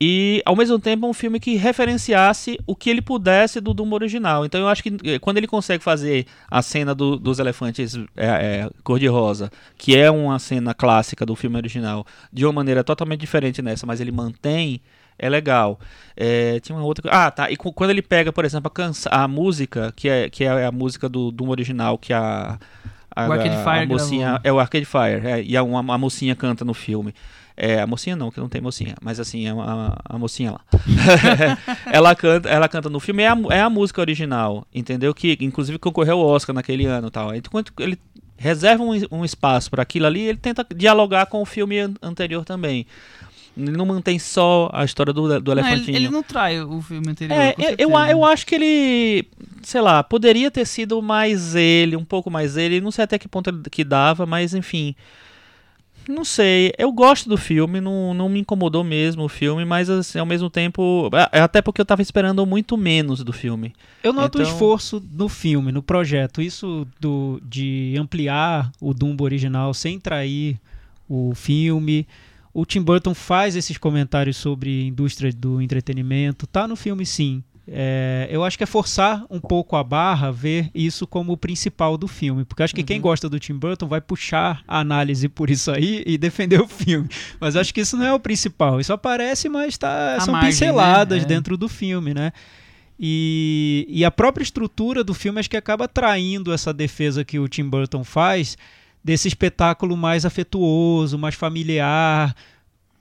e 0.00 0.42
ao 0.44 0.56
mesmo 0.56 0.78
tempo 0.78 1.06
um 1.06 1.12
filme 1.14 1.38
que 1.38 1.54
referenciasse 1.56 2.58
o 2.66 2.74
que 2.74 2.90
ele 2.90 3.00
pudesse 3.00 3.60
do 3.60 3.72
Dumbo 3.72 3.94
original. 3.94 4.44
Então 4.44 4.60
eu 4.60 4.68
acho 4.68 4.82
que 4.82 4.92
eh, 5.04 5.18
quando 5.20 5.38
ele 5.38 5.46
consegue 5.46 5.82
fazer 5.82 6.26
a 6.50 6.60
cena 6.62 6.94
do- 6.94 7.16
dos 7.16 7.38
elefantes 7.38 7.94
é, 8.16 8.26
é, 8.26 8.70
cor-de-rosa, 8.82 9.50
que 9.78 9.96
é 9.96 10.10
uma 10.10 10.38
cena 10.38 10.74
clássica 10.74 11.24
do 11.24 11.36
filme 11.36 11.56
original, 11.56 12.04
de 12.32 12.44
uma 12.44 12.52
maneira 12.52 12.82
totalmente 12.82 13.20
diferente 13.20 13.62
nessa, 13.62 13.86
mas 13.86 14.00
ele 14.00 14.10
mantém, 14.12 14.80
é 15.16 15.28
legal. 15.28 15.78
É, 16.16 16.58
tinha 16.60 16.76
uma 16.76 16.84
outra. 16.84 17.08
Ah, 17.10 17.30
tá. 17.30 17.48
E 17.50 17.56
quando 17.56 17.90
ele 17.90 18.02
pega, 18.02 18.32
por 18.32 18.44
exemplo, 18.44 18.66
a, 18.66 18.70
cansa- 18.74 19.08
a 19.10 19.28
música, 19.28 19.92
que 19.94 20.08
é, 20.08 20.28
que 20.28 20.42
é 20.44 20.66
a 20.66 20.72
música 20.72 21.08
do 21.08 21.30
Dumbo 21.30 21.52
original, 21.52 21.96
que 21.96 22.12
a. 22.12 22.58
A, 23.16 23.28
O 23.28 23.32
Arcade 23.32 23.56
Fire 23.58 23.84
a 23.84 23.86
mocinha, 23.86 24.26
gravou. 24.26 24.40
é 24.44 24.52
o 24.52 24.58
Arcade 24.60 24.84
Fire, 24.84 25.26
é, 25.26 25.42
e 25.42 25.56
a, 25.56 25.62
uma, 25.62 25.94
a 25.94 25.98
mocinha 25.98 26.34
canta 26.34 26.64
no 26.64 26.74
filme. 26.74 27.14
É, 27.56 27.80
a 27.80 27.86
mocinha 27.86 28.16
não, 28.16 28.32
que 28.32 28.40
não 28.40 28.48
tem 28.48 28.60
mocinha, 28.60 28.96
mas 29.00 29.20
assim, 29.20 29.46
é 29.46 29.50
a, 29.50 29.96
a 30.04 30.18
mocinha 30.18 30.52
lá. 30.52 30.60
ela, 31.86 32.14
canta, 32.14 32.48
ela 32.48 32.68
canta 32.68 32.88
no 32.90 32.98
filme, 32.98 33.22
é 33.22 33.28
a, 33.28 33.36
é 33.50 33.60
a 33.60 33.70
música 33.70 34.00
original, 34.00 34.66
entendeu? 34.74 35.14
Que 35.14 35.36
inclusive 35.40 35.78
concorreu 35.78 36.18
ao 36.18 36.26
Oscar 36.26 36.54
naquele 36.54 36.84
ano 36.86 37.08
e 37.08 37.10
tal. 37.10 37.34
Enquanto 37.34 37.72
ele 37.78 37.96
reserva 38.36 38.82
um, 38.82 38.90
um 39.12 39.24
espaço 39.24 39.70
para 39.70 39.82
aquilo 39.82 40.06
ali, 40.06 40.22
ele 40.22 40.38
tenta 40.38 40.66
dialogar 40.74 41.26
com 41.26 41.40
o 41.40 41.46
filme 41.46 41.78
an- 41.78 41.94
anterior 42.02 42.44
também. 42.44 42.86
Ele 43.56 43.70
não 43.70 43.86
mantém 43.86 44.18
só 44.18 44.68
a 44.72 44.84
história 44.84 45.12
do, 45.12 45.22
do 45.40 45.54
Não, 45.54 45.60
elefantinho. 45.60 45.90
ele, 45.96 46.06
ele 46.06 46.08
não 46.12 46.22
trai 46.24 46.60
o 46.60 46.82
filme 46.82 47.08
anterior. 47.10 47.36
É, 47.38 47.54
eu, 47.78 47.90
eu, 47.90 47.98
eu 48.08 48.24
acho 48.24 48.44
que 48.46 48.54
ele, 48.56 49.28
sei 49.62 49.80
lá, 49.80 50.02
poderia 50.02 50.50
ter 50.50 50.66
sido 50.66 51.00
mais 51.00 51.54
ele, 51.54 51.94
um 51.96 52.04
pouco 52.04 52.28
mais 52.30 52.56
ele, 52.56 52.80
não 52.80 52.90
sei 52.90 53.04
até 53.04 53.16
que 53.18 53.28
ponto 53.28 53.48
ele- 53.50 53.62
que 53.70 53.84
dava, 53.84 54.26
mas 54.26 54.54
enfim. 54.54 54.94
Não 56.06 56.22
sei, 56.22 56.70
eu 56.76 56.92
gosto 56.92 57.30
do 57.30 57.36
filme, 57.38 57.80
não, 57.80 58.12
não 58.12 58.28
me 58.28 58.38
incomodou 58.40 58.84
mesmo 58.84 59.22
o 59.24 59.28
filme, 59.28 59.64
mas 59.64 59.88
assim, 59.88 60.18
ao 60.18 60.26
mesmo 60.26 60.50
tempo, 60.50 61.08
é, 61.32 61.40
até 61.40 61.62
porque 61.62 61.80
eu 61.80 61.84
tava 61.86 62.02
esperando 62.02 62.44
muito 62.44 62.76
menos 62.76 63.24
do 63.24 63.32
filme. 63.32 63.72
Eu 64.02 64.12
noto 64.12 64.38
Então- 64.38 64.52
esforço 64.52 65.02
no 65.12 65.30
filme, 65.30 65.72
no 65.72 65.82
projeto. 65.82 66.42
Isso 66.42 66.86
do, 67.00 67.40
de 67.42 67.94
ampliar 67.98 68.70
o 68.82 68.92
Dumbo 68.92 69.24
original 69.24 69.72
sem 69.72 69.98
trair 69.98 70.58
o 71.08 71.32
filme. 71.34 72.06
O 72.54 72.64
Tim 72.64 72.80
Burton 72.80 73.14
faz 73.14 73.56
esses 73.56 73.76
comentários 73.76 74.36
sobre 74.36 74.86
indústria 74.86 75.32
do 75.32 75.60
entretenimento. 75.60 76.46
Tá 76.46 76.68
no 76.68 76.76
filme, 76.76 77.04
sim. 77.04 77.42
É, 77.66 78.28
eu 78.30 78.44
acho 78.44 78.58
que 78.58 78.62
é 78.62 78.66
forçar 78.66 79.24
um 79.30 79.40
pouco 79.40 79.74
a 79.74 79.82
barra 79.82 80.30
ver 80.30 80.70
isso 80.74 81.06
como 81.06 81.32
o 81.32 81.36
principal 81.36 81.96
do 81.96 82.06
filme. 82.06 82.44
Porque 82.44 82.62
acho 82.62 82.74
que 82.74 82.84
quem 82.84 83.00
gosta 83.00 83.28
do 83.28 83.40
Tim 83.40 83.54
Burton 83.54 83.88
vai 83.88 84.00
puxar 84.00 84.62
a 84.68 84.78
análise 84.78 85.28
por 85.28 85.50
isso 85.50 85.72
aí 85.72 86.04
e 86.06 86.16
defender 86.18 86.60
o 86.60 86.68
filme. 86.68 87.08
Mas 87.40 87.56
acho 87.56 87.74
que 87.74 87.80
isso 87.80 87.96
não 87.96 88.06
é 88.06 88.12
o 88.12 88.20
principal. 88.20 88.78
Isso 88.78 88.92
aparece, 88.92 89.48
mas 89.48 89.76
tá, 89.76 90.20
são 90.20 90.32
margem, 90.32 90.50
pinceladas 90.50 91.18
né? 91.18 91.24
É. 91.24 91.26
dentro 91.26 91.56
do 91.56 91.68
filme, 91.68 92.14
né? 92.14 92.32
E, 93.00 93.84
e 93.88 94.04
a 94.04 94.10
própria 94.10 94.44
estrutura 94.44 95.02
do 95.02 95.12
filme 95.12 95.40
acho 95.40 95.50
que 95.50 95.56
acaba 95.56 95.88
traindo 95.88 96.52
essa 96.52 96.72
defesa 96.72 97.24
que 97.24 97.40
o 97.40 97.48
Tim 97.48 97.68
Burton 97.68 98.04
faz 98.04 98.56
desse 99.04 99.28
espetáculo 99.28 99.96
mais 99.96 100.24
afetuoso, 100.24 101.18
mais 101.18 101.34
familiar, 101.34 102.34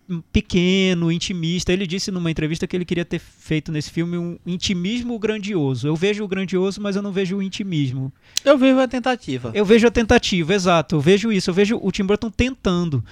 um, 0.10 0.22
pequeno, 0.34 1.10
intimista. 1.12 1.72
Ele 1.72 1.88
disse 1.88 2.12
numa 2.12 2.30
entrevista 2.30 2.68
que 2.68 2.76
ele 2.76 2.84
queria 2.84 3.06
ter 3.06 3.20
feito 3.20 3.72
nesse 3.72 3.90
filme 3.90 4.18
um 4.18 4.38
intimismo 4.46 5.18
grandioso. 5.18 5.88
Eu 5.88 5.96
vejo 5.96 6.24
o 6.24 6.28
grandioso, 6.28 6.82
mas 6.82 6.98
eu 6.98 7.02
não 7.02 7.12
vejo 7.14 7.38
o 7.38 7.42
intimismo. 7.42 8.12
Eu 8.44 8.58
vejo 8.58 8.80
a 8.80 8.88
tentativa. 8.88 9.52
Eu 9.54 9.66
vejo 9.66 9.88
a 9.88 9.92
tentativa, 9.92 10.54
exato. 10.54 10.96
Eu 10.96 11.00
vejo 11.00 11.32
isso. 11.32 11.50
Eu 11.50 11.54
vejo 11.54 11.80
o 11.82 11.92
Tim 11.92 12.04
Burton 12.04 12.30
tentando. 12.30 13.04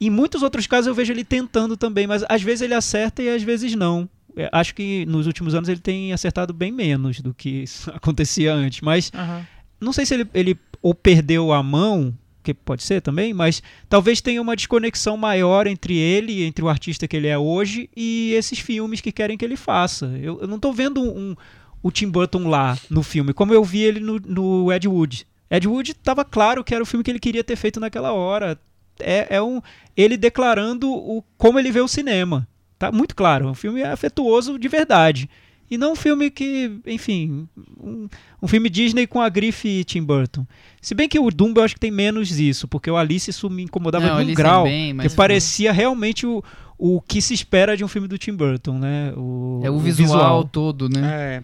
Em 0.00 0.08
muitos 0.08 0.42
outros 0.42 0.66
casos 0.66 0.86
eu 0.86 0.94
vejo 0.94 1.12
ele 1.12 1.24
tentando 1.24 1.76
também, 1.76 2.06
mas 2.06 2.24
às 2.28 2.40
vezes 2.42 2.62
ele 2.62 2.74
acerta 2.74 3.22
e 3.22 3.28
às 3.28 3.42
vezes 3.42 3.74
não. 3.74 4.08
É, 4.36 4.48
Acho 4.52 4.74
que 4.74 5.04
nos 5.06 5.26
últimos 5.26 5.54
anos 5.54 5.68
ele 5.68 5.80
tem 5.80 6.12
acertado 6.12 6.54
bem 6.54 6.70
menos 6.70 7.20
do 7.20 7.34
que 7.34 7.64
acontecia 7.92 8.54
antes. 8.54 8.80
Mas 8.80 9.10
Aham. 9.12 9.44
não 9.80 9.92
sei 9.92 10.06
se 10.06 10.14
ele, 10.14 10.28
ele 10.32 10.58
ou 10.82 10.94
perdeu 10.94 11.52
a 11.52 11.62
mão, 11.62 12.14
que 12.42 12.54
pode 12.54 12.82
ser 12.82 13.00
também, 13.00 13.34
mas 13.34 13.62
talvez 13.88 14.20
tenha 14.20 14.40
uma 14.40 14.56
desconexão 14.56 15.16
maior 15.16 15.66
entre 15.66 15.96
ele, 15.96 16.44
entre 16.44 16.64
o 16.64 16.68
artista 16.68 17.06
que 17.06 17.16
ele 17.16 17.26
é 17.26 17.38
hoje 17.38 17.90
e 17.96 18.32
esses 18.34 18.58
filmes 18.58 19.00
que 19.00 19.12
querem 19.12 19.36
que 19.36 19.44
ele 19.44 19.56
faça. 19.56 20.06
Eu, 20.20 20.40
eu 20.40 20.48
não 20.48 20.56
estou 20.56 20.72
vendo 20.72 21.02
um, 21.02 21.36
o 21.82 21.90
Tim 21.90 22.08
Burton 22.08 22.48
lá 22.48 22.78
no 22.88 23.02
filme, 23.02 23.32
como 23.32 23.52
eu 23.52 23.62
vi 23.64 23.80
ele 23.82 24.00
no, 24.00 24.18
no 24.18 24.72
Ed 24.72 24.88
Wood. 24.88 25.26
Ed 25.50 25.66
Wood 25.66 25.92
estava 25.92 26.24
claro 26.24 26.62
que 26.62 26.74
era 26.74 26.82
o 26.82 26.86
filme 26.86 27.04
que 27.04 27.10
ele 27.10 27.18
queria 27.18 27.44
ter 27.44 27.56
feito 27.56 27.80
naquela 27.80 28.12
hora. 28.12 28.58
É, 29.00 29.36
é 29.36 29.42
um 29.42 29.60
ele 29.96 30.16
declarando 30.16 30.90
o, 30.90 31.24
como 31.36 31.58
ele 31.58 31.72
vê 31.72 31.80
o 31.80 31.88
cinema. 31.88 32.46
Tá 32.78 32.92
muito 32.92 33.14
claro. 33.14 33.48
Um 33.48 33.54
filme 33.54 33.82
afetuoso 33.82 34.58
de 34.58 34.68
verdade. 34.68 35.28
E 35.70 35.78
não 35.78 35.92
um 35.92 35.96
filme 35.96 36.30
que, 36.30 36.80
enfim, 36.84 37.48
um, 37.80 38.08
um 38.42 38.48
filme 38.48 38.68
Disney 38.68 39.06
com 39.06 39.20
a 39.20 39.28
grife 39.28 39.84
Tim 39.84 40.02
Burton. 40.02 40.44
Se 40.80 40.94
bem 40.94 41.08
que 41.08 41.18
o 41.18 41.30
Dumbo 41.30 41.60
eu 41.60 41.64
acho 41.64 41.74
que 41.74 41.80
tem 41.80 41.92
menos 41.92 42.40
isso, 42.40 42.66
porque 42.66 42.90
o 42.90 42.96
Alice 42.96 43.30
isso 43.30 43.48
me 43.48 43.62
incomodava 43.62 44.04
Não, 44.04 44.14
de 44.14 44.16
um 44.16 44.24
Alice 44.24 44.36
grau. 44.36 44.64
bem, 44.64 44.96
que 44.96 45.08
parecia 45.10 45.72
realmente 45.72 46.26
o, 46.26 46.42
o 46.76 47.00
que 47.00 47.22
se 47.22 47.34
espera 47.34 47.76
de 47.76 47.84
um 47.84 47.88
filme 47.88 48.08
do 48.08 48.18
Tim 48.18 48.32
Burton, 48.32 48.78
né? 48.78 49.12
O, 49.16 49.60
É 49.62 49.70
o 49.70 49.78
visual, 49.78 50.42
todo, 50.42 50.88
né? 50.88 51.00
É, 51.36 51.42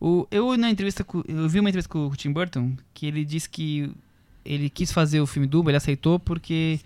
O, 0.00 0.26
eu 0.30 0.56
na 0.56 0.70
entrevista 0.70 1.04
com, 1.04 1.22
eu 1.28 1.46
vi 1.48 1.60
uma 1.60 1.68
entrevista 1.68 1.92
com 1.92 2.06
o 2.06 2.16
Tim 2.16 2.32
Burton 2.32 2.72
que 2.94 3.06
ele 3.06 3.24
disse 3.24 3.48
que 3.48 3.90
ele 4.42 4.70
quis 4.70 4.90
fazer 4.90 5.20
o 5.20 5.26
filme 5.26 5.46
Dumbo, 5.46 5.68
ele 5.68 5.76
aceitou 5.76 6.18
porque 6.18 6.80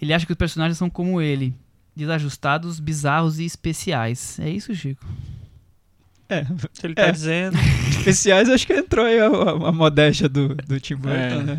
ele 0.00 0.12
acha 0.12 0.26
que 0.26 0.32
os 0.32 0.38
personagens 0.38 0.76
são 0.76 0.90
como 0.90 1.20
ele, 1.20 1.54
desajustados, 1.94 2.80
bizarros 2.80 3.38
e 3.38 3.44
especiais. 3.44 4.38
É 4.40 4.50
isso, 4.50 4.74
Chico. 4.74 5.06
É, 6.28 6.44
se 6.72 6.84
ele 6.86 6.94
tá 6.94 7.02
É. 7.06 7.12
dizendo. 7.12 7.56
especiais 7.98 8.48
acho 8.48 8.66
que 8.66 8.72
entrou 8.72 9.04
aí 9.06 9.18
a, 9.20 9.26
a- 9.26 9.68
a 9.68 9.72
modéstia 9.72 10.28
do, 10.28 10.54
do 10.54 10.78
Tim 10.80 10.96
Burton, 10.96 11.16
É. 11.18 11.42
né? 11.42 11.58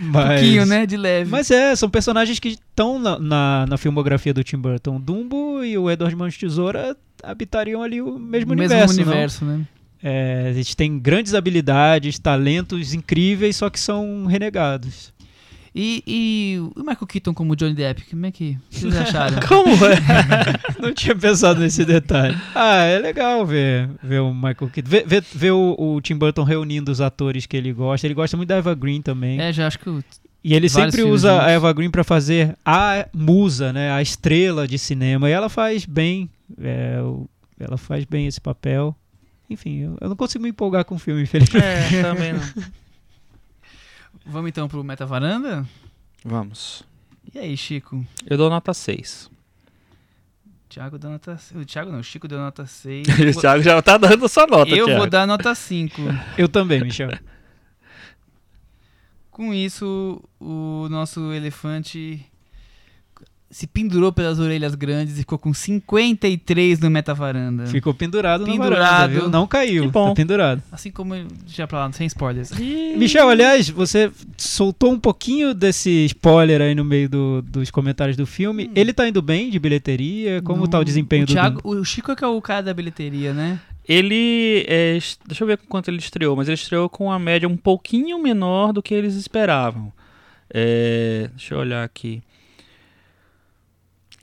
Um 0.00 0.10
Mas, 0.10 0.40
pouquinho, 0.40 0.66
né, 0.66 0.86
de 0.86 0.96
leve. 0.96 1.30
Mas 1.30 1.50
é, 1.50 1.74
são 1.76 1.88
personagens 1.88 2.38
que 2.38 2.48
estão 2.48 2.98
na, 2.98 3.18
na, 3.18 3.66
na 3.68 3.76
filmografia 3.76 4.34
do 4.34 4.42
Tim 4.44 4.58
Burton. 4.58 5.00
Dumbo 5.00 5.64
e 5.64 5.76
o 5.78 5.90
Edward 5.90 6.14
Mãos 6.16 6.34
de 6.34 6.40
Tesoura 6.40 6.96
habitariam 7.22 7.82
ali 7.82 8.00
o 8.02 8.18
mesmo 8.18 8.50
o 8.50 8.52
universo, 8.54 8.94
mesmo 8.96 9.04
não? 9.04 9.12
universo, 9.12 9.44
né? 9.44 9.60
É, 10.02 10.50
eles 10.54 10.74
têm 10.74 10.98
grandes 10.98 11.34
habilidades, 11.34 12.18
talentos 12.18 12.92
incríveis, 12.94 13.56
só 13.56 13.70
que 13.70 13.80
são 13.80 14.26
renegados. 14.26 15.12
E, 15.78 16.02
e 16.06 16.58
o 16.74 16.80
Michael 16.80 17.06
Keaton 17.06 17.34
como 17.34 17.54
Johnny 17.54 17.74
Depp, 17.74 18.02
como 18.08 18.24
é 18.24 18.30
que 18.32 18.56
vocês 18.70 18.96
acharam? 18.96 19.38
Como 19.46 19.68
é? 19.84 19.96
Não 20.80 20.94
tinha 20.94 21.14
pensado 21.14 21.60
nesse 21.60 21.84
detalhe. 21.84 22.34
Ah, 22.54 22.76
é 22.84 22.98
legal 22.98 23.44
ver, 23.44 23.90
ver 24.02 24.20
o 24.20 24.32
Michael 24.32 24.70
Keaton. 24.72 24.88
Ver, 24.88 25.06
ver, 25.06 25.22
ver 25.34 25.50
o, 25.50 25.76
o 25.78 26.00
Tim 26.00 26.16
Burton 26.16 26.44
reunindo 26.44 26.90
os 26.90 27.02
atores 27.02 27.44
que 27.44 27.56
ele 27.58 27.74
gosta. 27.74 28.06
Ele 28.06 28.14
gosta 28.14 28.38
muito 28.38 28.48
da 28.48 28.56
Eva 28.56 28.74
Green 28.74 29.02
também. 29.02 29.38
é, 29.38 29.52
já 29.52 29.66
acho 29.66 29.78
que 29.78 29.90
o- 29.90 30.02
E 30.42 30.54
ele 30.54 30.66
Vários 30.68 30.94
sempre 30.94 31.02
usa 31.10 31.28
juntos. 31.32 31.46
a 31.46 31.50
Eva 31.50 31.72
Green 31.74 31.90
pra 31.90 32.02
fazer 32.04 32.56
a 32.64 33.06
musa, 33.12 33.70
né? 33.70 33.92
A 33.92 34.00
estrela 34.00 34.66
de 34.66 34.78
cinema. 34.78 35.28
E 35.28 35.32
ela 35.32 35.50
faz 35.50 35.84
bem. 35.84 36.30
é, 36.58 36.96
ela 37.60 37.76
faz 37.76 38.04
bem 38.06 38.26
esse 38.26 38.40
papel. 38.40 38.96
Enfim, 39.50 39.80
eu, 39.80 39.98
eu 40.00 40.08
não 40.08 40.16
consigo 40.16 40.42
me 40.42 40.48
empolgar 40.50 40.84
com 40.86 40.94
o 40.94 40.98
filme, 40.98 41.22
infelizmente. 41.22 41.62
É, 41.62 42.00
também 42.02 42.32
não. 42.32 42.40
Vamos 44.26 44.48
então 44.48 44.66
pro 44.66 44.82
Meta 44.82 45.06
Varanda? 45.06 45.64
Vamos. 46.24 46.82
E 47.32 47.38
aí, 47.38 47.56
Chico? 47.56 48.04
Eu 48.28 48.36
dou 48.36 48.50
nota 48.50 48.74
6. 48.74 49.30
Thiago 50.68 50.98
deu 50.98 51.10
nota. 51.10 51.38
O 51.54 51.64
Thiago 51.64 51.92
não, 51.92 52.00
o 52.00 52.04
Chico 52.04 52.26
deu 52.26 52.38
nota 52.38 52.66
6. 52.66 53.06
o 53.36 53.40
Thiago 53.40 53.62
já 53.62 53.80
tá 53.80 53.96
dando 53.96 54.28
sua 54.28 54.46
nota, 54.46 54.70
Eu 54.70 54.86
Thiago. 54.86 55.00
vou 55.00 55.08
dar 55.08 55.26
nota 55.26 55.54
5. 55.54 56.02
Eu 56.36 56.48
também, 56.48 56.80
Michel. 56.80 57.10
Com 59.30 59.54
isso, 59.54 60.20
o 60.40 60.88
nosso 60.90 61.32
elefante 61.32 62.24
se 63.50 63.66
pendurou 63.66 64.12
pelas 64.12 64.38
orelhas 64.40 64.74
grandes 64.74 65.14
e 65.14 65.18
ficou 65.20 65.38
com 65.38 65.54
53 65.54 66.80
no 66.80 66.90
metavaranda. 66.90 67.66
Ficou 67.66 67.94
pendurado, 67.94 68.40
na 68.46 68.52
Pendurado. 68.52 68.80
varanda, 68.80 69.08
viu? 69.08 69.28
Não 69.28 69.46
caiu, 69.46 69.84
Que 69.84 69.90
bom. 69.90 70.08
tá 70.08 70.14
pendurado. 70.14 70.62
Assim 70.72 70.90
como 70.90 71.14
já 71.46 71.66
pra 71.66 71.78
lá, 71.86 71.92
sem 71.92 72.06
spoilers. 72.06 72.50
Michel, 72.96 73.28
aliás, 73.28 73.68
você 73.68 74.10
soltou 74.36 74.92
um 74.92 74.98
pouquinho 74.98 75.54
desse 75.54 75.90
spoiler 76.06 76.60
aí 76.60 76.74
no 76.74 76.84
meio 76.84 77.08
do- 77.08 77.42
dos 77.42 77.70
comentários 77.70 78.16
do 78.16 78.26
filme. 78.26 78.70
Ele 78.74 78.92
tá 78.92 79.08
indo 79.08 79.22
bem 79.22 79.48
de 79.48 79.58
bilheteria? 79.58 80.42
Como 80.42 80.62
No- 80.62 80.68
tá 80.68 80.78
o 80.80 80.84
desempenho 80.84 81.22
o 81.22 81.26
do 81.26 81.32
Thiago? 81.32 81.60
O 81.62 81.84
Chico 81.84 82.10
é 82.10 82.16
que 82.16 82.24
é 82.24 82.28
o 82.28 82.42
cara 82.42 82.62
da 82.62 82.74
bilheteria, 82.74 83.32
né? 83.32 83.60
Ele. 83.88 84.64
é, 84.68 84.98
deixa 85.26 85.44
eu 85.44 85.46
ver 85.46 85.56
com 85.58 85.66
quanto 85.68 85.88
ele 85.88 85.98
estreou, 85.98 86.34
mas 86.34 86.48
ele 86.48 86.56
estreou 86.56 86.88
com 86.88 87.04
uma 87.06 87.18
média 87.20 87.48
um 87.48 87.56
pouquinho 87.56 88.20
menor 88.20 88.72
do 88.72 88.82
que 88.82 88.92
eles 88.92 89.14
esperavam. 89.14 89.92
É, 90.52 91.28
deixa 91.36 91.54
eu 91.54 91.58
olhar 91.60 91.84
aqui. 91.84 92.22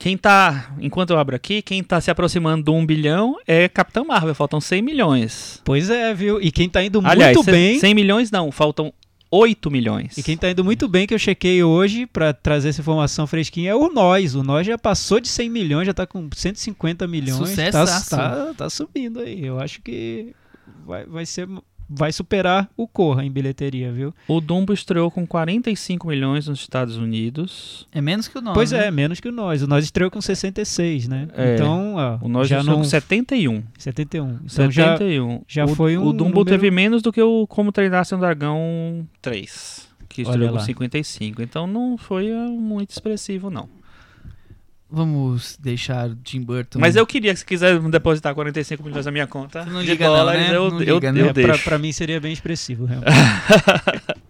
Quem 0.04 0.18
tá. 0.18 0.70
Enquanto 0.82 1.14
eu 1.14 1.18
abro 1.18 1.34
aqui, 1.34 1.62
quem 1.62 1.82
tá 1.82 1.98
se 1.98 2.10
aproximando 2.10 2.64
do 2.64 2.74
1 2.74 2.84
bilhão 2.84 3.38
é 3.46 3.70
Capitão 3.70 4.04
Marvel, 4.04 4.34
faltam 4.34 4.60
100 4.60 4.82
milhões. 4.82 5.62
Pois 5.64 5.88
é, 5.88 6.12
viu? 6.12 6.38
E 6.42 6.52
quem 6.52 6.68
tá 6.68 6.84
indo 6.84 7.00
Aliás, 7.02 7.34
muito 7.34 7.50
bem... 7.50 7.78
100 7.78 7.94
milhões 7.94 8.30
não, 8.30 8.52
faltam 8.52 8.92
8 9.30 9.70
milhões. 9.70 10.18
E 10.18 10.22
quem 10.22 10.36
tá 10.36 10.50
indo 10.50 10.62
muito 10.62 10.86
bem, 10.88 11.06
que 11.06 11.14
eu 11.14 11.18
chequei 11.18 11.64
hoje 11.64 12.04
pra 12.04 12.34
trazer 12.34 12.68
essa 12.68 12.82
informação 12.82 13.26
fresquinha, 13.26 13.70
é 13.70 13.74
o 13.74 13.88
Nós. 13.88 14.34
O 14.34 14.42
Nós 14.42 14.66
já 14.66 14.76
passou 14.76 15.20
de 15.20 15.28
100 15.28 15.48
milhões, 15.48 15.86
já 15.86 15.94
tá 15.94 16.06
com 16.06 16.28
150 16.30 17.08
milhões. 17.08 17.38
Tá, 17.38 17.46
Sucessaço. 17.46 18.10
tá, 18.10 18.54
tá 18.58 18.68
subindo 18.68 19.20
aí. 19.20 19.42
Eu 19.42 19.58
acho 19.58 19.80
que 19.80 20.34
vai, 20.84 21.06
vai 21.06 21.24
ser... 21.24 21.48
Vai 21.88 22.12
superar 22.12 22.68
o 22.76 22.88
Corra 22.88 23.24
em 23.24 23.30
bilheteria, 23.30 23.92
viu? 23.92 24.14
O 24.26 24.40
Dumbo 24.40 24.72
estreou 24.72 25.10
com 25.10 25.26
45 25.26 26.08
milhões 26.08 26.48
nos 26.48 26.60
Estados 26.60 26.96
Unidos. 26.96 27.86
É 27.92 28.00
menos 28.00 28.26
que 28.26 28.38
o 28.38 28.40
nosso. 28.40 28.54
pois 28.54 28.72
né? 28.72 28.86
é, 28.86 28.90
menos 28.90 29.20
que 29.20 29.28
o 29.28 29.32
Nós. 29.32 29.62
O 29.62 29.66
Nós 29.66 29.84
estreou 29.84 30.10
com 30.10 30.20
66, 30.20 31.08
né? 31.08 31.28
É. 31.34 31.54
Então, 31.54 31.94
ó, 31.96 32.18
O 32.24 32.28
Nós 32.28 32.48
já 32.48 32.58
estreou 32.58 32.78
não... 32.78 32.84
com 32.84 32.88
71. 32.88 33.62
71. 33.78 34.38
Então 34.44 34.70
já, 34.70 34.92
71. 34.96 35.42
já 35.46 35.64
o, 35.64 35.68
foi 35.74 35.98
um 35.98 36.06
O 36.06 36.12
Dumbo 36.12 36.30
número- 36.40 36.44
teve 36.46 36.70
menos 36.70 37.02
do 37.02 37.12
que 37.12 37.20
o 37.22 37.46
Como 37.46 37.70
Treinar 37.70 38.04
Seu 38.04 38.18
Dragão 38.18 39.06
3, 39.20 39.88
que 40.08 40.22
estreou 40.22 40.48
com 40.48 40.54
lá. 40.56 40.60
55. 40.60 41.42
Então 41.42 41.66
não 41.66 41.96
foi 41.98 42.30
muito 42.32 42.90
expressivo, 42.90 43.50
não. 43.50 43.68
Vamos 44.90 45.56
deixar 45.60 46.10
o 46.10 46.16
Tim 46.16 46.40
Burton. 46.42 46.78
Mas 46.78 46.94
eu 46.94 47.04
queria 47.06 47.32
que 47.32 47.38
se 47.40 47.44
quiser 47.46 47.80
depositar 47.80 48.34
45 48.34 48.82
milhões 48.82 49.04
na 49.06 49.10
minha 49.10 49.26
conta 49.26 49.64
não 49.64 49.80
de 49.82 49.88
liga 49.90 50.06
não, 50.06 50.14
dólares, 50.16 50.48
né? 50.48 50.56
eu, 50.56 50.70
Não 50.70 50.82
eu, 50.82 50.94
liga, 50.94 51.12
né? 51.12 51.20
eu 51.22 51.28
é, 51.30 51.32
pra, 51.32 51.58
pra 51.58 51.78
mim 51.78 51.90
seria 51.90 52.20
bem 52.20 52.32
expressivo, 52.32 52.84
realmente. 52.84 53.10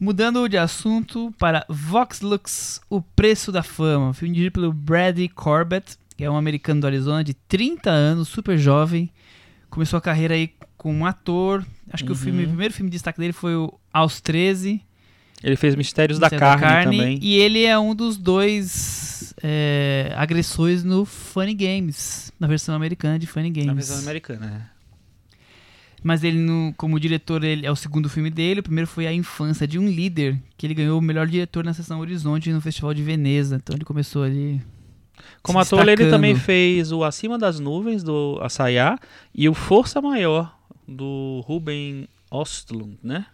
Mudando 0.00 0.48
de 0.48 0.58
assunto 0.58 1.32
para 1.38 1.64
Vox 1.68 2.20
Lux, 2.22 2.80
O 2.90 3.00
Preço 3.00 3.52
da 3.52 3.62
Fama. 3.62 4.12
Filme 4.12 4.34
dirigido 4.34 4.54
pelo 4.54 4.72
Brady 4.72 5.28
Corbett, 5.28 5.96
que 6.16 6.24
é 6.24 6.30
um 6.30 6.36
americano 6.36 6.80
do 6.80 6.86
Arizona 6.88 7.22
de 7.22 7.34
30 7.34 7.88
anos, 7.88 8.26
super 8.28 8.58
jovem. 8.58 9.08
Começou 9.70 9.96
a 9.96 10.00
carreira 10.00 10.34
aí 10.34 10.50
como 10.76 10.98
um 10.98 11.06
ator. 11.06 11.64
Acho 11.92 12.04
que 12.04 12.10
o, 12.10 12.14
Uhum. 12.14 12.20
filme, 12.20 12.44
o 12.44 12.48
primeiro 12.48 12.74
filme 12.74 12.90
de 12.90 12.96
destaque 12.96 13.20
dele 13.20 13.32
foi 13.32 13.54
o 13.54 13.72
Aos 13.92 14.20
13. 14.20 14.82
Ele 15.42 15.56
fez 15.56 15.74
Mistérios 15.74 16.18
da 16.18 16.26
Mistério 16.30 16.60
Carne, 16.60 16.96
também. 16.96 17.18
E 17.20 17.34
ele 17.36 17.64
é 17.64 17.76
um 17.78 17.94
dos 17.94 18.16
dois 18.16 19.34
é, 19.42 20.12
agressores 20.16 20.84
no 20.84 21.04
Funny 21.04 21.54
Games, 21.54 22.32
na 22.38 22.46
versão 22.46 22.74
americana 22.74 23.18
de 23.18 23.26
Funny 23.26 23.50
Games. 23.50 23.66
Na 23.66 23.74
versão 23.74 23.98
americana, 23.98 24.46
né? 24.46 24.66
Mas 26.04 26.24
ele, 26.24 26.38
no- 26.38 26.74
como 26.76 26.98
diretor, 26.98 27.44
ele 27.44 27.64
é 27.64 27.70
o 27.70 27.76
segundo 27.76 28.08
filme 28.08 28.28
dele. 28.30 28.60
O 28.60 28.62
primeiro 28.62 28.88
foi 28.88 29.06
A 29.06 29.12
Infância 29.12 29.66
de 29.68 29.78
um 29.78 29.86
Líder, 29.88 30.36
que 30.56 30.66
ele 30.66 30.74
ganhou 30.74 30.98
o 30.98 31.02
melhor 31.02 31.26
diretor 31.28 31.64
na 31.64 31.72
sessão 31.72 32.00
Horizonte 32.00 32.52
no 32.52 32.60
Festival 32.60 32.92
de 32.92 33.02
Veneza. 33.02 33.56
Então 33.56 33.76
ele 33.76 33.84
começou 33.84 34.24
ali. 34.24 34.60
Como 35.42 35.58
ator, 35.60 35.78
ele 35.88 36.10
também 36.10 36.34
fez 36.36 36.90
o 36.90 37.04
Acima 37.04 37.38
das 37.38 37.60
Nuvens, 37.60 38.02
do 38.02 38.38
Assayá, 38.42 38.98
e 39.34 39.48
o 39.48 39.54
Força 39.54 40.00
Maior, 40.00 40.56
do 40.88 41.40
Ruben 41.46 42.08
Ostlund, 42.30 42.96
né? 43.02 43.26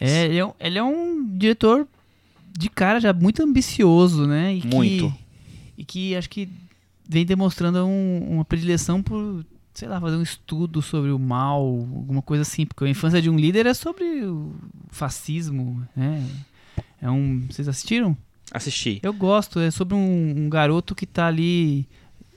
É, 0.00 0.24
ele, 0.26 0.38
é 0.38 0.44
um, 0.46 0.52
ele 0.60 0.78
é 0.78 0.82
um 0.82 1.26
diretor 1.36 1.86
de 2.58 2.68
cara 2.70 3.00
já 3.00 3.12
muito 3.12 3.42
ambicioso, 3.42 4.26
né? 4.26 4.54
E 4.56 4.66
Muito. 4.66 5.08
Que, 5.10 5.14
e 5.78 5.84
que 5.84 6.16
acho 6.16 6.28
que 6.30 6.48
vem 7.08 7.24
demonstrando 7.24 7.84
um- 7.86 8.26
uma 8.34 8.44
predileção 8.44 9.02
por, 9.02 9.44
sei 9.74 9.88
lá, 9.88 10.00
fazer 10.00 10.16
um 10.16 10.22
estudo 10.22 10.80
sobre 10.82 11.10
o 11.10 11.18
mal, 11.18 11.60
alguma 11.62 12.22
coisa 12.22 12.42
assim. 12.42 12.66
Porque 12.66 12.84
a 12.84 12.88
infância 12.88 13.20
de 13.22 13.30
um 13.30 13.36
líder 13.36 13.66
é 13.66 13.74
sobre 13.74 14.04
o 14.24 14.52
fascismo, 14.90 15.82
né? 15.94 16.22
É 17.00 17.10
um. 17.10 17.46
Vocês 17.50 17.68
assistiram? 17.68 18.16
Assisti. 18.52 19.00
Eu 19.02 19.12
gosto, 19.12 19.58
é 19.60 19.70
sobre 19.70 19.94
um, 19.94 20.44
um 20.44 20.48
garoto 20.48 20.94
que 20.94 21.04
tá 21.04 21.26
ali 21.26 21.86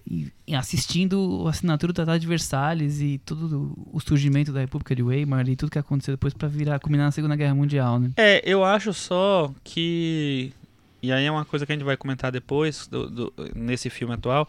e- 0.09 0.31
assistindo 0.55 1.43
a 1.45 1.49
assinatura 1.51 1.93
do 1.93 1.95
Tratado 1.95 2.19
de 2.19 2.25
Versalhes 2.27 2.99
e 3.01 3.19
todo 3.25 3.73
o 3.93 3.99
surgimento 3.99 4.51
da 4.51 4.59
República 4.61 4.95
de 4.95 5.03
Weimar 5.03 5.47
e 5.47 5.55
tudo 5.55 5.69
que 5.71 5.77
aconteceu 5.79 6.13
depois 6.13 6.33
pra 6.33 6.47
virar, 6.47 6.79
culminar 6.79 7.05
na 7.07 7.11
Segunda 7.11 7.35
Guerra 7.35 7.53
Mundial, 7.55 7.99
né? 7.99 8.11
É, 8.17 8.41
eu 8.43 8.63
acho 8.63 8.93
só 8.93 9.53
que. 9.63 10.51
E 11.01 11.11
aí 11.11 11.23
é 11.25 11.31
uma 11.31 11.45
coisa 11.45 11.65
que 11.65 11.71
a 11.71 11.75
gente 11.75 11.85
vai 11.85 11.95
comentar 11.95 12.31
depois, 12.31 12.87
do- 12.87 13.09
do- 13.09 13.33
nesse 13.55 13.89
filme 13.89 14.13
atual. 14.13 14.47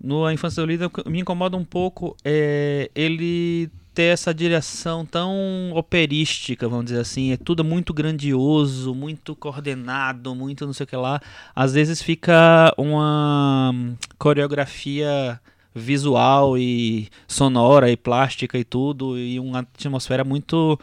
No 0.00 0.24
A 0.24 0.32
Infância 0.34 0.62
do 0.62 0.66
Líder, 0.66 0.90
me 1.06 1.20
incomoda 1.20 1.56
um 1.56 1.64
pouco 1.64 2.16
é, 2.24 2.90
ele 2.94 3.70
ter 3.94 4.04
essa 4.04 4.32
direção 4.32 5.04
tão 5.04 5.72
operística, 5.74 6.68
vamos 6.68 6.86
dizer 6.86 7.00
assim. 7.00 7.32
É 7.32 7.36
tudo 7.36 7.62
muito 7.64 7.92
grandioso, 7.92 8.94
muito 8.94 9.36
coordenado, 9.36 10.34
muito 10.34 10.66
não 10.66 10.72
sei 10.72 10.84
o 10.84 10.86
que 10.86 10.96
lá. 10.96 11.20
Às 11.54 11.74
vezes 11.74 12.02
fica 12.02 12.72
uma 12.76 13.74
coreografia 14.18 15.40
visual 15.74 16.58
e 16.58 17.08
sonora 17.26 17.90
e 17.90 17.96
plástica 17.96 18.58
e 18.58 18.64
tudo, 18.64 19.18
e 19.18 19.38
uma 19.38 19.60
atmosfera 19.60 20.24
muito 20.24 20.78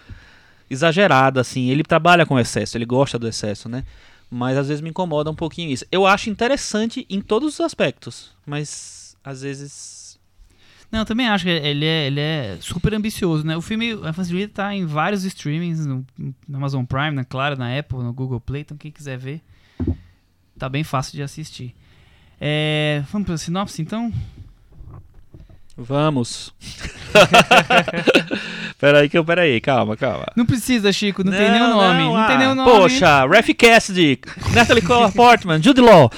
exagerada, 0.69 1.41
assim. 1.41 1.69
Ele 1.69 1.83
trabalha 1.83 2.25
com 2.25 2.39
excesso, 2.39 2.77
ele 2.77 2.85
gosta 2.85 3.17
do 3.17 3.27
excesso, 3.27 3.67
né? 3.67 3.83
Mas 4.29 4.57
às 4.57 4.67
vezes 4.67 4.81
me 4.81 4.89
incomoda 4.89 5.31
um 5.31 5.35
pouquinho 5.35 5.71
isso. 5.71 5.85
Eu 5.91 6.05
acho 6.05 6.29
interessante 6.29 7.05
em 7.09 7.21
todos 7.21 7.55
os 7.55 7.61
aspectos, 7.61 8.31
mas 8.45 9.17
às 9.23 9.41
vezes. 9.41 9.98
Não, 10.91 10.99
eu 10.99 11.05
também 11.05 11.27
acho 11.27 11.43
que 11.43 11.49
ele 11.49 11.85
é, 11.85 12.07
ele 12.07 12.19
é 12.19 12.57
super 12.61 12.93
ambicioso, 12.93 13.45
né? 13.45 13.55
O 13.55 13.61
filme, 13.61 13.93
a 13.93 14.11
Fantasy 14.11 14.47
tá 14.47 14.73
em 14.73 14.85
vários 14.85 15.23
streamings, 15.23 15.85
no, 15.85 16.05
no 16.17 16.57
Amazon 16.57 16.83
Prime, 16.83 17.11
na 17.11 17.23
Claro, 17.23 17.55
na 17.57 17.77
Apple, 17.77 17.99
no 17.99 18.11
Google 18.11 18.39
Play, 18.39 18.61
então 18.61 18.75
quem 18.75 18.91
quiser 18.91 19.17
ver, 19.17 19.41
tá 20.57 20.67
bem 20.67 20.83
fácil 20.83 21.13
de 21.13 21.21
assistir. 21.21 21.75
É, 22.41 23.03
vamos 23.11 23.27
pra 23.27 23.37
sinopse, 23.37 23.81
então? 23.81 24.11
Vamos. 25.77 26.53
peraí, 28.77 29.07
que 29.07 29.17
eu, 29.17 29.23
peraí, 29.23 29.61
calma, 29.61 29.95
calma. 29.95 30.25
Não 30.35 30.45
precisa, 30.45 30.91
Chico, 30.91 31.23
não, 31.23 31.31
tem 31.31 31.51
nenhum 31.51 31.69
nome. 31.69 32.03
Não, 32.03 32.17
ah, 32.17 32.27
tem 32.27 32.37
nenhum 32.37 32.55
nome. 32.55 32.69
Poxa, 32.69 33.25
Ref 33.27 33.49
Cassidy, 33.53 34.19
Natalie 34.53 34.83
Portman, 35.15 35.61
Jude 35.61 35.81
Law. 35.81 36.11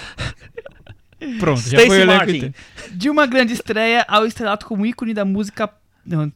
Pronto, 1.39 1.61
já 1.61 1.77
foi 1.77 1.85
Stacey 1.87 2.03
o 2.03 2.07
Martin. 2.07 2.53
De 2.91 3.09
uma 3.09 3.25
grande 3.25 3.53
estreia 3.53 4.03
ao 4.07 4.25
estrelato 4.25 4.65
como 4.65 4.85
ícone 4.85 5.13
da 5.13 5.23
música. 5.25 5.69
Não, 6.05 6.31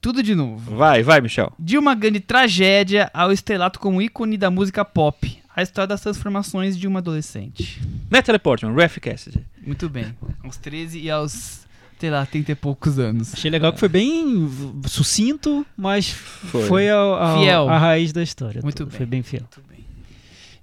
tudo 0.00 0.22
de 0.22 0.34
novo. 0.34 0.76
Vai, 0.76 1.02
vai, 1.02 1.20
Michel. 1.20 1.52
De 1.58 1.76
uma 1.76 1.94
grande 1.94 2.20
tragédia 2.20 3.10
ao 3.12 3.30
estrelato 3.30 3.78
como 3.78 4.00
ícone 4.00 4.36
da 4.38 4.50
música 4.50 4.84
pop. 4.84 5.38
A 5.54 5.62
história 5.62 5.88
das 5.88 6.00
transformações 6.00 6.78
de 6.78 6.86
uma 6.88 7.00
adolescente. 7.00 7.80
Natalie 8.10 8.38
Portman, 8.38 8.74
Ref 8.74 8.98
Cassidy. 8.98 9.44
Muito 9.64 9.88
bem. 9.88 10.16
Aos 10.42 10.56
13 10.56 10.98
e 11.00 11.10
aos, 11.10 11.66
sei 11.98 12.08
lá, 12.10 12.24
30 12.24 12.52
e 12.52 12.54
poucos 12.54 12.98
anos. 12.98 13.34
Achei 13.34 13.50
legal 13.50 13.72
que 13.72 13.78
foi 13.80 13.88
bem 13.88 14.48
sucinto, 14.86 15.66
mas 15.76 16.08
foi, 16.10 16.66
Foi. 16.66 16.88
ao- 16.90 17.14
ao- 17.14 17.38
Fiel. 17.42 17.68
a 17.68 17.78
raiz 17.78 18.12
da 18.12 18.22
história. 18.22 18.62
Muito 18.62 18.86
bem. 18.86 18.96
Foi 18.96 19.06
bem 19.06 19.22
fiel. 19.22 19.42
Muito 19.42 19.60
bem. 19.68 19.84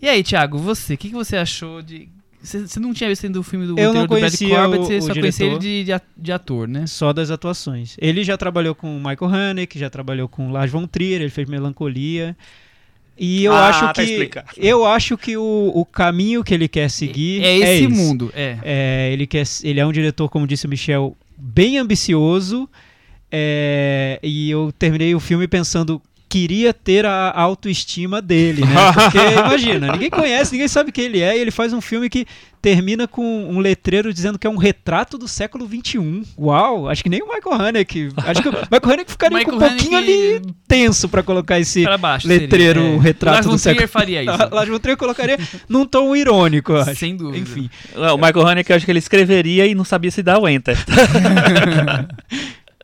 E 0.01 0.08
aí, 0.10 0.24
Thiago, 0.24 0.58
você, 0.58 0.95
o 0.95 0.97
que, 0.97 1.10
que 1.10 1.14
você 1.16 1.38
achou 1.38 1.82
de. 1.82 2.10
Você 2.42 2.80
não 2.80 2.94
tinha 2.94 3.10
visto 3.10 3.26
ainda 3.26 3.40
o 3.40 3.44
filme 3.44 3.66
do 3.68 3.78
Eu 3.80 3.94
não 3.94 4.02
do 4.04 4.08
Brad 4.10 4.22
conhecia 4.22 4.50
Corbett, 4.50 4.80
o- 4.80 4.86
você 4.86 5.02
só 5.02 5.14
conhecia 5.14 5.46
ele 5.48 5.60
de, 5.60 5.86
de 6.18 6.32
ator, 6.32 6.68
né? 6.68 6.86
Só 6.88 7.12
das 7.12 7.30
atuações. 7.32 7.96
Ele 8.00 8.24
já 8.24 8.38
trabalhou 8.38 8.74
com 8.76 8.96
o 8.96 9.00
Michael 9.00 9.26
Haneke, 9.34 9.78
já 9.80 9.90
trabalhou 9.90 10.28
com 10.30 10.48
o 10.48 10.52
Lars 10.52 10.72
von 10.72 10.86
Trier, 10.88 11.22
ele 11.22 11.30
fez 11.30 11.50
Melancolia. 11.50 12.38
E 13.20 13.44
eu 13.44 13.52
Ah, 13.52 13.70
acho 13.70 13.80
tá 13.88 13.94
que 13.96 14.02
explicado. 14.04 14.48
eu 14.58 14.86
acho 14.86 15.18
que 15.18 15.36
o, 15.36 15.72
o 15.74 15.84
caminho 15.84 16.44
que 16.44 16.54
ele 16.54 16.68
quer 16.68 16.88
seguir 16.90 17.44
É 17.44 17.58
esse 17.58 17.84
esse. 17.86 17.88
mundo, 17.88 18.32
é. 18.36 18.60
É, 18.64 19.10
ele, 19.12 19.26
quer, 19.26 19.44
ele 19.64 19.80
é 19.80 19.86
um 19.86 19.92
diretor, 19.92 20.30
como 20.30 20.46
disse 20.46 20.68
o 20.68 20.70
Michel, 20.70 21.18
bem 21.36 21.80
ambicioso. 21.80 22.70
é, 23.32 24.20
e 24.22 24.50
eu 24.52 24.72
terminei 24.78 25.14
o 25.16 25.20
filme 25.20 25.48
pensando, 25.48 26.02
queria 26.30 26.74
ter 26.74 27.06
a 27.06 27.32
autoestima 27.40 28.22
dele, 28.22 28.62
né? 28.66 28.76
Porque, 28.94 29.18
imagina, 29.40 29.92
ninguém 29.94 30.10
conhece, 30.10 30.52
ninguém 30.52 30.68
sabe 30.68 30.92
quem 30.92 31.06
ele 31.06 31.22
é, 31.22 31.38
e 31.38 31.40
ele 31.40 31.52
faz 31.52 31.72
um 31.74 31.80
filme 31.82 32.10
que 32.10 32.26
termina 32.62 33.08
com 33.08 33.24
um 33.50 33.60
letreiro 33.60 34.14
dizendo 34.14 34.38
que 34.38 34.46
é 34.46 34.50
um 34.50 34.58
retrato 34.58 35.18
do 35.18 35.26
século 35.28 35.66
XXI. 35.68 36.24
Uau! 36.38 36.90
Acho 36.90 37.02
que 37.04 37.10
nem 37.10 37.22
o 37.22 37.28
Michael 37.34 37.62
Haneke. 37.62 38.10
Acho 38.18 38.42
que 38.42 38.50
o 38.50 38.52
Michael 38.70 38.94
Haneke 38.94 39.12
ficaria 39.12 39.46
com 39.46 39.52
um 39.52 39.54
Michael 39.54 39.72
pouquinho 39.72 39.98
Haneke- 39.98 40.38
ali 40.44 40.54
tenso 40.68 41.08
pra 41.08 41.24
colocar 41.24 41.60
esse 41.60 41.84
Pra 41.84 41.98
baixo. 41.98 42.28
letreiro, 42.28 42.82
seria, 42.82 42.96
é. 42.98 43.00
retrato 43.00 43.50
do 43.50 43.58
século. 43.58 43.88
faria 43.88 44.22
isso. 44.24 44.38
Lars 44.52 44.68
von 44.70 44.80
Trier 44.80 44.98
colocaria 44.98 45.38
num 45.70 45.86
tom 45.86 46.14
irônico, 46.16 46.74
acho. 46.76 46.96
Sem 46.96 47.16
dúvida. 47.16 47.38
Enfim. 47.38 47.70
É, 47.96 48.12
O 48.12 48.18
Michael 48.18 48.48
Haneke, 48.48 48.72
eu 48.72 48.76
acho 48.76 48.86
que 48.86 48.92
ele 48.92 49.00
escreveria 49.00 49.66
e 49.66 49.74
não 49.74 49.86
sabia 49.86 50.12
se 50.12 50.22
dar 50.22 50.40
o 50.40 50.48
enter. 50.50 50.76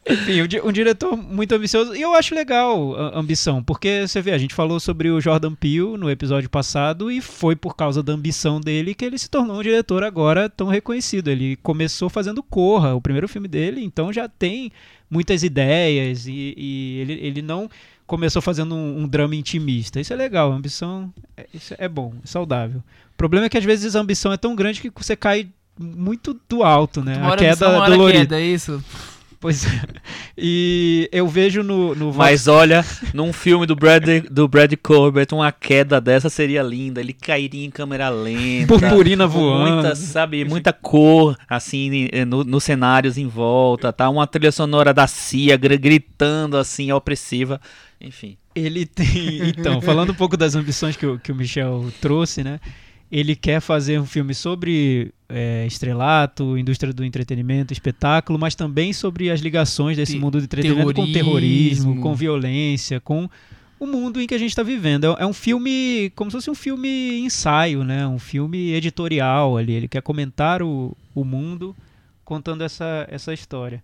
Enfim, 0.06 0.42
um, 0.42 0.48
di- 0.48 0.60
diretor 0.74 1.16
muito 1.16 1.54
ambicioso. 1.56 1.96
E 1.96 2.02
eu 2.02 2.14
acho 2.14 2.36
legal 2.36 2.96
a 2.96 3.18
ambição, 3.20 3.64
porque 3.64 4.06
você 4.06 4.22
vê, 4.22 4.32
a 4.32 4.38
gente 4.38 4.54
falou 4.54 4.80
sobre 4.80 5.10
o 5.10 5.22
Jordan 5.22 5.56
Peele 5.56 5.98
no 5.98 6.10
episódio 6.10 6.50
passado 6.50 7.10
e 7.10 7.22
foi 7.22 7.56
por 7.56 7.76
causa 7.76 8.04
da 8.04 8.12
ambição 8.12 8.60
dele 8.60 8.94
que 8.94 9.06
ele 9.06 9.18
se 9.18 9.30
tornou 9.30 9.60
um 9.60 9.64
diretor 9.64 10.04
agora 10.04 10.50
tão 10.50 10.68
reconhecido. 10.68 11.30
Ele 11.30 11.56
começou 11.58 12.10
fazendo 12.10 12.44
Corra, 12.44 12.94
o 12.94 13.02
primeiro 13.02 13.28
filme 13.30 13.48
dele, 13.48 13.82
então 13.82 14.12
já 14.12 14.28
tem 14.28 14.72
muitas 15.10 15.44
ideias 15.44 16.28
e, 16.28 16.54
e 16.58 16.98
ele, 17.00 17.14
ele 17.22 17.42
não 17.42 17.70
começou 18.06 18.42
fazendo 18.42 18.76
um, 18.76 19.04
um 19.04 19.08
drama 19.08 19.36
intimista. 19.36 20.02
Isso 20.02 20.12
é 20.12 20.16
legal, 20.16 20.52
a 20.52 20.56
ambição 20.56 21.14
é, 21.38 21.48
isso 21.54 21.74
é 21.78 21.88
bom, 21.88 22.14
é 22.24 22.28
saudável. 22.28 22.84
O 23.14 23.18
problema 23.18 23.46
é 23.46 23.50
que 23.50 23.58
às 23.58 23.64
vezes 23.64 23.96
a 23.96 24.02
ambição 24.02 24.34
é 24.34 24.38
tão 24.38 24.56
grande 24.56 24.82
que 24.82 24.92
você 24.94 25.16
cai 25.16 25.48
muito 25.80 26.38
do 26.50 26.62
alto, 26.62 27.02
né? 27.02 27.16
Uma 27.18 27.34
a 27.34 27.38
queda 27.38 27.86
dolorida. 27.90 28.20
queda, 28.20 28.40
é 28.42 28.46
isso? 28.46 28.84
Pois 29.44 29.66
é. 29.66 29.70
E 30.38 31.10
eu 31.12 31.28
vejo 31.28 31.62
no, 31.64 31.94
no 31.94 32.14
Mas 32.14 32.48
olha, 32.48 32.84
num 33.14 33.34
filme 33.34 33.66
do 33.66 33.76
Brad, 33.76 34.08
do 34.32 34.48
Brad 34.48 34.72
Corbett, 34.82 35.34
uma 35.36 35.52
queda 35.52 36.00
dessa 36.00 36.30
seria 36.30 36.64
linda. 36.64 37.02
Ele 37.02 37.12
cairia 37.12 37.66
em 37.66 37.70
câmera 37.70 38.08
lenta. 38.10 38.68
Purpurina 38.68 39.28
voando. 39.28 39.74
Muita, 39.82 39.96
sabe, 39.96 40.46
muita 40.46 40.72
cor, 40.72 41.38
assim, 41.50 42.08
eh, 42.14 42.24
no- 42.24 42.46
nos 42.46 42.64
cenários 42.64 43.18
em 43.18 43.28
volta, 43.28 43.92
tá? 43.92 44.10
Uma 44.10 44.26
trilha 44.26 44.50
sonora 44.52 44.94
da 44.94 45.08
CIA 45.08 45.58
gr- 45.58 45.76
gritando, 45.78 46.56
assim, 46.56 46.90
opressiva. 46.94 47.60
Enfim. 48.00 48.38
Ele 48.56 48.86
tem. 48.86 49.50
Então, 49.50 49.82
falando 49.82 50.12
um 50.12 50.16
pouco 50.16 50.38
das 50.38 50.56
ambições 50.56 50.96
que 50.96 51.06
o, 51.06 51.20
que 51.20 51.34
o 51.34 51.36
Michel 51.36 51.92
trouxe, 52.00 52.46
né? 52.46 52.62
Ele 53.16 53.36
quer 53.36 53.60
fazer 53.62 54.00
um 54.00 54.08
filme 54.08 54.34
sobre 54.34 55.14
é, 55.30 55.68
estrelato, 55.68 56.58
indústria 56.58 56.92
do 56.92 57.06
entretenimento, 57.06 57.72
espetáculo, 57.72 58.40
mas 58.40 58.56
também 58.56 58.92
sobre 58.92 59.30
as 59.30 59.40
ligações 59.40 59.96
desse 59.98 60.14
Te- 60.14 60.20
mundo 60.20 60.40
do 60.40 60.44
entretenimento 60.46 60.96
com 60.96 61.06
terrorismo. 61.12 61.14
terrorismo, 61.14 62.02
com 62.02 62.16
violência, 62.16 63.00
com 63.00 63.30
o 63.80 63.86
mundo 63.86 64.20
em 64.20 64.26
que 64.26 64.34
a 64.34 64.38
gente 64.40 64.50
está 64.50 64.64
vivendo. 64.64 65.06
É, 65.06 65.24
é 65.24 65.26
um 65.28 65.34
filme, 65.34 66.12
como 66.16 66.32
se 66.32 66.38
fosse 66.38 66.50
um 66.50 66.56
filme 66.56 67.20
ensaio, 67.20 67.84
né? 67.84 68.08
Um 68.08 68.18
filme 68.18 68.72
editorial 68.74 69.58
ali. 69.58 69.74
Ele 69.74 69.88
quer 69.88 70.02
comentar 70.02 70.64
o, 70.64 70.98
o 71.14 71.24
mundo 71.24 71.76
contando 72.26 72.64
essa, 72.64 73.08
essa 73.12 73.32
história. 73.32 73.84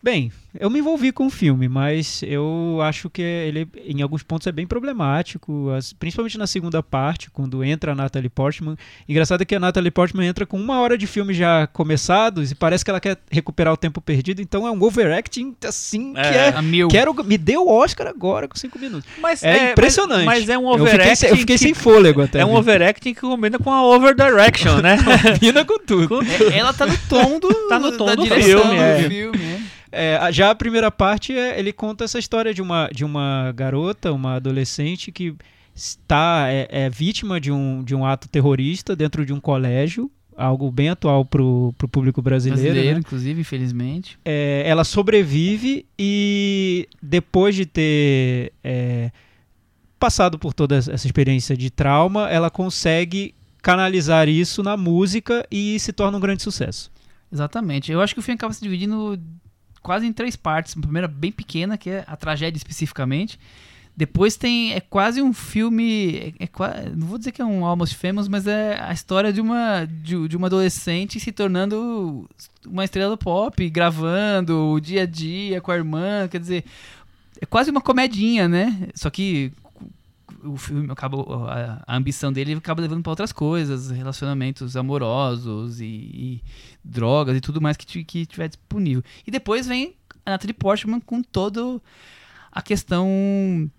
Bem, 0.00 0.30
eu 0.58 0.70
me 0.70 0.78
envolvi 0.78 1.10
com 1.10 1.26
o 1.26 1.30
filme, 1.30 1.68
mas 1.68 2.22
eu 2.22 2.78
acho 2.82 3.10
que 3.10 3.20
ele, 3.20 3.66
em 3.84 4.00
alguns 4.00 4.22
pontos, 4.22 4.46
é 4.46 4.52
bem 4.52 4.64
problemático, 4.64 5.70
as- 5.70 5.92
principalmente 5.92 6.38
na 6.38 6.46
segunda 6.46 6.80
parte, 6.82 7.28
quando 7.32 7.64
entra 7.64 7.90
a 7.90 7.94
Natalie 7.96 8.28
Portman. 8.28 8.76
Engraçado 9.08 9.42
é 9.42 9.44
que 9.44 9.56
a 9.56 9.60
Natalie 9.60 9.90
Portman 9.90 10.24
entra 10.28 10.46
com 10.46 10.56
uma 10.56 10.78
hora 10.80 10.96
de 10.96 11.04
filme 11.06 11.34
já 11.34 11.66
começados 11.66 12.52
e 12.52 12.54
parece 12.54 12.84
que 12.84 12.90
ela 12.92 13.00
quer 13.00 13.18
recuperar 13.28 13.72
o 13.72 13.76
tempo 13.76 14.00
perdido, 14.00 14.40
então 14.40 14.64
é 14.66 14.70
um 14.70 14.80
overacting 14.82 15.56
assim 15.66 16.12
que 16.14 16.20
É. 16.20 16.36
é. 16.36 16.48
A 16.56 16.62
mil. 16.62 16.86
Quero, 16.86 17.12
me 17.24 17.36
deu 17.36 17.66
o 17.66 17.68
Oscar 17.76 18.06
agora 18.06 18.46
com 18.46 18.56
cinco 18.56 18.78
minutos. 18.78 19.08
Mas 19.20 19.42
É, 19.42 19.72
impressionante. 19.72 20.24
Mas, 20.24 20.40
mas 20.40 20.48
é 20.48 20.56
um 20.56 20.62
eu 20.70 20.78
fiquei, 20.78 20.94
overacting. 20.94 21.26
eu 21.26 21.36
fiquei 21.38 21.56
que- 21.56 21.62
sem 21.62 21.74
fôlego 21.74 22.22
até. 22.22 22.38
É 22.38 22.44
um 22.44 22.50
viu? 22.50 22.58
overacting 22.58 23.14
que 23.14 23.20
combina 23.20 23.58
com 23.58 23.72
a 23.72 23.82
overdirection, 23.84 24.76
né? 24.80 24.96
Combina 25.40 25.64
com 25.64 25.78
tudo. 25.80 26.08
Com- 26.08 26.22
É, 26.22 26.56
Ela 26.58 26.72
tá 26.72 26.86
no 26.86 26.96
tom 27.08 27.40
do, 27.40 27.48
Tá 27.68 27.80
no 27.80 27.96
tom 27.96 28.06
da 28.06 28.14
do 28.14 28.22
direção 28.22 28.60
filme, 28.62 28.76
do 28.76 28.82
é. 28.82 29.08
filme, 29.08 29.68
é. 29.92 30.32
Já 30.32 30.50
a 30.50 30.54
primeira 30.54 30.90
parte, 30.90 31.32
é, 31.32 31.58
ele 31.58 31.72
conta 31.72 32.04
essa 32.04 32.18
história 32.18 32.52
de 32.52 32.62
uma, 32.62 32.88
de 32.92 33.04
uma 33.04 33.52
garota, 33.52 34.12
uma 34.12 34.34
adolescente 34.34 35.12
que 35.12 35.34
está 35.74 36.46
é, 36.48 36.68
é 36.70 36.90
vítima 36.90 37.40
de 37.40 37.52
um, 37.52 37.82
de 37.84 37.94
um 37.94 38.04
ato 38.04 38.28
terrorista 38.28 38.96
dentro 38.96 39.24
de 39.24 39.32
um 39.32 39.40
colégio, 39.40 40.10
algo 40.36 40.70
bem 40.70 40.88
atual 40.88 41.24
pro, 41.24 41.74
pro 41.78 41.88
público 41.88 42.20
brasileiro. 42.20 42.62
Brasileiro, 42.62 42.94
né? 42.94 43.00
inclusive, 43.00 43.40
infelizmente. 43.40 44.18
É, 44.24 44.62
ela 44.66 44.84
sobrevive 44.84 45.86
e 45.98 46.88
depois 47.02 47.54
de 47.54 47.66
ter 47.66 48.52
é, 48.62 49.10
passado 49.98 50.38
por 50.38 50.52
toda 50.52 50.76
essa 50.76 50.94
experiência 50.94 51.56
de 51.56 51.70
trauma, 51.70 52.28
ela 52.28 52.50
consegue 52.50 53.34
canalizar 53.62 54.28
isso 54.28 54.62
na 54.62 54.76
música 54.76 55.46
e 55.50 55.78
se 55.80 55.92
torna 55.92 56.16
um 56.16 56.20
grande 56.20 56.42
sucesso. 56.42 56.90
Exatamente. 57.32 57.92
Eu 57.92 58.00
acho 58.00 58.14
que 58.14 58.20
o 58.20 58.22
filme 58.22 58.36
acaba 58.36 58.52
se 58.52 58.62
dividindo 58.62 59.20
quase 59.82 60.06
em 60.06 60.12
três 60.12 60.36
partes. 60.36 60.74
Uma 60.74 60.82
primeira 60.82 61.08
bem 61.08 61.32
pequena, 61.32 61.76
que 61.78 61.90
é 61.90 62.04
a 62.06 62.16
tragédia 62.16 62.56
especificamente. 62.56 63.38
Depois 63.98 64.36
tem. 64.36 64.74
É 64.74 64.80
quase 64.80 65.20
um 65.20 65.32
filme. 65.32 66.32
É, 66.38 66.44
é 66.44 66.90
não 66.94 67.08
vou 67.08 67.18
dizer 67.18 67.32
que 67.32 67.42
é 67.42 67.44
um 67.44 67.64
Almost 67.64 67.96
Famous, 67.96 68.28
mas 68.28 68.46
é 68.46 68.80
a 68.80 68.92
história 68.92 69.32
de 69.32 69.40
uma, 69.40 69.86
de, 69.86 70.28
de 70.28 70.36
uma 70.36 70.46
adolescente 70.46 71.18
se 71.18 71.32
tornando 71.32 72.30
uma 72.64 72.84
estrela 72.84 73.10
do 73.10 73.18
pop, 73.18 73.68
gravando 73.68 74.70
o 74.70 74.80
dia 74.80 75.02
a 75.02 75.06
dia 75.06 75.60
com 75.60 75.72
a 75.72 75.76
irmã. 75.76 76.28
Quer 76.28 76.38
dizer, 76.38 76.64
é 77.40 77.46
quase 77.46 77.72
uma 77.72 77.80
comedinha, 77.80 78.46
né? 78.46 78.88
Só 78.94 79.10
que 79.10 79.52
o 80.44 80.56
filme 80.56 80.90
acaba 80.90 81.18
a, 81.86 81.96
ambição 81.96 82.32
dele 82.32 82.54
acaba 82.54 82.80
levando 82.80 83.02
para 83.02 83.10
outras 83.10 83.32
coisas, 83.32 83.90
relacionamentos 83.90 84.76
amorosos 84.76 85.80
e, 85.80 85.84
e 85.84 86.42
drogas 86.84 87.36
e 87.36 87.40
tudo 87.40 87.60
mais 87.60 87.76
que, 87.76 88.04
que 88.04 88.26
tiver 88.26 88.48
disponível. 88.48 89.02
E 89.26 89.30
depois 89.30 89.66
vem 89.66 89.94
a 90.24 90.30
Natalie 90.30 90.54
Portman 90.54 91.00
com 91.00 91.22
todo 91.22 91.82
a 92.50 92.62
questão 92.62 93.70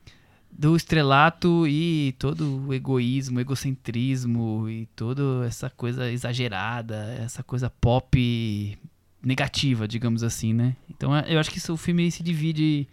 do 0.52 0.76
estrelato 0.76 1.68
e 1.68 2.16
todo 2.18 2.68
o 2.68 2.74
egoísmo, 2.74 3.40
egocentrismo 3.40 4.68
e 4.70 4.88
toda 4.96 5.46
essa 5.46 5.70
coisa 5.70 6.12
exagerada, 6.12 6.96
essa 7.20 7.44
coisa 7.44 7.70
pop 7.70 8.78
negativa, 9.24 9.88
digamos 9.88 10.24
assim, 10.24 10.54
né? 10.54 10.76
Então 10.90 11.18
eu 11.20 11.40
acho 11.40 11.52
que 11.52 11.72
o 11.72 11.78
filme 11.78 12.10
se 12.12 12.24
divide 12.24 12.88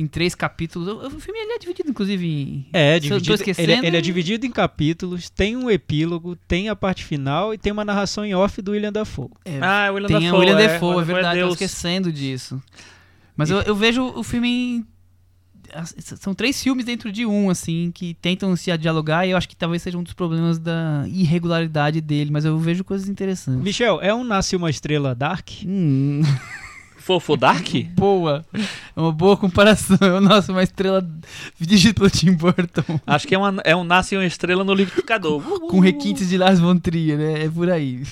em 0.00 0.06
três 0.06 0.34
capítulos. 0.34 0.88
O, 0.88 1.06
o 1.16 1.20
filme 1.20 1.38
ele 1.38 1.52
é 1.52 1.58
dividido, 1.58 1.90
inclusive, 1.90 2.26
em. 2.26 2.66
É, 2.72 2.98
Se 3.00 3.06
eu 3.06 3.10
tô 3.10 3.14
dividido, 3.16 3.34
esquecendo- 3.34 3.70
ele, 3.72 3.86
ele 3.86 3.96
é 3.96 4.00
dividido 4.00 4.46
em 4.46 4.50
capítulos, 4.50 5.28
tem 5.30 5.56
um 5.56 5.70
epílogo, 5.70 6.36
tem 6.48 6.68
a 6.68 6.76
parte 6.76 7.04
final 7.04 7.52
e 7.52 7.58
tem 7.58 7.72
uma 7.72 7.84
narração 7.84 8.24
em 8.24 8.34
off 8.34 8.60
do 8.62 8.72
William 8.72 8.92
Dafoe. 8.92 9.28
É, 9.44 9.58
Ah, 9.60 9.88
o 9.90 9.94
William 9.94 10.08
tem 10.08 10.20
Dafoe. 10.20 10.36
o 10.36 10.38
William 10.40 10.58
é, 10.58 10.68
Defoe, 10.68 10.88
é 10.88 10.96
William 10.96 11.04
verdade, 11.14 11.38
eu 11.40 11.46
tô 11.48 11.52
esquecendo 11.54 12.12
disso. 12.12 12.62
Mas 13.36 13.50
eu, 13.50 13.60
eu 13.62 13.74
vejo 13.74 14.02
o 14.04 14.22
filme 14.22 14.48
em. 14.48 14.86
São 16.18 16.34
três 16.34 16.60
filmes 16.60 16.84
dentro 16.84 17.12
de 17.12 17.24
um, 17.24 17.48
assim, 17.48 17.92
que 17.94 18.14
tentam 18.14 18.56
se 18.56 18.76
dialogar 18.76 19.24
e 19.24 19.30
eu 19.30 19.36
acho 19.36 19.48
que 19.48 19.54
talvez 19.54 19.80
seja 19.80 19.96
um 19.96 20.02
dos 20.02 20.12
problemas 20.12 20.58
da 20.58 21.04
irregularidade 21.06 22.00
dele, 22.00 22.28
mas 22.32 22.44
eu 22.44 22.58
vejo 22.58 22.82
coisas 22.82 23.08
interessantes. 23.08 23.62
Michel, 23.62 24.00
é 24.02 24.12
um 24.12 24.24
Nasce 24.24 24.56
Uma 24.56 24.68
Estrela 24.68 25.14
Dark? 25.14 25.48
Hum, 25.64 26.22
Fofo 27.10 27.36
Dark? 27.36 27.66
boa. 27.96 28.44
É 28.54 29.00
uma 29.00 29.10
boa 29.10 29.36
comparação. 29.36 29.98
Nossa, 30.22 30.52
uma 30.52 30.62
estrela 30.62 31.04
dirigida 31.58 31.94
pelo 31.94 32.08
Tim 32.08 32.34
Burton. 32.34 33.00
Acho 33.04 33.26
que 33.26 33.34
é, 33.34 33.38
uma, 33.38 33.60
é 33.64 33.74
um 33.74 33.82
Nasce 33.82 34.14
uma 34.14 34.24
Estrela 34.24 34.62
no 34.62 34.72
liquidificador. 34.72 35.42
Com 35.42 35.80
requintes 35.80 36.28
de 36.28 36.38
Lars 36.38 36.60
von 36.60 36.78
Trier, 36.78 37.18
né? 37.18 37.46
É 37.46 37.48
por 37.48 37.68
aí. 37.68 38.04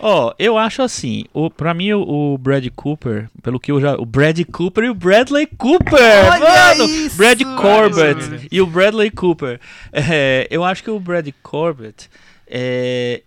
Ó, 0.00 0.34
eu 0.36 0.58
acho 0.58 0.82
assim, 0.82 1.26
o, 1.32 1.48
pra 1.48 1.72
mim 1.72 1.92
o, 1.92 2.00
o 2.32 2.38
Brad 2.38 2.66
Cooper, 2.74 3.28
pelo 3.40 3.60
que 3.60 3.70
eu 3.70 3.80
já... 3.80 3.94
O 3.94 4.04
Brad 4.04 4.40
Cooper 4.50 4.84
e 4.84 4.90
o 4.90 4.94
Bradley 4.94 5.46
Cooper! 5.46 6.00
Olha 6.32 6.74
mano! 6.74 6.84
isso! 6.86 7.16
Brad 7.16 7.40
Corbett 7.56 8.20
isso. 8.34 8.46
e 8.50 8.60
o 8.60 8.66
Bradley 8.66 9.12
Cooper. 9.12 9.60
É, 9.92 10.48
eu 10.50 10.64
acho 10.64 10.82
que 10.82 10.90
o 10.90 10.98
Brad 10.98 11.28
Corbett, 11.40 12.10
é, 12.48 13.22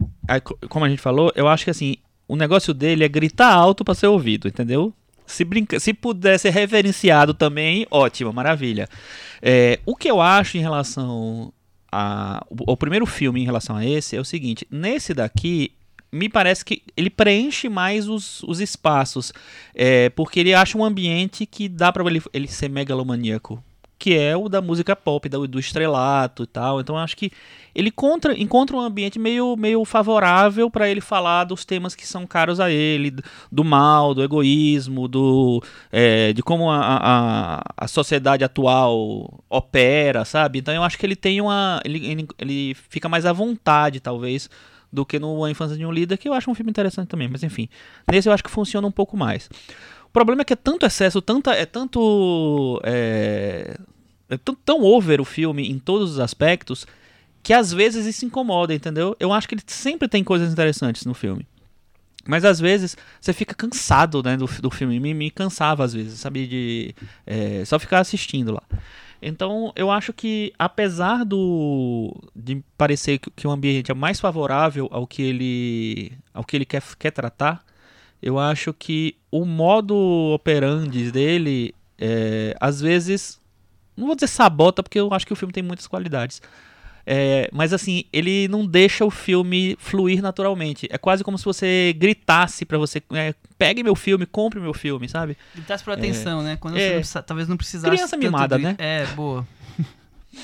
como 0.68 0.84
a 0.84 0.90
gente 0.90 1.02
falou, 1.02 1.32
eu 1.34 1.48
acho 1.48 1.64
que 1.64 1.70
assim, 1.70 1.96
o 2.28 2.36
negócio 2.36 2.74
dele 2.74 3.04
é 3.04 3.08
gritar 3.08 3.54
alto 3.54 3.84
pra 3.84 3.96
ser 3.96 4.08
ouvido, 4.08 4.48
entendeu? 4.48 4.94
Se, 5.26 5.44
brinca, 5.44 5.80
se 5.80 5.94
puder 5.94 6.38
ser 6.38 6.50
reverenciado 6.50 7.34
também, 7.34 7.88
ótimo, 7.90 8.34
maravilha. 8.34 8.88
É, 9.42 9.80
o 9.86 9.96
que 9.96 10.10
eu 10.10 10.22
acho 10.22 10.58
em 10.58 10.62
relação 10.62 11.54
a, 11.92 12.44
o, 12.50 12.76
primeiro 12.76 13.06
filme 13.06 13.42
em 13.42 13.46
relação 13.46 13.76
a 13.76 13.86
esse 13.86 14.16
é 14.16 14.20
o 14.20 14.26
seguinte: 14.26 14.68
nesse 14.70 15.14
daqui, 15.14 15.72
me 16.12 16.28
parece 16.28 16.66
que 16.66 16.82
ele 16.98 17.10
preenche 17.10 17.70
mais 17.70 18.10
os, 18.10 18.42
os 18.44 18.60
espaços, 18.60 19.32
é, 19.76 20.10
porque 20.10 20.40
ele 20.40 20.54
acha 20.54 20.78
um 20.78 20.84
ambiente 20.84 21.46
que 21.46 21.70
dá 21.70 21.92
pra 21.92 22.04
ele, 22.06 22.22
ele 22.34 22.48
ser 22.48 22.70
megalomaníaco, 22.70 23.64
que 24.04 24.18
é 24.18 24.36
o 24.36 24.50
da 24.50 24.62
música 24.62 24.98
pop, 24.98 25.30
do, 25.30 25.58
estrelato 25.58 26.44
e 26.44 26.46
tal. 26.46 26.82
Então 26.82 26.98
acho 26.98 27.16
que 27.16 27.32
ele 27.74 27.90
contra, 27.90 28.38
encontra 28.38 28.76
um 28.76 28.82
ambiente 28.82 29.18
meio, 29.18 29.56
meio 29.56 29.86
favorável 29.86 30.70
para 30.70 30.90
ele 30.90 31.00
falar 31.00 31.46
dos 31.46 31.64
temas 31.64 31.96
que 31.96 32.06
são 32.06 32.28
caros 32.28 32.60
a 32.60 32.70
ele, 32.70 33.16
do 33.50 33.64
mal, 33.64 34.14
do 34.14 34.22
egoísmo, 34.22 35.08
do 35.08 35.64
é, 35.90 36.34
de 36.34 36.44
como 36.44 36.70
a, 36.70 36.82
a, 36.82 37.64
a 37.78 37.88
sociedade 37.88 38.44
atual 38.44 39.42
opera, 39.50 40.26
sabe? 40.26 40.60
Então 40.60 40.74
eu 40.74 40.84
acho 40.84 40.98
que 40.98 41.06
ele 41.06 41.16
tem 41.16 41.40
uma. 41.40 41.80
Ele, 41.86 42.06
ele, 42.06 42.28
ele 42.38 42.74
fica 42.90 43.08
mais 43.08 43.26
à 43.26 43.32
vontade, 43.32 44.02
talvez, 44.02 44.50
do 44.92 45.06
que 45.06 45.18
no 45.18 45.46
A 45.46 45.50
Infância 45.50 45.78
de 45.78 45.86
um 45.86 45.94
Líder, 45.94 46.18
que 46.18 46.28
eu 46.28 46.34
acho 46.34 46.52
um 46.52 46.56
filme 46.56 46.72
interessante 46.72 47.08
também, 47.08 47.30
mas 47.30 47.42
enfim. 47.42 47.70
Nesse 48.12 48.28
eu 48.28 48.34
acho 48.34 48.44
que 48.44 48.52
funciona 48.52 48.86
um 48.86 48.92
pouco 48.92 49.16
mais. 49.16 49.50
O 50.04 50.12
problema 50.12 50.42
é 50.42 50.46
que 50.46 50.52
é 50.52 50.58
tanto 50.58 50.86
excesso, 50.86 51.22
tanta, 51.22 51.54
é 51.54 51.66
tanto. 51.66 52.82
É, 52.84 53.78
é 54.34 54.38
tão, 54.38 54.56
tão 54.56 54.82
over 54.82 55.22
o 55.22 55.26
filme 55.26 55.70
em 55.70 55.80
todos 55.80 56.12
os 56.12 56.20
aspectos 56.20 56.86
que 57.42 57.54
às 57.54 57.74
vezes 57.74 58.06
isso 58.06 58.26
incomoda, 58.26 58.74
entendeu? 58.74 59.16
Eu 59.20 59.34
acho 59.34 59.48
que 59.48 59.56
ele 59.56 59.64
sempre 59.68 60.08
tem 60.08 60.24
coisas 60.24 60.52
interessantes 60.52 61.06
no 61.06 61.14
filme. 61.14 61.46
Mas 62.26 62.46
às 62.46 62.60
vezes 62.60 62.96
você 63.20 63.34
fica 63.34 63.54
cansado 63.54 64.24
né, 64.24 64.38
do, 64.38 64.46
do 64.46 64.72
filme. 64.72 64.98
Me, 65.00 65.14
me 65.14 65.30
cansava 65.30 65.84
às 65.84 65.94
vezes, 65.94 66.20
sabe? 66.20 66.48
De 66.48 66.96
é, 67.26 67.66
só 67.66 67.78
ficar 67.78 68.00
assistindo 68.00 68.54
lá. 68.54 68.64
Então 69.22 69.74
eu 69.76 69.92
acho 69.92 70.14
que 70.14 70.54
apesar 70.58 71.24
do 71.26 72.14
de 72.36 72.64
parecer 72.78 73.20
que, 73.20 73.30
que 73.32 73.48
o 73.48 73.52
ambiente 73.52 73.92
é 73.92 73.94
mais 73.94 74.20
favorável 74.20 74.88
ao 74.92 75.08
que 75.08 75.22
ele 75.22 76.12
ao 76.34 76.44
que 76.44 76.58
ele 76.58 76.66
quer, 76.66 76.84
quer 76.98 77.12
tratar, 77.12 77.64
eu 78.22 78.38
acho 78.40 78.74
que 78.74 79.16
o 79.32 79.46
modo 79.46 79.96
operandi 80.34 81.12
dele 81.12 81.74
é, 81.98 82.56
às 82.60 82.82
vezes 82.82 83.40
não 83.98 84.08
vou 84.08 84.16
dizer 84.16 84.28
sabota 84.28 84.82
porque 84.84 85.00
eu 85.00 85.14
acho 85.14 85.26
que 85.26 85.34
o 85.34 85.36
filme 85.36 85.52
tem 85.54 85.64
muitas 85.64 85.88
qualidades. 85.88 86.42
É, 87.06 87.50
mas 87.52 87.74
assim, 87.74 88.06
ele 88.14 88.48
não 88.48 88.66
deixa 88.66 89.04
o 89.04 89.12
filme 89.12 89.76
fluir 89.78 90.22
naturalmente. 90.22 90.88
É 90.90 90.98
quase 90.98 91.22
como 91.22 91.38
se 91.38 91.44
você 91.44 91.94
gritasse 91.98 92.64
pra 92.64 92.78
você: 92.78 93.04
é, 93.12 93.34
pegue 93.58 93.84
meu 93.84 93.94
filme, 93.94 94.26
compre 94.26 94.58
meu 94.60 94.74
filme, 94.74 95.10
sabe? 95.10 95.36
Gritasse 95.54 95.84
por 95.84 95.92
atenção, 95.94 96.42
né? 96.42 96.56
Quando 96.56 96.78
É. 96.78 96.80
você 96.80 96.90
não 96.92 96.96
precisa- 97.00 97.22
talvez 97.24 97.48
não 97.50 97.58
precisasse. 97.58 97.94
Criança 97.94 98.16
mimada, 98.16 98.56
gri- 98.58 98.66
né? 98.68 98.76
É, 98.78 99.06
boa. 99.16 99.46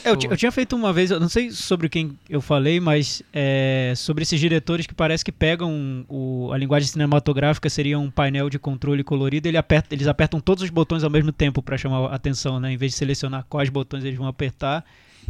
Eu, 0.06 0.16
ti- 0.16 0.28
Boa. 0.28 0.34
eu 0.34 0.38
tinha 0.38 0.52
feito 0.52 0.76
uma 0.76 0.94
vez, 0.94 1.10
eu 1.12 1.20
não 1.20 1.28
sei 1.30 1.52
sobre 1.52 1.90
quem 1.90 2.18
eu 2.30 2.40
falei, 2.42 2.80
mas 2.80 3.24
é, 3.34 3.94
sobre 3.96 4.22
esses 4.24 4.40
diretores 4.40 4.86
que 4.86 4.94
parece 4.94 5.26
que 5.26 5.32
pegam 5.32 6.06
o- 6.08 6.52
a 6.54 6.58
linguagem 6.58 6.88
cinematográfica 6.88 7.70
seria 7.70 7.98
um 7.98 8.10
painel 8.12 8.50
de 8.50 8.60
controle 8.60 9.04
colorido, 9.04 9.48
ele 9.48 9.58
aperta- 9.58 9.94
eles 9.96 10.08
apertam 10.08 10.40
todos 10.40 10.64
os 10.64 10.70
botões 10.70 11.04
ao 11.04 11.10
mesmo 11.10 11.32
tempo 11.32 11.62
para 11.62 11.78
chamar 11.78 12.06
a 12.12 12.16
atenção, 12.16 12.60
né? 12.60 12.72
Em 12.72 12.78
vez 12.78 12.92
de 12.92 12.98
selecionar 13.00 13.46
quais 13.50 13.70
botões 13.70 14.04
eles 14.06 14.18
vão 14.18 14.28
apertar. 14.28 14.86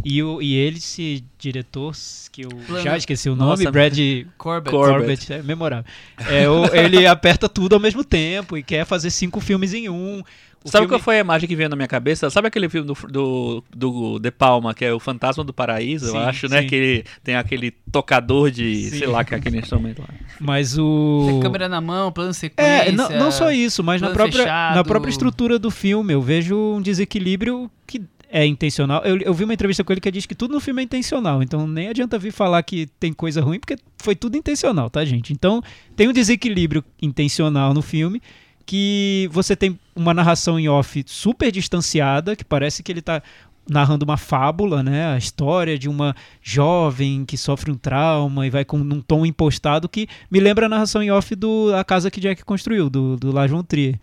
E, 0.06 0.22
o, 0.24 0.42
e 0.42 0.54
ele, 0.56 0.78
esse 0.78 1.24
diretor, 1.38 1.94
que 2.32 2.44
eu 2.46 2.50
Plano- 2.50 2.84
já 2.84 2.96
esqueci 2.96 3.30
o 3.30 3.36
nome, 3.36 3.50
Nossa, 3.66 3.72
Brad 3.72 3.98
Corbett. 4.38 4.72
Cor- 4.72 4.88
Corbett, 4.94 5.34
é 5.34 5.42
memorável. 5.44 5.84
É, 6.30 6.48
o- 6.50 6.74
ele 6.74 7.06
aperta 7.08 7.50
tudo 7.50 7.74
ao 7.74 7.82
mesmo 7.82 8.04
tempo 8.04 8.58
e 8.58 8.64
quer 8.64 8.86
fazer 8.86 9.10
cinco 9.10 9.42
filmes 9.42 9.74
em 9.74 9.90
um. 9.90 10.22
O 10.64 10.68
Sabe 10.70 10.84
filme- 10.84 10.88
qual 10.90 11.00
foi 11.00 11.16
a 11.16 11.20
imagem 11.20 11.48
que 11.48 11.56
veio 11.56 11.70
na 11.70 11.76
minha 11.76 11.88
cabeça? 11.88 12.30
Sabe 12.30 12.50
aquele 12.50 12.68
filme 12.68 12.86
do, 12.86 12.94
do, 13.10 13.64
do 13.74 14.20
De 14.20 14.30
Palma, 14.30 14.74
que 14.74 14.84
é 14.84 14.94
o 14.94 15.00
Fantasma 15.00 15.42
do 15.44 15.54
Paraíso, 15.54 16.08
Sim, 16.08 16.18
eu 16.18 16.20
acho, 16.20 16.50
né? 16.50 16.62
sim. 16.62 16.68
Que 16.68 16.76
ele 16.76 17.06
tem 17.24 17.36
aquele 17.36 17.72
tocador 17.92 18.52
de, 18.52 18.90
Sim. 18.90 18.98
sei 19.00 19.08
lá, 19.08 19.24
que 19.24 19.34
é 19.34 19.38
aquele 19.38 19.58
instrumento 19.60 20.02
lá. 20.02 20.10
Mas 20.40 20.78
o. 20.78 21.26
Tem 21.28 21.40
câmera 21.40 21.70
na 21.70 21.80
mão, 21.80 22.12
plano 22.12 22.34
sequência. 22.34 22.70
É, 22.90 22.92
não, 22.92 23.10
não 23.10 23.32
só 23.32 23.52
isso, 23.52 23.82
mas 23.84 24.02
na 24.02 24.10
própria, 24.10 24.44
fechado. 24.44 24.76
na 24.76 24.84
própria 24.84 25.10
estrutura 25.12 25.58
do 25.58 25.72
filme 25.72 26.14
eu 26.14 26.22
vejo 26.22 26.58
um 26.58 26.82
desequilíbrio 26.82 27.72
que 27.88 28.02
é 28.30 28.46
intencional. 28.46 29.02
Eu, 29.06 29.18
eu 29.18 29.34
vi 29.34 29.46
uma 29.46 29.54
entrevista 29.54 29.84
com 29.84 29.94
ele 29.94 30.02
que 30.02 30.12
diz 30.12 30.26
que 30.26 30.36
tudo 30.36 30.54
no 30.54 30.60
filme 30.60 30.82
é 30.82 30.86
intencional, 30.86 31.42
então 31.42 31.66
nem 31.66 31.88
adianta 31.88 32.20
vir 32.20 32.32
falar 32.32 32.62
que 32.64 32.86
tem 33.00 33.12
coisa 33.14 33.42
ruim, 33.42 33.60
porque 33.60 33.78
foi 33.98 34.14
tudo 34.14 34.36
intencional, 34.38 34.90
tá, 34.90 35.04
gente? 35.06 35.32
Então 35.34 35.64
tem 35.96 36.08
um 36.08 36.14
desequilíbrio 36.14 36.84
intencional 37.02 37.74
no 37.74 37.82
filme 37.82 38.22
que 38.70 39.28
você 39.32 39.56
tem 39.56 39.80
uma 39.96 40.14
narração 40.14 40.60
em 40.60 40.70
off 40.70 41.04
super 41.08 41.52
distanciada, 41.52 42.36
que 42.36 42.46
parece 42.46 42.84
que 42.84 42.92
ele 42.92 43.02
tá 43.02 43.20
narrando 43.68 44.06
uma 44.06 44.16
fábula, 44.16 44.84
né? 44.84 45.08
A 45.14 45.18
história 45.18 45.76
de 45.78 45.90
uma 45.90 46.16
jovem 46.40 47.26
que 47.26 47.36
sofre 47.36 47.72
um 47.72 47.76
trauma 47.76 48.46
e 48.46 48.50
vai 48.52 48.64
com 48.64 48.78
um 48.78 49.02
tom 49.02 49.26
impostado 49.26 49.90
que 49.90 50.08
me 50.30 50.40
lembra 50.40 50.68
a 50.68 50.70
narração 50.70 51.02
em 51.02 51.10
off 51.10 51.34
do 51.36 51.74
A 51.76 51.84
Casa 51.84 52.12
que 52.12 52.20
Jack 52.22 52.44
Construiu, 52.46 52.90
do, 52.92 53.16
do 53.18 53.32
Lars 53.32 53.50
von 53.52 53.64
Trier. 53.64 54.00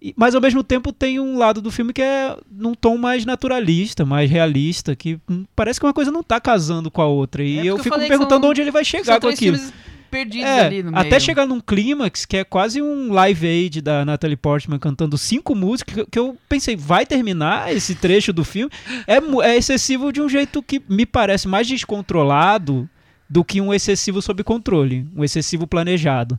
E- 0.00 0.14
Mas 0.16 0.34
ao 0.36 0.40
mesmo 0.40 0.62
tempo 0.62 0.92
tem 0.92 1.18
um 1.18 1.36
lado 1.36 1.60
do 1.60 1.70
filme 1.72 1.92
que 1.92 2.02
é 2.02 2.36
num 2.50 2.74
tom 2.74 2.96
mais 2.96 3.24
naturalista, 3.24 4.04
mais 4.04 4.30
realista, 4.30 4.94
que 4.94 5.18
hum, 5.28 5.44
parece 5.56 5.80
que 5.80 5.86
uma 5.86 5.92
coisa 5.94 6.12
não 6.12 6.22
tá 6.22 6.40
casando 6.40 6.88
com 6.90 7.02
a 7.02 7.06
outra. 7.06 7.42
E 7.42 7.58
É 7.58 7.62
eu 7.62 7.66
eu 7.66 7.78
fico 7.78 7.86
me 7.88 7.90
falei 7.90 8.06
que 8.06 8.10
perguntando 8.10 8.42
são- 8.42 8.50
onde 8.50 8.60
ele 8.60 8.70
vai 8.70 8.84
chegar 8.84 9.20
com 9.20 9.26
aquilo. 9.28 9.56
filmes 9.56 9.74
perdidos 10.14 10.46
É, 10.48 10.66
ali 10.66 10.82
no 10.82 10.96
até 10.96 11.08
meio. 11.10 11.20
chegar 11.20 11.46
num 11.46 11.60
clímax 11.60 12.24
que 12.24 12.36
é 12.36 12.44
quase 12.44 12.80
um 12.80 13.12
live 13.12 13.46
aid 13.46 13.80
da 13.80 14.04
Natalie 14.04 14.36
Portman 14.36 14.78
cantando 14.78 15.18
cinco 15.18 15.54
músicas, 15.54 16.06
que- 16.10 16.18
eu 16.18 16.36
pensei, 16.48 16.76
vai 16.76 17.04
terminar 17.04 17.74
esse 17.74 17.94
trecho 17.96 18.32
do 18.32 18.44
filme? 18.44 18.70
É, 19.06 19.16
é 19.48 19.56
excessivo 19.56 20.12
de 20.12 20.20
um 20.20 20.28
jeito 20.28 20.62
que 20.62 20.80
me 20.88 21.04
parece 21.04 21.48
mais 21.48 21.66
descontrolado 21.68 22.88
do 23.28 23.42
que 23.44 23.60
um 23.60 23.72
excessivo 23.74 24.22
sob 24.22 24.44
controle, 24.44 25.06
um 25.16 25.24
excessivo 25.24 25.66
planejado. 25.66 26.38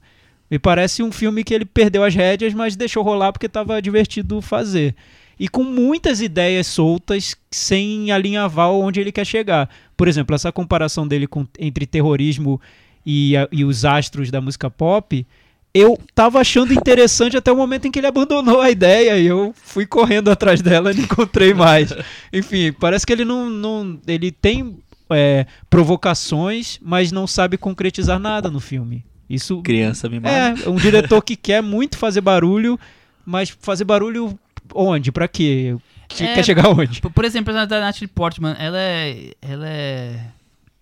Me 0.49 0.59
parece 0.59 1.01
um 1.03 1.11
filme 1.11 1.43
que 1.43 1.53
ele 1.53 1.65
perdeu 1.65 2.03
as 2.03 2.13
rédeas, 2.15 2.53
mas 2.53 2.75
deixou 2.75 3.03
rolar 3.03 3.31
porque 3.33 3.47
estava 3.47 3.81
divertido 3.81 4.39
fazer. 4.41 4.95
E 5.37 5.49
com 5.49 5.63
muitas 5.63 6.21
ideias 6.21 6.67
soltas, 6.67 7.35
sem 7.51 8.09
alinhavar 8.11 8.69
onde 8.71 9.01
ele 9.01 9.11
quer 9.11 9.25
chegar. 9.25 9.69
Por 9.97 10.07
exemplo, 10.07 10.33
essa 10.35 10.51
comparação 10.51 11.05
dele 11.05 11.27
com, 11.27 11.45
entre 11.59 11.85
terrorismo 11.85 12.61
e, 13.05 13.35
a- 13.37 13.47
e 13.51 13.63
os 13.63 13.85
astros 13.85 14.31
da 14.31 14.41
música 14.41 14.69
pop, 14.69 15.25
eu 15.73 15.99
tava 16.13 16.39
achando 16.39 16.73
interessante 16.73 17.35
até 17.35 17.51
o 17.51 17.55
momento 17.57 17.85
em 17.87 17.91
que 17.91 17.99
ele 17.99 18.07
abandonou 18.07 18.61
a 18.61 18.71
ideia 18.71 19.17
e 19.19 19.25
eu 19.27 19.53
fui 19.55 19.85
correndo 19.85 20.31
atrás 20.31 20.61
dela 20.61 20.91
e 20.91 20.95
não 20.95 21.03
encontrei 21.03 21.53
mais. 21.53 21.93
Enfim, 22.31 22.71
parece 22.71 23.05
que 23.05 23.11
ele 23.13 23.25
não. 23.25 23.49
não 23.49 23.99
ele 24.07 24.31
tem 24.31 24.77
é, 25.09 25.45
provocações, 25.69 26.79
mas 26.81 27.11
não 27.11 27.27
sabe 27.27 27.57
concretizar 27.57 28.19
nada 28.19 28.49
no 28.49 28.59
filme. 28.59 29.03
Isso 29.29 29.61
Criança 29.63 30.07
mimada. 30.07 30.61
é 30.63 30.69
um 30.69 30.75
diretor 30.75 31.21
que 31.21 31.35
quer 31.35 31.61
muito 31.61 31.97
fazer 31.97 32.21
barulho, 32.21 32.79
mas 33.25 33.49
fazer 33.49 33.83
barulho 33.83 34.37
onde? 34.73 35.11
Pra 35.11 35.27
quê? 35.27 35.75
Que- 36.07 36.23
É, 36.23 36.33
Quer 36.35 36.45
chegar 36.45 36.69
onde? 36.69 37.01
Por, 37.01 37.11
por 37.11 37.25
exemplo, 37.25 37.55
a 37.55 37.65
da 37.65 37.79
Natalie 37.81 38.07
Portman, 38.07 38.55
ela 38.59 38.77
é, 38.79 39.31
ela 39.41 39.67
é 39.67 40.19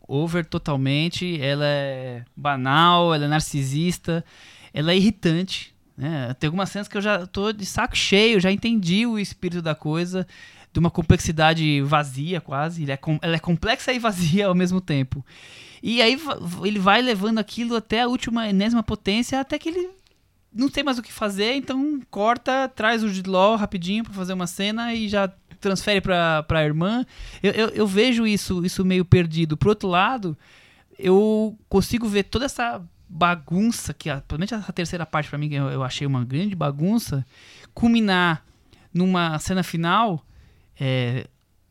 over 0.07 0.45
totalmente, 0.45 1.39
ela 1.41 1.65
é 1.65 2.23
banal, 2.35 3.13
ela 3.13 3.25
é 3.25 3.27
narcisista, 3.27 4.23
ela 4.73 4.91
é 4.91 4.97
irritante. 4.97 5.73
Né? 5.97 6.33
Tem 6.39 6.47
algumas 6.47 6.69
cenas 6.69 6.87
que 6.87 6.97
eu 6.97 7.01
já 7.01 7.25
tô 7.27 7.51
de 7.51 7.65
saco 7.65 7.95
cheio, 7.95 8.39
já 8.39 8.51
entendi 8.51 9.05
o 9.05 9.19
espírito 9.19 9.61
da 9.61 9.75
coisa, 9.75 10.27
de 10.71 10.79
uma 10.79 10.89
complexidade 10.89 11.81
vazia 11.81 12.41
quase. 12.41 12.89
É 12.89 12.97
com- 12.97 13.19
ela 13.21 13.35
é 13.35 13.39
complexa 13.39 13.93
e 13.93 13.99
vazia 13.99 14.47
ao 14.47 14.55
mesmo 14.55 14.81
tempo. 14.81 15.23
E 15.81 16.01
aí 16.01 16.17
ele 16.63 16.79
vai 16.79 17.01
levando 17.01 17.39
aquilo 17.39 17.75
até 17.75 18.01
a 18.01 18.07
última 18.07 18.47
enésima 18.49 18.81
potência, 18.81 19.39
até 19.39 19.59
que 19.59 19.69
ele 19.69 19.89
não 20.51 20.69
tem 20.69 20.83
mais 20.83 20.97
o 20.99 21.03
que 21.03 21.11
fazer, 21.11 21.55
então 21.55 21.99
corta, 22.09 22.69
traz 22.69 23.03
o 23.03 23.09
Jude 23.09 23.29
Law 23.29 23.55
rapidinho 23.55 24.03
pra 24.03 24.13
fazer 24.13 24.33
uma 24.33 24.47
cena 24.47 24.93
e 24.93 25.09
já 25.09 25.27
transfere 25.64 25.99
pra, 26.01 26.43
pra 26.43 26.64
irmã. 26.64 27.03
Eu, 27.41 27.51
eu, 27.51 27.68
eu 27.70 27.88
vejo 27.88 28.28
isso, 28.28 28.64
isso 28.66 28.86
meio 28.86 29.03
perdido. 29.03 29.57
Por 29.57 29.70
outro 29.70 29.88
lado, 29.89 30.38
eu 30.99 31.57
consigo 31.68 32.07
ver 32.07 32.24
toda 32.24 32.45
essa 32.45 32.80
bagunça, 33.09 33.93
que 33.93 34.09
a- 34.09 34.18
principalmente 34.22 34.53
essa 34.53 34.74
terceira 34.74 35.05
parte 35.05 35.30
pra 35.30 35.38
mim, 35.39 35.49
que 35.49 35.55
eu, 35.55 35.70
eu 35.70 35.84
achei 35.84 36.05
uma 36.05 36.24
grande 36.26 36.55
bagunça, 36.55 37.26
culminar 37.74 38.43
numa 38.93 39.39
cena 39.39 39.64
final, 39.64 40.24
é, 40.80 41.28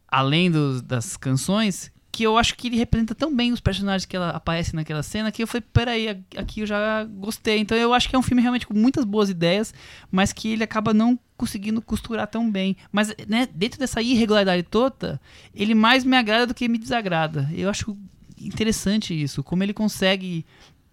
além 0.08 0.50
dos- 0.50 0.82
das 0.82 1.16
canções, 1.16 1.91
que 2.12 2.24
eu 2.24 2.36
acho 2.36 2.54
que 2.56 2.68
ele 2.68 2.76
representa 2.76 3.14
tão 3.14 3.34
bem 3.34 3.52
os 3.52 3.60
personagens 3.60 4.04
que 4.04 4.14
ela 4.14 4.30
aparece 4.30 4.76
naquela 4.76 5.02
cena 5.02 5.32
que 5.32 5.42
eu 5.42 5.46
falei, 5.46 5.64
peraí, 5.72 6.08
aqui 6.36 6.60
eu 6.60 6.66
já 6.66 7.04
gostei. 7.04 7.58
Então 7.58 7.76
eu 7.76 7.94
acho 7.94 8.06
que 8.06 8.14
é 8.14 8.18
um 8.18 8.22
filme 8.22 8.42
realmente 8.42 8.66
com 8.66 8.74
muitas 8.74 9.06
boas 9.06 9.30
ideias, 9.30 9.72
mas 10.10 10.30
que 10.30 10.52
ele 10.52 10.62
acaba 10.62 10.92
não 10.92 11.18
conseguindo 11.38 11.80
costurar 11.80 12.26
tão 12.26 12.50
bem. 12.50 12.76
Mas, 12.92 13.14
né, 13.26 13.48
dentro 13.54 13.80
dessa 13.80 14.02
irregularidade 14.02 14.62
toda, 14.62 15.18
ele 15.54 15.74
mais 15.74 16.04
me 16.04 16.14
agrada 16.14 16.46
do 16.46 16.54
que 16.54 16.68
me 16.68 16.76
desagrada. 16.76 17.48
Eu 17.50 17.70
acho 17.70 17.96
interessante 18.38 19.20
isso, 19.20 19.42
como 19.42 19.62
ele 19.62 19.72
consegue, 19.72 20.44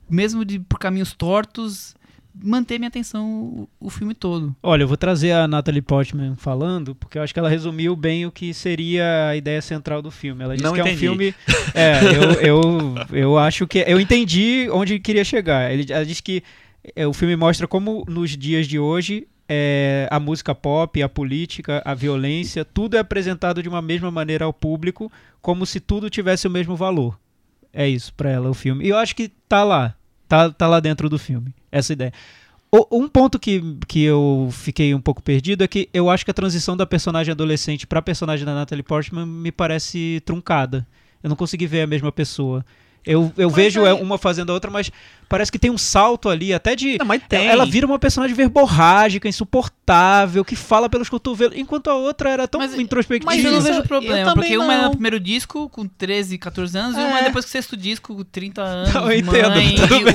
mesmo 0.09 0.45
de, 0.45 0.57
por 0.57 0.80
caminhos 0.80 1.11
tortos, 1.11 1.95
manter 2.41 2.77
minha 2.79 2.87
atenção 2.87 3.29
o, 3.29 3.69
o 3.79 3.89
filme 3.89 4.13
todo. 4.13 4.55
Olha, 4.63 4.83
eu 4.83 4.87
vou 4.87 4.97
trazer 4.97 5.31
a 5.31 5.47
Natalie 5.47 5.81
Portman 5.81 6.35
falando, 6.35 6.95
porque 6.95 7.17
eu 7.17 7.21
acho 7.21 7.33
que 7.33 7.39
ela 7.39 7.49
resumiu 7.49 7.95
bem 7.95 8.25
o 8.25 8.31
que 8.31 8.53
seria 8.53 9.27
a 9.29 9.35
ideia 9.35 9.61
central 9.61 10.01
do 10.01 10.09
filme. 10.11 10.43
Ela 10.43 10.53
disse 10.55 10.63
Não 10.63 10.73
que 10.73 10.79
é 10.79 10.83
um 10.83 10.87
entendi. 10.87 10.99
filme. 10.99 11.35
É, 11.75 11.99
eu, 12.03 12.31
eu, 12.41 12.95
eu 13.11 13.37
acho 13.37 13.67
que. 13.67 13.79
Eu 13.87 13.99
entendi 13.99 14.67
onde 14.71 14.99
queria 14.99 15.23
chegar. 15.23 15.71
Ele, 15.71 15.85
ela 15.91 16.05
disse 16.05 16.23
que 16.23 16.41
é, 16.95 17.05
o 17.05 17.13
filme 17.13 17.35
mostra 17.35 17.67
como 17.67 18.03
nos 18.07 18.31
dias 18.37 18.67
de 18.67 18.79
hoje. 18.79 19.27
é, 19.47 20.07
a 20.11 20.19
música 20.19 20.53
pop, 20.55 21.01
a 21.01 21.09
política, 21.09 21.81
a 21.85 21.93
violência, 21.95 22.63
tudo 22.63 22.95
é 22.95 22.99
apresentado 22.99 23.61
de 23.63 23.69
uma 23.69 23.81
mesma 23.81 24.11
maneira 24.11 24.45
ao 24.45 24.53
público, 24.53 25.11
como 25.41 25.65
se 25.65 25.79
tudo 25.79 26.09
tivesse 26.09 26.47
o 26.47 26.51
mesmo 26.51 26.75
valor. 26.75 27.19
É 27.73 27.87
isso 27.87 28.13
pra 28.15 28.29
ela 28.31 28.49
o 28.49 28.53
filme. 28.53 28.85
E 28.85 28.89
eu 28.89 28.97
acho 28.97 29.15
que 29.15 29.27
tá 29.47 29.63
lá. 29.63 29.95
Tá, 30.27 30.49
tá 30.51 30.67
lá 30.67 30.79
dentro 30.79 31.09
do 31.09 31.17
filme. 31.17 31.53
Essa 31.72 31.93
ideia. 31.93 32.13
O- 32.72 32.99
um 32.99 33.07
ponto 33.07 33.39
que, 33.39 33.63
que 33.88 34.03
eu 34.03 34.49
fiquei 34.51 34.93
um 34.93 35.01
pouco 35.01 35.22
perdido 35.24 35.63
é 35.63 35.67
que 35.67 35.89
eu 35.93 36.09
acho 36.09 36.24
que 36.24 36.32
a 36.32 36.34
transição 36.34 36.78
da 36.78 36.86
personagem 36.86 37.32
adolescente 37.32 37.88
pra 37.88 38.01
personagem 38.01 38.45
da 38.45 38.53
Natalie 38.53 38.84
Portman 38.84 39.26
me 39.26 39.51
parece 39.51 40.22
truncada. 40.26 40.86
Eu 41.24 41.30
não 41.30 41.36
consegui 41.36 41.65
ver 41.65 41.82
a 41.82 41.88
mesma 41.88 42.11
pessoa. 42.11 42.63
Eu, 43.05 43.32
eu 43.38 43.49
vejo 43.49 43.86
é, 43.86 43.93
uma 43.93 44.17
fazendo 44.17 44.51
a 44.51 44.53
outra, 44.53 44.70
mas 44.70 44.91
parece 45.30 45.51
que 45.51 45.59
tem 45.59 45.69
um 45.71 45.77
salto 45.77 46.27
ali, 46.27 46.53
até 46.53 46.75
de. 46.75 46.97
Não, 46.97 47.05
mas 47.05 47.21
tem. 47.30 47.47
Ela 47.47 47.65
vira 47.65 47.86
uma 47.86 47.99
personagem 47.99 48.36
verborrágica, 48.36 49.27
insuportável, 49.27 50.43
que 50.43 50.55
fala 50.55 50.89
pelos 50.89 51.07
cotovelos, 51.07 51.55
enquanto 51.57 51.89
a 51.89 51.95
outra 51.95 52.30
era 52.32 52.47
tão 52.47 52.59
Mas- 52.59 52.73
introspectiva. 52.77 53.32
Mas 53.32 53.43
eu 53.45 53.51
não 53.51 53.61
vejo 53.61 53.80
eu 53.80 53.84
problema, 53.84 54.34
porque 54.34 54.57
uma 54.57 54.73
é 54.73 54.77
no 54.77 54.84
não. 54.84 54.91
primeiro 54.91 55.19
disco, 55.19 55.69
com 55.69 55.86
13, 55.88 56.38
14 56.38 56.77
anos, 56.77 56.97
e 56.97 56.99
É. 56.99 57.05
uma 57.05 57.19
é 57.19 57.23
depois 57.23 57.45
que 57.45 57.51
sexto 57.51 57.77
disco, 57.77 58.15
com 58.15 58.23
30 58.23 58.61
anos, 58.63 58.93
Não, 58.93 59.11
eu 59.11 59.19
entendo, 59.19 59.49
mãe, 59.51 59.75
tudo 59.75 59.95
e 59.95 60.03
o, 60.03 60.09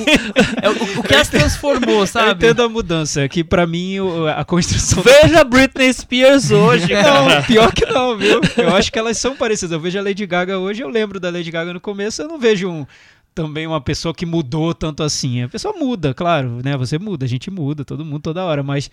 é 0.62 0.68
o, 0.70 1.00
o 1.00 1.02
que 1.02 1.14
ela 1.14 1.24
se 1.24 1.30
transformou, 1.30 2.00
Eu 2.00 2.06
sabe? 2.06 2.32
entendo 2.44 2.62
a 2.62 2.68
mudança, 2.68 3.28
que 3.28 3.44
pra 3.44 3.66
mim 3.66 3.96
a 4.36 4.44
construção 4.44 5.02
Veja 5.22 5.44
Britney 5.44 5.92
Spears 5.92 6.50
hoje, 6.50 6.88
cara. 6.88 7.34
Não, 7.36 7.42
pior 7.44 7.72
que 7.72 7.86
não, 7.86 8.16
viu? 8.16 8.40
Eu 8.56 8.74
acho 8.74 8.90
que 8.90 8.98
elas 8.98 9.16
são 9.18 9.36
parecidas. 9.36 9.72
Eu 9.72 9.80
vejo 9.80 9.98
a 9.98 10.02
Lady 10.02 10.26
Gaga 10.26 10.58
hoje, 10.58 10.82
eu 10.82 10.88
lembro 10.88 11.20
da 11.20 11.30
Lady 11.30 11.50
Gaga 11.50 11.72
no 11.72 11.80
começo, 11.80 12.22
eu 12.22 12.28
não 12.28 12.38
vejo 12.38 12.68
um, 12.68 12.86
também 13.34 13.66
uma 13.66 13.80
pessoa 13.80 14.14
que 14.14 14.24
mudou 14.24 14.74
tanto 14.74 15.02
assim. 15.02 15.42
A 15.42 15.48
pessoa 15.48 15.74
muda, 15.76 16.14
claro, 16.14 16.60
né? 16.64 16.76
Você 16.76 16.98
muda, 16.98 17.24
a 17.24 17.28
gente 17.28 17.50
muda, 17.50 17.84
todo 17.84 18.04
mundo 18.04 18.20
toda 18.22 18.44
hora, 18.44 18.62
mas 18.62 18.90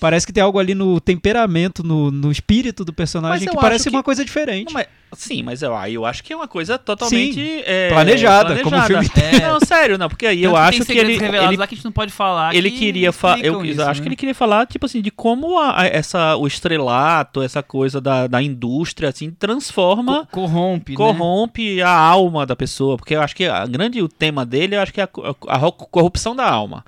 parece 0.00 0.26
que 0.26 0.32
tem 0.32 0.42
algo 0.42 0.58
ali 0.58 0.74
no 0.74 1.00
temperamento, 1.00 1.82
no, 1.82 2.10
no 2.10 2.30
espírito 2.30 2.84
do 2.84 2.92
personagem 2.92 3.48
que 3.48 3.56
eu 3.56 3.60
parece 3.60 3.82
acho 3.82 3.90
que- 3.90 3.96
uma 3.96 4.02
coisa 4.02 4.24
diferente. 4.24 4.66
Não, 4.66 4.72
mas- 4.74 4.86
sim, 5.14 5.42
mas 5.42 5.62
eu, 5.62 5.74
aí 5.76 5.94
eu 5.94 6.04
acho 6.04 6.22
que 6.22 6.32
é 6.32 6.36
uma 6.36 6.46
coisa 6.46 6.78
totalmente 6.78 7.34
Sim, 7.34 7.62
é, 7.64 7.88
planejada, 7.90 8.58
como 8.62 8.76
o 8.76 8.82
filme 8.82 9.08
tem. 9.10 9.40
Não, 9.40 9.58
sério, 9.60 9.96
não, 9.98 10.08
porque 10.08 10.26
aí 10.26 10.42
eu 10.42 10.52
Tanto 10.52 10.62
acho 10.62 10.84
tem 10.84 10.96
que 10.96 11.00
ele, 11.02 11.16
revelados 11.18 11.48
ele 11.48 11.56
lá 11.56 11.66
que 11.66 11.74
a 11.74 11.76
gente 11.76 11.84
não 11.84 11.92
pode 11.92 12.12
falar. 12.12 12.54
ele 12.54 12.70
que 12.70 12.78
queria 12.78 13.12
falar. 13.12 13.40
Eu 13.44 13.64
isso, 13.64 13.82
acho 13.82 14.00
né? 14.00 14.02
que 14.04 14.08
ele 14.08 14.16
queria 14.16 14.34
falar, 14.34 14.66
tipo 14.66 14.84
assim, 14.86 15.00
de 15.00 15.10
como 15.10 15.58
a- 15.58 15.80
a- 15.82 15.86
essa, 15.86 16.36
o 16.36 16.46
estrelato, 16.46 17.42
essa 17.42 17.62
coisa 17.62 18.00
da, 18.00 18.26
da 18.26 18.42
indústria, 18.42 19.08
assim, 19.08 19.30
transforma. 19.30 20.26
Co- 20.30 20.42
corrompe, 20.42 20.92
né? 20.92 20.96
Corrompe 20.96 21.82
a 21.82 21.90
alma 21.90 22.44
da 22.46 22.54
pessoa, 22.54 22.96
porque 22.96 23.14
eu 23.16 23.20
acho 23.22 23.34
que 23.34 23.44
a 23.46 23.66
grande 23.66 24.00
o 24.02 24.08
tema 24.08 24.44
dele, 24.46 24.76
eu 24.76 24.80
acho 24.80 24.92
que 24.92 25.00
é 25.00 25.04
a, 25.04 25.08
a 25.56 25.72
corrupção 25.72 26.36
da 26.36 26.48
alma. 26.48 26.84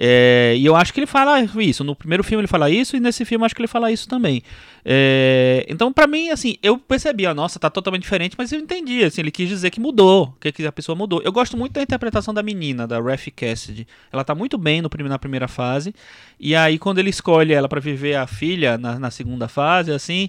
É, 0.00 0.54
e 0.56 0.64
eu 0.64 0.76
acho 0.76 0.94
que 0.94 1.00
ele 1.00 1.06
fala 1.08 1.40
isso. 1.42 1.82
No 1.82 1.96
primeiro 1.96 2.22
filme 2.22 2.42
ele 2.42 2.46
fala 2.48 2.70
isso, 2.70 2.96
e 2.96 3.00
nesse 3.00 3.24
filme 3.24 3.44
acho 3.44 3.54
que 3.54 3.60
ele 3.60 3.66
fala 3.66 3.90
isso 3.90 4.08
também. 4.08 4.44
É, 4.84 5.66
então, 5.68 5.92
pra 5.92 6.06
mim, 6.06 6.30
assim, 6.30 6.56
eu 6.62 6.78
percebi, 6.78 7.26
a 7.26 7.34
nossa, 7.34 7.58
tá 7.58 7.68
totalmente 7.68 8.02
diferente, 8.02 8.36
mas 8.38 8.52
eu 8.52 8.60
entendi, 8.60 9.02
assim, 9.02 9.20
ele 9.20 9.32
quis 9.32 9.48
dizer 9.48 9.70
que 9.70 9.80
mudou, 9.80 10.32
que, 10.40 10.64
a 10.64 10.70
pessoa 10.72 10.94
mudou. 10.94 11.20
Eu 11.24 11.32
gosto 11.32 11.56
muito 11.56 11.72
da 11.72 11.82
interpretação 11.82 12.32
da 12.32 12.44
menina, 12.44 12.86
da 12.86 13.00
Raffi 13.00 13.32
Cassidy. 13.32 13.88
Ela 14.12 14.22
tá 14.22 14.36
muito 14.36 14.56
bem 14.56 14.80
no, 14.80 14.88
na 15.08 15.18
primeira 15.18 15.48
fase, 15.48 15.92
e 16.38 16.54
aí 16.54 16.78
quando 16.78 16.98
ele 16.98 17.10
escolhe 17.10 17.52
ela 17.52 17.68
pra 17.68 17.80
viver 17.80 18.14
a 18.14 18.26
filha 18.26 18.78
na, 18.78 19.00
na 19.00 19.10
segunda 19.10 19.48
fase, 19.48 19.90
assim, 19.90 20.28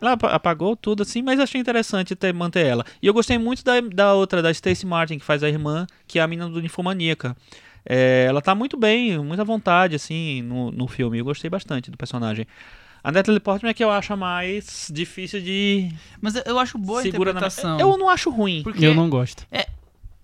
ela 0.00 0.12
apa- 0.12 0.28
apagou 0.28 0.76
tudo 0.76 1.02
assim, 1.02 1.22
mas 1.22 1.40
achei 1.40 1.58
interessante 1.60 2.14
ter, 2.14 2.32
manter 2.34 2.66
ela. 2.66 2.84
E 3.02 3.06
eu 3.06 3.14
gostei 3.14 3.38
muito 3.38 3.64
da, 3.64 3.80
da 3.80 4.12
outra, 4.12 4.42
da 4.42 4.52
Stacey 4.52 4.86
Martin, 4.86 5.18
que 5.18 5.24
faz 5.24 5.42
a 5.42 5.48
irmã, 5.48 5.86
que 6.06 6.18
é 6.18 6.22
a 6.22 6.26
menina 6.26 6.48
do 6.48 6.60
Ninfomaníaca. 6.60 7.34
É, 7.90 8.26
ela 8.28 8.42
tá 8.42 8.54
muito 8.54 8.76
bem, 8.76 9.18
muita 9.18 9.42
vontade, 9.44 9.96
assim, 9.96 10.42
no, 10.42 10.70
no 10.70 10.86
filme. 10.86 11.18
Eu 11.18 11.24
gostei 11.24 11.48
bastante 11.48 11.90
do 11.90 11.96
personagem. 11.96 12.46
A 13.02 13.10
Natalie 13.10 13.40
Portman 13.40 13.70
é 13.70 13.74
que 13.74 13.82
eu 13.82 13.90
acho 13.90 14.14
mais 14.16 14.90
difícil 14.92 15.40
de 15.40 15.88
Mas 16.20 16.34
eu- 16.44 16.58
acho 16.58 16.76
boa 16.76 16.98
a 17.00 17.02
segura 17.02 17.32
na 17.32 17.38
interpretação. 17.38 17.80
Eu 17.80 17.96
não 17.96 18.08
acho 18.10 18.28
ruim. 18.28 18.60
Porque 18.62 18.84
Eu 18.84 18.94
não 18.94 19.08
gosto. 19.08 19.46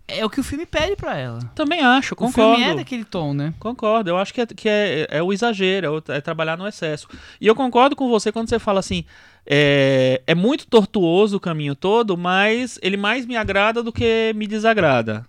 é 0.07 0.23
o 0.27 0.29
que 0.29 0.39
o 0.41 0.45
filme 0.45 0.67
pede 0.67 0.95
pra 0.97 1.17
ela. 1.17 1.39
Também 1.55 1.81
acho, 1.81 2.13
O 2.13 2.17
concordo. 2.17 2.57
filme 2.57 2.71
é 2.71 2.75
daquele 2.75 3.05
tom, 3.05 3.33
né? 3.33 3.55
Concordo, 3.59 4.11
eu 4.11 4.19
acho 4.19 4.35
que 4.35 4.41
é, 4.43 4.47
que 4.47 4.69
é, 4.69 5.07
é 5.09 5.23
o 5.23 5.33
exagero, 5.33 5.87
é, 5.87 5.91
o- 5.91 6.03
é 6.13 6.21
trabalhar 6.21 6.59
no 6.59 6.69
excesso. 6.69 7.09
E 7.41 7.47
eu 7.47 7.55
concordo 7.55 7.97
com 7.97 8.07
você 8.11 8.31
quando 8.31 8.49
você 8.51 8.59
fala 8.59 8.81
assim: 8.81 9.05
é, 9.47 10.21
é 10.27 10.35
muito 10.35 10.67
tortuoso 10.67 11.39
o 11.39 11.41
caminho 11.41 11.75
todo, 11.75 12.19
mas 12.19 12.79
ele 12.83 12.99
mais 12.99 13.25
me 13.25 13.35
agrada 13.37 13.83
do 13.83 13.91
que 13.93 14.33
me 14.37 14.47
desagrada. 14.47 15.25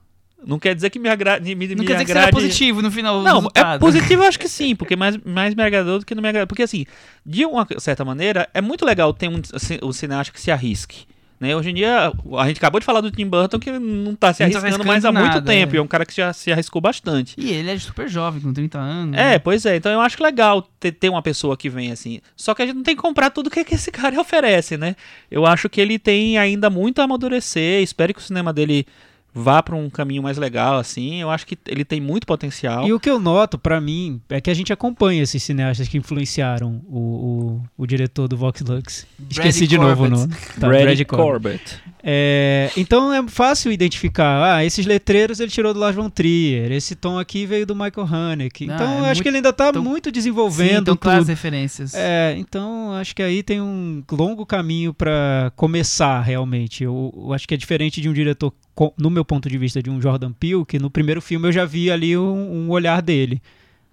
Não 0.45 0.59
quer 0.59 0.75
dizer 0.75 0.89
que 0.89 0.99
me, 0.99 1.09
agra 1.09 1.39
me, 1.39 1.55
me 1.55 1.67
Não 1.75 1.83
quer 1.83 1.93
dizer 1.93 2.05
que 2.05 2.11
agrade... 2.11 2.27
seja 2.27 2.31
positivo 2.31 2.81
no 2.81 2.91
final 2.91 3.21
Não, 3.23 3.49
é 3.53 3.79
positivo 3.79 4.23
eu 4.23 4.27
acho 4.27 4.39
que 4.39 4.47
sim, 4.47 4.75
porque 4.75 4.95
mais, 4.95 5.17
mais 5.25 5.55
me 5.55 5.63
agradou 5.63 5.99
do 5.99 6.05
que 6.05 6.13
não 6.13 6.21
me 6.21 6.29
agradou. 6.29 6.47
Porque 6.47 6.63
assim, 6.63 6.85
de 7.25 7.45
uma 7.45 7.67
certa 7.79 8.05
maneira, 8.05 8.47
é 8.53 8.61
muito 8.61 8.85
legal 8.85 9.11
ter 9.13 9.27
um, 9.27 9.41
um 9.81 9.91
cineasta 9.91 10.31
que 10.31 10.39
se 10.39 10.51
arrisque. 10.51 11.05
Né? 11.39 11.53
Hoje 11.53 11.71
em 11.71 11.73
dia, 11.73 12.13
a 12.37 12.47
gente 12.47 12.57
acabou 12.57 12.79
de 12.79 12.85
falar 12.85 13.01
do 13.01 13.11
Tim 13.11 13.27
Burton 13.27 13.59
que 13.59 13.69
não 13.71 14.15
tá 14.15 14.31
se 14.31 14.39
tá 14.39 14.45
arriscando 14.45 14.65
arriscando 14.65 14.87
mais 14.87 15.03
há 15.03 15.11
muito 15.11 15.25
nada, 15.25 15.41
tempo. 15.41 15.73
é. 15.73 15.75
E 15.75 15.79
é 15.79 15.81
um 15.81 15.87
cara 15.87 16.05
que 16.05 16.15
já 16.15 16.31
se 16.31 16.51
arriscou 16.51 16.81
bastante. 16.81 17.35
E 17.37 17.51
ele 17.51 17.71
é 17.71 17.77
super 17.77 18.07
jovem, 18.07 18.41
com 18.41 18.53
30 18.53 18.77
anos. 18.77 19.17
É, 19.17 19.37
pois 19.37 19.65
é. 19.65 19.75
Então 19.75 19.91
eu 19.91 19.99
acho 19.99 20.15
que 20.15 20.23
legal 20.23 20.61
ter, 20.79 20.93
ter 20.93 21.09
uma 21.09 21.21
pessoa 21.21 21.57
que 21.57 21.69
vem 21.69 21.91
assim. 21.91 22.21
Só 22.37 22.53
que 22.53 22.61
a 22.61 22.65
gente 22.65 22.75
não 22.75 22.83
tem 22.83 22.95
que 22.95 23.01
comprar 23.01 23.31
tudo 23.31 23.49
que, 23.49 23.63
que 23.65 23.75
esse 23.75 23.91
cara 23.91 24.17
oferece, 24.21 24.77
né? 24.77 24.95
Eu 25.29 25.45
acho 25.45 25.67
que 25.67 25.81
ele 25.81 25.99
tem 25.99 26.37
ainda 26.37 26.69
muito 26.69 27.01
a 27.01 27.03
amadurecer. 27.03 27.81
Espero 27.81 28.13
que 28.13 28.19
o 28.21 28.23
cinema 28.23 28.53
dele 28.53 28.87
vá 29.35 29.61
para 29.61 29.75
um 29.75 29.89
caminho 29.89 30.23
mais 30.23 30.37
legal, 30.37 30.77
assim. 30.79 31.21
Eu 31.21 31.29
acho 31.29 31.45
que 31.45 31.57
ele 31.67 31.83
tem 31.83 31.99
muito 31.99 32.25
potencial. 32.25 32.87
E 32.87 32.93
o 32.93 32.99
que 32.99 33.09
eu 33.09 33.19
noto, 33.19 33.57
pra 33.57 33.81
mim, 33.81 34.21
é 34.29 34.39
que 34.39 34.49
a 34.49 34.53
gente 34.53 34.71
acompanha 34.71 35.21
esses 35.21 35.43
cineastas 35.43 35.87
que 35.89 35.97
influenciaram 35.97 36.81
o, 36.87 36.97
o, 36.97 37.61
o 37.83 37.85
diretor 37.85 38.27
do 38.29 38.37
Vox 38.37 38.61
Lux. 38.61 39.05
Esqueci 39.29 39.67
de 39.67 39.77
novo 39.77 40.05
o 40.05 40.09
Corbett. 40.09 40.19
nome. 40.21 40.35
Tá, 40.59 40.67
Brady 40.69 40.85
Brad 40.85 41.07
Corbett. 41.07 41.59
Corbett. 41.59 41.95
É, 42.07 42.71
então 42.77 43.11
é 43.11 43.27
fácil 43.27 43.71
identificar. 43.71 44.55
Ah, 44.55 44.63
esses 44.63 44.85
letreiros 44.85 45.39
ele 45.39 45.51
tirou 45.51 45.73
do 45.73 45.79
Lars 45.79 45.95
von 45.95 46.09
Trier. 46.09 46.71
Esse 46.71 46.95
tom 46.95 47.17
aqui 47.19 47.45
veio 47.45 47.65
do 47.65 47.75
Michael 47.75 48.07
Haneke. 48.09 48.69
Ah, 48.69 48.75
Então 48.75 48.87
é 48.87 48.91
eu 48.91 48.95
acho 49.05 49.05
muito- 49.07 49.23
que 49.23 49.27
ele 49.29 49.37
ainda 49.37 49.51
tá 49.51 49.73
tão- 49.73 49.83
muito 49.83 50.09
Sim, 50.09 50.13
desenvolvendo 50.13 50.81
então 50.83 50.95
claras 50.95 51.27
referências. 51.27 51.93
É, 51.95 52.35
então 52.37 52.93
acho 52.93 53.15
que 53.15 53.21
aí 53.23 53.41
tem 53.43 53.59
um 53.59 54.03
longo 54.11 54.45
caminho 54.45 54.93
pra 54.93 55.51
começar 55.55 56.21
realmente. 56.21 56.83
Eu, 56.83 57.13
eu 57.17 57.33
acho 57.33 57.47
que 57.47 57.53
é 57.53 57.57
diferente 57.57 57.99
de 57.99 58.07
um 58.07 58.13
diretor, 58.13 58.53
no 58.97 59.09
meu 59.09 59.23
ponto 59.25 59.47
de 59.49 59.57
vista, 59.57 59.81
de 59.81 59.89
um 59.89 60.01
Jordan 60.01 60.31
Peele, 60.31 60.65
que 60.65 60.79
no 60.79 60.89
primeiro 60.89 61.21
filme 61.21 61.47
eu 61.47 61.51
já 61.51 61.65
vi 61.65 61.89
ali 61.91 62.17
um, 62.17 62.65
um 62.65 62.69
olhar 62.69 63.01
dele. 63.01 63.41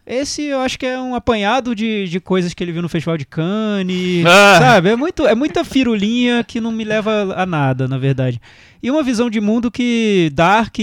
Esse 0.05 0.43
eu 0.47 0.59
acho 0.61 0.77
que 0.79 0.85
é 0.85 0.99
um 1.01 1.15
apanhado 1.15 1.77
de, 1.77 2.09
de 2.09 2.19
coisas 2.19 2.53
que 2.53 2.65
ele 2.65 2.73
viu 2.73 2.83
no 2.83 2.89
Festival 2.89 3.17
de 3.17 3.25
Cannes, 3.25 4.27
Ah. 4.27 4.59
sabe? 4.59 4.89
É, 4.89 4.97
muito, 4.97 5.25
é 5.27 5.35
muita 5.35 5.65
firulinha 5.65 6.43
que 6.43 6.61
não 6.61 6.73
me 6.73 6.83
leva 6.83 7.33
a 7.37 7.47
nada, 7.47 7.87
na 7.87 7.99
verdade. 7.99 8.41
E 8.83 8.91
uma 8.91 9.05
visão 9.05 9.31
de 9.31 9.41
mundo 9.41 9.71
que 9.71 10.29
Dark 10.35 10.77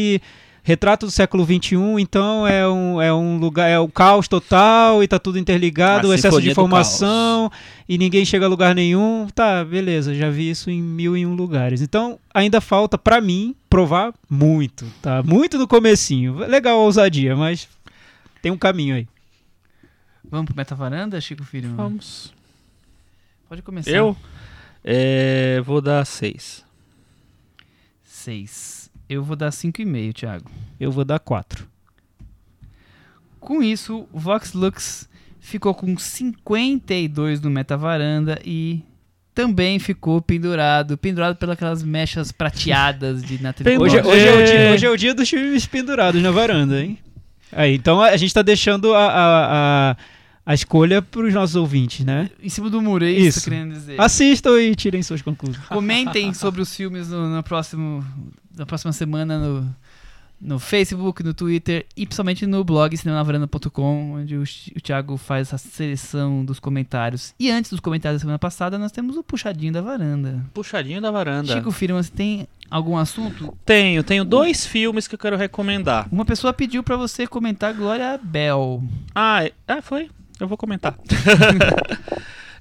retrato 0.63 1.05
do 1.05 1.11
século 1.11 1.45
XXI, 1.45 1.75
então 1.99 2.47
é 2.47 2.67
um, 2.67 3.01
é 3.01 3.13
um 3.13 3.37
lugar, 3.37 3.67
é 3.67 3.79
o 3.79 3.87
caos 3.87 4.27
total 4.27 5.03
e 5.03 5.07
tá 5.07 5.17
tudo 5.17 5.39
interligado, 5.39 6.09
o 6.09 6.13
excesso 6.13 6.39
de 6.39 6.47
do 6.47 6.51
informação 6.51 7.51
e 7.87 7.97
ninguém 7.97 8.25
chega 8.25 8.45
a 8.45 8.49
lugar 8.49 8.75
nenhum. 8.75 9.27
Tá, 9.33 9.63
beleza, 9.63 10.13
já 10.13 10.29
vi 10.29 10.49
isso 10.49 10.69
em 10.69 10.81
mil 10.81 11.15
e 11.17 11.25
um 11.25 11.35
lugares. 11.35 11.81
Então 11.81 12.19
ainda 12.33 12.61
falta 12.61 12.97
pra 12.97 13.19
mim 13.21 13.55
provar 13.69 14.13
muito, 14.29 14.85
tá? 15.01 15.23
Muito 15.23 15.57
no 15.57 15.67
comecinho. 15.67 16.35
Legal 16.35 16.79
a 16.79 16.83
ousadia, 16.83 17.35
mas 17.35 17.67
tem 18.41 18.51
um 18.51 18.57
caminho 18.57 18.95
aí. 18.95 19.07
Vamos 20.23 20.47
pro 20.47 20.55
Metavaranda, 20.55 21.19
Chico 21.19 21.43
Filho? 21.43 21.73
Vamos. 21.75 22.33
Pode 23.47 23.63
começar. 23.63 23.89
Eu 23.89 24.15
é, 24.83 25.61
vou 25.65 25.81
dar 25.81 26.05
seis. 26.05 26.63
Seis. 28.03 28.88
Eu 29.09 29.23
vou 29.23 29.35
dar 29.35 29.49
5,5, 29.49 30.13
Thiago. 30.13 30.45
Eu 30.79 30.91
vou 30.91 31.03
dar 31.03 31.19
quatro. 31.19 31.67
Com 33.39 33.63
isso, 33.63 34.07
o 34.13 34.19
Vox 34.19 34.53
Lux 34.53 35.09
ficou 35.39 35.73
com 35.73 35.97
52 35.97 37.41
no 37.41 37.49
Metavaranda 37.49 38.39
e 38.45 38.81
também 39.33 39.79
ficou 39.79 40.21
pendurado, 40.21 40.97
pendurado 40.97 41.35
pelas 41.37 41.81
mechas 41.81 42.31
prateadas 42.31 43.23
de 43.23 43.41
Natalie 43.41 43.77
Hoje, 43.77 43.95
Portman. 44.01 44.13
hoje 44.13 44.27
é 44.27 44.33
o 44.35 44.39
É. 44.39 44.43
dia, 44.43 44.71
hoje 44.73 44.85
é 44.85 44.89
o 44.89 44.97
dia 44.97 45.13
dos 45.13 45.29
filmes 45.29 45.65
pendurados 45.65 46.21
na 46.21 46.29
varanda, 46.31 46.81
hein? 46.83 46.99
Aí, 47.51 47.73
então 47.75 48.01
a 48.01 48.15
gente 48.17 48.33
tá 48.33 48.41
deixando 48.41 48.93
a, 48.93 49.05
a, 49.07 49.91
a, 49.91 49.97
a 50.45 50.53
escolha 50.53 51.01
pros 51.01 51.33
nossos 51.33 51.55
ouvintes, 51.55 52.05
né? 52.05 52.29
Em 52.43 52.49
cima 52.49 52.69
do 52.69 52.81
muro, 52.81 53.05
é 53.05 53.09
isso, 53.11 53.39
Isso. 53.39 53.41
que 53.41 53.49
eu 53.49 53.53
tô 53.53 53.57
querendo 53.59 53.73
dizer. 53.73 54.01
Assistam 54.01 54.61
e 54.61 54.75
tirem 54.75 55.01
suas 55.01 55.21
conclusões. 55.21 55.65
Comentem 55.67 56.31
sobre 56.35 56.61
os 56.61 56.75
filmes 56.75 57.07
no, 57.09 57.33
no 57.33 57.41
próximo, 57.41 58.05
na 58.59 58.65
próxima 58.65 58.91
semana 58.91 59.39
no, 59.39 59.75
no 60.39 60.59
Facebook, 60.59 61.23
no 61.23 61.33
Twitter 61.33 61.85
e 61.95 62.05
principalmente 62.05 62.45
no 62.45 62.61
blog 62.63 62.95
cinemanavaranda.com, 62.95 64.13
onde 64.15 64.35
o, 64.35 64.43
o 64.43 64.81
Thiago 64.81 65.15
faz 65.15 65.53
a 65.53 65.57
seleção 65.57 66.43
dos 66.43 66.59
comentários. 66.59 67.33
E 67.39 67.49
antes 67.49 67.71
dos 67.71 67.79
comentários 67.79 68.19
da 68.19 68.23
semana 68.23 68.37
passada, 68.37 68.77
nós 68.77 68.91
temos 68.91 69.15
o 69.15 69.23
Puxadinho 69.23 69.71
da 69.71 69.81
Varanda. 69.81 70.45
Puxadinho 70.53 71.01
da 71.01 71.09
varanda. 71.09 71.53
Chico 71.53 71.71
Firman, 71.71 72.03
você 72.03 72.11
tem 72.11 72.47
algum 72.69 72.97
assunto? 72.97 73.57
Tenho, 73.65 74.03
tenho 74.03 74.25
dois 74.25 74.65
filmes 74.65 75.07
que 75.07 75.15
eu 75.15 75.19
quero 75.19 75.37
recomendar. 75.37 76.07
Uma 76.11 76.25
pessoa 76.25 76.51
pediu 76.51 76.83
pra 76.83 76.97
você 76.97 77.25
comentar 77.25 77.73
Glória 77.73 78.19
Bell. 78.21 78.83
Ah, 79.15 79.45
é- 79.45 79.53
ah 79.67 79.81
foi? 79.81 80.09
Eu 80.37 80.47
vou 80.47 80.57
comentar. 80.57 80.95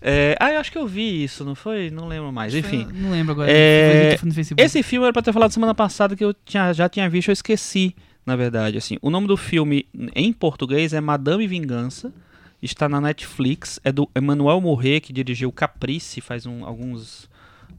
É, 0.01 0.36
ah, 0.38 0.53
eu 0.53 0.61
acho 0.61 0.70
que 0.70 0.78
eu 0.78 0.86
vi 0.86 1.24
isso, 1.24 1.44
não 1.44 1.55
foi? 1.55 1.90
Não 1.90 2.07
lembro 2.09 2.32
mais. 2.32 2.55
Enfim. 2.55 2.86
Eu 2.88 2.94
Não 3.03 3.11
lembro 3.11 3.32
agora. 3.32 3.51
É. 3.51 4.16
Esse 4.57 4.82
filme 4.82 5.05
era 5.05 5.12
pra 5.12 5.22
ter 5.22 5.32
falado 5.32 5.51
semana 5.53 5.74
passada 5.74 6.14
que 6.14 6.24
eu 6.24 6.32
tinha- 6.44 6.72
já 6.72 6.88
tinha 6.88 7.09
visto, 7.11 7.28
eu 7.28 7.32
esqueci, 7.32 7.94
na 8.24 8.36
verdade. 8.36 8.78
Assim, 8.78 8.96
o 9.03 9.11
nome 9.11 9.26
do 9.26 9.36
filme 9.36 9.86
em 10.14 10.32
português 10.32 10.92
é 10.92 11.01
Madame 11.01 11.46
Vingança. 11.46 12.12
Está 12.61 12.88
na 12.88 13.01
Netflix. 13.01 13.78
É 13.84 13.92
do 13.92 14.09
Emmanuel 14.16 14.61
Morret, 14.61 15.01
que 15.01 15.12
dirigiu 15.12 15.51
Caprice 15.53 16.20
faz 16.20 16.44
um- 16.46 16.64
alguns 16.64 17.28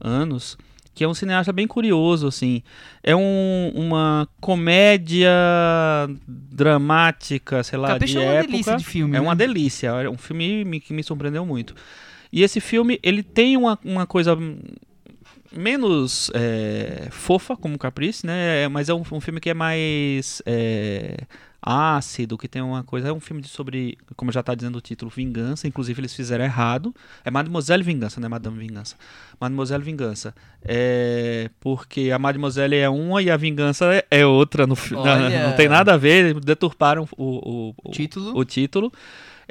anos. 0.00 0.56
Que 0.94 1.04
é 1.04 1.08
um 1.08 1.14
cineasta 1.14 1.52
bem 1.52 1.66
curioso, 1.66 2.26
assim. 2.26 2.62
É 3.02 3.14
um- 3.14 3.70
uma 3.74 4.26
comédia 4.40 5.30
dramática, 6.26 7.62
sei 7.62 7.78
lá, 7.78 7.88
Capricho 7.88 8.14
de 8.14 8.18
é 8.18 8.22
uma 8.24 8.32
época. 8.34 8.50
delícia 8.52 8.76
de 8.76 8.84
filme. 8.84 9.16
É 9.16 9.20
né? 9.20 9.20
uma 9.20 9.36
delícia, 9.36 9.88
é 9.88 10.08
um 10.08 10.16
filme 10.18 10.64
me- 10.64 10.80
que 10.80 10.92
me 10.92 11.02
surpreendeu 11.02 11.44
muito. 11.46 11.74
E 12.32 12.42
esse 12.42 12.60
filme, 12.60 12.98
ele 13.02 13.22
tem 13.22 13.56
uma, 13.56 13.78
uma 13.84 14.06
coisa 14.06 14.36
menos 15.52 16.30
é, 16.34 17.08
fofa, 17.10 17.56
como 17.56 17.78
Caprice, 17.78 18.24
né? 18.26 18.62
É, 18.64 18.68
Mas 18.68 18.88
é 18.88 18.94
um, 18.94 19.02
um 19.12 19.20
filme 19.20 19.40
que 19.40 19.50
é 19.50 19.54
mais 19.54 20.40
é, 20.46 21.16
ácido, 21.60 22.38
que 22.38 22.46
tem 22.46 22.62
uma 22.62 22.84
coisa... 22.84 23.08
É 23.08 23.12
um 23.12 23.18
filme 23.18 23.42
de 23.42 23.48
sobre, 23.48 23.98
como 24.14 24.30
já 24.30 24.40
está 24.40 24.54
dizendo 24.54 24.76
o 24.78 24.80
título, 24.80 25.10
vingança. 25.10 25.66
Inclusive, 25.66 26.00
eles 26.00 26.14
fizeram 26.14 26.44
errado. 26.44 26.94
É 27.24 27.30
Mademoiselle 27.32 27.82
Vingança, 27.82 28.20
não 28.20 28.26
é 28.26 28.28
Madame 28.28 28.58
Vingança. 28.58 28.94
Mademoiselle 29.40 29.82
Vingança. 29.82 30.32
É, 30.62 31.50
porque 31.58 32.10
a 32.12 32.18
Mademoiselle 32.18 32.76
é 32.76 32.88
uma 32.88 33.20
e 33.20 33.28
a 33.28 33.36
Vingança 33.36 33.86
é- 33.92 34.06
é 34.08 34.24
outra. 34.26 34.66
No, 34.68 34.76
fi- 34.76 34.94
Olha. 34.94 35.48
não 35.48 35.56
tem 35.56 35.68
nada 35.68 35.94
a 35.94 35.96
ver, 35.96 36.38
deturparam 36.38 37.08
o, 37.16 37.24
o, 37.24 37.74
o, 37.84 37.90
Título. 37.90 38.38
o 38.38 38.44
título. 38.44 38.92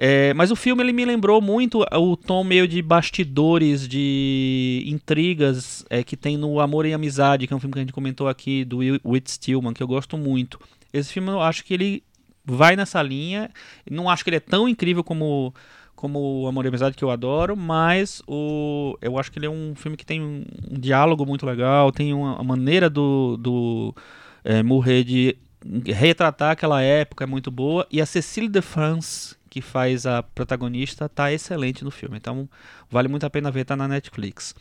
É, 0.01 0.33
mas 0.33 0.49
o 0.49 0.55
filme 0.55 0.81
ele 0.81 0.93
me 0.93 1.03
lembrou 1.03 1.41
muito 1.41 1.85
o 1.91 2.15
tom 2.15 2.41
meio 2.41 2.65
de 2.65 2.81
bastidores, 2.81 3.85
de 3.85 4.81
intrigas 4.87 5.85
é, 5.89 6.01
que 6.03 6.15
tem 6.15 6.37
no 6.37 6.61
Amor 6.61 6.85
e 6.85 6.93
Amizade, 6.93 7.45
que 7.45 7.53
é 7.53 7.55
um 7.55 7.59
filme 7.59 7.73
que 7.73 7.79
a 7.79 7.81
gente 7.81 7.91
comentou 7.91 8.29
aqui, 8.29 8.63
do 8.63 8.77
Whit 9.03 9.29
Stillman, 9.29 9.73
que 9.73 9.83
eu 9.83 9.87
gosto 9.87 10.17
muito. 10.17 10.57
Esse 10.93 11.11
filme 11.11 11.27
eu 11.27 11.41
acho 11.41 11.65
que 11.65 11.73
ele 11.73 12.01
vai 12.45 12.77
nessa 12.77 13.03
linha. 13.03 13.51
Não 13.91 14.09
acho 14.09 14.23
que 14.23 14.29
ele 14.29 14.37
é 14.37 14.41
tão 14.41 14.69
incrível 14.69 15.03
como 15.03 15.53
como 15.97 16.43
o 16.43 16.47
Amor 16.47 16.63
e 16.63 16.69
Amizade, 16.69 16.95
que 16.95 17.03
eu 17.03 17.11
adoro, 17.11 17.57
mas 17.57 18.21
o, 18.25 18.97
eu 19.01 19.19
acho 19.19 19.29
que 19.29 19.37
ele 19.37 19.47
é 19.47 19.49
um 19.49 19.75
filme 19.75 19.97
que 19.97 20.05
tem 20.05 20.21
um, 20.21 20.45
um 20.71 20.79
diálogo 20.79 21.25
muito 21.25 21.45
legal, 21.45 21.91
tem 21.91 22.13
uma, 22.13 22.41
maneira 22.41 22.89
do, 22.89 23.35
do 23.35 23.93
é, 24.41 24.63
Murray 24.63 25.03
de 25.03 25.37
retratar 25.85 26.51
aquela 26.51 26.81
época 26.81 27.25
é 27.25 27.27
muito 27.27 27.51
boa, 27.51 27.85
e 27.91 27.99
a 27.99 28.05
Cecile 28.05 28.47
de 28.47 28.61
France, 28.61 29.35
que 29.49 29.61
faz 29.61 30.05
a 30.05 30.21
protagonista, 30.23 31.09
tá 31.09 31.31
excelente 31.31 31.83
no 31.83 31.91
filme, 31.91 32.17
então 32.17 32.47
vale 32.89 33.07
muito 33.07 33.25
a 33.25 33.29
pena 33.29 33.49
ver, 33.51 33.65
tá 33.65 33.75
na 33.75 33.87
Netflix. 33.87 34.53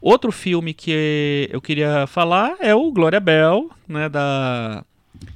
Outro 0.00 0.30
filme 0.32 0.74
que 0.74 1.48
eu 1.50 1.60
queria 1.62 2.06
falar 2.06 2.56
é 2.60 2.74
o 2.74 2.90
Glória 2.92 3.20
Bell, 3.20 3.70
né, 3.88 4.08
da... 4.08 4.84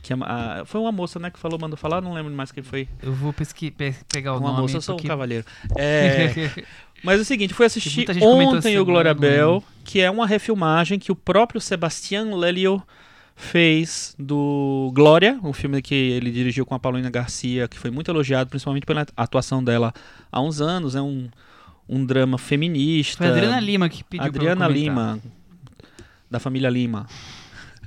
Que 0.03 0.13
é 0.13 0.17
a- 0.21 0.63
foi 0.67 0.81
uma 0.81 0.93
moça, 0.93 1.19
né, 1.19 1.31
que 1.31 1.39
falou, 1.39 1.59
mandou 1.59 1.77
falar, 1.79 2.01
não 2.03 2.13
lembro 2.13 2.33
mais 2.33 2.51
quem 2.53 2.63
foi. 2.63 2.87
Eu 3.03 3.13
vou 3.15 3.33
pesqui- 3.33 3.71
pe- 3.71 3.95
pegar 4.13 4.35
o 4.35 4.39
Uma 4.39 4.49
nome. 4.51 4.63
moça, 4.63 4.77
eu 4.77 4.83
sou 4.83 4.97
um 4.97 5.03
cavaleiro. 5.03 5.45
É, 5.79 6.51
mas 7.03 7.19
é 7.21 7.23
o 7.23 7.25
seguinte, 7.25 7.55
fui 7.55 7.65
assistir 7.65 8.05
ontem 8.21 8.79
o 8.79 8.85
Glória 8.85 9.15
Bell, 9.15 9.63
que 9.85 10.01
é 10.01 10.11
uma 10.11 10.27
refilmagem 10.27 10.99
que 10.99 11.13
o 11.13 11.17
próprio 11.17 11.61
Sebastian 11.61 12.35
Lelio 12.37 12.83
fez 13.39 14.17
do 14.19 14.91
Glória, 14.93 15.39
um 15.45 15.53
filme 15.53 15.81
que 15.81 15.95
ele 15.95 16.31
dirigiu 16.31 16.67
com 16.67 16.75
a 16.75 16.79
Paulina 16.79 17.09
Garcia, 17.09 17.69
que 17.69 17.79
foi 17.79 17.89
muito 17.91 18.11
elogiado, 18.11 18.51
principalmente 18.51 18.85
pela 18.85 19.07
atuação 19.17 19.63
dela 19.63 19.95
há 20.31 20.41
uns 20.41 20.61
anos. 20.61 20.97
É 20.97 21.01
um, 21.01 21.29
um 21.89 22.05
drama 22.05 22.37
feminista. 22.37 23.19
Foi 23.19 23.29
a 23.29 23.31
Adriana 23.31 23.61
Lima 23.61 23.89
que 23.89 24.03
pediu 24.03 24.33
pra 24.33 24.43
eu 24.43 24.51
Adriana 24.51 24.67
comentar. 24.67 24.77
Lima, 24.77 25.21
da 26.31 26.39
família 26.39 26.69
Lima. 26.69 27.07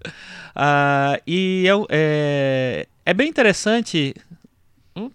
Ah, 0.53 1.17
e 1.25 1.65
é, 1.65 1.85
é, 1.89 2.87
é 3.05 3.13
bem 3.13 3.29
interessante. 3.29 4.13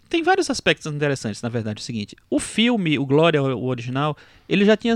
Tem 0.08 0.22
vários 0.22 0.48
aspectos 0.48 0.90
interessantes, 0.90 1.42
na 1.42 1.50
verdade. 1.50 1.78
É 1.78 1.82
o 1.82 1.84
seguinte: 1.84 2.16
o 2.30 2.40
filme, 2.40 2.98
o 2.98 3.04
Glória, 3.04 3.42
o 3.42 3.66
original, 3.66 4.16
ele 4.48 4.64
já 4.64 4.76
tinha 4.76 4.94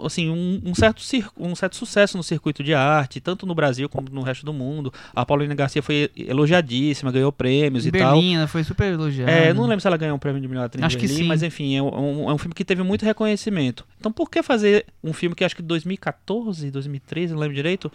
assim, 0.00 0.30
um, 0.30 0.60
um 0.64 0.74
certo, 0.74 1.02
um 1.38 1.54
certo 1.54 1.76
sucesso 1.76 2.16
no 2.16 2.22
circuito 2.22 2.62
de 2.62 2.74
arte, 2.74 3.20
tanto 3.20 3.46
no 3.46 3.54
Brasil 3.54 3.88
como 3.88 4.08
no 4.10 4.22
resto 4.22 4.44
do 4.44 4.52
mundo. 4.52 4.92
A 5.14 5.24
Paulina 5.24 5.54
Garcia 5.54 5.82
foi 5.82 6.10
elogiadíssima, 6.16 7.12
ganhou 7.12 7.30
prêmios 7.32 7.84
Em 7.84 7.88
e 7.88 7.92
tal. 7.92 8.14
Berlim, 8.14 8.46
foi 8.46 8.64
super 8.64 8.92
elogiada. 8.92 9.30
É, 9.30 9.52
não 9.52 9.64
lembro 9.64 9.80
se 9.80 9.86
ela 9.86 9.96
ganhou 9.96 10.16
um 10.16 10.18
prêmio 10.18 10.40
de 10.40 10.48
melhor 10.48 10.64
atriz 10.64 10.84
Acho 10.84 10.96
em 10.96 11.00
que 11.00 11.06
Berlim, 11.06 11.22
sim. 11.22 11.28
mas 11.28 11.42
enfim, 11.42 11.76
é 11.76 11.82
um, 11.82 12.30
é 12.30 12.34
um 12.34 12.38
filme 12.38 12.54
que 12.54 12.64
teve 12.64 12.82
muito 12.82 13.04
reconhecimento. 13.04 13.84
Então 13.98 14.10
por 14.10 14.30
que 14.30 14.42
fazer 14.42 14.86
um 15.02 15.12
filme 15.12 15.34
que 15.34 15.44
acho 15.44 15.56
que 15.56 15.62
2014, 15.62 16.70
2013, 16.70 17.32
não 17.32 17.40
lembro 17.40 17.54
direito, 17.54 17.90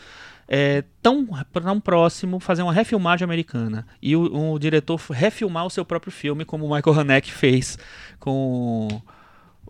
é, 0.47 0.83
tão, 1.01 1.27
tão 1.51 1.79
próximo, 1.79 2.39
fazer 2.39 2.61
uma 2.63 2.73
refilmagem 2.73 3.25
americana? 3.25 3.85
E 4.01 4.15
o, 4.15 4.53
o 4.53 4.59
diretor 4.59 4.99
refilmar 5.09 5.65
o 5.65 5.69
seu 5.69 5.83
próprio 5.83 6.11
filme, 6.11 6.45
como 6.45 6.65
o 6.65 6.75
Michael 6.75 6.99
Haneke 6.99 7.31
fez 7.31 7.77
com 8.19 9.01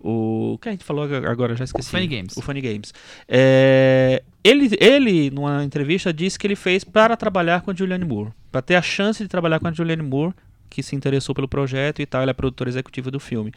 o... 0.01 0.53
O 0.53 0.57
que 0.57 0.69
a 0.69 0.71
gente 0.71 0.83
falou 0.83 1.03
agora? 1.03 1.55
Já 1.55 1.65
esqueci. 1.65 1.89
Funny 1.89 2.07
Games. 2.07 2.37
O 2.37 2.41
Funny 2.41 2.61
Games. 2.61 2.93
É, 3.27 4.23
ele, 4.43 4.69
ele, 4.79 5.29
numa 5.29 5.63
entrevista, 5.63 6.13
disse 6.13 6.37
que 6.39 6.47
ele 6.47 6.55
fez 6.55 6.83
para 6.83 7.15
trabalhar 7.15 7.61
com 7.61 7.71
a 7.71 7.73
Julianne 7.73 8.05
Moore. 8.05 8.31
Para 8.51 8.61
ter 8.61 8.75
a 8.75 8.81
chance 8.81 9.21
de 9.21 9.29
trabalhar 9.29 9.59
com 9.59 9.67
a 9.67 9.71
Julianne 9.71 10.03
Moore, 10.03 10.33
que 10.69 10.81
se 10.83 10.95
interessou 10.95 11.33
pelo 11.33 11.47
projeto 11.47 12.01
e 12.01 12.05
tal. 12.05 12.21
Ela 12.21 12.31
é 12.31 12.33
produtora 12.33 12.69
executiva 12.69 13.11
do 13.11 13.19
filme. 13.19 13.51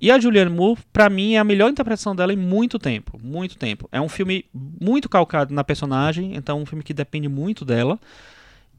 E 0.00 0.10
a 0.10 0.18
Julianne 0.18 0.50
Moore, 0.50 0.80
para 0.92 1.08
mim, 1.10 1.34
é 1.34 1.38
a 1.38 1.44
melhor 1.44 1.70
interpretação 1.70 2.14
dela 2.14 2.32
em 2.32 2.36
muito 2.36 2.78
tempo. 2.78 3.18
Muito 3.22 3.56
tempo. 3.56 3.88
É 3.92 4.00
um 4.00 4.08
filme 4.08 4.44
muito 4.52 5.08
calcado 5.08 5.54
na 5.54 5.62
personagem, 5.62 6.34
então 6.34 6.58
é 6.58 6.62
um 6.62 6.66
filme 6.66 6.82
que 6.82 6.94
depende 6.94 7.28
muito 7.28 7.64
dela. 7.64 7.98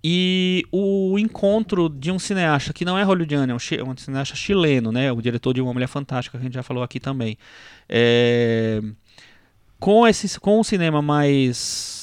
E 0.04 0.66
o 0.72 1.18
encontro 1.20 1.88
de 1.88 2.12
um 2.12 2.18
cineasta 2.18 2.74
que 2.74 2.84
não 2.84 2.98
é 2.98 3.04
hollywoodiano, 3.04 3.52
é 3.52 3.56
um, 3.56 3.90
um 3.92 3.98
cineasta 3.98 4.36
chileno, 4.36 4.92
né? 4.92 5.12
O 5.12 5.22
diretor 5.22 5.54
de 5.54 5.62
Uma 5.62 5.74
Mulher 5.74 5.88
Fantástica, 5.88 6.38
que 6.38 6.42
a 6.42 6.46
gente 6.46 6.56
já 6.56 6.64
falou 6.64 6.82
aqui 6.84 7.00
também. 7.00 7.38
É, 7.88 8.82
com 9.80 10.08
esse 10.08 10.40
com 10.40 10.60
o 10.60 10.64
cinema 10.64 11.02
mais 11.02 12.02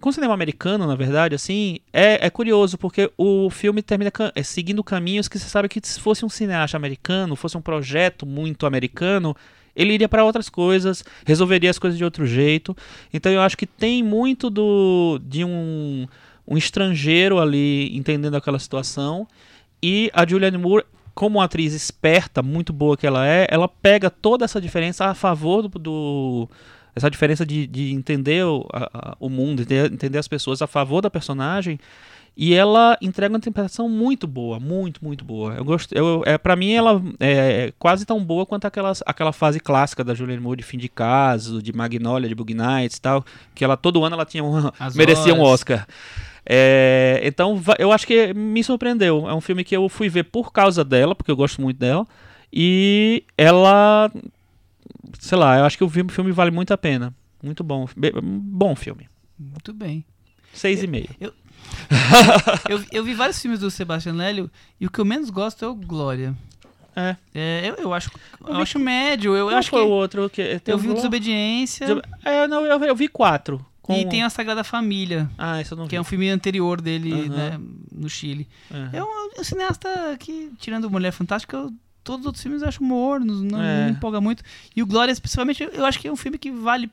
com 0.00 0.10
o 0.10 0.12
cinema 0.12 0.34
americano, 0.34 0.86
na 0.86 0.94
verdade, 0.96 1.34
assim, 1.34 1.78
é, 1.92 2.26
é 2.26 2.28
curioso, 2.28 2.76
porque 2.76 3.10
o 3.16 3.48
filme 3.48 3.80
termina 3.80 4.12
é, 4.34 4.42
seguindo 4.42 4.84
caminhos 4.84 5.28
que 5.28 5.38
você 5.38 5.48
sabe 5.48 5.68
que 5.68 5.80
se 5.82 5.98
fosse 5.98 6.24
um 6.24 6.28
cineasta 6.28 6.76
americano, 6.76 7.36
fosse 7.36 7.56
um 7.56 7.62
projeto 7.62 8.26
muito 8.26 8.66
americano, 8.66 9.34
ele 9.74 9.94
iria 9.94 10.08
para 10.08 10.24
outras 10.24 10.48
coisas, 10.48 11.04
resolveria 11.24 11.70
as 11.70 11.78
coisas 11.78 11.96
de 11.96 12.04
outro 12.04 12.26
jeito. 12.26 12.76
Então 13.12 13.32
eu 13.32 13.40
acho 13.40 13.56
que 13.56 13.66
tem 13.66 14.02
muito 14.02 14.50
do 14.50 15.18
de 15.24 15.44
um 15.44 16.06
um 16.46 16.56
estrangeiro 16.56 17.38
ali 17.40 17.96
entendendo 17.96 18.34
aquela 18.36 18.58
situação. 18.58 19.26
E 19.82 20.10
a 20.14 20.26
Julianne 20.26 20.58
Moore, 20.58 20.84
como 21.14 21.38
uma 21.38 21.44
atriz 21.44 21.72
esperta, 21.74 22.42
muito 22.42 22.72
boa 22.72 22.96
que 22.96 23.06
ela 23.06 23.26
é, 23.26 23.46
ela 23.50 23.68
pega 23.68 24.10
toda 24.10 24.44
essa 24.44 24.60
diferença 24.60 25.06
a 25.06 25.14
favor 25.14 25.62
do. 25.62 25.78
do- 25.78 26.48
essa 26.96 27.10
diferença 27.10 27.44
de, 27.44 27.66
de 27.66 27.92
entender 27.92 28.44
o, 28.44 28.64
a- 28.72 29.16
o 29.18 29.28
mundo, 29.28 29.62
entender, 29.62 29.92
entender 29.92 30.16
as 30.18 30.28
pessoas 30.28 30.62
a 30.62 30.66
favor 30.68 31.00
da 31.02 31.10
personagem. 31.10 31.76
E 32.36 32.52
ela 32.54 32.96
entrega 33.02 33.32
uma 33.32 33.38
interpretação 33.38 33.88
muito 33.88 34.26
boa, 34.28 34.58
muito, 34.60 35.04
muito 35.04 35.24
boa. 35.24 35.54
Eu 35.54 35.64
gosto, 35.64 35.92
eu, 35.92 36.22
é, 36.26 36.36
para 36.38 36.54
mim 36.56 36.72
ela 36.72 37.00
é 37.20 37.72
quase 37.80 38.04
tão 38.04 38.24
boa 38.24 38.44
quanto 38.46 38.64
aquelas, 38.66 39.02
aquela 39.06 39.32
fase 39.32 39.58
clássica 39.60 40.02
da 40.04 40.14
Julianne 40.14 40.40
Moore 40.42 40.58
de 40.58 40.62
fim 40.64 40.78
de 40.78 40.88
caso, 40.88 41.60
de 41.62 41.72
Magnolia, 41.72 42.28
de 42.28 42.34
Bug 42.34 42.54
Nights 42.54 42.96
e 42.96 43.00
tal, 43.00 43.24
que 43.56 43.64
ela 43.64 43.76
todo 43.76 44.04
ano 44.04 44.14
ela 44.14 44.24
tinha 44.24 44.42
uma, 44.44 44.72
merecia 44.94 45.32
um 45.34 45.38
horas. 45.40 45.52
Oscar. 45.52 45.86
É, 46.46 47.20
então 47.24 47.60
eu 47.78 47.90
acho 47.92 48.06
que 48.06 48.32
me 48.34 48.62
surpreendeu. 48.62 49.28
É 49.28 49.34
um 49.34 49.40
filme 49.40 49.64
que 49.64 49.76
eu 49.76 49.88
fui 49.88 50.08
ver 50.08 50.24
por 50.24 50.52
causa 50.52 50.84
dela, 50.84 51.14
porque 51.14 51.30
eu 51.30 51.36
gosto 51.36 51.60
muito 51.60 51.78
dela. 51.78 52.06
E 52.52 53.24
ela, 53.36 54.10
sei 55.18 55.38
lá, 55.38 55.58
eu 55.58 55.64
acho 55.64 55.76
que 55.78 55.84
o 55.84 55.88
filme, 55.88 56.32
vale 56.32 56.50
muito 56.50 56.72
a 56.72 56.78
pena. 56.78 57.12
Muito 57.42 57.64
bom, 57.64 57.86
bom 58.22 58.74
filme. 58.76 59.08
Muito 59.38 59.72
bem. 59.72 60.04
Seis 60.52 60.82
e 60.82 60.86
meio. 60.86 61.08
Eu, 62.68 62.84
eu 62.92 63.04
vi 63.04 63.14
vários 63.14 63.40
filmes 63.40 63.60
do 63.60 63.70
Sebastian 63.70 64.14
Lélio 64.14 64.50
e 64.80 64.86
o 64.86 64.90
que 64.90 64.98
eu 65.00 65.04
menos 65.04 65.30
gosto 65.30 65.64
é 65.64 65.68
o 65.68 65.74
Glória. 65.74 66.34
É. 66.94 67.16
É, 67.34 67.70
eu, 67.70 67.74
eu 67.76 67.92
acho, 67.94 68.08
eu 68.46 68.54
vi- 68.54 68.62
acho 68.62 68.78
médio. 68.78 69.34
Eu 69.34 69.46
Qual 69.46 69.58
acho 69.58 69.70
que 69.70 69.76
o 69.76 69.88
outro 69.88 70.30
que 70.30 70.60
eu 70.66 70.78
vi 70.78 70.88
o 70.90 70.94
Desobediência 70.94 71.86
É, 72.24 72.46
não, 72.46 72.64
eu, 72.64 72.78
eu 72.84 72.94
vi 72.94 73.08
quatro. 73.08 73.64
Com- 73.84 73.94
e 73.94 74.08
tem 74.08 74.22
a 74.22 74.30
Sagrada 74.30 74.64
Família, 74.64 75.30
Ah, 75.36 75.60
isso 75.60 75.74
eu 75.74 75.76
não 75.76 75.84
vi. 75.84 75.90
que 75.90 75.96
é 75.96 76.00
um 76.00 76.04
filme 76.04 76.30
anterior 76.30 76.80
dele, 76.80 77.12
Aham. 77.12 77.28
né, 77.28 77.60
no 77.92 78.08
Chile. 78.08 78.48
É 78.92 79.02
um, 79.02 79.06
é 79.36 79.40
um 79.40 79.44
cineasta 79.44 79.88
que, 80.18 80.50
tirando 80.58 80.90
Mulher 80.90 81.12
Fantástica, 81.12 81.56
eu- 81.58 81.72
todos 82.02 82.20
os 82.20 82.26
outros 82.26 82.42
filmes 82.42 82.62
eu 82.62 82.68
acho 82.68 82.82
mornos, 82.82 83.42
não, 83.42 83.62
É. 83.62 83.80
não 83.80 83.84
me 83.86 83.90
empolga 83.92 84.20
muito. 84.22 84.42
E 84.74 84.82
o 84.82 84.86
Glória, 84.86 85.14
principalmente, 85.14 85.62
eu 85.70 85.84
acho 85.84 85.98
que 85.98 86.08
é 86.08 86.12
um 86.12 86.16
filme 86.16 86.38
que 86.38 86.50
vale 86.50 86.90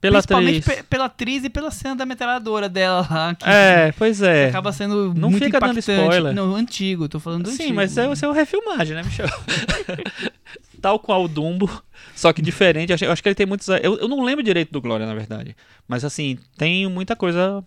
Pela 0.00 0.18
principalmente 0.18 0.58
atriz. 0.60 0.76
pe- 0.76 0.82
pela 0.84 1.04
atriz 1.06 1.42
e 1.44 1.50
pela 1.50 1.70
cena 1.72 1.96
da 1.96 2.06
metralhadora 2.06 2.68
dela 2.68 3.06
lá, 3.10 3.34
que 3.34 3.44
É, 3.48 3.90
pois 3.98 4.22
é. 4.22 4.48
acaba 4.48 4.70
sendo 4.72 5.12
Não 5.14 5.28
muito 5.30 5.44
fica 5.44 5.58
dando 5.58 5.72
impactante. 5.72 6.00
spoiler. 6.02 6.32
Não, 6.32 6.54
antigo, 6.54 7.08
tô 7.08 7.18
falando 7.18 7.44
do 7.44 7.50
Sim, 7.50 7.54
antigo. 7.64 7.74
mas 7.74 7.90
isso 7.90 8.00
é, 8.00 8.04
é 8.04 8.28
uma 8.28 8.34
refilmagem, 8.34 8.94
né, 8.94 9.02
Michel? 9.02 9.26
Tal 10.80 10.98
qual 11.00 11.24
o 11.24 11.28
Dumbo, 11.28 11.68
só 12.14 12.32
que 12.32 12.40
diferente. 12.40 12.90
Eu 13.02 13.10
acho, 13.12 13.20
que 13.22 13.28
ele 13.28 13.34
tem 13.34 13.46
muitos. 13.46 13.66
Eu, 13.68 13.98
eu 13.98 14.06
não 14.06 14.22
lembro 14.22 14.44
direito 14.44 14.70
do 14.70 14.80
Glória, 14.80 15.04
na 15.06 15.14
verdade. 15.14 15.56
Mas 15.88 16.04
assim, 16.04 16.38
tem 16.56 16.88
muita 16.88 17.16
coisa 17.16 17.64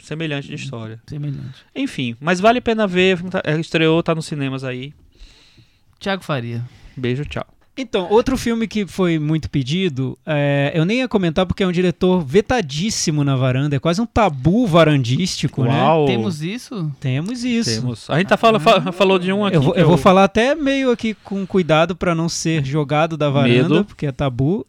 semelhante 0.00 0.46
de 0.46 0.54
história. 0.54 1.02
Semelhante. 1.08 1.64
Enfim, 1.74 2.16
mas 2.20 2.38
vale 2.38 2.58
a 2.60 2.62
pena 2.62 2.86
ver. 2.86 3.20
tá- 3.24 3.42
é, 3.44 3.58
Estreou, 3.58 4.00
tá 4.02 4.14
nos 4.14 4.26
cinemas 4.26 4.62
aí. 4.62 4.94
Tiago 5.98 6.22
Faria. 6.22 6.62
Beijo, 6.96 7.24
tchau. 7.24 7.44
Então, 7.76 8.08
outro 8.10 8.36
filme 8.36 8.68
que 8.68 8.86
foi 8.86 9.18
muito 9.18 9.48
pedido, 9.48 10.18
é, 10.26 10.70
eu 10.74 10.84
nem 10.84 10.98
ia 10.98 11.08
comentar 11.08 11.46
porque 11.46 11.62
é 11.62 11.66
um 11.66 11.72
diretor 11.72 12.20
vetadíssimo 12.22 13.24
na 13.24 13.36
varanda, 13.36 13.76
é 13.76 13.78
quase 13.78 14.00
um 14.02 14.06
tabu 14.06 14.66
varandístico, 14.66 15.64
né? 15.64 15.70
Uau! 15.82 16.04
Temos 16.06 16.42
isso? 16.42 16.92
Temos 17.00 17.42
isso. 17.44 17.80
Temos. 17.80 18.10
A 18.10 18.18
gente 18.18 18.28
tá 18.28 18.36
fala, 18.36 18.60
fa- 18.60 18.92
falou 18.92 19.18
de 19.18 19.32
um 19.32 19.46
aqui. 19.46 19.56
Eu 19.56 19.62
vou, 19.62 19.74
eu 19.74 19.88
vou 19.88 19.96
falar 19.96 20.24
até 20.24 20.54
meio 20.54 20.90
aqui 20.90 21.14
com 21.24 21.46
cuidado 21.46 21.96
pra 21.96 22.14
não 22.14 22.28
ser 22.28 22.64
jogado 22.64 23.16
da 23.16 23.30
varanda, 23.30 23.68
Medo. 23.68 23.84
porque 23.84 24.04
é 24.06 24.12
tabu. 24.12 24.66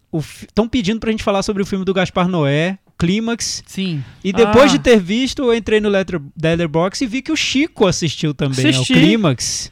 Estão 0.48 0.68
pedindo 0.68 1.00
pra 1.00 1.12
gente 1.12 1.24
falar 1.24 1.44
sobre 1.44 1.62
o 1.64 1.66
filme 1.66 1.84
do 1.84 1.94
Gaspar 1.94 2.28
Noé, 2.30 2.78
Clímax. 2.98 3.64
Sim. 3.66 4.04
E 4.24 4.32
depois 4.32 4.66
Ah. 4.72 4.78
de 4.78 4.80
ter 4.80 5.00
visto, 5.00 5.42
eu 5.44 5.54
entrei 5.54 5.80
no 5.82 5.90
Letter, 5.90 6.22
Letterboxd 6.42 7.04
e 7.04 7.08
vi 7.08 7.22
que 7.22 7.32
o 7.32 7.36
Chico 7.36 7.88
assistiu 7.88 8.34
também 8.34 8.68
Assisti. 8.70 8.94
ao 8.94 9.00
Clímax. 9.00 9.72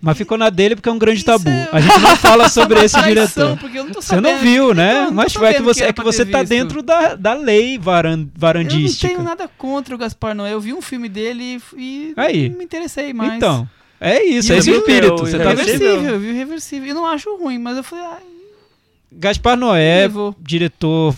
Mas 0.00 0.16
ficou 0.16 0.38
na 0.38 0.48
dele 0.50 0.76
porque 0.76 0.88
é 0.88 0.92
um 0.92 0.98
grande 0.98 1.18
Isso 1.18 1.26
tabu. 1.26 1.48
é- 1.48 1.68
A 1.72 1.80
gente 1.80 1.98
não 2.00 2.16
fala 2.18 2.48
sobre 2.48 2.84
esse 2.84 3.00
diretor. 3.02 3.56
porque 3.58 3.78
eu 3.78 3.84
não 3.84 3.92
tô 3.92 4.00
Você 4.00 4.20
não 4.20 4.38
viu, 4.38 4.72
né? 4.74 4.90
Então, 4.92 4.96
eu 4.96 5.02
não 5.02 5.08
tô 5.10 5.14
Mas 5.16 5.34
é 5.34 5.54
que 5.54 5.62
você, 5.62 5.80
era 5.82 5.90
é 5.90 5.92
que 5.92 6.02
você 6.04 6.24
tá 6.26 6.38
visto. 6.40 6.50
dentro 6.50 6.82
da, 6.82 7.14
da 7.14 7.34
lei 7.34 7.78
varan, 7.78 8.12
Eu 8.12 8.16
não 8.18 8.30
varandística. 8.36 9.08
tenho 9.08 9.22
nada 9.22 9.48
contra 9.58 9.94
o 9.94 9.98
Gaspar 9.98 10.34
Noé. 10.34 10.52
Eu 10.52 10.60
vi 10.60 10.72
um 10.72 10.80
filme 10.82 11.08
dele 11.08 11.60
e 11.76 12.12
Aí. 12.16 12.48
não 12.48 12.58
me 12.58 12.64
interessei 12.64 13.12
mais. 13.12 13.34
Então, 13.34 13.68
é 14.00 14.22
isso, 14.24 14.50
E 14.50 14.52
é 14.52 14.54
eu 14.54 14.58
esse 14.60 14.70
espírito. 14.70 15.14
meu- 15.14 15.18
Você 15.26 15.36
eu 15.36 15.40
tá 15.42 15.50
eu 15.50 15.56
vi 16.20 16.30
o 16.30 16.34
Reversível. 16.34 16.88
Eu 16.88 16.94
não 16.94 17.06
acho 17.06 17.36
ruim, 17.36 17.58
mas 17.58 17.76
eu 17.76 17.82
falei, 17.82 18.04
ah, 18.04 18.18
Gaspar 19.10 19.56
Noé, 19.56 20.02
levou. 20.02 20.34
diretor 20.40 21.14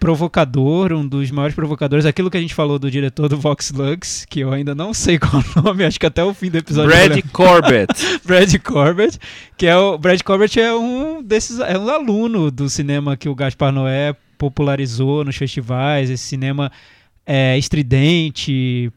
provocador, 0.00 0.94
um 0.94 1.06
dos 1.06 1.30
maiores 1.30 1.54
provocadores, 1.54 2.06
aquilo 2.06 2.30
que 2.30 2.38
a 2.38 2.40
gente 2.40 2.54
falou 2.54 2.78
do 2.78 2.90
diretor 2.90 3.28
do 3.28 3.36
Vox 3.36 3.70
Lux, 3.70 4.24
que 4.28 4.40
eu 4.40 4.50
ainda 4.50 4.74
não 4.74 4.94
sei 4.94 5.18
qual 5.20 5.42
o 5.42 5.62
nome, 5.62 5.84
acho 5.84 6.00
que 6.00 6.06
até 6.06 6.24
o 6.24 6.32
fim 6.32 6.50
do 6.50 6.56
episódio 6.56 6.90
Brad. 6.90 7.22
Corbett. 7.30 7.92
Brad 8.24 8.56
Corbett, 8.64 9.18
que 9.58 9.66
é 9.66 9.76
o 9.76 9.98
Brad 9.98 10.20
Corbett 10.22 10.58
é 10.58 10.74
um 10.74 11.22
desses 11.22 11.60
é 11.60 11.78
um 11.78 11.88
aluno 11.90 12.50
do 12.50 12.68
cinema 12.70 13.14
que 13.14 13.28
o 13.28 13.34
Gaspar 13.34 13.70
Noé 13.70 14.16
popularizou 14.38 15.22
nos 15.22 15.36
festivais, 15.36 16.08
esse 16.08 16.24
cinema 16.24 16.72
é, 17.26 17.58
estridente, 17.58 18.90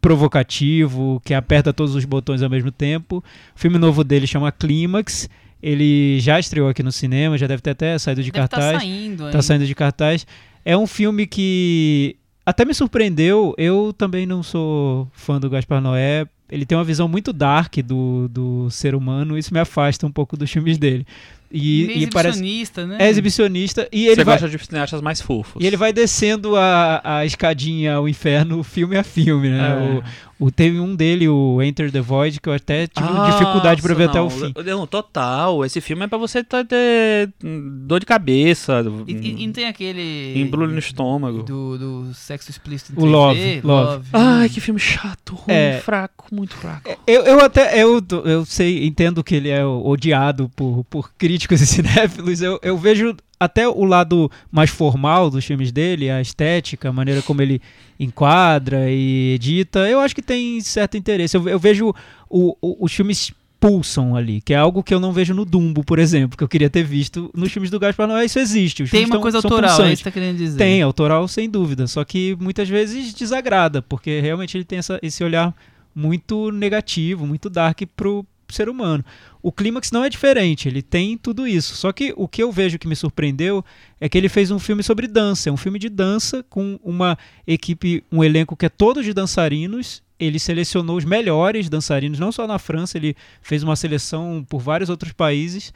provocativo, 0.00 1.20
que 1.24 1.34
aperta 1.34 1.72
todos 1.72 1.96
os 1.96 2.04
botões 2.04 2.40
ao 2.40 2.48
mesmo 2.48 2.70
tempo. 2.70 3.16
O 3.54 3.58
filme 3.58 3.78
novo 3.78 4.04
dele 4.04 4.28
chama 4.28 4.52
Clímax. 4.52 5.28
Ele 5.62 6.20
já 6.20 6.38
estreou 6.38 6.68
aqui 6.68 6.82
no 6.82 6.92
cinema, 6.92 7.38
já 7.38 7.46
deve 7.46 7.62
ter 7.62 7.70
até 7.70 7.98
saído 7.98 8.22
de 8.22 8.30
Deve 8.30 8.46
tá 8.48 8.56
cartaz. 8.56 8.78
saindo 8.82 9.24
ainda. 9.24 9.30
Tá 9.30 9.42
saindo 9.42 9.66
de 9.66 9.74
cartaz. 9.74 10.26
É 10.64 10.76
um 10.76 10.86
filme 10.86 11.26
que 11.26 12.16
até 12.44 12.64
me 12.64 12.74
surpreendeu. 12.74 13.54
Eu 13.56 13.92
também 13.96 14.26
não 14.26 14.42
sou 14.42 15.08
fã 15.12 15.40
do 15.40 15.48
Gaspar 15.50 15.80
Noé. 15.80 16.26
Ele 16.50 16.64
tem 16.64 16.78
uma 16.78 16.84
visão 16.84 17.08
muito 17.08 17.32
dark 17.32 17.76
do, 17.78 18.28
do 18.28 18.70
ser 18.70 18.94
humano. 18.94 19.36
Isso 19.36 19.52
me 19.52 19.58
afasta 19.58 20.06
um 20.06 20.12
pouco 20.12 20.36
dos 20.36 20.50
filmes 20.50 20.78
dele. 20.78 21.04
E, 21.50 21.86
Meio 21.86 21.98
e 22.02 22.06
parece 22.10 22.38
exibicionista, 22.40 22.86
né? 22.86 22.96
é 22.98 23.08
exibicionista 23.08 23.88
e 23.92 24.06
ele 24.06 24.16
Você 24.16 24.24
vai 24.24 24.34
gosta 24.34 24.48
de 24.48 24.64
cineastas 24.64 25.00
mais 25.00 25.20
fofos. 25.20 25.62
e 25.62 25.66
ele 25.66 25.76
vai 25.76 25.92
descendo 25.92 26.56
a, 26.56 27.00
a 27.04 27.24
escadinha 27.24 27.94
ao 27.94 28.08
inferno 28.08 28.64
filme 28.64 28.96
a 28.96 29.04
filme, 29.04 29.50
né? 29.50 30.00
É. 30.02 30.02
O, 30.38 30.50
teve 30.50 30.78
um 30.78 30.94
dele, 30.94 31.28
o 31.28 31.62
Enter 31.62 31.90
the 31.90 32.00
Void, 32.00 32.40
que 32.40 32.48
eu 32.48 32.52
até 32.52 32.86
tive 32.86 33.08
Ah, 33.08 33.30
dificuldade 33.30 33.80
pra 33.80 33.94
ver 33.94 34.04
não, 34.04 34.10
até 34.10 34.20
o 34.20 34.28
fim. 34.28 34.52
Não, 34.66 34.86
total. 34.86 35.64
Esse 35.64 35.80
filme 35.80 36.04
é 36.04 36.06
pra 36.08 36.18
você 36.18 36.44
ter, 36.44 36.64
ter 36.66 37.32
dor 37.40 38.00
de 38.00 38.06
cabeça, 38.06 38.84
E, 39.06 39.12
e- 39.12 39.42
e 39.42 39.46
não 39.46 39.52
tem 39.54 39.66
aquele. 39.66 40.38
embrulho 40.38 40.72
no 40.72 40.78
estômago. 40.78 41.42
Do, 41.42 41.78
do 41.78 42.14
sexo 42.14 42.50
explícito 42.50 42.92
em 42.92 42.96
O 43.02 43.06
3D, 43.06 43.10
Love, 43.10 43.60
Love. 43.64 44.08
Ai, 44.12 44.48
que 44.50 44.60
filme 44.60 44.78
chato, 44.78 45.34
ruim, 45.34 45.54
É. 45.54 45.80
fraco, 45.82 46.26
muito 46.30 46.54
fraco. 46.54 46.90
Eu, 47.06 47.22
eu 47.24 47.40
até 47.40 47.82
eu, 47.82 48.02
eu 48.24 48.44
sei, 48.44 48.86
entendo 48.86 49.24
que 49.24 49.34
ele 49.34 49.48
é 49.48 49.64
odiado 49.64 50.50
por, 50.54 50.84
por 50.90 51.10
críticos 51.16 51.60
e 51.62 51.66
cinéfilos. 51.66 52.42
Eu, 52.42 52.58
eu 52.62 52.76
vejo 52.76 53.16
até 53.38 53.68
o 53.68 53.84
lado 53.84 54.30
mais 54.50 54.70
formal 54.70 55.28
dos 55.30 55.44
filmes 55.44 55.70
dele, 55.70 56.08
a 56.10 56.20
estética, 56.20 56.88
a 56.88 56.92
maneira 56.92 57.20
como 57.22 57.42
ele 57.42 57.60
enquadra 57.98 58.90
e 58.90 59.34
edita. 59.34 59.80
Eu 59.88 60.00
acho 60.00 60.14
que 60.14 60.22
tem 60.22 60.60
certo 60.60 60.96
interesse. 60.96 61.36
Eu, 61.36 61.48
eu 61.48 61.58
vejo 61.58 61.94
o- 62.28 62.56
o- 62.60 62.84
os 62.84 62.92
filmes 62.92 63.32
pulsam 63.58 64.14
ali, 64.14 64.40
que 64.42 64.52
é 64.52 64.56
algo 64.56 64.82
que 64.82 64.92
eu 64.92 65.00
não 65.00 65.12
vejo 65.12 65.32
no 65.34 65.44
Dumbo, 65.44 65.82
por 65.82 65.98
exemplo, 65.98 66.36
que 66.36 66.44
eu 66.44 66.48
queria 66.48 66.68
ter 66.70 66.84
visto 66.84 67.30
nos 67.34 67.50
filmes 67.50 67.70
do 67.70 67.80
Gaspar 67.80 68.06
Noé. 68.06 68.24
Isso 68.24 68.38
existe. 68.38 68.82
Os 68.82 68.90
Tem 68.90 69.04
uma 69.06 69.12
tão- 69.12 69.20
coisa 69.22 69.38
autoral, 69.38 69.82
é 69.84 69.92
isso 69.92 70.00
que 70.00 70.04
tá 70.04 70.10
querendo 70.12 70.36
dizer. 70.36 70.58
Tem, 70.58 70.82
autoral 70.82 71.26
sem 71.26 71.48
dúvida, 71.48 71.86
só 71.86 72.04
que 72.04 72.36
muitas 72.38 72.68
vezes 72.68 73.14
desagrada, 73.14 73.80
porque 73.82 74.20
realmente 74.20 74.56
ele 74.56 74.64
tem 74.64 74.78
essa- 74.78 74.98
esse 75.02 75.24
olhar 75.24 75.54
muito 75.94 76.50
negativo, 76.52 77.26
muito 77.26 77.48
dark 77.48 77.80
pro 77.96 78.24
ser 78.48 78.68
humano. 78.68 79.02
O 79.46 79.52
Clímax 79.52 79.92
não 79.92 80.02
é 80.02 80.08
diferente, 80.08 80.66
ele 80.66 80.82
tem 80.82 81.16
tudo 81.16 81.46
isso. 81.46 81.76
Só 81.76 81.92
que 81.92 82.12
o 82.16 82.26
que 82.26 82.42
eu 82.42 82.50
vejo 82.50 82.80
que 82.80 82.88
me 82.88 82.96
surpreendeu 82.96 83.64
é 84.00 84.08
que 84.08 84.18
ele 84.18 84.28
fez 84.28 84.50
um 84.50 84.58
filme 84.58 84.82
sobre 84.82 85.06
dança, 85.06 85.48
é 85.48 85.52
um 85.52 85.56
filme 85.56 85.78
de 85.78 85.88
dança 85.88 86.44
com 86.50 86.80
uma 86.82 87.16
equipe, 87.46 88.02
um 88.10 88.24
elenco 88.24 88.56
que 88.56 88.66
é 88.66 88.68
todo 88.68 89.04
de 89.04 89.14
dançarinos. 89.14 90.02
Ele 90.18 90.40
selecionou 90.40 90.96
os 90.96 91.04
melhores 91.04 91.68
dançarinos, 91.68 92.18
não 92.18 92.32
só 92.32 92.44
na 92.44 92.58
França, 92.58 92.98
ele 92.98 93.14
fez 93.40 93.62
uma 93.62 93.76
seleção 93.76 94.44
por 94.48 94.58
vários 94.58 94.90
outros 94.90 95.12
países. 95.12 95.72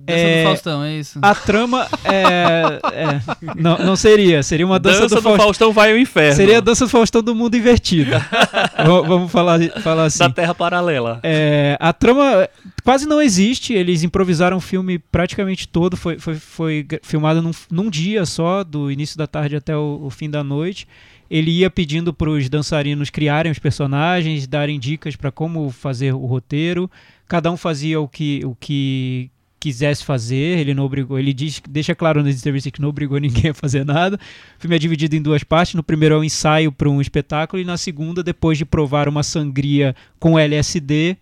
Dança 0.00 0.20
É, 0.20 0.42
do 0.42 0.46
Faustão, 0.46 0.84
é 0.84 0.96
isso? 0.96 1.18
A 1.20 1.34
trama 1.34 1.88
é, 2.04 2.78
é, 2.92 3.20
não, 3.56 3.78
não 3.78 3.96
seria, 3.96 4.44
seria 4.44 4.64
uma 4.64 4.78
dança, 4.78 5.00
Dança 5.00 5.16
do, 5.16 5.20
do 5.20 5.22
Faustão. 5.22 5.44
Faustão 5.44 5.72
vai 5.72 5.90
ao 5.90 5.98
inferno. 5.98 6.36
Seria 6.36 6.58
a 6.58 6.60
dança 6.60 6.84
do 6.84 6.88
Faustão 6.88 7.20
do 7.20 7.34
mundo 7.34 7.56
invertido. 7.56 8.12
Vamos 8.86 9.32
falar, 9.32 9.58
falar 9.82 10.04
assim. 10.04 10.20
da 10.20 10.30
Terra 10.30 10.54
Paralela. 10.54 11.18
É, 11.24 11.76
a 11.80 11.92
trama 11.92 12.48
quase 12.84 13.08
não 13.08 13.20
existe. 13.20 13.72
Eles 13.74 14.04
improvisaram 14.04 14.58
o 14.58 14.60
filme 14.60 15.00
praticamente 15.00 15.66
todo. 15.66 15.96
Foi, 15.96 16.16
foi, 16.16 16.36
foi 16.36 16.86
filmado 17.02 17.42
num, 17.42 17.50
num 17.68 17.90
dia 17.90 18.24
só, 18.24 18.62
do 18.62 18.92
início 18.92 19.18
da 19.18 19.26
tarde 19.26 19.56
até 19.56 19.76
o, 19.76 20.02
o 20.04 20.10
fim 20.10 20.30
da 20.30 20.44
noite. 20.44 20.86
Ele 21.28 21.50
ia 21.50 21.68
pedindo 21.68 22.14
para 22.14 22.30
os 22.30 22.48
dançarinos 22.48 23.10
criarem 23.10 23.50
os 23.50 23.58
personagens, 23.58 24.46
darem 24.46 24.78
dicas 24.78 25.16
para 25.16 25.32
como 25.32 25.70
fazer 25.70 26.14
o 26.14 26.24
roteiro. 26.24 26.88
Cada 27.26 27.50
um 27.50 27.56
fazia 27.56 28.00
o 28.00 28.08
que, 28.08 28.42
o 28.46 28.54
que 28.58 29.28
quisesse 29.60 30.04
fazer, 30.04 30.58
ele 30.58 30.72
não 30.74 30.84
obrigou, 30.84 31.18
ele 31.18 31.32
diz, 31.32 31.60
deixa 31.68 31.94
claro 31.94 32.22
nas 32.22 32.36
entrevistas 32.36 32.70
que 32.72 32.80
não 32.80 32.88
obrigou 32.88 33.18
ninguém 33.20 33.50
a 33.50 33.54
fazer 33.54 33.84
nada. 33.84 34.16
O 34.16 34.60
filme 34.60 34.76
é 34.76 34.78
dividido 34.78 35.16
em 35.16 35.22
duas 35.22 35.42
partes, 35.42 35.74
no 35.74 35.82
primeiro 35.82 36.14
é 36.14 36.18
um 36.18 36.24
ensaio 36.24 36.70
para 36.72 36.88
um 36.88 37.00
espetáculo 37.00 37.60
e 37.60 37.64
na 37.64 37.76
segunda, 37.76 38.22
depois 38.22 38.56
de 38.58 38.64
provar 38.64 39.08
uma 39.08 39.22
sangria 39.22 39.94
com 40.20 40.38
LSD, 40.38 41.16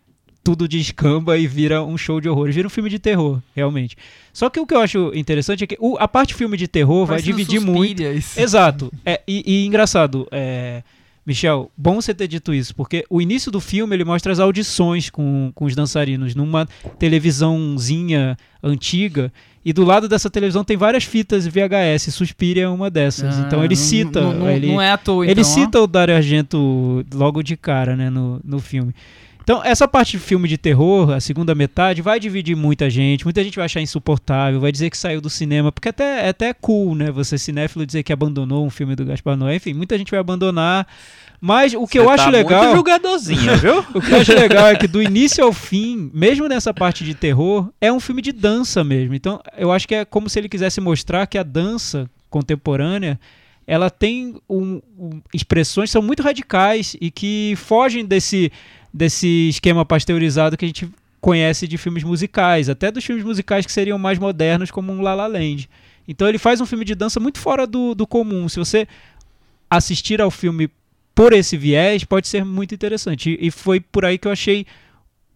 tudo 0.45 0.68
descamba 0.68 1.37
e 1.37 1.47
vira 1.47 1.82
um 1.82 1.99
show 1.99 2.20
de 2.20 2.28
horrores, 2.28 2.55
vira 2.55 2.68
um 2.68 2.70
filme 2.70 2.89
de 2.89 2.99
terror, 3.01 3.41
realmente. 3.55 3.97
Só 4.32 4.49
que 4.49 4.61
o 4.61 4.66
que 4.66 4.74
eu 4.74 4.80
acho 4.80 5.11
interessante 5.14 5.64
é 5.64 5.66
que 5.66 5.76
o- 5.80 5.97
a 5.99 6.07
parte 6.07 6.34
filme 6.34 6.57
de 6.57 6.68
terror 6.68 7.05
vai 7.05 7.16
Parece 7.16 7.30
no 7.32 7.37
dividir 7.37 7.61
muito. 7.61 8.01
Exato. 8.41 8.93
É, 9.05 9.20
e, 9.26 9.43
e 9.45 9.66
engraçado, 9.66 10.28
é, 10.30 10.84
Michel, 11.26 11.72
bom 11.76 11.96
você 12.00 12.14
ter 12.14 12.28
dito 12.28 12.54
isso, 12.54 12.72
porque 12.74 13.04
o 13.10 13.20
início 13.20 13.50
do 13.50 13.60
filme 13.60 13.96
ele 13.96 14.04
mostra 14.04 14.32
as 14.32 14.38
audições 14.38 15.10
com, 15.10 15.50
com 15.54 15.64
os 15.64 15.74
dançarinos 15.74 16.34
numa 16.36 16.68
televisãozinha 16.98 18.36
antiga. 18.62 19.32
E 19.64 19.72
do 19.72 19.84
lado 19.84 20.08
dessa 20.08 20.30
televisão 20.30 20.62
tem 20.62 20.76
várias 20.76 21.02
fitas 21.04 21.44
VHS, 21.46 22.14
Suspiria 22.14 22.64
é 22.64 22.68
uma 22.68 22.88
dessas. 22.88 23.36
Ah, 23.38 23.44
então 23.46 23.64
ele 23.64 23.74
cita. 23.74 24.20
Não, 24.20 24.32
não- 24.34 24.50
ele, 24.50 24.68
não 24.68 24.80
é 24.80 24.92
à 24.92 24.96
toa, 24.96 25.24
ele 25.24 25.40
então, 25.40 25.42
ó. 25.50 25.54
cita 25.54 25.80
o 25.80 25.86
Dario 25.88 26.14
Argento 26.14 27.04
logo 27.12 27.42
de 27.42 27.56
cara, 27.56 27.96
né, 27.96 28.08
no, 28.08 28.40
no 28.44 28.60
filme. 28.60 28.94
Então, 29.47 29.62
essa 29.62 29.86
parte 29.86 30.11
de 30.11 30.18
filme 30.18 30.49
de 30.49 30.59
terror, 30.59 31.12
a 31.12 31.20
segunda 31.20 31.55
metade, 31.55 32.03
vai 32.03 32.18
dividir 32.18 32.57
muita 32.57 32.90
gente. 32.90 33.22
Muita 33.22 33.44
gente 33.44 33.55
vai 33.55 33.66
achar 33.66 33.80
insuportável, 33.80 34.59
vai 34.59 34.72
dizer 34.72 34.90
que 34.90 34.99
saiu 34.99 35.20
do 35.20 35.30
cinema, 35.30 35.70
porque 35.70 35.88
até, 35.88 36.26
é 36.26 36.30
até 36.30 36.53
cool, 36.53 36.97
né? 36.97 37.12
Você 37.12 37.38
cinéfilo 37.38 37.86
dizer 37.86 38.03
que 38.03 38.12
abandonou 38.12 38.66
um 38.66 38.70
filme 38.70 38.97
do 38.97 39.05
Gaspar 39.05 39.36
Noé. 39.36 39.55
Enfim, 39.55 39.72
muita 39.72 39.97
gente 39.97 40.11
vai 40.11 40.18
abandonar. 40.18 40.84
Mas 41.40 41.74
o 41.74 41.86
que 41.86 41.97
Você 42.01 42.05
eu 42.05 42.11
acho 42.11 42.24
tá 42.24 42.30
legal. 42.30 42.61
Muito 42.64 42.74
julgadorzinho, 42.74 43.55
viu? 43.62 43.84
O 43.94 44.01
que 44.01 44.11
eu 44.11 44.16
acho 44.20 44.32
legal 44.32 44.66
é 44.66 44.74
que 44.74 44.88
do 44.88 45.01
início 45.01 45.44
ao 45.44 45.53
fim, 45.53 46.11
mesmo 46.12 46.49
nessa 46.49 46.74
parte 46.74 47.05
de 47.05 47.14
terror, 47.14 47.70
é 47.80 47.92
um 47.92 48.01
filme 48.01 48.20
de 48.22 48.32
dança 48.32 48.82
mesmo. 48.82 49.14
Então, 49.14 49.40
eu 49.57 49.70
acho 49.70 49.86
que 49.86 49.94
é 49.94 50.05
como 50.05 50.28
se 50.28 50.40
ele 50.40 50.49
quisesse 50.49 50.80
mostrar 50.80 51.24
que 51.28 51.38
a 51.38 51.44
dança 51.44 52.11
contemporânea 52.28 53.16
ela 53.64 53.90
tem 53.90 54.34
um- 54.51 54.80
um- 54.99 55.20
expressões 55.32 55.88
que 55.88 55.92
são 55.92 56.03
muito 56.03 56.22
radicais 56.22 56.97
e 57.01 57.11
que 57.12 57.55
fogem 57.57 58.05
desse, 58.05 58.51
desse 58.97 59.51
esquema 59.51 59.84
pasteurizado 59.84 60.57
que 60.57 60.64
a 60.64 60.68
gente 60.68 60.88
conhece 61.20 61.68
de 61.68 61.76
filmes 61.76 62.03
musicais, 62.03 62.70
até 62.70 62.90
dos 62.90 63.05
filmes 63.05 63.24
musicais 63.24 63.66
que 63.66 63.72
seriam 63.72 63.99
mais 63.99 64.18
modernos, 64.18 64.70
como 64.70 64.90
um 64.90 65.03
La 65.03 65.14
La 65.14 65.26
Land. 65.26 65.68
Então 66.09 66.26
ele 66.26 66.38
faz 66.38 66.61
um 66.61 66.66
filme 66.66 66.84
de 66.84 66.94
dança 66.94 67.20
muito 67.20 67.38
fora 67.38 67.66
do, 67.66 67.94
do 67.94 68.07
comum. 68.07 68.49
Se 68.49 68.59
você 68.59 68.88
assistir 69.68 70.20
ao 70.20 70.30
filme 70.30 70.70
por 71.14 71.34
esse 71.34 71.57
viés, 71.59 72.05
pode 72.05 72.26
ser 72.26 72.44
muito 72.44 72.74
interessante. 72.74 73.36
E, 73.38 73.49
e 73.49 73.51
foi 73.51 73.80
por 73.80 74.05
aí 74.05 74.16
que 74.16 74.28
eu 74.28 74.32
achei. 74.32 74.64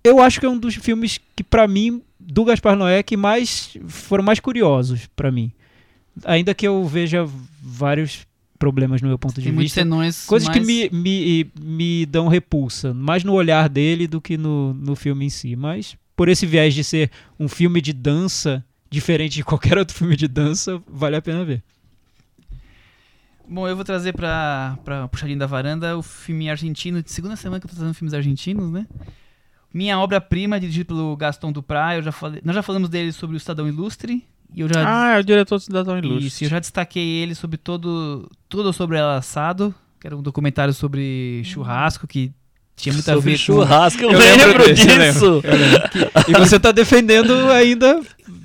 Eu 0.02 0.20
acho 0.20 0.40
que 0.40 0.46
é 0.46 0.48
um 0.48 0.58
dos 0.58 0.76
filmes 0.76 1.20
que, 1.36 1.44
pra 1.44 1.68
mim, 1.68 2.00
do 2.18 2.44
Gaspar 2.44 2.76
Noé, 2.76 3.02
que 3.02 3.16
mais 3.16 3.76
foram 3.86 4.24
mais 4.24 4.40
curiosos 4.40 5.06
pra 5.14 5.30
mim. 5.30 5.52
Ainda 6.24 6.54
que 6.54 6.66
eu 6.66 6.84
veja 6.86 7.28
vários 7.62 8.26
problemas 8.60 9.00
no 9.02 9.08
meu 9.08 9.18
ponto 9.18 9.34
de 9.36 9.42
Tem 9.46 9.52
muitos 9.52 9.72
vista. 9.72 9.80
senões 9.80 10.24
Coisas 10.26 10.48
que 10.48 10.60
mais- 10.60 10.66
me, 10.66 10.88
me, 10.90 11.50
me 11.60 12.06
dão 12.06 12.28
repulsa, 12.28 12.94
mais 12.94 13.24
no 13.24 13.32
olhar 13.32 13.68
dele 13.68 14.06
do 14.06 14.20
que 14.20 14.36
no, 14.38 14.72
no 14.74 14.94
filme 14.94 15.24
em 15.24 15.30
si. 15.30 15.56
Mas 15.56 15.96
por 16.14 16.28
esse 16.28 16.46
viés 16.46 16.74
de 16.74 16.84
ser 16.84 17.10
um 17.38 17.48
filme 17.48 17.80
de 17.80 17.92
dança, 17.92 18.62
diferente 18.90 19.34
de 19.34 19.42
qualquer 19.44 19.76
outro 19.78 19.96
filme 19.96 20.14
de 20.14 20.28
dança, 20.28 20.80
vale 20.86 21.16
a 21.16 21.22
pena 21.22 21.44
ver. 21.44 21.62
Bom, 23.48 23.66
eu 23.66 23.74
vou 23.74 23.84
trazer 23.84 24.12
pra, 24.12 24.78
pra 24.84 25.08
puxadinho 25.08 25.38
da 25.38 25.46
varanda 25.46 25.96
o 25.98 26.02
filme 26.02 26.48
argentino, 26.48 27.02
de 27.02 27.10
segunda 27.10 27.34
semana 27.34 27.58
que 27.58 27.66
eu 27.66 27.70
tô 27.70 27.74
trazendo 27.76 27.94
filmes 27.94 28.14
argentinos, 28.14 28.70
né? 28.70 28.86
Minha 29.74 29.98
obra-prima, 29.98 30.60
dirigido 30.60 30.86
pelo 30.86 31.16
Gaston 31.16 31.50
Duprat, 31.50 31.96
eu 31.96 32.02
já 32.02 32.12
falei, 32.12 32.40
nós 32.44 32.54
já 32.54 32.62
falamos 32.62 32.88
dele 32.88 33.10
sobre 33.12 33.36
o 33.36 33.40
Cidadão 33.40 33.66
Ilustre, 33.66 34.24
e 34.54 34.60
eu 34.62 34.68
já, 34.68 34.82
Ah, 34.86 35.16
é 35.16 35.20
o 35.20 35.24
diretor 35.24 35.56
do 35.56 35.62
Cidadão 35.62 35.98
Ilustre. 35.98 36.26
isso, 36.26 36.44
eu 36.44 36.48
já 36.48 36.58
destaquei 36.58 37.06
ele 37.22 37.34
sobre 37.34 37.56
todo, 37.56 38.30
tudo 38.48 38.72
sobre 38.72 38.98
El 38.98 39.08
Assado, 39.10 39.74
que 40.00 40.06
era 40.06 40.16
um 40.16 40.22
documentário 40.22 40.72
sobre 40.74 41.42
churrasco, 41.44 42.06
que 42.06 42.32
tinha 42.76 42.92
muito 42.94 43.08
a 43.10 43.14
Sobre 43.14 43.32
ver 43.32 43.36
com... 43.38 43.44
churrasco, 43.44 44.02
eu, 44.02 44.10
Eu 44.12 44.18
lembro, 44.18 44.46
lembro 44.48 44.64
desse, 44.64 44.88
eu 44.88 44.98
disso. 45.12 45.42
E 46.28 46.32
você 46.32 46.58
tá 46.58 46.72
defendendo 46.72 47.32
ainda. 47.50 48.00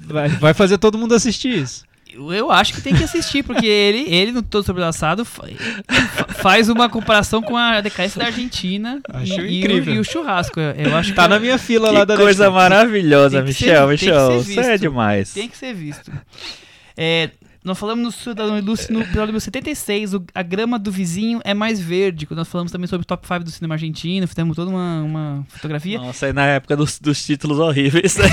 Vai, 0.07 0.27
vai 0.27 0.53
fazer 0.53 0.77
todo 0.77 0.97
mundo 0.97 1.15
assistir 1.15 1.57
isso. 1.57 1.85
Eu, 2.33 2.49
acho 2.51 2.73
que 2.73 2.81
tem 2.81 2.95
que 2.95 3.03
assistir, 3.03 3.43
porque 3.43 3.65
ele, 3.65 4.05
ele 4.13 4.31
no 4.31 4.41
Todo 4.41 4.63
Sobre 4.65 4.81
o 4.81 4.85
Assado, 4.85 5.25
fa- 5.25 5.43
fa- 5.87 6.33
faz 6.35 6.69
uma 6.69 6.87
comparação 6.89 7.41
com 7.41 7.57
a 7.57 7.81
decadência 7.81 8.19
da 8.19 8.27
Argentina 8.27 9.01
Acho 9.09 9.41
e, 9.41 9.55
e 9.55 9.59
incrível. 9.59 9.93
o, 9.93 9.97
e 9.97 9.99
o 9.99 10.03
churrasco. 10.03 10.59
Eu, 10.59 10.95
acho 10.95 11.13
Tá 11.13 11.23
que 11.23 11.29
na 11.29 11.39
minha 11.39 11.57
fila 11.57 11.91
lá 11.91 11.99
Que 12.01 12.05
da 12.07 12.15
coisa 12.15 12.45
Netflix. 12.45 12.69
maravilhosa, 12.69 13.37
Tem 13.37 13.45
que 13.47 13.53
ser- 13.53 13.65
Michel. 13.65 13.87
Michel, 13.89 14.31
você 14.43 14.59
é 14.61 14.77
demais. 14.77 15.33
tem 15.33 15.49
que 15.49 15.57
ser 15.57 15.73
visto. 15.73 16.11
É, 16.95 17.31
nós 17.63 17.77
falamos 17.79 18.03
no 18.05 18.11
Cidadão 18.11 18.57
Ilustre 18.57 18.93
no 18.93 18.99
episódio 19.01 19.21
número 19.25 19.41
76, 19.41 20.13
o, 20.13 20.23
a 20.35 20.43
grama 20.43 20.77
do 20.79 20.91
vizinho 20.91 21.41
é 21.43 21.53
mais 21.53 21.79
verde. 21.81 22.25
Quando 22.25 22.37
nós 22.37 22.47
falamos 22.47 22.71
também 22.71 22.87
sobre 22.87 23.03
o 23.03 23.07
top 23.07 23.27
5 23.27 23.43
do 23.43 23.49
cinema 23.51 23.73
argentino, 23.75 24.27
fizemos 24.27 24.55
toda 24.55 24.69
uma, 24.71 25.01
uma 25.01 25.45
fotografia. 25.49 25.97
Nossa, 25.97 26.27
aí 26.27 26.33
na 26.33 26.45
época 26.45 26.77
dos, 26.77 26.99
dos 26.99 27.25
títulos 27.25 27.59
horríveis. 27.59 28.15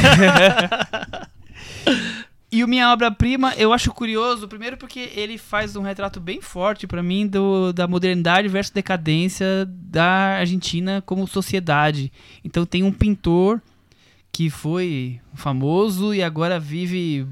E 2.52 2.62
o 2.62 2.68
Minha 2.68 2.92
Obra-Prima, 2.92 3.54
eu 3.56 3.72
acho 3.72 3.90
curioso, 3.94 4.46
primeiro 4.46 4.76
porque 4.76 5.10
ele 5.16 5.38
faz 5.38 5.74
um 5.74 5.80
retrato 5.80 6.20
bem 6.20 6.42
forte 6.42 6.86
pra 6.86 7.02
mim 7.02 7.26
do, 7.26 7.72
da 7.72 7.88
modernidade 7.88 8.46
versus 8.46 8.70
decadência 8.70 9.66
da 9.66 10.36
Argentina 10.38 11.02
como 11.06 11.26
sociedade. 11.26 12.12
Então 12.44 12.66
tem 12.66 12.82
um 12.82 12.92
pintor 12.92 13.58
que 14.30 14.50
foi 14.50 15.18
famoso 15.32 16.12
e 16.12 16.22
agora 16.22 16.60
vive 16.60 17.26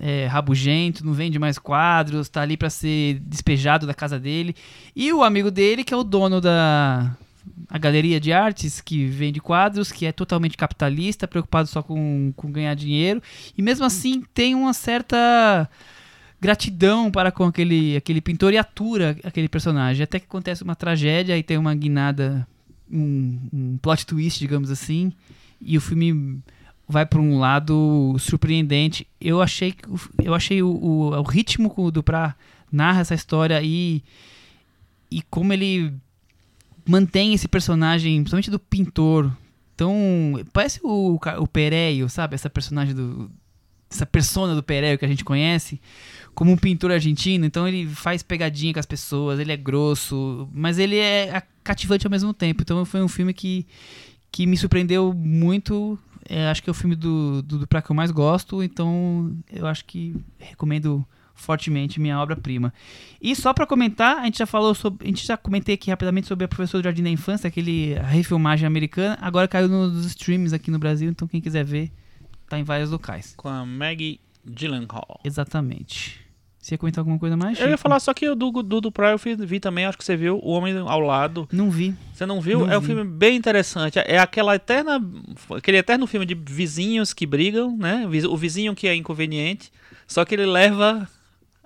é, 0.00 0.26
rabugento, 0.26 1.06
não 1.06 1.12
vende 1.12 1.38
mais 1.38 1.56
quadros, 1.56 2.28
tá 2.28 2.42
ali 2.42 2.56
pra 2.56 2.68
ser 2.68 3.20
despejado 3.20 3.86
da 3.86 3.94
casa 3.94 4.18
dele. 4.18 4.56
E 4.96 5.12
o 5.12 5.22
amigo 5.22 5.52
dele, 5.52 5.84
que 5.84 5.94
é 5.94 5.96
o 5.96 6.02
dono 6.02 6.40
da 6.40 7.16
a 7.68 7.78
galeria 7.78 8.20
de 8.20 8.32
artes, 8.32 8.80
que 8.80 9.06
vende 9.06 9.40
quadros, 9.40 9.90
que 9.90 10.06
é 10.06 10.12
totalmente 10.12 10.56
capitalista, 10.56 11.26
preocupado 11.26 11.68
só 11.68 11.82
com, 11.82 12.32
com 12.36 12.50
ganhar 12.50 12.74
dinheiro. 12.74 13.22
E 13.56 13.62
mesmo 13.62 13.84
assim 13.84 14.22
tem 14.34 14.54
uma 14.54 14.72
certa 14.72 15.68
gratidão 16.40 17.10
para 17.10 17.32
com 17.32 17.44
aquele, 17.44 17.96
aquele 17.96 18.20
pintor 18.20 18.52
e 18.52 18.58
atura 18.58 19.16
aquele 19.24 19.48
personagem. 19.48 20.02
Até 20.04 20.18
que 20.20 20.26
acontece 20.26 20.62
uma 20.62 20.76
tragédia 20.76 21.36
e 21.38 21.42
tem 21.42 21.56
uma 21.56 21.74
guinada, 21.74 22.46
um, 22.90 23.38
um 23.52 23.78
plot 23.78 24.04
twist, 24.06 24.38
digamos 24.38 24.70
assim, 24.70 25.12
e 25.60 25.78
o 25.78 25.80
filme 25.80 26.38
vai 26.86 27.06
para 27.06 27.20
um 27.20 27.38
lado 27.38 28.14
surpreendente. 28.18 29.06
Eu 29.18 29.40
achei, 29.40 29.72
que 29.72 29.88
eu 30.22 30.34
achei 30.34 30.62
o, 30.62 30.68
o, 30.68 31.18
o 31.18 31.22
ritmo 31.22 31.70
com 31.70 31.86
o 31.86 31.92
narra 32.70 33.00
essa 33.00 33.14
história 33.14 33.60
e, 33.62 34.02
e 35.10 35.22
como 35.22 35.52
ele 35.52 35.94
mantém 36.86 37.34
esse 37.34 37.48
personagem, 37.48 38.16
principalmente 38.16 38.50
do 38.50 38.58
pintor, 38.58 39.32
tão. 39.76 39.92
Parece 40.52 40.80
o, 40.82 41.18
o 41.38 41.48
Pereio, 41.48 42.08
sabe? 42.08 42.34
Essa 42.34 42.50
personagem 42.50 42.94
do. 42.94 43.30
Essa 43.90 44.06
persona 44.06 44.56
do 44.56 44.62
Pereio 44.62 44.98
que 44.98 45.04
a 45.04 45.08
gente 45.08 45.24
conhece, 45.24 45.80
como 46.34 46.50
um 46.50 46.56
pintor 46.56 46.90
argentino. 46.90 47.44
Então 47.44 47.68
ele 47.68 47.86
faz 47.86 48.22
pegadinha 48.22 48.72
com 48.72 48.80
as 48.80 48.86
pessoas, 48.86 49.38
ele 49.38 49.52
é 49.52 49.56
grosso, 49.56 50.48
mas 50.52 50.78
ele 50.78 50.96
é 50.96 51.40
cativante 51.62 52.06
ao 52.06 52.10
mesmo 52.10 52.34
tempo. 52.34 52.62
Então 52.62 52.84
foi 52.84 53.02
um 53.02 53.08
filme 53.08 53.32
que, 53.32 53.66
que 54.32 54.46
me 54.46 54.56
surpreendeu 54.56 55.12
muito. 55.12 55.98
É, 56.28 56.48
acho 56.48 56.62
que 56.62 56.70
é 56.70 56.72
o 56.72 56.74
filme 56.74 56.96
do, 56.96 57.42
do 57.42 57.58
Duprat 57.58 57.84
que 57.84 57.92
eu 57.92 57.96
mais 57.96 58.10
gosto, 58.10 58.62
então 58.62 59.36
eu 59.52 59.66
acho 59.66 59.84
que 59.84 60.16
recomendo 60.38 61.06
fortemente 61.34 62.00
minha 62.00 62.18
obra-prima. 62.18 62.72
E 63.20 63.34
só 63.34 63.52
pra 63.52 63.66
comentar, 63.66 64.18
a 64.18 64.24
gente 64.24 64.38
já 64.38 64.46
falou 64.46 64.74
sobre, 64.74 65.04
a 65.04 65.08
gente 65.08 65.26
já 65.26 65.36
comentei 65.36 65.74
aqui 65.74 65.90
rapidamente 65.90 66.26
sobre 66.26 66.44
a 66.44 66.48
professora 66.48 66.82
do 66.82 66.84
Jardim 66.84 67.02
da 67.02 67.10
Infância, 67.10 67.48
aquele 67.48 67.94
refilmagem 67.94 68.66
americana, 68.66 69.18
agora 69.20 69.48
caiu 69.48 69.68
nos 69.68 70.06
streams 70.06 70.54
aqui 70.54 70.70
no 70.70 70.78
Brasil, 70.78 71.10
então 71.10 71.28
quem 71.28 71.40
quiser 71.40 71.64
ver, 71.64 71.90
tá 72.48 72.58
em 72.58 72.64
vários 72.64 72.90
locais. 72.90 73.34
Com 73.36 73.48
a 73.48 73.66
Maggie 73.66 74.20
Gyllenhaal. 74.46 75.20
Exatamente. 75.24 76.24
Você 76.64 76.76
ia 76.76 76.78
comentar 76.78 77.02
alguma 77.02 77.18
coisa 77.18 77.36
mais? 77.36 77.60
Eu 77.60 77.68
ia 77.68 77.76
falar 77.76 78.00
só 78.00 78.14
que 78.14 78.26
o 78.26 78.34
do, 78.34 78.50
do, 78.62 78.80
do 78.80 78.90
Praia 78.90 79.12
eu 79.12 79.46
vi, 79.46 79.60
também, 79.60 79.84
acho 79.84 79.98
que 79.98 80.04
você 80.04 80.16
viu, 80.16 80.40
O 80.42 80.50
Homem 80.52 80.74
ao 80.78 81.00
Lado. 81.00 81.46
Não 81.52 81.70
vi. 81.70 81.94
Você 82.14 82.24
não 82.24 82.40
viu? 82.40 82.60
Não 82.60 82.72
é 82.72 82.78
um 82.78 82.80
vi. 82.80 82.86
filme 82.86 83.04
bem 83.04 83.36
interessante. 83.36 83.98
É 83.98 84.18
aquela 84.18 84.54
eterna. 84.54 84.98
Aquele 85.54 85.76
eterno 85.76 86.06
filme 86.06 86.24
de 86.24 86.34
vizinhos 86.34 87.12
que 87.12 87.26
brigam, 87.26 87.76
né? 87.76 88.08
O 88.30 88.34
vizinho 88.34 88.74
que 88.74 88.88
é 88.88 88.94
inconveniente. 88.94 89.70
Só 90.06 90.24
que 90.24 90.34
ele 90.34 90.46
leva 90.46 91.06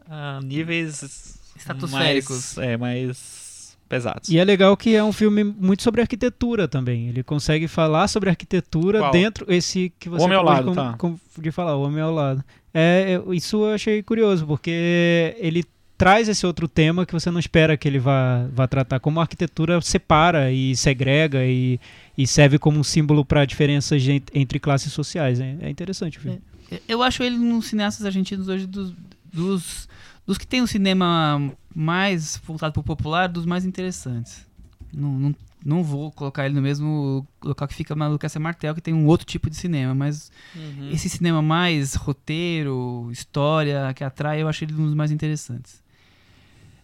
a 0.09 0.41
níveis. 0.43 1.37
Estratosféricos. 1.57 2.55
Mais, 2.57 2.69
é, 2.69 2.77
mais 2.77 3.77
pesados. 3.89 4.29
E 4.29 4.39
é 4.39 4.45
legal 4.45 4.77
que 4.77 4.95
é 4.95 5.03
um 5.03 5.13
filme 5.13 5.43
muito 5.43 5.83
sobre 5.83 6.01
arquitetura 6.01 6.69
também. 6.69 7.09
Ele 7.09 7.23
consegue 7.23 7.67
falar 7.67 8.07
sobre 8.09 8.29
arquitetura 8.29 9.01
Qual? 9.01 9.11
dentro 9.13 9.47
esse 9.53 9.93
que 9.99 10.09
você 10.09 10.23
O 10.23 10.25
Homem 10.27 10.37
ao 10.39 10.45
acabou 10.49 10.73
de, 10.73 10.79
Lado, 10.79 10.97
com- 10.99 11.09
tá. 11.09 11.19
com- 11.37 11.43
de 11.43 11.51
falar, 11.51 11.77
o 11.77 11.83
homem 11.83 12.01
ao 12.01 12.13
lado. 12.15 12.45
É, 12.73 13.19
é, 13.19 13.35
isso 13.35 13.65
eu 13.65 13.75
achei 13.75 14.03
curioso 14.03 14.47
porque 14.47 15.35
ele 15.39 15.65
traz 15.97 16.29
esse 16.29 16.47
outro 16.47 16.69
tema 16.69 17.05
que 17.05 17.13
você 17.13 17.29
não 17.29 17.41
espera 17.41 17.77
que 17.77 17.89
ele 17.89 17.99
vá, 17.99 18.47
vá 18.53 18.69
tratar, 18.69 19.01
como 19.01 19.19
a 19.19 19.23
arquitetura 19.23 19.81
separa 19.81 20.53
e 20.53 20.77
segrega 20.77 21.45
e, 21.45 21.81
e 22.17 22.25
serve 22.25 22.57
como 22.59 22.79
um 22.79 22.85
símbolo 22.85 23.25
para 23.25 23.45
diferenças 23.45 24.01
entre 24.33 24.61
classes 24.61 24.93
sociais. 24.93 25.41
É, 25.41 25.57
é 25.61 25.71
interessante 25.71 26.19
o 26.19 26.21
filme. 26.21 26.41
Eu 26.87 27.03
acho 27.03 27.23
ele 27.23 27.37
um 27.37 27.61
cineastas 27.61 28.05
argentinos 28.07 28.47
hoje 28.47 28.67
dos, 28.67 28.93
dos, 29.39 29.89
dos 30.27 30.37
que 30.37 30.47
tem 30.47 30.61
um 30.63 30.67
cinema 30.67 31.53
mais 31.75 32.41
voltado 32.45 32.73
pro 32.73 32.83
popular, 32.83 33.29
dos 33.29 33.47
mais 33.47 33.65
interessantes. 33.65 34.47
Não, 34.93 35.13
não, 35.13 35.35
não 35.65 35.83
vou 35.85 36.11
colocar 36.11 36.45
ele 36.47 36.55
no 36.55 36.63
mesmo 36.63 37.27
local 37.45 37.69
que 37.69 37.75
fica 37.75 37.95
na 37.95 38.09
Lucas 38.09 38.35
Martel, 38.37 38.75
que 38.75 38.81
tem 38.81 38.95
um 38.95 39.07
outro 39.07 39.27
tipo 39.27 39.49
de 39.49 39.57
cinema, 39.57 39.95
mas 39.95 40.31
Uhum. 40.57 40.91
esse 40.91 41.09
cinema 41.09 41.41
mais 41.43 41.95
roteiro, 41.95 43.09
história, 43.13 43.93
que 43.95 44.03
atrai, 44.03 44.43
eu 44.43 44.49
acho 44.49 44.65
ele 44.65 44.75
um 44.75 44.87
dos 44.87 44.95
mais 44.95 45.11
interessantes. 45.11 45.83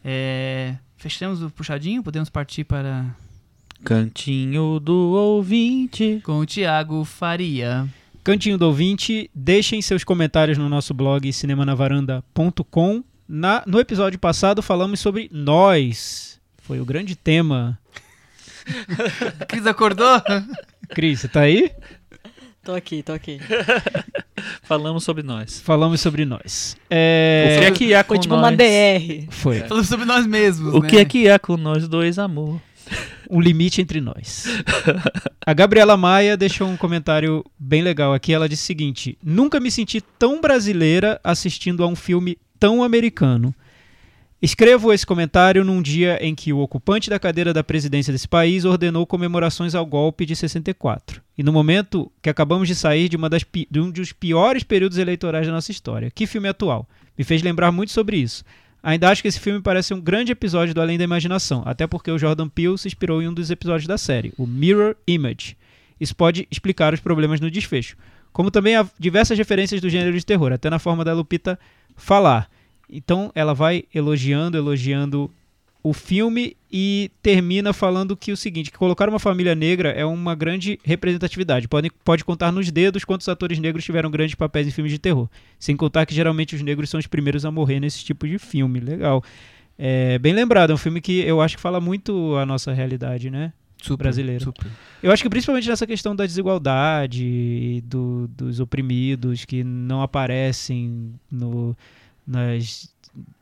É, 0.05 0.77
fechamos 0.97 1.43
o 1.43 1.51
puxadinho? 1.51 2.03
Podemos 2.03 2.29
partir 2.29 2.65
para 2.65 3.07
Cantinho 3.83 4.79
do 4.79 4.95
ouvinte. 4.95 6.21
com 6.25 6.39
o 6.41 6.47
Thiago 6.47 7.05
Faria. 7.05 7.89
Cantinho 8.25 8.57
do 8.57 8.66
ouvinte, 8.66 9.31
deixem 9.35 9.83
seus 9.83 10.03
comentários 10.03 10.57
no 10.57 10.66
nosso 10.68 10.95
blog 10.95 11.31
cinemanavaranda.com. 11.31 13.05
Na, 13.29 13.62
no 13.66 13.79
episódio 13.79 14.18
passado 14.18 14.62
falamos 14.62 14.99
sobre 15.01 15.29
nós. 15.31 16.41
Foi 16.62 16.81
o 16.81 16.85
grande 16.87 17.14
tema. 17.16 17.79
Cris 19.47 19.66
acordou? 19.66 20.22
Cris, 20.89 21.20
você 21.20 21.29
tá 21.29 21.41
aí? 21.41 21.70
Tô 22.62 22.72
aqui, 22.75 23.03
tô 23.03 23.12
aqui. 23.12 23.39
Falamos 24.62 25.05
sobre 25.05 25.22
nós. 25.22 25.61
Falamos 25.61 26.01
sobre 26.01 26.25
nós. 26.25 26.77
O 26.85 26.87
É, 26.89 27.57
que 27.61 27.64
é 27.66 27.70
que 27.70 27.95
há 27.95 28.03
com 28.03 28.14
Foi 28.14 28.18
tipo 28.22 28.35
nós? 28.37 28.43
uma 28.45 28.53
DR. 28.53 29.27
Foi. 29.29 29.61
Falando 29.61 29.85
sobre 29.85 30.07
nós 30.07 30.27
mesmos, 30.27 30.72
O 30.72 30.81
né? 30.81 30.89
que 30.89 30.97
é 30.97 31.05
que 31.05 31.29
há 31.29 31.39
com 31.39 31.59
nós 31.59 31.87
dois, 31.87 32.18
amor? 32.18 32.59
Um 33.31 33.41
limite 33.41 33.81
entre 33.81 34.01
nós. 34.01 34.47
A 35.45 35.53
Gabriela 35.53 35.97
Maia 35.97 36.37
deixou 36.37 36.69
um 36.69 36.77
comentário 36.77 37.45
bem 37.59 37.83
legal 37.83 38.15
aqui. 38.15 38.33
Ela 38.33 38.49
disse 38.49 38.63
o 38.63 38.67
seguinte: 38.67 39.19
Nunca 39.23 39.61
me 39.61 39.71
senti 39.71 40.01
tão 40.01 40.41
brasileira 40.41 41.21
assistindo 41.23 41.83
a 41.83 41.87
um 41.87 41.97
filme 41.97 42.39
tão 42.59 42.83
americano. 42.83 43.55
Escrevo 44.45 44.93
esse 44.93 45.07
comentário 45.07 45.65
num 45.65 45.81
dia 45.81 46.19
em 46.21 46.35
que 46.35 46.53
o 46.53 46.59
ocupante 46.59 47.09
da 47.09 47.19
cadeira 47.19 47.51
da 47.51 47.65
presidência 47.65 48.13
desse 48.13 48.29
país 48.29 48.67
ordenou 48.67 49.07
comemorações 49.07 49.75
ao 49.75 49.87
golpe 49.87 50.27
de 50.27 50.37
64. 50.37 51.23
E 51.39 51.43
no 51.43 51.51
momento 51.51 52.13
que 52.21 52.29
acabamos 52.29 52.69
de 52.69 52.75
sair 52.75 53.09
de, 53.09 53.17
de 53.71 53.81
um 53.81 53.91
dos 53.91 54.13
piores 54.13 54.63
períodos 54.63 54.99
eleitorais 54.99 55.47
da 55.47 55.53
nossa 55.53 55.71
história. 55.71 56.11
Que 56.11 56.27
filme 56.27 56.47
atual? 56.47 56.87
Me 57.17 57.25
fez 57.25 57.43
lembrar 57.43 57.73
muito 57.73 57.93
sobre 57.93 58.19
isso. 58.19 58.45
Ainda 58.87 59.09
acho 59.09 59.22
que 59.22 59.28
esse 59.28 59.41
filme 59.41 59.62
parece 59.62 59.95
um 59.95 60.01
grande 60.01 60.32
episódio 60.32 60.74
do 60.74 60.80
Além 60.82 60.99
da 60.99 61.05
Imaginação, 61.05 61.62
até 61.64 61.87
porque 61.87 62.11
o 62.11 62.18
Jordan 62.18 62.51
Peele 62.51 62.76
se 62.76 62.87
inspirou 62.87 63.22
em 63.22 63.26
um 63.26 63.32
dos 63.32 63.51
episódios 63.51 63.87
da 63.87 63.97
série, 63.97 64.35
o 64.37 64.47
Mirror 64.47 64.95
Image. 65.07 65.57
Isso 65.99 66.14
pode 66.14 66.47
explicar 66.51 66.93
os 66.93 67.01
problemas 67.01 67.41
no 67.41 67.51
desfecho. 67.51 67.97
Como 68.30 68.51
também 68.51 68.76
há 68.76 68.87
diversas 68.99 69.39
referências 69.39 69.80
do 69.80 69.89
gênero 69.89 70.14
de 70.18 70.26
terror, 70.26 70.53
até 70.53 70.68
na 70.68 70.78
forma 70.78 71.03
da 71.03 71.14
Lupita 71.14 71.59
falar. 71.97 72.51
Então 72.91 73.32
ela 73.35 73.55
vai 73.55 73.85
elogiando, 73.95 74.59
elogiando 74.59 75.30
o 75.87 75.93
filme 75.93 76.57
e 76.72 77.11
termina 77.22 77.70
falando 77.74 78.16
que 78.16 78.32
o 78.32 78.37
seguinte, 78.39 78.70
que 78.72 78.78
colocar 78.78 79.07
uma 79.07 79.18
família 79.18 79.55
negra 79.55 79.91
é 79.91 80.03
uma 80.05 80.35
grande 80.35 80.80
representatividade. 80.82 81.68
Pode, 81.68 81.91
pode 82.03 82.24
contar 82.24 82.51
nos 82.51 82.70
dedos 82.70 83.05
quantos 83.05 83.28
atores 83.28 83.59
negros 83.59 83.85
tiveram 83.85 84.11
grandes 84.11 84.35
papéis 84.35 84.66
em 84.66 84.70
filmes 84.70 84.91
de 84.91 84.99
terror. 84.99 85.28
Sem 85.59 85.76
contar 85.76 86.07
que 86.07 86.14
geralmente 86.14 86.57
os 86.57 86.62
negros 86.62 86.89
são 86.89 86.99
os 86.99 87.07
primeiros 87.07 87.45
a 87.45 87.51
morrer 87.51 87.80
nesse 87.80 88.03
tipo 88.03 88.26
de 88.26 88.39
filme. 88.39 88.80
Legal. 88.80 89.22
É, 89.78 90.18
bem 90.18 90.32
lembrado, 90.32 90.70
é 90.70 90.74
um 90.74 90.78
filme 90.78 91.03
que 91.03 91.20
eu 91.20 91.43
acho 91.43 91.57
que 91.57 91.62
fala 91.62 91.80
muito 91.82 92.35
a 92.37 92.47
nossa 92.47 92.72
realidade, 92.72 93.28
né? 93.28 93.53
Super, 93.82 94.05
brasileiro. 94.05 94.43
super. 94.43 94.66
Eu 95.03 95.12
acho 95.12 95.22
que 95.22 95.28
principalmente 95.28 95.68
nessa 95.68 95.87
questão 95.87 96.16
da 96.16 96.24
desigualdade, 96.24 97.22
e 97.26 97.82
do- 97.82 98.26
dos 98.28 98.59
oprimidos 98.59 99.45
que 99.45 99.62
não 99.62 100.01
aparecem 100.01 101.12
no, 101.30 101.76
nas. 102.26 102.94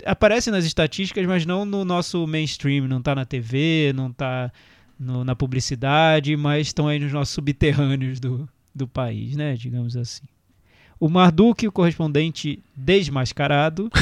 Aparecem 0.04 0.52
nas 0.52 0.64
estatísticas, 0.64 1.24
mas 1.26 1.46
não 1.46 1.64
no 1.64 1.84
nosso 1.84 2.26
mainstream. 2.26 2.86
Não 2.88 3.00
tá 3.02 3.14
na 3.14 3.24
TV, 3.24 3.92
não 3.94 4.12
tá 4.12 4.50
no- 4.98 5.24
na 5.24 5.34
publicidade, 5.34 6.36
mas 6.36 6.68
estão 6.68 6.88
aí 6.88 6.98
nos 6.98 7.12
nossos 7.12 7.34
subterrâneos 7.34 8.18
do, 8.20 8.48
do 8.74 8.86
país, 8.86 9.36
né? 9.36 9.54
Digamos 9.54 9.96
assim. 9.96 10.22
O 11.00 11.08
Marduk, 11.08 11.66
o 11.66 11.72
correspondente 11.72 12.58
desmascarado, 12.76 13.90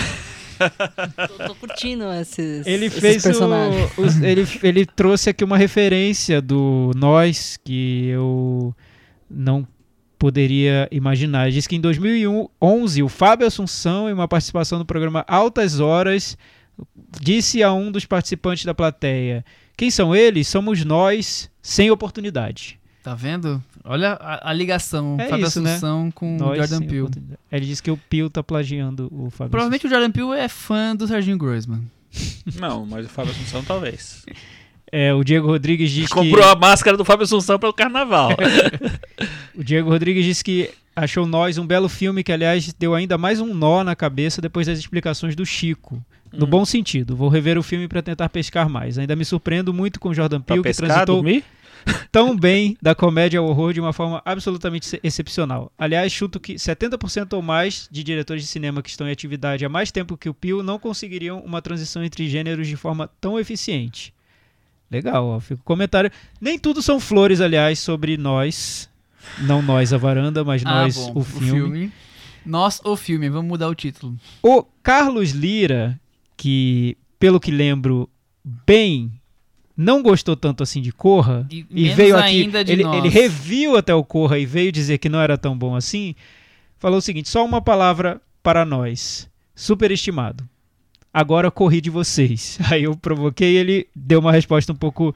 Tô, 0.58 1.44
tô 1.48 1.54
curtindo 1.54 2.04
esses, 2.12 2.66
ele 2.66 2.84
esses 2.84 3.00
fez 3.00 3.24
o, 3.24 4.02
os- 4.02 4.20
ele, 4.20 4.44
ele 4.62 4.84
trouxe 4.84 5.30
aqui 5.30 5.42
uma 5.42 5.56
referência 5.56 6.42
do 6.42 6.90
Nós 6.94 7.56
que 7.64 8.08
eu 8.08 8.74
não 9.30 9.66
poderia 10.20 10.86
imaginar. 10.92 11.46
Ele 11.46 11.54
disse 11.54 11.68
que 11.68 11.74
em 11.74 11.80
2011 11.80 13.02
o 13.02 13.08
Fábio 13.08 13.46
Assunção, 13.46 14.08
em 14.08 14.12
uma 14.12 14.28
participação 14.28 14.78
no 14.78 14.84
programa 14.84 15.24
Altas 15.26 15.80
Horas, 15.80 16.36
disse 17.18 17.62
a 17.62 17.72
um 17.72 17.90
dos 17.90 18.04
participantes 18.04 18.66
da 18.66 18.74
plateia: 18.74 19.42
Quem 19.76 19.90
são 19.90 20.14
eles? 20.14 20.46
Somos 20.46 20.84
nós 20.84 21.50
sem 21.62 21.90
oportunidade. 21.90 22.78
Tá 23.02 23.14
vendo? 23.14 23.64
Olha 23.82 24.12
a, 24.12 24.50
a 24.50 24.52
ligação. 24.52 25.16
É 25.18 25.26
Fábio 25.26 25.46
isso, 25.46 25.62
né? 25.62 25.70
Assunção 25.70 26.10
com 26.10 26.36
Nós 26.36 26.58
Jordan 26.58 26.86
Peele. 26.86 27.08
Ele 27.50 27.64
disse 27.64 27.82
que 27.82 27.90
o 27.90 27.96
Peele 27.96 28.28
tá 28.28 28.42
plagiando 28.42 29.08
o 29.10 29.30
Fábio 29.30 29.50
Provavelmente 29.50 29.86
o 29.86 29.88
Jordan 29.88 30.10
Peele 30.10 30.38
é 30.38 30.48
fã 30.48 30.94
do 30.94 31.08
Serginho 31.08 31.38
Groisman. 31.38 31.82
Não, 32.60 32.84
mas 32.84 33.06
o 33.06 33.08
Fábio 33.08 33.32
Assunção 33.32 33.64
talvez. 33.64 34.26
É, 34.92 35.14
o 35.14 35.22
Diego 35.22 35.46
Rodrigues 35.46 35.90
diz 35.90 36.08
que 36.08 36.14
Comprou 36.14 36.44
a 36.48 36.56
máscara 36.56 36.96
do 36.96 37.04
Fábio 37.04 37.24
Assunção 37.24 37.58
pelo 37.58 37.72
carnaval. 37.72 38.30
O 39.54 39.62
Diego 39.64 39.90
Rodrigues 39.90 40.24
disse 40.24 40.42
que 40.44 40.70
achou 40.96 41.26
Nós 41.26 41.58
um 41.58 41.66
belo 41.66 41.88
filme 41.88 42.22
que, 42.22 42.32
aliás, 42.32 42.72
deu 42.78 42.94
ainda 42.94 43.18
mais 43.18 43.40
um 43.40 43.52
nó 43.54 43.84
na 43.84 43.94
cabeça 43.94 44.40
depois 44.40 44.66
das 44.66 44.78
explicações 44.78 45.34
do 45.36 45.44
Chico. 45.44 46.02
No 46.32 46.46
Hum. 46.46 46.48
bom 46.50 46.64
sentido. 46.64 47.16
Vou 47.16 47.28
rever 47.28 47.58
o 47.58 47.62
filme 47.62 47.88
para 47.88 48.00
tentar 48.00 48.28
pescar 48.28 48.68
mais. 48.68 48.96
Ainda 48.98 49.16
me 49.16 49.24
surpreendo 49.24 49.74
muito 49.74 49.98
com 50.00 50.14
Jordan 50.14 50.40
Peele, 50.40 50.62
que 50.62 50.68
pescar, 50.68 50.88
transitou 50.88 51.16
dormir? 51.16 51.44
tão 52.12 52.36
bem 52.36 52.76
da 52.80 52.94
comédia 52.94 53.40
ao 53.40 53.46
horror 53.46 53.72
de 53.72 53.80
uma 53.80 53.92
forma 53.92 54.22
absolutamente 54.24 54.94
ex- 54.94 55.00
excepcional. 55.02 55.72
Aliás, 55.78 56.12
chuto 56.12 56.38
que 56.38 56.54
70% 56.54 57.32
ou 57.32 57.42
mais 57.42 57.88
de 57.90 58.04
diretores 58.04 58.42
de 58.44 58.48
cinema 58.48 58.80
que 58.82 58.90
estão 58.90 59.08
em 59.08 59.12
atividade 59.12 59.64
há 59.64 59.68
mais 59.68 59.90
tempo 59.90 60.16
que 60.16 60.28
o 60.28 60.34
Peele 60.34 60.62
não 60.62 60.78
conseguiriam 60.78 61.40
uma 61.40 61.60
transição 61.60 62.04
entre 62.04 62.28
gêneros 62.28 62.68
de 62.68 62.76
forma 62.76 63.10
tão 63.20 63.38
eficiente. 63.38 64.14
Legal, 64.90 65.24
ó, 65.26 65.40
fica 65.40 65.60
o 65.60 65.64
comentário. 65.64 66.10
Nem 66.40 66.58
tudo 66.58 66.82
são 66.82 66.98
flores, 66.98 67.40
aliás, 67.40 67.78
sobre 67.78 68.16
nós. 68.16 68.88
Não 69.40 69.62
nós, 69.62 69.92
a 69.92 69.98
varanda, 69.98 70.42
mas 70.42 70.62
nós, 70.64 70.98
ah, 70.98 71.12
bom, 71.12 71.20
o 71.20 71.24
filme. 71.24 71.92
Nós, 72.44 72.80
o 72.84 72.96
filme. 72.96 73.28
Vamos 73.28 73.48
mudar 73.48 73.68
o 73.68 73.74
título. 73.74 74.16
O 74.42 74.64
Carlos 74.82 75.30
Lira, 75.30 76.00
que, 76.36 76.96
pelo 77.18 77.38
que 77.38 77.50
lembro, 77.50 78.08
bem, 78.66 79.12
não 79.76 80.02
gostou 80.02 80.34
tanto 80.34 80.62
assim 80.62 80.80
de 80.80 80.90
Corra, 80.90 81.46
E, 81.50 81.66
e 81.70 81.88
veio 81.90 82.16
aqui, 82.16 82.50
ele, 82.66 82.82
nós. 82.82 82.98
ele 82.98 83.08
reviu 83.08 83.76
até 83.76 83.94
o 83.94 84.02
Corra 84.02 84.38
e 84.38 84.46
veio 84.46 84.72
dizer 84.72 84.98
que 84.98 85.08
não 85.08 85.20
era 85.20 85.38
tão 85.38 85.56
bom 85.56 85.76
assim, 85.76 86.14
falou 86.78 86.98
o 86.98 87.02
seguinte, 87.02 87.28
só 87.28 87.44
uma 87.44 87.60
palavra 87.60 88.20
para 88.42 88.64
nós, 88.64 89.28
superestimado. 89.54 90.48
Agora 91.12 91.50
corri 91.50 91.80
de 91.80 91.90
vocês. 91.90 92.58
Aí 92.70 92.84
eu 92.84 92.96
provoquei 92.96 93.52
e 93.54 93.56
ele 93.56 93.88
deu 93.94 94.20
uma 94.20 94.32
resposta 94.32 94.72
um 94.72 94.76
pouco 94.76 95.14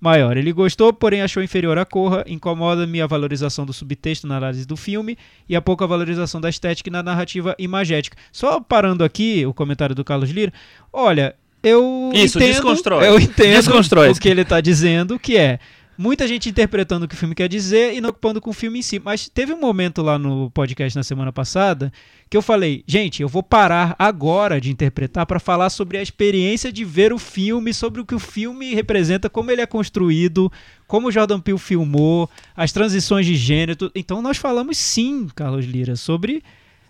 maior. 0.00 0.36
Ele 0.36 0.52
gostou, 0.52 0.92
porém 0.92 1.22
achou 1.22 1.42
inferior 1.42 1.78
a 1.78 1.84
Corra, 1.84 2.24
incomoda-me 2.26 3.00
a 3.00 3.06
valorização 3.06 3.64
do 3.64 3.72
subtexto 3.72 4.26
na 4.26 4.36
análise 4.36 4.66
do 4.66 4.76
filme 4.76 5.16
e 5.48 5.56
a 5.56 5.62
pouca 5.62 5.86
valorização 5.86 6.40
da 6.40 6.48
estética 6.48 6.90
e 6.90 6.92
na 6.92 7.02
narrativa 7.02 7.54
imagética. 7.58 8.16
Só 8.30 8.60
parando 8.60 9.02
aqui 9.04 9.46
o 9.46 9.54
comentário 9.54 9.94
do 9.94 10.04
Carlos 10.04 10.30
Lira, 10.30 10.52
olha, 10.92 11.34
eu 11.62 12.10
Isso, 12.12 12.38
entendo, 12.38 12.52
desconstrói. 12.52 13.08
eu 13.08 13.18
entendo 13.18 13.56
Desconstrói. 13.56 14.10
o 14.10 14.14
que 14.14 14.28
ele 14.28 14.42
está 14.42 14.60
dizendo, 14.60 15.18
que 15.18 15.36
é 15.36 15.58
muita 15.96 16.26
gente 16.26 16.48
interpretando 16.48 17.04
o 17.04 17.08
que 17.08 17.14
o 17.14 17.18
filme 17.18 17.34
quer 17.34 17.48
dizer 17.48 17.94
e 17.94 18.00
não 18.00 18.10
ocupando 18.10 18.40
com 18.40 18.50
o 18.50 18.52
filme 18.52 18.78
em 18.78 18.82
si. 18.82 18.98
Mas 18.98 19.28
teve 19.28 19.52
um 19.52 19.60
momento 19.60 20.02
lá 20.02 20.18
no 20.18 20.50
podcast 20.50 20.96
na 20.96 21.02
semana 21.02 21.32
passada 21.32 21.92
que 22.28 22.36
eu 22.36 22.42
falei, 22.42 22.82
gente, 22.86 23.22
eu 23.22 23.28
vou 23.28 23.42
parar 23.42 23.94
agora 23.98 24.60
de 24.60 24.70
interpretar 24.70 25.26
para 25.26 25.38
falar 25.38 25.70
sobre 25.70 25.96
a 25.96 26.02
experiência 26.02 26.72
de 26.72 26.84
ver 26.84 27.12
o 27.12 27.18
filme, 27.18 27.72
sobre 27.72 28.00
o 28.00 28.04
que 28.04 28.14
o 28.14 28.18
filme 28.18 28.74
representa, 28.74 29.30
como 29.30 29.50
ele 29.50 29.60
é 29.60 29.66
construído, 29.66 30.50
como 30.86 31.08
o 31.08 31.12
Jordan 31.12 31.40
Peele 31.40 31.58
filmou, 31.58 32.28
as 32.56 32.72
transições 32.72 33.26
de 33.26 33.36
gênero. 33.36 33.90
Então 33.94 34.20
nós 34.20 34.36
falamos 34.36 34.76
sim, 34.76 35.28
Carlos 35.34 35.66
Lira, 35.66 35.94
sobre 35.94 36.42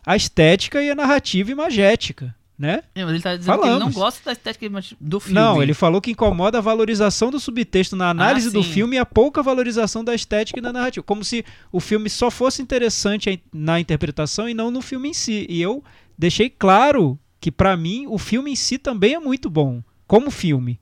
a 0.05 0.17
estética 0.17 0.83
e 0.83 0.91
a 0.91 0.95
narrativa 0.95 1.51
imagética, 1.51 2.35
né? 2.59 2.83
É, 2.95 3.05
mas 3.05 3.15
ele 3.15 3.23
tá 3.23 3.37
dizendo 3.37 3.59
que 3.59 3.65
ele 3.65 3.71
não 3.73 3.79
Falamos. 3.79 3.95
gosta 3.95 4.21
da 4.25 4.33
estética 4.33 4.67
do 5.01 5.21
filme. 5.21 5.35
Não, 5.39 5.63
ele 5.63 5.75
falou 5.75 6.01
que 6.01 6.11
incomoda 6.11 6.59
a 6.59 6.61
valorização 6.61 7.31
do 7.31 7.39
subtexto 7.39 7.95
na 7.97 8.09
análise 8.11 8.49
Ah, 8.49 8.53
do 8.53 8.63
filme 8.63 8.97
e 8.97 8.99
a 8.99 9.05
pouca 9.07 9.43
valorização 9.43 10.03
da 10.03 10.15
estética 10.15 10.59
e 10.59 10.63
da 10.63 10.73
narrativa. 10.73 11.05
Como 11.05 11.23
se 11.23 11.45
o 11.71 11.81
filme 11.81 12.09
só 12.09 12.31
fosse 12.31 12.63
interessante 12.63 13.43
na 13.53 13.79
interpretação 13.79 14.49
e 14.49 14.55
não 14.55 14.71
no 14.71 14.81
filme 14.81 15.11
em 15.11 15.15
si. 15.15 15.47
E 15.49 15.61
eu 15.61 15.85
deixei 16.17 16.49
claro 16.49 17.19
que, 17.41 17.51
pra 17.53 17.77
mim, 17.77 18.07
o 18.09 18.17
filme 18.19 18.51
em 18.53 18.57
si 18.57 18.79
também 18.79 19.15
é 19.15 19.21
muito 19.21 19.51
bom. 19.51 19.83
Como 20.07 20.31
filme. 20.31 20.81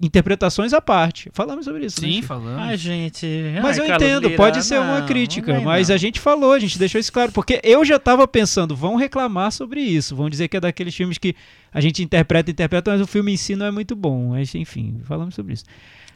Interpretações 0.00 0.72
à 0.72 0.80
parte. 0.80 1.30
Falamos 1.32 1.64
sobre 1.64 1.86
isso. 1.86 2.00
né, 2.00 2.06
Sim, 2.08 2.14
Chico? 2.14 2.26
falando. 2.26 2.58
Ai, 2.60 2.76
gente. 2.76 3.26
Mas 3.62 3.78
ai, 3.78 3.88
eu 3.90 3.94
entendo, 3.94 4.24
Lira, 4.28 4.36
pode 4.36 4.62
ser 4.64 4.76
não, 4.80 4.84
uma 4.84 5.02
crítica, 5.02 5.60
mas 5.60 5.88
não. 5.88 5.94
a 5.94 5.98
gente 5.98 6.20
falou, 6.20 6.52
a 6.52 6.58
gente 6.58 6.78
deixou 6.78 7.00
isso 7.00 7.12
claro, 7.12 7.32
porque 7.32 7.60
eu 7.64 7.84
já 7.84 7.98
tava 7.98 8.26
pensando, 8.28 8.74
vão 8.76 8.96
reclamar 8.96 9.50
sobre 9.52 9.80
isso, 9.80 10.14
vão 10.14 10.28
dizer 10.30 10.48
que 10.48 10.56
é 10.56 10.60
daqueles 10.60 10.94
filmes 10.94 11.18
que 11.18 11.34
a 11.72 11.80
gente 11.80 12.02
interpreta, 12.02 12.50
interpreta, 12.50 12.90
mas 12.92 13.00
o 13.00 13.06
filme 13.06 13.32
em 13.32 13.36
si 13.36 13.56
não 13.56 13.66
é 13.66 13.70
muito 13.70 13.96
bom. 13.96 14.30
Mas, 14.30 14.54
enfim, 14.54 15.00
falamos 15.04 15.34
sobre 15.34 15.54
isso. 15.54 15.64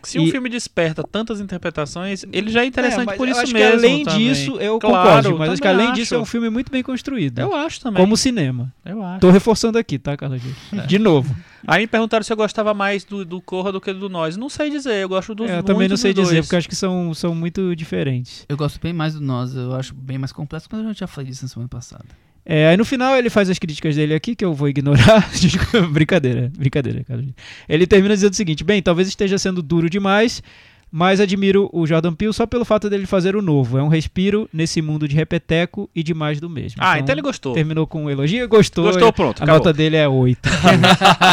Se 0.01 0.16
um 0.16 0.22
E- 0.26 0.30
filme 0.30 0.48
desperta 0.48 1.02
tantas 1.02 1.40
interpretações, 1.40 2.24
ele 2.32 2.52
já 2.52 2.62
é 2.62 2.66
interessante 2.66 3.10
É, 3.10 3.16
por 3.16 3.26
isso 3.28 3.40
acho 3.40 3.52
mesmo. 3.52 3.80
que 3.80 3.85
além 3.86 4.05
também. 4.05 4.18
disso, 4.28 4.52
eu 4.60 4.78
Claro, 4.78 4.97
concordo, 5.24 5.39
mas 5.39 5.51
acho 5.51 5.60
que 5.62 5.66
além 5.66 5.93
disso 5.93 6.14
é 6.14 6.16
acho. 6.16 6.22
um 6.22 6.24
filme 6.24 6.48
muito 6.48 6.70
bem 6.70 6.85
construído. 6.85 7.40
Eu 7.40 7.52
acho 7.52 7.80
também. 7.80 8.01
Como 8.01 8.16
cinema. 8.16 8.72
Eu 8.85 9.02
acho. 9.02 9.18
Tô 9.20 9.30
reforçando 9.30 9.76
aqui, 9.76 9.98
tá, 9.98 10.16
Carlos? 10.16 10.40
De 10.86 10.98
novo. 11.01 11.35
Aí 11.66 11.82
me 11.82 11.86
perguntaram 11.86 12.22
se 12.22 12.32
eu 12.32 12.36
gostava 12.36 12.72
mais 12.72 13.05
do, 13.05 13.24
do 13.24 13.40
Corra 13.40 13.72
do 13.72 13.80
que 13.80 13.93
do 13.93 14.09
Nós. 14.09 14.36
Não 14.36 14.48
sei 14.48 14.70
dizer, 14.70 14.94
eu 15.02 15.09
gosto 15.09 15.35
dos 15.35 15.51
É, 15.51 15.59
eu 15.59 15.62
também 15.62 15.89
não 15.89 15.97
sei 15.97 16.12
dizer, 16.14 16.35
dois. 16.35 16.47
porque 16.47 16.55
eu 16.55 16.59
acho 16.59 16.68
que 16.68 16.76
são, 16.76 17.12
são 17.14 17.35
muito 17.35 17.74
diferentes. 17.74 18.44
Eu 18.48 18.56
gosto 18.56 18.80
bem 18.80 18.93
mais 18.93 19.14
do 19.14 19.20
Nós, 19.20 19.55
eu 19.55 19.74
acho 19.74 19.94
bem 19.94 20.18
mais 20.18 20.32
complexo, 20.32 20.68
mas 20.70 20.85
eu 20.85 20.94
já 20.94 21.06
falei 21.06 21.30
disso 21.30 21.44
na 21.44 21.48
semana 21.48 21.68
passada. 21.68 22.05
É, 22.51 22.68
aí 22.68 22.76
no 22.78 22.85
final 22.85 23.14
ele 23.14 23.28
faz 23.28 23.51
as 23.51 23.59
críticas 23.59 23.94
dele 23.94 24.14
aqui, 24.14 24.35
que 24.35 24.43
eu 24.44 24.55
vou 24.55 24.68
ignorar. 24.70 25.28
Brincadeira, 25.93 26.51
brincadeira, 26.56 27.05
cara. 27.05 27.22
Ele 27.68 27.86
termina 27.86 28.14
dizendo 28.14 28.32
o 28.32 28.36
seguinte: 28.36 28.64
bem, 28.64 28.80
talvez 28.80 29.06
esteja 29.06 29.36
sendo 29.36 29.60
duro 29.60 29.90
demais, 29.90 30.43
mas 30.90 31.20
admiro 31.20 31.69
o 31.73 31.86
Jordan 31.86 32.15
Peele 32.15 32.32
só 32.32 32.47
pelo 32.47 32.65
fato 32.65 32.89
dele 32.89 33.06
fazer 33.06 33.36
o 33.36 33.43
novo. 33.43 33.78
É 33.78 33.82
um 33.82 33.89
respiro 33.89 34.48
nesse 34.52 34.81
mundo 34.81 35.06
de 35.06 35.15
repeteco 35.15 35.89
e 35.94 36.02
de 36.02 36.15
mais 36.15 36.40
do 36.40 36.48
mesmo. 36.48 36.81
Ah, 36.82 36.98
então 36.98 37.15
ele 37.15 37.23
gostou. 37.23 37.52
Terminou 37.55 37.86
com 37.86 38.05
um 38.05 38.10
elogio, 38.10 38.48
gostou. 38.48 38.85
Gostou, 38.85 39.12
pronto, 39.12 39.40
A 39.40 39.44
acabou. 39.44 39.59
nota 39.59 39.73
dele 39.73 39.97
é 39.97 40.09
8 40.09 40.40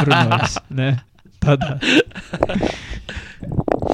pro 0.03 0.29
nós, 0.29 0.57
né? 0.69 0.97
Tá 1.39 1.55
dado. 1.55 1.79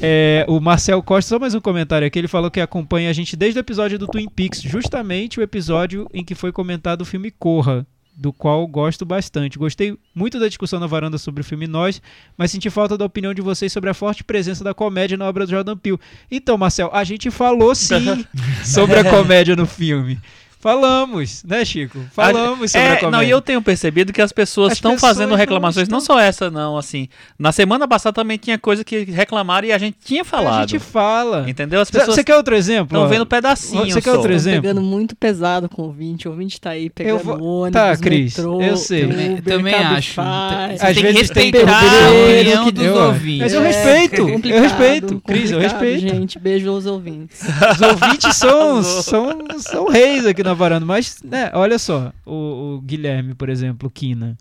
É, 0.02 0.44
o 0.48 0.58
Marcel 0.60 1.02
Costa, 1.02 1.28
só 1.28 1.38
mais 1.38 1.54
um 1.54 1.60
comentário 1.60 2.06
aqui, 2.06 2.18
ele 2.18 2.28
falou 2.28 2.50
que 2.50 2.60
acompanha 2.60 3.10
a 3.10 3.12
gente 3.12 3.36
desde 3.36 3.58
o 3.58 3.60
episódio 3.60 3.98
do 3.98 4.06
Twin 4.08 4.28
Peaks, 4.28 4.60
justamente 4.62 5.38
o 5.38 5.42
episódio 5.42 6.08
em 6.12 6.24
que 6.24 6.34
foi 6.34 6.50
comentado 6.50 7.02
o 7.02 7.04
filme 7.04 7.30
Corra, 7.30 7.86
do 8.14 8.32
qual 8.32 8.66
gosto 8.66 9.04
bastante. 9.04 9.58
Gostei 9.58 9.96
muito 10.14 10.38
da 10.38 10.48
discussão 10.48 10.78
na 10.78 10.86
varanda 10.86 11.18
sobre 11.18 11.40
o 11.40 11.44
filme 11.44 11.66
Nós, 11.66 12.00
mas 12.36 12.50
senti 12.50 12.68
falta 12.70 12.96
da 12.96 13.04
opinião 13.04 13.32
de 13.32 13.40
vocês 13.40 13.72
sobre 13.72 13.90
a 13.90 13.94
forte 13.94 14.22
presença 14.22 14.62
da 14.62 14.74
comédia 14.74 15.16
na 15.16 15.28
obra 15.28 15.46
do 15.46 15.50
Jordan 15.50 15.76
Peele. 15.76 15.98
Então, 16.30 16.58
Marcel, 16.58 16.90
a 16.92 17.04
gente 17.04 17.30
falou 17.30 17.74
sim 17.74 18.24
sobre 18.64 18.98
a 18.98 19.10
comédia 19.10 19.56
no 19.56 19.66
filme. 19.66 20.18
Falamos, 20.62 21.42
né, 21.44 21.64
Chico? 21.64 21.98
Falamos 22.12 22.70
sobre 22.70 22.86
é, 22.86 22.92
a 22.92 22.96
comédia. 23.00 23.10
Não, 23.10 23.22
e 23.24 23.28
eu 23.30 23.40
tenho 23.42 23.60
percebido 23.60 24.12
que 24.12 24.22
as 24.22 24.30
pessoas 24.30 24.70
As 24.72 24.78
estão 24.78 24.96
fazendo 24.96 25.30
não 25.30 25.36
reclamações, 25.36 25.88
não, 25.88 25.98
estão- 25.98 26.14
só 26.16 26.20
essa, 26.22 26.52
não, 26.52 26.78
assim. 26.78 27.08
Na 27.36 27.50
semana 27.50 27.88
passada 27.88 28.14
também 28.14 28.38
tinha 28.38 28.56
coisa 28.56 28.84
que 28.84 29.02
reclamaram 29.02 29.66
e 29.66 29.72
a 29.72 29.78
gente 29.78 29.96
tinha 30.04 30.24
falado. 30.24 30.58
A 30.58 30.66
gente 30.68 30.78
fala. 30.78 31.50
Entendeu? 31.50 31.80
As 31.80 31.88
Você 31.88 31.98
pessoas 31.98 32.14
você 32.14 32.22
quer 32.22 32.36
outro 32.36 32.54
exemplo? 32.54 32.96
estão 32.96 33.08
vendo 33.08 33.26
pedacinho. 33.26 33.86
Você 33.90 34.00
quer 34.00 34.10
só. 34.10 34.16
outro 34.18 34.30
Tô 34.30 34.36
exemplo? 34.36 34.62
pegando 34.62 34.80
muito 34.80 35.16
pesado 35.16 35.68
com 35.68 35.82
o 35.82 35.86
ouvinte. 35.86 36.28
O 36.28 36.30
ouvinte 36.30 36.60
tá 36.60 36.70
aí 36.70 36.88
pegando 36.88 37.18
vou- 37.24 37.42
ônibus, 37.42 37.72
Tá, 37.82 37.96
Cris, 37.96 38.36
metrô, 38.36 38.62
eu 38.62 38.76
sei. 38.76 39.08
Também, 39.08 39.30
Uber, 39.32 39.42
também 39.42 39.74
acho. 39.74 40.12
Você 40.14 40.20
Às 40.20 40.78
tem 40.78 40.94
que 40.94 41.02
vezes 41.12 41.30
tem 41.30 41.42
respeitar 41.50 41.82
a 42.06 42.10
opinião 42.10 42.64
que 42.66 42.70
dos 42.72 42.84
eu- 42.84 42.96
ouvintes. 42.96 43.40
Mas 43.40 43.52
eu 43.52 43.62
É, 43.62 43.66
respeito, 43.66 44.20
eu 44.20 44.32
complicado, 44.34 44.62
respeito. 44.62 45.20
Cris, 45.26 45.50
eu 45.50 45.58
respeito. 45.58 46.00
Gente, 46.02 46.38
beijo 46.38 46.70
aos 46.70 46.86
ouvintes. 46.86 47.40
Os 47.42 47.80
ouvintes 47.80 48.36
são, 48.36 48.80
são, 48.82 49.38
são 49.58 49.88
reis 49.88 50.24
aqui 50.24 50.42
na 50.44 50.51
varanda. 50.54 50.84
Mas, 50.86 51.22
né, 51.22 51.50
olha 51.54 51.78
só, 51.78 52.12
o, 52.24 52.76
o 52.76 52.80
Guilherme, 52.80 53.34
por 53.34 53.48
exemplo, 53.48 53.90
Kina. 53.90 54.36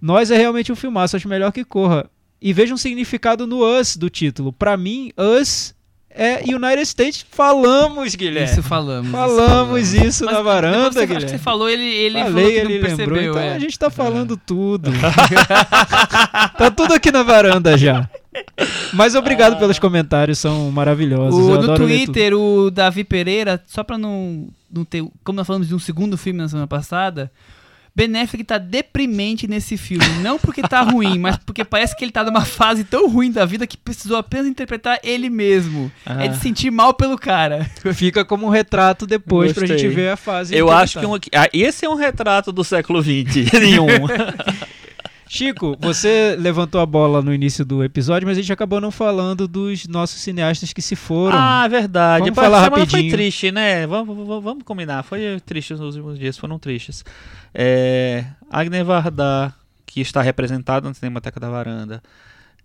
Nós 0.00 0.30
é 0.30 0.36
realmente 0.36 0.70
um 0.70 0.76
filmaço, 0.76 1.16
acho 1.16 1.28
melhor 1.28 1.50
que 1.52 1.64
corra. 1.64 2.08
E 2.40 2.52
veja 2.52 2.74
um 2.74 2.76
significado 2.76 3.46
no 3.46 3.64
Us 3.64 3.96
do 3.96 4.10
título. 4.10 4.52
Pra 4.52 4.76
mim, 4.76 5.12
Us 5.16 5.74
é 6.10 6.42
United 6.44 6.82
States. 6.82 7.26
Falamos, 7.28 8.14
Guilherme. 8.14 8.52
Isso 8.52 8.62
falamos. 8.62 9.10
Falamos 9.10 9.92
isso 9.92 10.24
Mas 10.24 10.34
na 10.34 10.38
depois 10.40 10.44
varanda, 10.44 10.92
você, 10.92 11.06
Guilherme. 11.06 11.28
você 11.30 11.38
falou, 11.38 11.68
ele, 11.68 11.82
ele 11.82 12.18
falou 12.18 12.32
Falei, 12.32 12.44
não 12.44 12.50
ele 12.52 12.68
lembrou. 12.74 12.96
percebeu. 12.96 13.30
Então 13.30 13.42
é. 13.42 13.54
a 13.54 13.58
gente 13.58 13.78
tá 13.78 13.90
falando 13.90 14.36
tudo. 14.36 14.90
tá 16.56 16.70
tudo 16.70 16.94
aqui 16.94 17.10
na 17.10 17.22
varanda 17.22 17.76
já. 17.76 18.08
Mas 18.92 19.14
obrigado 19.14 19.58
pelos 19.58 19.78
comentários, 19.78 20.38
são 20.38 20.70
maravilhosos. 20.70 21.38
O, 21.38 21.54
eu 21.54 21.62
no. 21.62 21.74
Twitter, 21.74 22.34
o 22.34 22.70
Davi 22.70 23.04
Pereira, 23.04 23.62
só 23.66 23.82
pra 23.82 23.98
não, 23.98 24.48
não 24.70 24.84
ter. 24.84 25.04
Como 25.22 25.36
nós 25.36 25.46
falamos 25.46 25.68
de 25.68 25.74
um 25.74 25.78
segundo 25.78 26.16
filme 26.16 26.38
na 26.38 26.48
semana 26.48 26.66
passada, 26.66 27.30
Ben 27.96 28.20
Affleck 28.20 28.42
tá 28.42 28.58
deprimente 28.58 29.46
nesse 29.46 29.76
filme. 29.76 30.04
Não 30.20 30.36
porque 30.36 30.62
tá 30.62 30.82
ruim, 30.82 31.16
mas 31.16 31.36
porque 31.36 31.64
parece 31.64 31.96
que 31.96 32.04
ele 32.04 32.10
tá 32.10 32.24
numa 32.24 32.44
fase 32.44 32.82
tão 32.82 33.08
ruim 33.08 33.30
da 33.30 33.44
vida 33.44 33.68
que 33.68 33.76
precisou 33.76 34.16
apenas 34.16 34.46
interpretar 34.48 34.98
ele 35.04 35.30
mesmo. 35.30 35.92
Ah. 36.04 36.24
É 36.24 36.28
de 36.28 36.36
sentir 36.38 36.72
mal 36.72 36.92
pelo 36.92 37.16
cara. 37.16 37.70
Fica 37.94 38.24
como 38.24 38.46
um 38.46 38.50
retrato 38.50 39.06
depois 39.06 39.52
pra 39.52 39.60
Gostei. 39.60 39.78
gente 39.78 39.94
ver 39.94 40.10
a 40.10 40.16
fase. 40.16 40.56
Eu 40.56 40.72
acho 40.72 40.98
que 40.98 41.06
interpretada. 41.06 41.44
um, 41.44 41.46
ah, 41.46 41.48
esse 41.52 41.86
é 41.86 41.88
um 41.88 41.94
retrato 41.94 42.50
do 42.50 42.64
século 42.64 43.00
XX. 43.00 43.52
Nenhum. 43.60 43.86
Chico, 45.36 45.76
você 45.80 46.36
levantou 46.38 46.80
a 46.80 46.86
bola 46.86 47.20
no 47.20 47.34
início 47.34 47.64
do 47.64 47.82
episódio, 47.82 48.26
mas 48.28 48.38
a 48.38 48.40
gente 48.40 48.52
acabou 48.52 48.80
não 48.80 48.90
falando 48.92 49.48
dos 49.48 49.88
nossos 49.88 50.20
cineastas 50.20 50.72
que 50.72 50.80
se 50.80 50.94
foram. 50.94 51.36
ah, 51.36 51.66
verdade. 51.66 52.24
Vamos 52.30 52.38
A 52.38 52.42
falar 52.42 52.64
semana 52.64 52.86
foi 52.86 53.00
rapidinho. 53.00 53.12
triste, 53.12 53.50
né? 53.50 53.84
Vamos, 53.86 54.16
vamos, 54.16 54.44
vamos 54.44 54.62
combinar. 54.64 55.02
Foi 55.02 55.40
triste 55.44 55.74
os 55.74 55.80
últimos 55.80 56.18
dias, 56.18 56.38
foram 56.38 56.58
tristes. 56.58 57.04
É, 57.52 58.24
Agner 58.48 58.84
Vardar, 58.84 59.56
que 59.84 60.00
está 60.00 60.22
representado 60.22 60.86
na 60.86 60.94
Cinemateca 60.94 61.40
da 61.40 61.50
Varanda. 61.50 62.00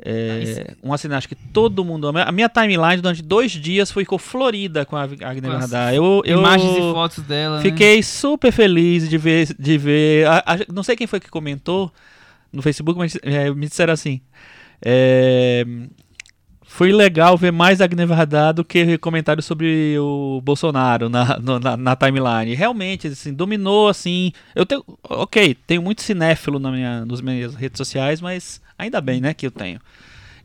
É, 0.02 0.76
uma 0.82 0.98
cineasta 0.98 1.28
que 1.28 1.36
todo 1.36 1.84
mundo 1.84 2.08
ama. 2.08 2.24
A 2.24 2.32
minha 2.32 2.48
timeline 2.48 3.02
durante 3.02 3.22
dois 3.22 3.52
dias 3.52 3.92
ficou 3.92 4.18
florida 4.18 4.86
com 4.86 4.96
a 4.96 5.04
as 5.04 5.12
Vardar. 5.42 5.94
Eu, 5.94 6.22
eu 6.24 6.40
Imagens 6.40 6.72
e 6.78 6.80
fotos 6.94 7.24
dela. 7.24 7.58
né? 7.58 7.62
Fiquei 7.64 8.02
super 8.04 8.52
feliz 8.52 9.10
de 9.10 9.18
ver. 9.18 9.54
De 9.60 9.78
ver 9.78 10.26
a- 10.28 10.44
a- 10.46 10.74
não 10.74 10.84
sei 10.84 10.96
quem 10.96 11.06
foi 11.08 11.20
que 11.20 11.30
comentou 11.30 11.92
no 12.52 12.62
Facebook, 12.62 12.98
mas 12.98 13.18
é, 13.24 13.50
me 13.52 13.68
disseram 13.68 13.94
assim. 13.94 14.22
é, 14.86 15.66
foi 16.64 16.92
legal 16.92 17.36
ver 17.36 17.52
mais 17.52 17.82
Vardar 18.06 18.54
do 18.54 18.64
que 18.64 18.98
comentários 19.00 19.46
sobre 19.46 19.98
o 20.00 20.40
Bolsonaro 20.44 21.10
na, 21.10 21.40
no- 21.40 21.60
na, 21.60 21.76
na 21.76 21.96
timeline. 21.96 22.54
Realmente, 22.54 23.08
assim, 23.08 23.34
dominou 23.34 23.88
assim. 23.88 24.32
Eu 24.54 24.66
tenho. 24.66 24.84
Ok, 25.04 25.56
tenho 25.66 25.82
muito 25.82 26.02
cinéfilo 26.04 26.60
na 26.60 26.72
minha, 26.72 27.06
nas 27.06 27.22
minhas 27.22 27.56
redes 27.56 27.78
sociais, 27.78 28.22
mas 28.22 28.62
ainda 28.78 29.02
bem, 29.02 29.20
né, 29.20 29.34
que 29.34 29.48
eu 29.48 29.52
tenho. 29.52 29.80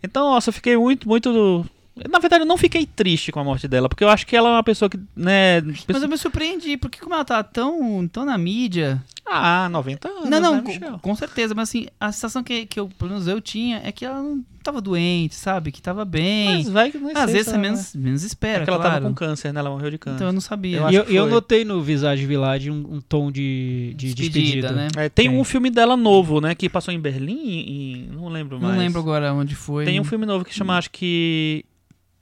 Então, 0.03 0.31
nossa, 0.31 0.51
eu 0.51 0.55
fiquei 0.55 0.77
muito, 0.77 1.09
muito. 1.09 1.65
Na 2.11 2.19
verdade, 2.19 2.43
eu 2.43 2.47
não 2.47 2.57
fiquei 2.57 2.85
triste 2.87 3.31
com 3.31 3.39
a 3.39 3.45
morte 3.45 3.69
dela, 3.69 3.89
porque 3.89 4.03
eu 4.03 4.09
acho 4.09 4.27
que 4.27 4.35
ela 4.37 4.49
é 4.49 4.53
uma 4.53 4.65
pessoa 4.65 4.89
que, 4.89 4.99
né. 5.15 5.61
Mas 5.87 6.03
eu 6.03 6.09
me 6.09 6.19
surpreendi, 6.19 6.77
porque 6.77 6.99
como 6.99 7.15
ela 7.15 7.25
tá 7.25 7.43
tão, 7.43 8.07
tão 8.09 8.25
na 8.25 8.37
mídia. 8.37 9.01
Ah, 9.27 9.69
90 9.71 10.09
anos. 10.09 10.29
Não, 10.29 10.41
não, 10.41 10.57
né, 10.57 10.63
com, 10.63 10.99
com 10.99 11.15
certeza, 11.17 11.55
mas 11.55 11.69
assim, 11.71 11.87
a 11.99 12.13
sensação 12.13 12.43
que, 12.43 12.67
que 12.67 12.79
eu, 12.79 12.89
pelo 12.99 13.11
menos 13.13 13.27
eu 13.27 13.41
tinha 13.41 13.81
é 13.83 13.91
que 13.91 14.05
ela 14.05 14.21
não 14.21 14.45
tava 14.63 14.81
doente, 14.81 15.35
sabe? 15.35 15.71
Que 15.71 15.81
tava 15.81 16.05
bem. 16.05 16.57
Mas 16.57 16.69
vai 16.69 16.91
que 16.91 16.99
não 16.99 17.11
Às 17.11 17.31
vezes 17.31 17.47
você 17.47 17.53
você 17.53 17.59
menos, 17.59 17.95
menos 17.95 18.23
espera, 18.23 18.63
É 18.63 18.65
que 18.65 18.71
ela 18.71 18.79
claro. 18.79 18.95
tava 18.97 19.07
com 19.07 19.15
câncer, 19.15 19.53
né? 19.53 19.61
Ela 19.61 19.71
morreu 19.71 19.91
de 19.91 19.99
câncer. 19.99 20.17
Então 20.17 20.27
eu 20.27 20.33
não 20.33 20.41
sabia. 20.41 20.79
Eu 20.79 20.91
E 20.91 20.95
eu, 20.95 21.05
eu 21.05 21.27
notei 21.27 21.65
no 21.65 21.81
Visage 21.81 22.27
Village 22.27 22.71
um, 22.71 22.95
um 22.97 23.01
tom 23.01 23.31
de, 23.31 23.95
de 23.97 24.15
despedida. 24.15 24.73
né? 24.73 24.89
É, 24.97 25.09
tem 25.09 25.29
Tem. 25.29 25.39
um 25.39 25.45
filme 25.45 25.71
dela 25.71 25.97
novo, 25.97 26.41
né? 26.41 26.55
Que 26.55 26.69
passou 26.69 26.93
em 26.93 26.99
Berlim, 27.01 27.37
em, 27.39 28.09
não 28.13 28.29
lembro 28.29 28.61
mais. 28.61 28.73
Não 28.75 28.79
lembro 28.81 29.01
agora 29.01 29.33
onde 29.33 29.55
foi. 29.55 29.85
Tem 29.85 30.01
um 30.01 30.05
filme 30.05 30.27
novo 30.27 30.45
que 30.45 30.53
chama, 30.55 30.77
acho 30.77 30.91
que. 30.91 31.65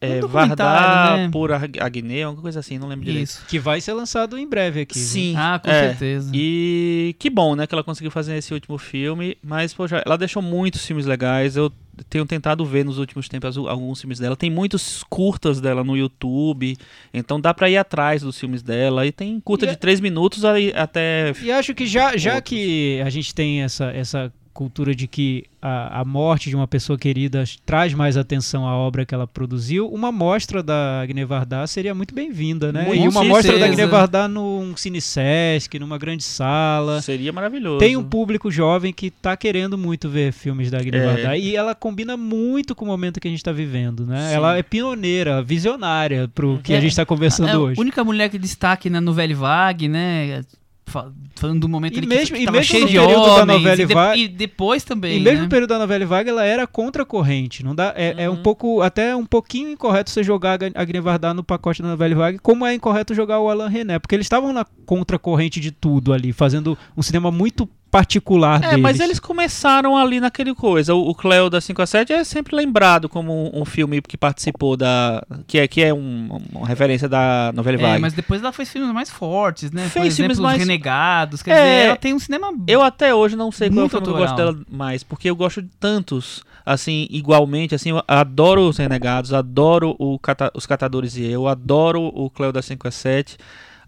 É, 0.02 0.16
Um 0.16 0.20
documentário, 0.20 0.56
Vardar 0.56 1.16
né? 1.18 1.28
por 1.30 1.52
Ag- 1.52 1.78
Agne, 1.80 2.22
alguma 2.24 2.42
coisa 2.42 2.58
assim, 2.60 2.76
não 2.76 2.88
lembro 2.88 3.04
direito. 3.04 3.24
Isso. 3.28 3.44
Que 3.46 3.58
vai 3.58 3.80
ser 3.80 3.92
lançado 3.92 4.36
em 4.36 4.48
breve 4.48 4.80
aqui. 4.80 4.98
Sim. 4.98 5.34
Ah, 5.36 5.60
com 5.62 5.70
é. 5.70 5.88
certeza. 5.90 6.30
E 6.34 7.14
que 7.18 7.30
bom, 7.30 7.54
né, 7.54 7.66
que 7.66 7.74
ela 7.74 7.84
conseguiu 7.84 8.10
fazer 8.10 8.36
esse 8.36 8.52
último 8.52 8.78
filme. 8.78 9.38
Mas, 9.42 9.72
poxa, 9.72 10.02
ela 10.04 10.18
deixou 10.18 10.42
muitos 10.42 10.84
filmes 10.84 11.06
legais. 11.06 11.56
Eu 11.56 11.72
tenho 12.08 12.24
tentado 12.26 12.64
ver 12.64 12.84
nos 12.84 12.98
últimos 12.98 13.28
tempos 13.28 13.56
al- 13.56 13.68
alguns 13.68 14.00
filmes 14.00 14.18
dela. 14.18 14.34
Tem 14.34 14.50
muitos 14.50 15.04
curtas 15.08 15.60
dela 15.60 15.84
no 15.84 15.96
YouTube. 15.96 16.76
Então 17.14 17.40
dá 17.40 17.54
pra 17.54 17.70
ir 17.70 17.76
atrás 17.76 18.22
dos 18.22 18.36
filmes 18.38 18.62
dela. 18.62 19.06
E 19.06 19.12
tem 19.12 19.38
curta 19.38 19.66
E 19.66 19.68
de 19.68 19.74
é- 19.74 19.76
três 19.76 20.00
minutos 20.00 20.44
aí 20.44 20.72
até. 20.74 21.32
E 21.42 21.52
acho 21.52 21.74
que 21.74 21.86
já, 21.86 22.16
já 22.16 22.34
Outros. 22.36 22.48
que 22.50 23.00
a 23.04 23.10
gente 23.10 23.32
tem 23.34 23.62
essa, 23.62 23.84
essa 23.92 24.32
cultura 24.52 24.94
de 24.94 25.06
que 25.06 25.44
a, 25.60 26.00
a 26.00 26.04
morte 26.04 26.50
de 26.50 26.56
uma 26.56 26.66
pessoa 26.68 26.98
querida 26.98 27.44
traz 27.64 27.94
mais 27.94 28.16
atenção 28.16 28.66
à 28.68 28.76
obra 28.76 29.06
que 29.06 29.14
ela 29.14 29.26
produziu, 29.26 29.88
uma 29.88 30.12
mostra 30.12 30.62
da 30.62 31.00
Agne 31.02 31.24
Vardar 31.24 31.66
seria 31.68 31.94
muito 31.94 32.14
bem-vinda, 32.14 32.70
né? 32.72 32.84
Muito 32.84 33.04
e 33.04 33.08
uma 33.08 33.24
mostra 33.24 33.58
da. 33.58 33.66
Agne 33.66 33.86
Vardar 33.86 34.28
num 34.28 34.76
Cine 34.76 35.00
Sesc, 35.00 35.78
numa 35.78 35.96
grande 35.98 36.22
sala. 36.24 37.00
Seria 37.00 37.32
maravilhoso. 37.32 37.78
Tem 37.78 37.96
um 37.96 38.04
público 38.04 38.50
jovem 38.50 38.92
que 38.92 39.10
tá 39.10 39.36
querendo 39.36 39.78
muito 39.78 40.08
ver 40.08 40.32
filmes 40.32 40.70
da 40.70 40.78
Agne 40.78 40.96
É. 40.96 41.06
Vardar 41.06 41.38
e 41.38 41.56
ela 41.56 41.74
combina 41.74 42.16
muito 42.16 42.74
com 42.74 42.84
o 42.84 42.88
momento 42.88 43.20
que 43.20 43.28
a 43.28 43.30
gente 43.30 43.42
tá 43.42 43.52
vivendo, 43.52 44.04
né? 44.06 44.28
Sim. 44.28 44.34
Ela 44.34 44.56
é 44.58 44.62
pioneira, 44.62 45.42
visionária 45.42 46.28
pro 46.34 46.58
que 46.62 46.72
a 46.74 46.76
É. 46.76 46.80
gente 46.80 46.94
tá 46.94 47.06
conversando 47.06 47.48
É 47.48 47.52
a 47.52 47.58
hoje. 47.58 47.80
única 47.80 48.02
mulher 48.04 48.28
que 48.28 48.38
destaque 48.38 48.90
né, 48.90 49.00
no 49.00 49.12
Velho 49.14 49.36
Vague, 49.36 49.88
né? 49.88 50.42
Fa- 50.86 51.10
falando 51.36 51.60
do 51.60 51.68
momento 51.68 51.98
E 51.98 52.06
mesmo- 52.06 52.36
que 52.36 52.42
e 52.42 52.46
mesmo 52.50 52.64
cheio 52.64 52.82
no 52.84 52.88
de 52.90 52.98
período 52.98 53.24
da 53.24 53.32
homens, 53.42 53.58
novela 53.58 53.82
e, 53.82 53.86
de- 53.86 53.94
Vague- 53.94 54.22
e 54.22 54.28
depois 54.28 54.84
também, 54.84 55.16
E 55.16 55.20
mesmo 55.20 55.38
né? 55.38 55.42
no 55.44 55.48
período 55.48 55.70
da 55.70 55.78
novela 55.78 56.06
Vague, 56.06 56.28
ela 56.30 56.44
era 56.44 56.66
contracorrente. 56.66 57.64
Não 57.64 57.74
dá, 57.74 57.92
é, 57.96 58.14
é 58.24 58.30
um 58.30 58.34
Uhum. 58.34 58.42
pouco, 58.42 58.82
até 58.82 59.14
um 59.16 59.24
pouquinho 59.26 59.70
incorreto 59.70 60.10
você 60.10 60.22
jogar 60.22 60.58
a 60.62 60.80
Agne 60.80 61.00
Varda 61.00 61.32
no 61.34 61.42
pacote 61.42 61.82
da 61.82 61.88
novela 61.88 62.14
Vague, 62.14 62.38
como 62.38 62.66
é 62.66 62.74
incorreto 62.74 63.14
jogar 63.14 63.40
o 63.40 63.48
Alan 63.48 63.68
René, 63.68 63.98
porque 63.98 64.14
eles 64.14 64.26
estavam 64.26 64.52
na 64.52 64.64
contracorrente 64.86 65.60
de 65.60 65.70
tudo 65.70 66.12
ali, 66.12 66.32
fazendo 66.32 66.76
um 66.96 67.02
cinema 67.02 67.30
muito 67.30 67.68
particular 67.92 68.56
É, 68.64 68.70
deles. 68.70 68.82
mas 68.82 68.98
eles 69.00 69.20
começaram 69.20 69.96
ali 69.96 70.18
naquele 70.18 70.54
coisa. 70.54 70.94
O, 70.94 71.10
o 71.10 71.14
Cleo 71.14 71.50
da 71.50 71.60
5 71.60 71.82
a 71.82 71.86
7 71.86 72.10
é 72.12 72.24
sempre 72.24 72.56
lembrado 72.56 73.06
como 73.06 73.32
um, 73.54 73.60
um 73.60 73.64
filme 73.66 74.00
que 74.00 74.16
participou 74.16 74.76
da. 74.78 75.22
que 75.46 75.58
é, 75.58 75.68
que 75.68 75.82
é 75.82 75.92
um- 75.92 76.40
uma 76.52 76.66
referência 76.66 77.06
da 77.06 77.52
novela 77.54 77.76
É, 77.76 77.80
Vague. 77.80 78.00
mas 78.00 78.14
depois 78.14 78.40
ela 78.40 78.50
fez 78.50 78.70
filmes 78.70 78.90
mais 78.92 79.10
fortes, 79.10 79.70
né? 79.70 79.82
Por 79.82 79.90
Fez 79.90 80.06
exemplo, 80.06 80.16
filmes 80.16 80.38
Os 80.38 80.42
mais- 80.42 80.58
Renegados. 80.58 81.42
Quer 81.42 81.50
É, 81.50 81.54
dizer, 81.54 81.86
ela 81.88 81.96
tem 81.96 82.14
um 82.14 82.18
cinema. 82.18 82.52
Eu 82.66 82.80
até 82.82 83.14
hoje 83.14 83.36
não 83.36 83.52
sei 83.52 83.68
qual 83.68 83.82
é 83.82 83.84
o 83.84 83.88
filme 83.90 84.06
que 84.06 84.10
eu 84.12 84.16
gosto 84.16 84.36
dela 84.36 84.58
mais, 84.70 85.02
porque 85.04 85.28
eu 85.28 85.36
gosto 85.36 85.60
de 85.60 85.68
tantos, 85.78 86.42
assim, 86.64 87.06
igualmente, 87.10 87.74
assim, 87.74 87.90
eu 87.90 88.02
adoro 88.08 88.62
os 88.68 88.78
Renegados, 88.78 89.34
adoro 89.34 89.94
o 89.98 90.18
Cata- 90.18 90.50
os 90.54 90.64
Catadores 90.64 91.16
e 91.18 91.24
eu, 91.24 91.46
adoro 91.46 92.00
o 92.02 92.30
Cleo 92.30 92.52
da 92.52 92.62
5 92.62 92.88
a 92.88 92.90
7, 92.90 93.36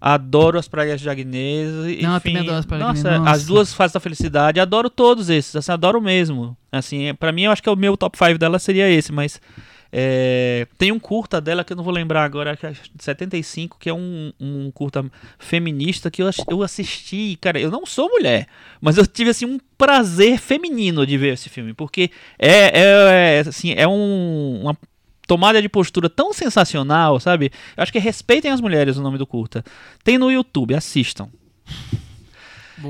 adoro 0.00 0.58
as 0.58 0.68
Praias 0.68 1.00
de 1.00 1.08
enfim, 1.08 2.02
Não, 2.02 2.14
eu 2.14 2.20
também 2.20 2.38
adoro 2.38 2.58
as 2.58 2.66
Praias 2.66 2.86
de 2.86 2.88
nossa, 2.94 3.08
Agnès, 3.08 3.20
as 3.22 3.26
nossa. 3.38 3.46
duas 3.46 3.74
fases 3.74 3.94
da 3.94 4.00
felicidade, 4.00 4.60
adoro 4.60 4.90
todos 4.90 5.28
esses, 5.30 5.54
assim, 5.56 5.72
adoro 5.72 6.00
mesmo, 6.00 6.56
assim, 6.70 7.04
é- 7.06 7.12
pra 7.12 7.32
mim 7.32 7.42
eu 7.42 7.52
acho 7.52 7.62
que 7.62 7.70
o 7.70 7.76
meu 7.76 7.96
top 7.96 8.16
5 8.18 8.38
dela 8.38 8.58
seria 8.58 8.88
esse, 8.90 9.12
mas... 9.12 9.40
é, 9.96 10.66
tem 10.76 10.90
um 10.90 10.98
curta 10.98 11.40
dela 11.40 11.62
que 11.62 11.72
eu 11.72 11.76
não 11.76 11.84
vou 11.84 11.92
lembrar 11.92 12.24
agora, 12.24 12.56
que 12.56 12.66
é 12.66 12.72
de 12.72 12.80
75, 12.98 13.78
que 13.78 13.88
é 13.88 13.94
um, 13.94 14.32
um 14.40 14.68
curta 14.72 15.04
feminista 15.38 16.10
que 16.10 16.20
eu, 16.20 16.28
eu 16.48 16.62
assisti. 16.64 17.38
Cara, 17.40 17.60
eu 17.60 17.70
não 17.70 17.86
sou 17.86 18.08
mulher, 18.10 18.48
mas 18.80 18.96
eu 18.98 19.06
tive 19.06 19.30
assim 19.30 19.46
um 19.46 19.56
prazer 19.78 20.38
feminino 20.40 21.06
de 21.06 21.16
ver 21.16 21.34
esse 21.34 21.48
filme, 21.48 21.72
porque 21.72 22.10
é, 22.36 22.80
é, 22.80 23.36
é, 23.36 23.40
assim, 23.46 23.72
é 23.76 23.86
um- 23.86 24.62
uma 24.62 24.76
tomada 25.26 25.60
de 25.60 25.68
postura 25.68 26.08
tão 26.08 26.32
sensacional, 26.32 27.18
sabe? 27.20 27.50
Eu 27.76 27.82
acho 27.82 27.92
que 27.92 27.98
é 27.98 28.00
Respeitem 28.00 28.50
as 28.50 28.60
Mulheres 28.60 28.96
o 28.96 29.02
nome 29.02 29.18
do 29.18 29.26
curta. 29.26 29.64
Tem 30.02 30.18
no 30.18 30.30
YouTube, 30.30 30.74
assistam. 30.74 31.28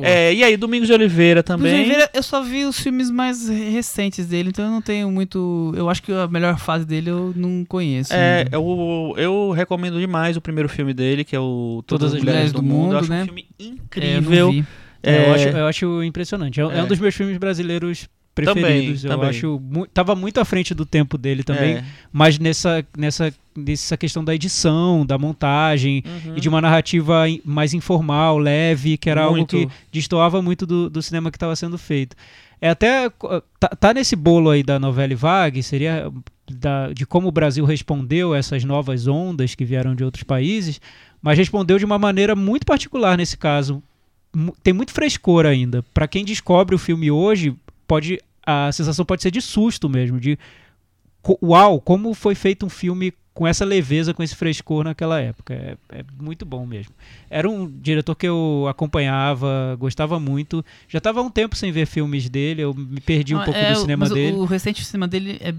É, 0.02 0.32
e 0.32 0.42
aí, 0.42 0.56
Domingos 0.56 0.88
de 0.88 0.94
Oliveira 0.94 1.42
também. 1.42 1.72
Oliveira, 1.74 2.10
eu 2.14 2.22
só 2.22 2.42
vi 2.42 2.64
os 2.64 2.80
filmes 2.80 3.10
mais 3.10 3.48
recentes 3.48 4.26
dele, 4.26 4.48
então 4.48 4.64
eu 4.64 4.70
não 4.70 4.80
tenho 4.80 5.10
muito. 5.10 5.72
Eu 5.76 5.90
acho 5.90 6.02
que 6.02 6.10
a 6.10 6.26
melhor 6.26 6.58
fase 6.58 6.86
dele 6.86 7.10
eu 7.10 7.32
não 7.36 7.64
conheço. 7.66 8.12
É, 8.12 8.46
eu, 8.50 9.14
eu 9.18 9.50
recomendo 9.52 10.00
demais 10.00 10.36
o 10.36 10.40
primeiro 10.40 10.68
filme 10.70 10.94
dele, 10.94 11.22
que 11.22 11.36
é 11.36 11.38
o 11.40 11.84
Todas 11.86 12.14
as 12.14 12.18
Mulheres 12.20 12.50
do, 12.50 12.60
do 12.60 12.62
Mundo. 12.62 12.76
Mundo, 12.84 12.92
Eu 12.94 12.98
acho 13.00 13.10
né? 13.10 13.22
um 13.22 13.26
filme 13.26 13.46
É, 13.58 13.62
eu 13.64 13.68
incrível. 13.68 14.64
É, 15.02 15.16
eu, 15.16 15.22
É, 15.22 15.34
acho, 15.34 15.48
eu 15.48 15.66
acho 15.66 16.02
impressionante. 16.02 16.58
É, 16.60 16.62
é 16.62 16.66
um 16.66 16.70
É. 16.72 16.86
dos 16.86 16.98
meus 16.98 17.14
filmes 17.14 17.36
brasileiros 17.36 18.08
preferidos. 18.34 19.04
eu 19.04 19.10
também. 19.10 19.28
acho 19.30 19.60
mu- 19.60 19.86
tava 19.86 20.14
muito 20.14 20.40
à 20.40 20.44
frente 20.44 20.74
do 20.74 20.84
tempo 20.84 21.16
dele 21.16 21.42
também, 21.44 21.74
é. 21.76 21.84
mas 22.12 22.38
nessa 22.38 22.84
nessa 22.96 23.32
nessa 23.56 23.96
questão 23.96 24.24
da 24.24 24.34
edição, 24.34 25.06
da 25.06 25.16
montagem 25.16 26.02
Uhum. 26.26 26.36
e 26.36 26.40
de 26.40 26.48
uma 26.48 26.60
narrativa 26.60 27.24
mais 27.44 27.72
informal, 27.72 28.36
leve, 28.38 28.96
que 28.96 29.08
era 29.08 29.22
algo 29.22 29.36
Muito. 29.36 29.56
que 29.56 29.68
destoava 29.92 30.42
muito 30.42 30.66
do, 30.66 30.90
do 30.90 31.00
cinema 31.00 31.30
que 31.30 31.36
estava 31.36 31.54
sendo 31.54 31.78
feito. 31.78 32.16
É 32.60 32.70
até 32.70 33.08
tá, 33.60 33.68
tá 33.68 33.94
nesse 33.94 34.16
bolo 34.16 34.50
aí 34.50 34.62
da 34.64 34.78
novela 34.80 35.14
Vague, 35.14 35.62
seria 35.62 36.10
da- 36.50 36.92
de 36.92 37.06
como 37.06 37.28
o 37.28 37.32
Brasil 37.32 37.64
respondeu 37.64 38.32
a 38.32 38.38
essas 38.38 38.64
novas 38.64 39.06
ondas 39.06 39.54
que 39.54 39.64
vieram 39.64 39.94
de 39.94 40.02
outros 40.02 40.24
países, 40.24 40.80
mas 41.22 41.38
respondeu 41.38 41.78
de 41.78 41.84
uma 41.84 41.98
maneira 41.98 42.34
muito 42.34 42.66
particular 42.66 43.16
nesse 43.16 43.36
caso. 43.36 43.80
Tem 44.64 44.74
muito 44.74 44.92
frescor 44.92 45.46
ainda. 45.46 45.84
Para 45.94 46.08
quem 46.08 46.24
descobre 46.24 46.74
o 46.74 46.78
filme 46.78 47.08
hoje, 47.08 47.54
pode 47.94 48.18
a 48.46 48.70
sensação 48.72 49.04
pode 49.04 49.22
ser 49.22 49.30
de 49.30 49.40
susto 49.40 49.88
mesmo, 49.88 50.20
de 50.20 50.38
uau, 51.42 51.80
como 51.80 52.12
foi 52.14 52.34
feito 52.34 52.66
um 52.66 52.68
filme 52.68 53.12
com 53.32 53.46
essa 53.46 53.64
leveza, 53.64 54.14
com 54.14 54.22
esse 54.22 54.36
frescor 54.36 54.84
naquela 54.84 55.18
época. 55.20 55.54
É, 55.54 55.76
é 56.00 56.04
muito 56.20 56.44
bom 56.46 56.64
mesmo. 56.66 56.92
Era 57.28 57.48
um 57.48 57.66
diretor 57.68 58.14
que 58.14 58.26
eu 58.28 58.66
acompanhava, 58.68 59.76
gostava 59.78 60.20
muito. 60.20 60.64
Já 60.88 60.98
estava 60.98 61.20
há 61.20 61.22
um 61.22 61.30
tempo 61.30 61.56
sem 61.56 61.72
ver 61.72 61.86
filmes 61.86 62.28
dele, 62.28 62.62
eu 62.62 62.72
me 62.74 63.00
perdi 63.00 63.34
um 63.34 63.40
Ah, 63.40 63.44
pouco 63.44 63.58
é, 63.58 63.72
do 63.72 63.80
cinema 63.80 64.00
mas 64.04 64.10
o- 64.12 64.14
dele. 64.14 64.36
O 64.36 64.44
recente 64.44 64.84
cinema 64.84 65.08
dele 65.08 65.38
é 65.40 65.52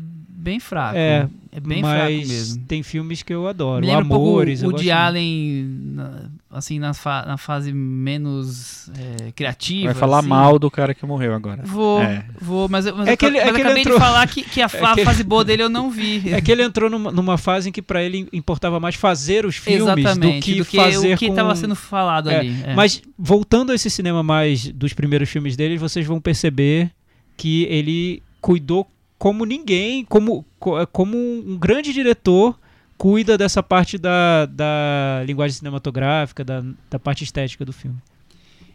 bem 0.46 0.60
fraco. 0.60 0.96
É, 0.98 1.28
É 1.52 1.60
bem 1.60 1.82
fraco 1.82 1.98
mas 2.14 2.28
mesmo. 2.30 2.64
tem 2.68 2.84
filmes 2.84 3.24
que 3.24 3.34
eu 3.34 3.48
adoro. 3.48 3.82
Me 3.82 3.88
lembra 3.88 4.06
um 4.06 4.08
pouco 4.10 4.30
Amores, 4.30 4.62
o 4.64 4.72
de. 4.72 4.92
Allen, 4.92 5.66
na- 5.94 6.30
assim, 6.52 6.78
na, 6.80 6.94
fa- 6.94 7.26
na 7.26 7.38
fase 7.38 7.74
menos 7.74 8.90
é, 9.28 9.32
criativa. 9.32 9.86
Vai 9.92 10.00
falar 10.00 10.20
assim. 10.20 10.28
mal 10.28 10.58
do 10.60 10.70
cara 10.70 10.94
que 10.94 11.06
morreu 11.06 11.34
agora. 11.34 11.64
Vou, 11.66 12.02
É. 12.02 12.24
vou, 12.40 12.70
mas, 12.70 12.86
eu- 12.86 12.96
mas 12.96 13.08
É 13.08 13.14
eu, 13.14 13.18
que 13.18 13.26
ele- 13.26 13.38
mas 13.40 13.46
é 13.48 13.50
eu 13.50 13.54
que 13.54 13.60
ele 13.62 13.66
acabei 13.68 13.82
entrou- 13.84 13.98
de 14.00 14.04
falar 14.06 14.28
que, 14.28 14.44
que 14.44 14.62
a 14.62 14.70
fa- 14.70 14.96
que- 14.96 15.04
fase 15.04 15.24
boa 15.24 15.44
dele 15.44 15.64
eu 15.64 15.70
não 15.70 15.90
vi. 15.90 16.30
É 16.32 16.40
que 16.42 16.52
ele 16.52 16.64
entrou 16.64 16.90
numa, 16.90 17.12
numa 17.12 17.38
fase 17.38 17.70
em 17.70 17.72
que 17.72 17.82
para 17.82 18.04
ele 18.04 18.28
importava 18.32 18.80
mais 18.80 18.96
fazer 18.96 19.46
os 19.46 19.56
filmes 19.58 19.84
do 19.84 20.00
Exatamente, 20.00 20.46
que, 20.46 20.58
do 20.60 20.66
que 20.66 20.78
fazer 20.78 21.14
o 21.14 21.18
que 21.18 21.26
com... 21.28 21.34
estava 21.34 21.56
sendo 21.56 21.76
falado 21.76 22.30
É, 22.30 22.38
ali. 22.40 22.56
é. 22.64 22.74
Mas 22.76 23.02
voltando 23.18 23.72
a 23.72 23.76
esse 23.76 23.90
cinema 23.90 24.22
mais 24.24 24.70
dos 24.72 24.94
primeiros 24.94 25.30
filmes 25.30 25.56
dele, 25.56 25.78
vocês 25.78 26.06
vão 26.06 26.22
perceber 26.22 26.92
que 27.38 27.64
ele 27.64 28.22
cuidou 28.40 28.88
como 29.18 29.46
ninguém, 29.46 30.04
como, 30.06 30.46
co- 30.60 30.86
como 30.88 31.18
um 31.18 31.58
grande 31.58 31.94
diretor 31.94 32.58
cuida 32.98 33.38
dessa 33.38 33.62
parte 33.62 33.98
da, 33.98 34.46
da 34.46 35.24
linguagem 35.26 35.58
cinematográfica, 35.58 36.44
da, 36.44 36.64
da 36.90 37.00
parte 37.00 37.24
estética 37.24 37.66
do 37.66 37.74
filme. 37.74 37.98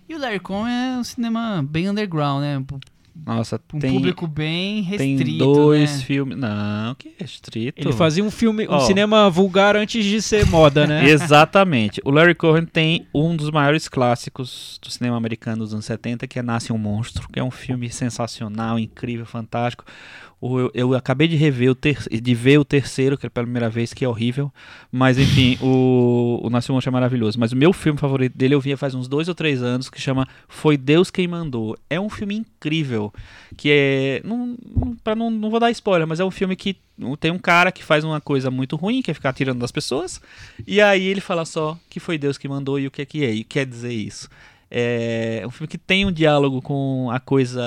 E 0.08 0.14
o 0.14 0.18
Larry 0.18 0.40
Cohn 0.40 0.66
é 0.66 0.98
um 0.98 1.04
cinema 1.04 1.64
bem 1.68 1.88
underground, 1.88 2.40
né? 2.42 2.62
Nossa, 3.26 3.60
Um 3.74 3.78
tem, 3.78 3.92
público 3.92 4.26
bem 4.26 4.80
restrito, 4.82 5.24
tem 5.24 5.38
dois 5.38 5.90
né? 5.98 6.04
filmes. 6.04 6.38
Não, 6.38 6.94
que 6.94 7.12
restrito. 7.18 7.80
Ele 7.80 7.92
fazia 7.92 8.24
um 8.24 8.30
filme, 8.30 8.66
um 8.66 8.72
Ó. 8.72 8.80
cinema 8.80 9.28
vulgar 9.28 9.76
antes 9.76 10.04
de 10.04 10.22
ser 10.22 10.46
moda, 10.46 10.86
né? 10.86 11.04
Exatamente. 11.10 12.00
O 12.04 12.10
Larry 12.10 12.34
Cohen 12.34 12.64
tem 12.64 13.06
um 13.14 13.36
dos 13.36 13.50
maiores 13.50 13.88
clássicos 13.88 14.78
do 14.82 14.90
cinema 14.90 15.16
americano 15.16 15.58
dos 15.58 15.72
anos 15.74 15.84
70, 15.84 16.26
que 16.26 16.38
é 16.38 16.42
Nasce 16.42 16.72
um 16.72 16.78
Monstro, 16.78 17.28
que 17.30 17.38
é 17.38 17.44
um 17.44 17.50
filme 17.50 17.90
sensacional, 17.90 18.78
incrível, 18.78 19.26
fantástico. 19.26 19.84
Eu, 20.42 20.70
eu 20.72 20.94
acabei 20.94 21.28
de 21.28 21.36
rever 21.36 21.70
o 21.70 21.74
de 21.74 22.34
ver 22.34 22.58
o 22.58 22.64
terceiro, 22.64 23.18
que 23.18 23.26
é 23.26 23.28
pela 23.28 23.44
primeira 23.44 23.68
vez, 23.68 23.92
que 23.92 24.04
é 24.04 24.08
horrível. 24.08 24.52
Mas 24.90 25.18
enfim, 25.18 25.58
o, 25.62 26.40
o 26.42 26.48
Nasce 26.48 26.72
Monstro 26.72 26.90
é 26.90 26.92
maravilhoso. 26.92 27.38
Mas 27.38 27.52
o 27.52 27.56
meu 27.56 27.72
filme 27.72 27.98
favorito 27.98 28.36
dele 28.36 28.54
eu 28.54 28.60
via 28.60 28.76
faz 28.76 28.94
uns 28.94 29.06
dois 29.06 29.28
ou 29.28 29.34
três 29.34 29.62
anos, 29.62 29.90
que 29.90 30.00
chama 30.00 30.26
Foi 30.48 30.76
Deus 30.76 31.10
Quem 31.10 31.28
Mandou. 31.28 31.76
É 31.90 32.00
um 32.00 32.08
filme 32.08 32.34
incrível. 32.36 33.12
Que 33.56 33.70
é. 33.70 34.22
Não, 34.24 34.56
pra 35.04 35.14
não, 35.14 35.30
não 35.30 35.50
vou 35.50 35.60
dar 35.60 35.70
spoiler, 35.70 36.06
mas 36.06 36.20
é 36.20 36.24
um 36.24 36.30
filme 36.30 36.56
que 36.56 36.76
tem 37.18 37.30
um 37.30 37.38
cara 37.38 37.70
que 37.70 37.82
faz 37.82 38.04
uma 38.04 38.20
coisa 38.20 38.50
muito 38.50 38.76
ruim, 38.76 39.02
que 39.02 39.10
é 39.10 39.14
ficar 39.14 39.32
tirando 39.32 39.58
das 39.58 39.72
pessoas. 39.72 40.20
E 40.66 40.80
aí 40.80 41.06
ele 41.06 41.20
fala 41.20 41.44
só 41.44 41.78
que 41.88 42.00
foi 42.00 42.16
Deus 42.16 42.38
que 42.38 42.48
mandou 42.48 42.78
e 42.78 42.86
o 42.86 42.90
que 42.90 43.02
é 43.02 43.04
que 43.04 43.24
é, 43.24 43.30
e 43.30 43.44
quer 43.44 43.66
dizer 43.66 43.92
isso. 43.92 44.28
É 44.70 45.42
um 45.46 45.50
filme 45.50 45.66
que 45.66 45.78
tem 45.78 46.06
um 46.06 46.12
diálogo 46.12 46.62
com 46.62 47.10
a 47.10 47.18
coisa 47.18 47.62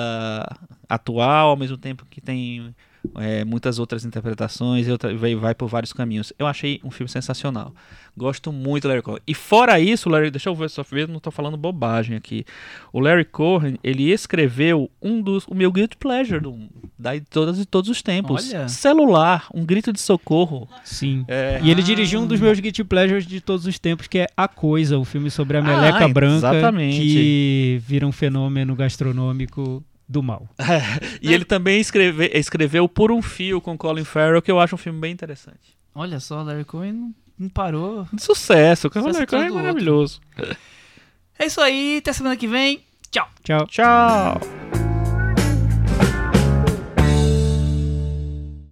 atual, 0.88 1.50
ao 1.50 1.56
mesmo 1.56 1.76
tempo 1.76 2.06
que 2.08 2.20
tem 2.20 2.74
é, 3.16 3.44
muitas 3.44 3.78
outras 3.78 4.04
interpretações 4.04 4.86
e 4.88 4.90
outra, 4.90 5.14
vai, 5.14 5.34
vai 5.34 5.54
por 5.54 5.68
vários 5.68 5.92
caminhos. 5.92 6.32
Eu 6.38 6.46
achei 6.46 6.80
um 6.82 6.90
filme 6.90 7.08
sensacional. 7.10 7.74
Gosto 8.16 8.52
muito 8.52 8.84
do 8.84 8.88
Larry 8.88 9.02
Cohen. 9.02 9.20
E 9.26 9.34
fora 9.34 9.78
isso, 9.80 10.08
Larry, 10.08 10.30
deixa 10.30 10.48
eu 10.48 10.54
ver, 10.54 10.70
só 10.70 10.82
ver, 10.84 11.08
não 11.08 11.18
tô 11.18 11.30
falando 11.32 11.56
bobagem 11.56 12.16
aqui. 12.16 12.44
O 12.92 13.00
Larry 13.00 13.24
Cohen, 13.24 13.76
ele 13.82 14.10
escreveu 14.10 14.88
um 15.02 15.20
dos, 15.20 15.44
o 15.48 15.54
meu 15.54 15.70
guilty 15.72 15.96
pleasure 15.96 16.40
do, 16.40 16.56
da, 16.96 17.14
de, 17.14 17.22
todas, 17.22 17.58
de 17.58 17.66
todos 17.66 17.90
os 17.90 18.00
tempos. 18.02 18.52
Olha. 18.54 18.68
Celular, 18.68 19.48
um 19.52 19.64
grito 19.66 19.92
de 19.92 20.00
socorro. 20.00 20.68
Sim. 20.84 21.24
É, 21.26 21.60
E 21.62 21.70
ele 21.70 21.82
dirigiu 21.82 22.20
um 22.20 22.26
dos 22.26 22.40
meus 22.40 22.58
guilty 22.60 22.84
pleasures 22.84 23.26
de 23.26 23.40
todos 23.40 23.66
os 23.66 23.78
tempos, 23.80 24.06
que 24.06 24.18
é 24.20 24.26
A 24.36 24.46
Coisa, 24.46 24.96
o 24.96 25.04
filme 25.04 25.28
sobre 25.30 25.56
a 25.58 25.62
meleca 25.62 26.04
Ah, 26.04 26.08
branca 26.08 26.36
exatamente. 26.36 27.00
que 27.00 27.82
vira 27.84 28.06
um 28.06 28.12
fenômeno 28.12 28.76
gastronômico 28.76 29.82
do 30.08 30.22
mal. 30.22 30.48
E 31.20 31.32
ele 31.32 31.44
também 31.44 31.80
escreve, 31.80 32.30
escreveu 32.34 32.88
Por 32.88 33.10
um 33.10 33.22
Fio 33.22 33.60
com 33.60 33.76
Colin 33.78 34.04
Farrell, 34.04 34.42
que 34.42 34.50
eu 34.50 34.60
acho 34.60 34.74
um 34.74 34.78
filme 34.78 35.00
bem 35.00 35.12
interessante. 35.12 35.76
Olha 35.94 36.20
só, 36.20 36.40
o 36.40 36.44
Larry 36.44 36.64
Cohen 36.64 36.92
não, 36.92 37.14
não 37.38 37.48
parou. 37.48 38.06
Sucesso, 38.18 38.88
o 38.88 38.90
Colin 38.90 39.12
Farrell 39.26 39.44
é 39.44 39.50
maravilhoso. 39.50 40.20
É 41.38 41.46
isso 41.46 41.60
aí, 41.60 41.98
até 41.98 42.12
semana 42.12 42.36
que 42.36 42.46
vem. 42.46 42.84
Tchau. 43.10 43.28
Tchau. 43.42 43.66
Tchau! 43.66 44.83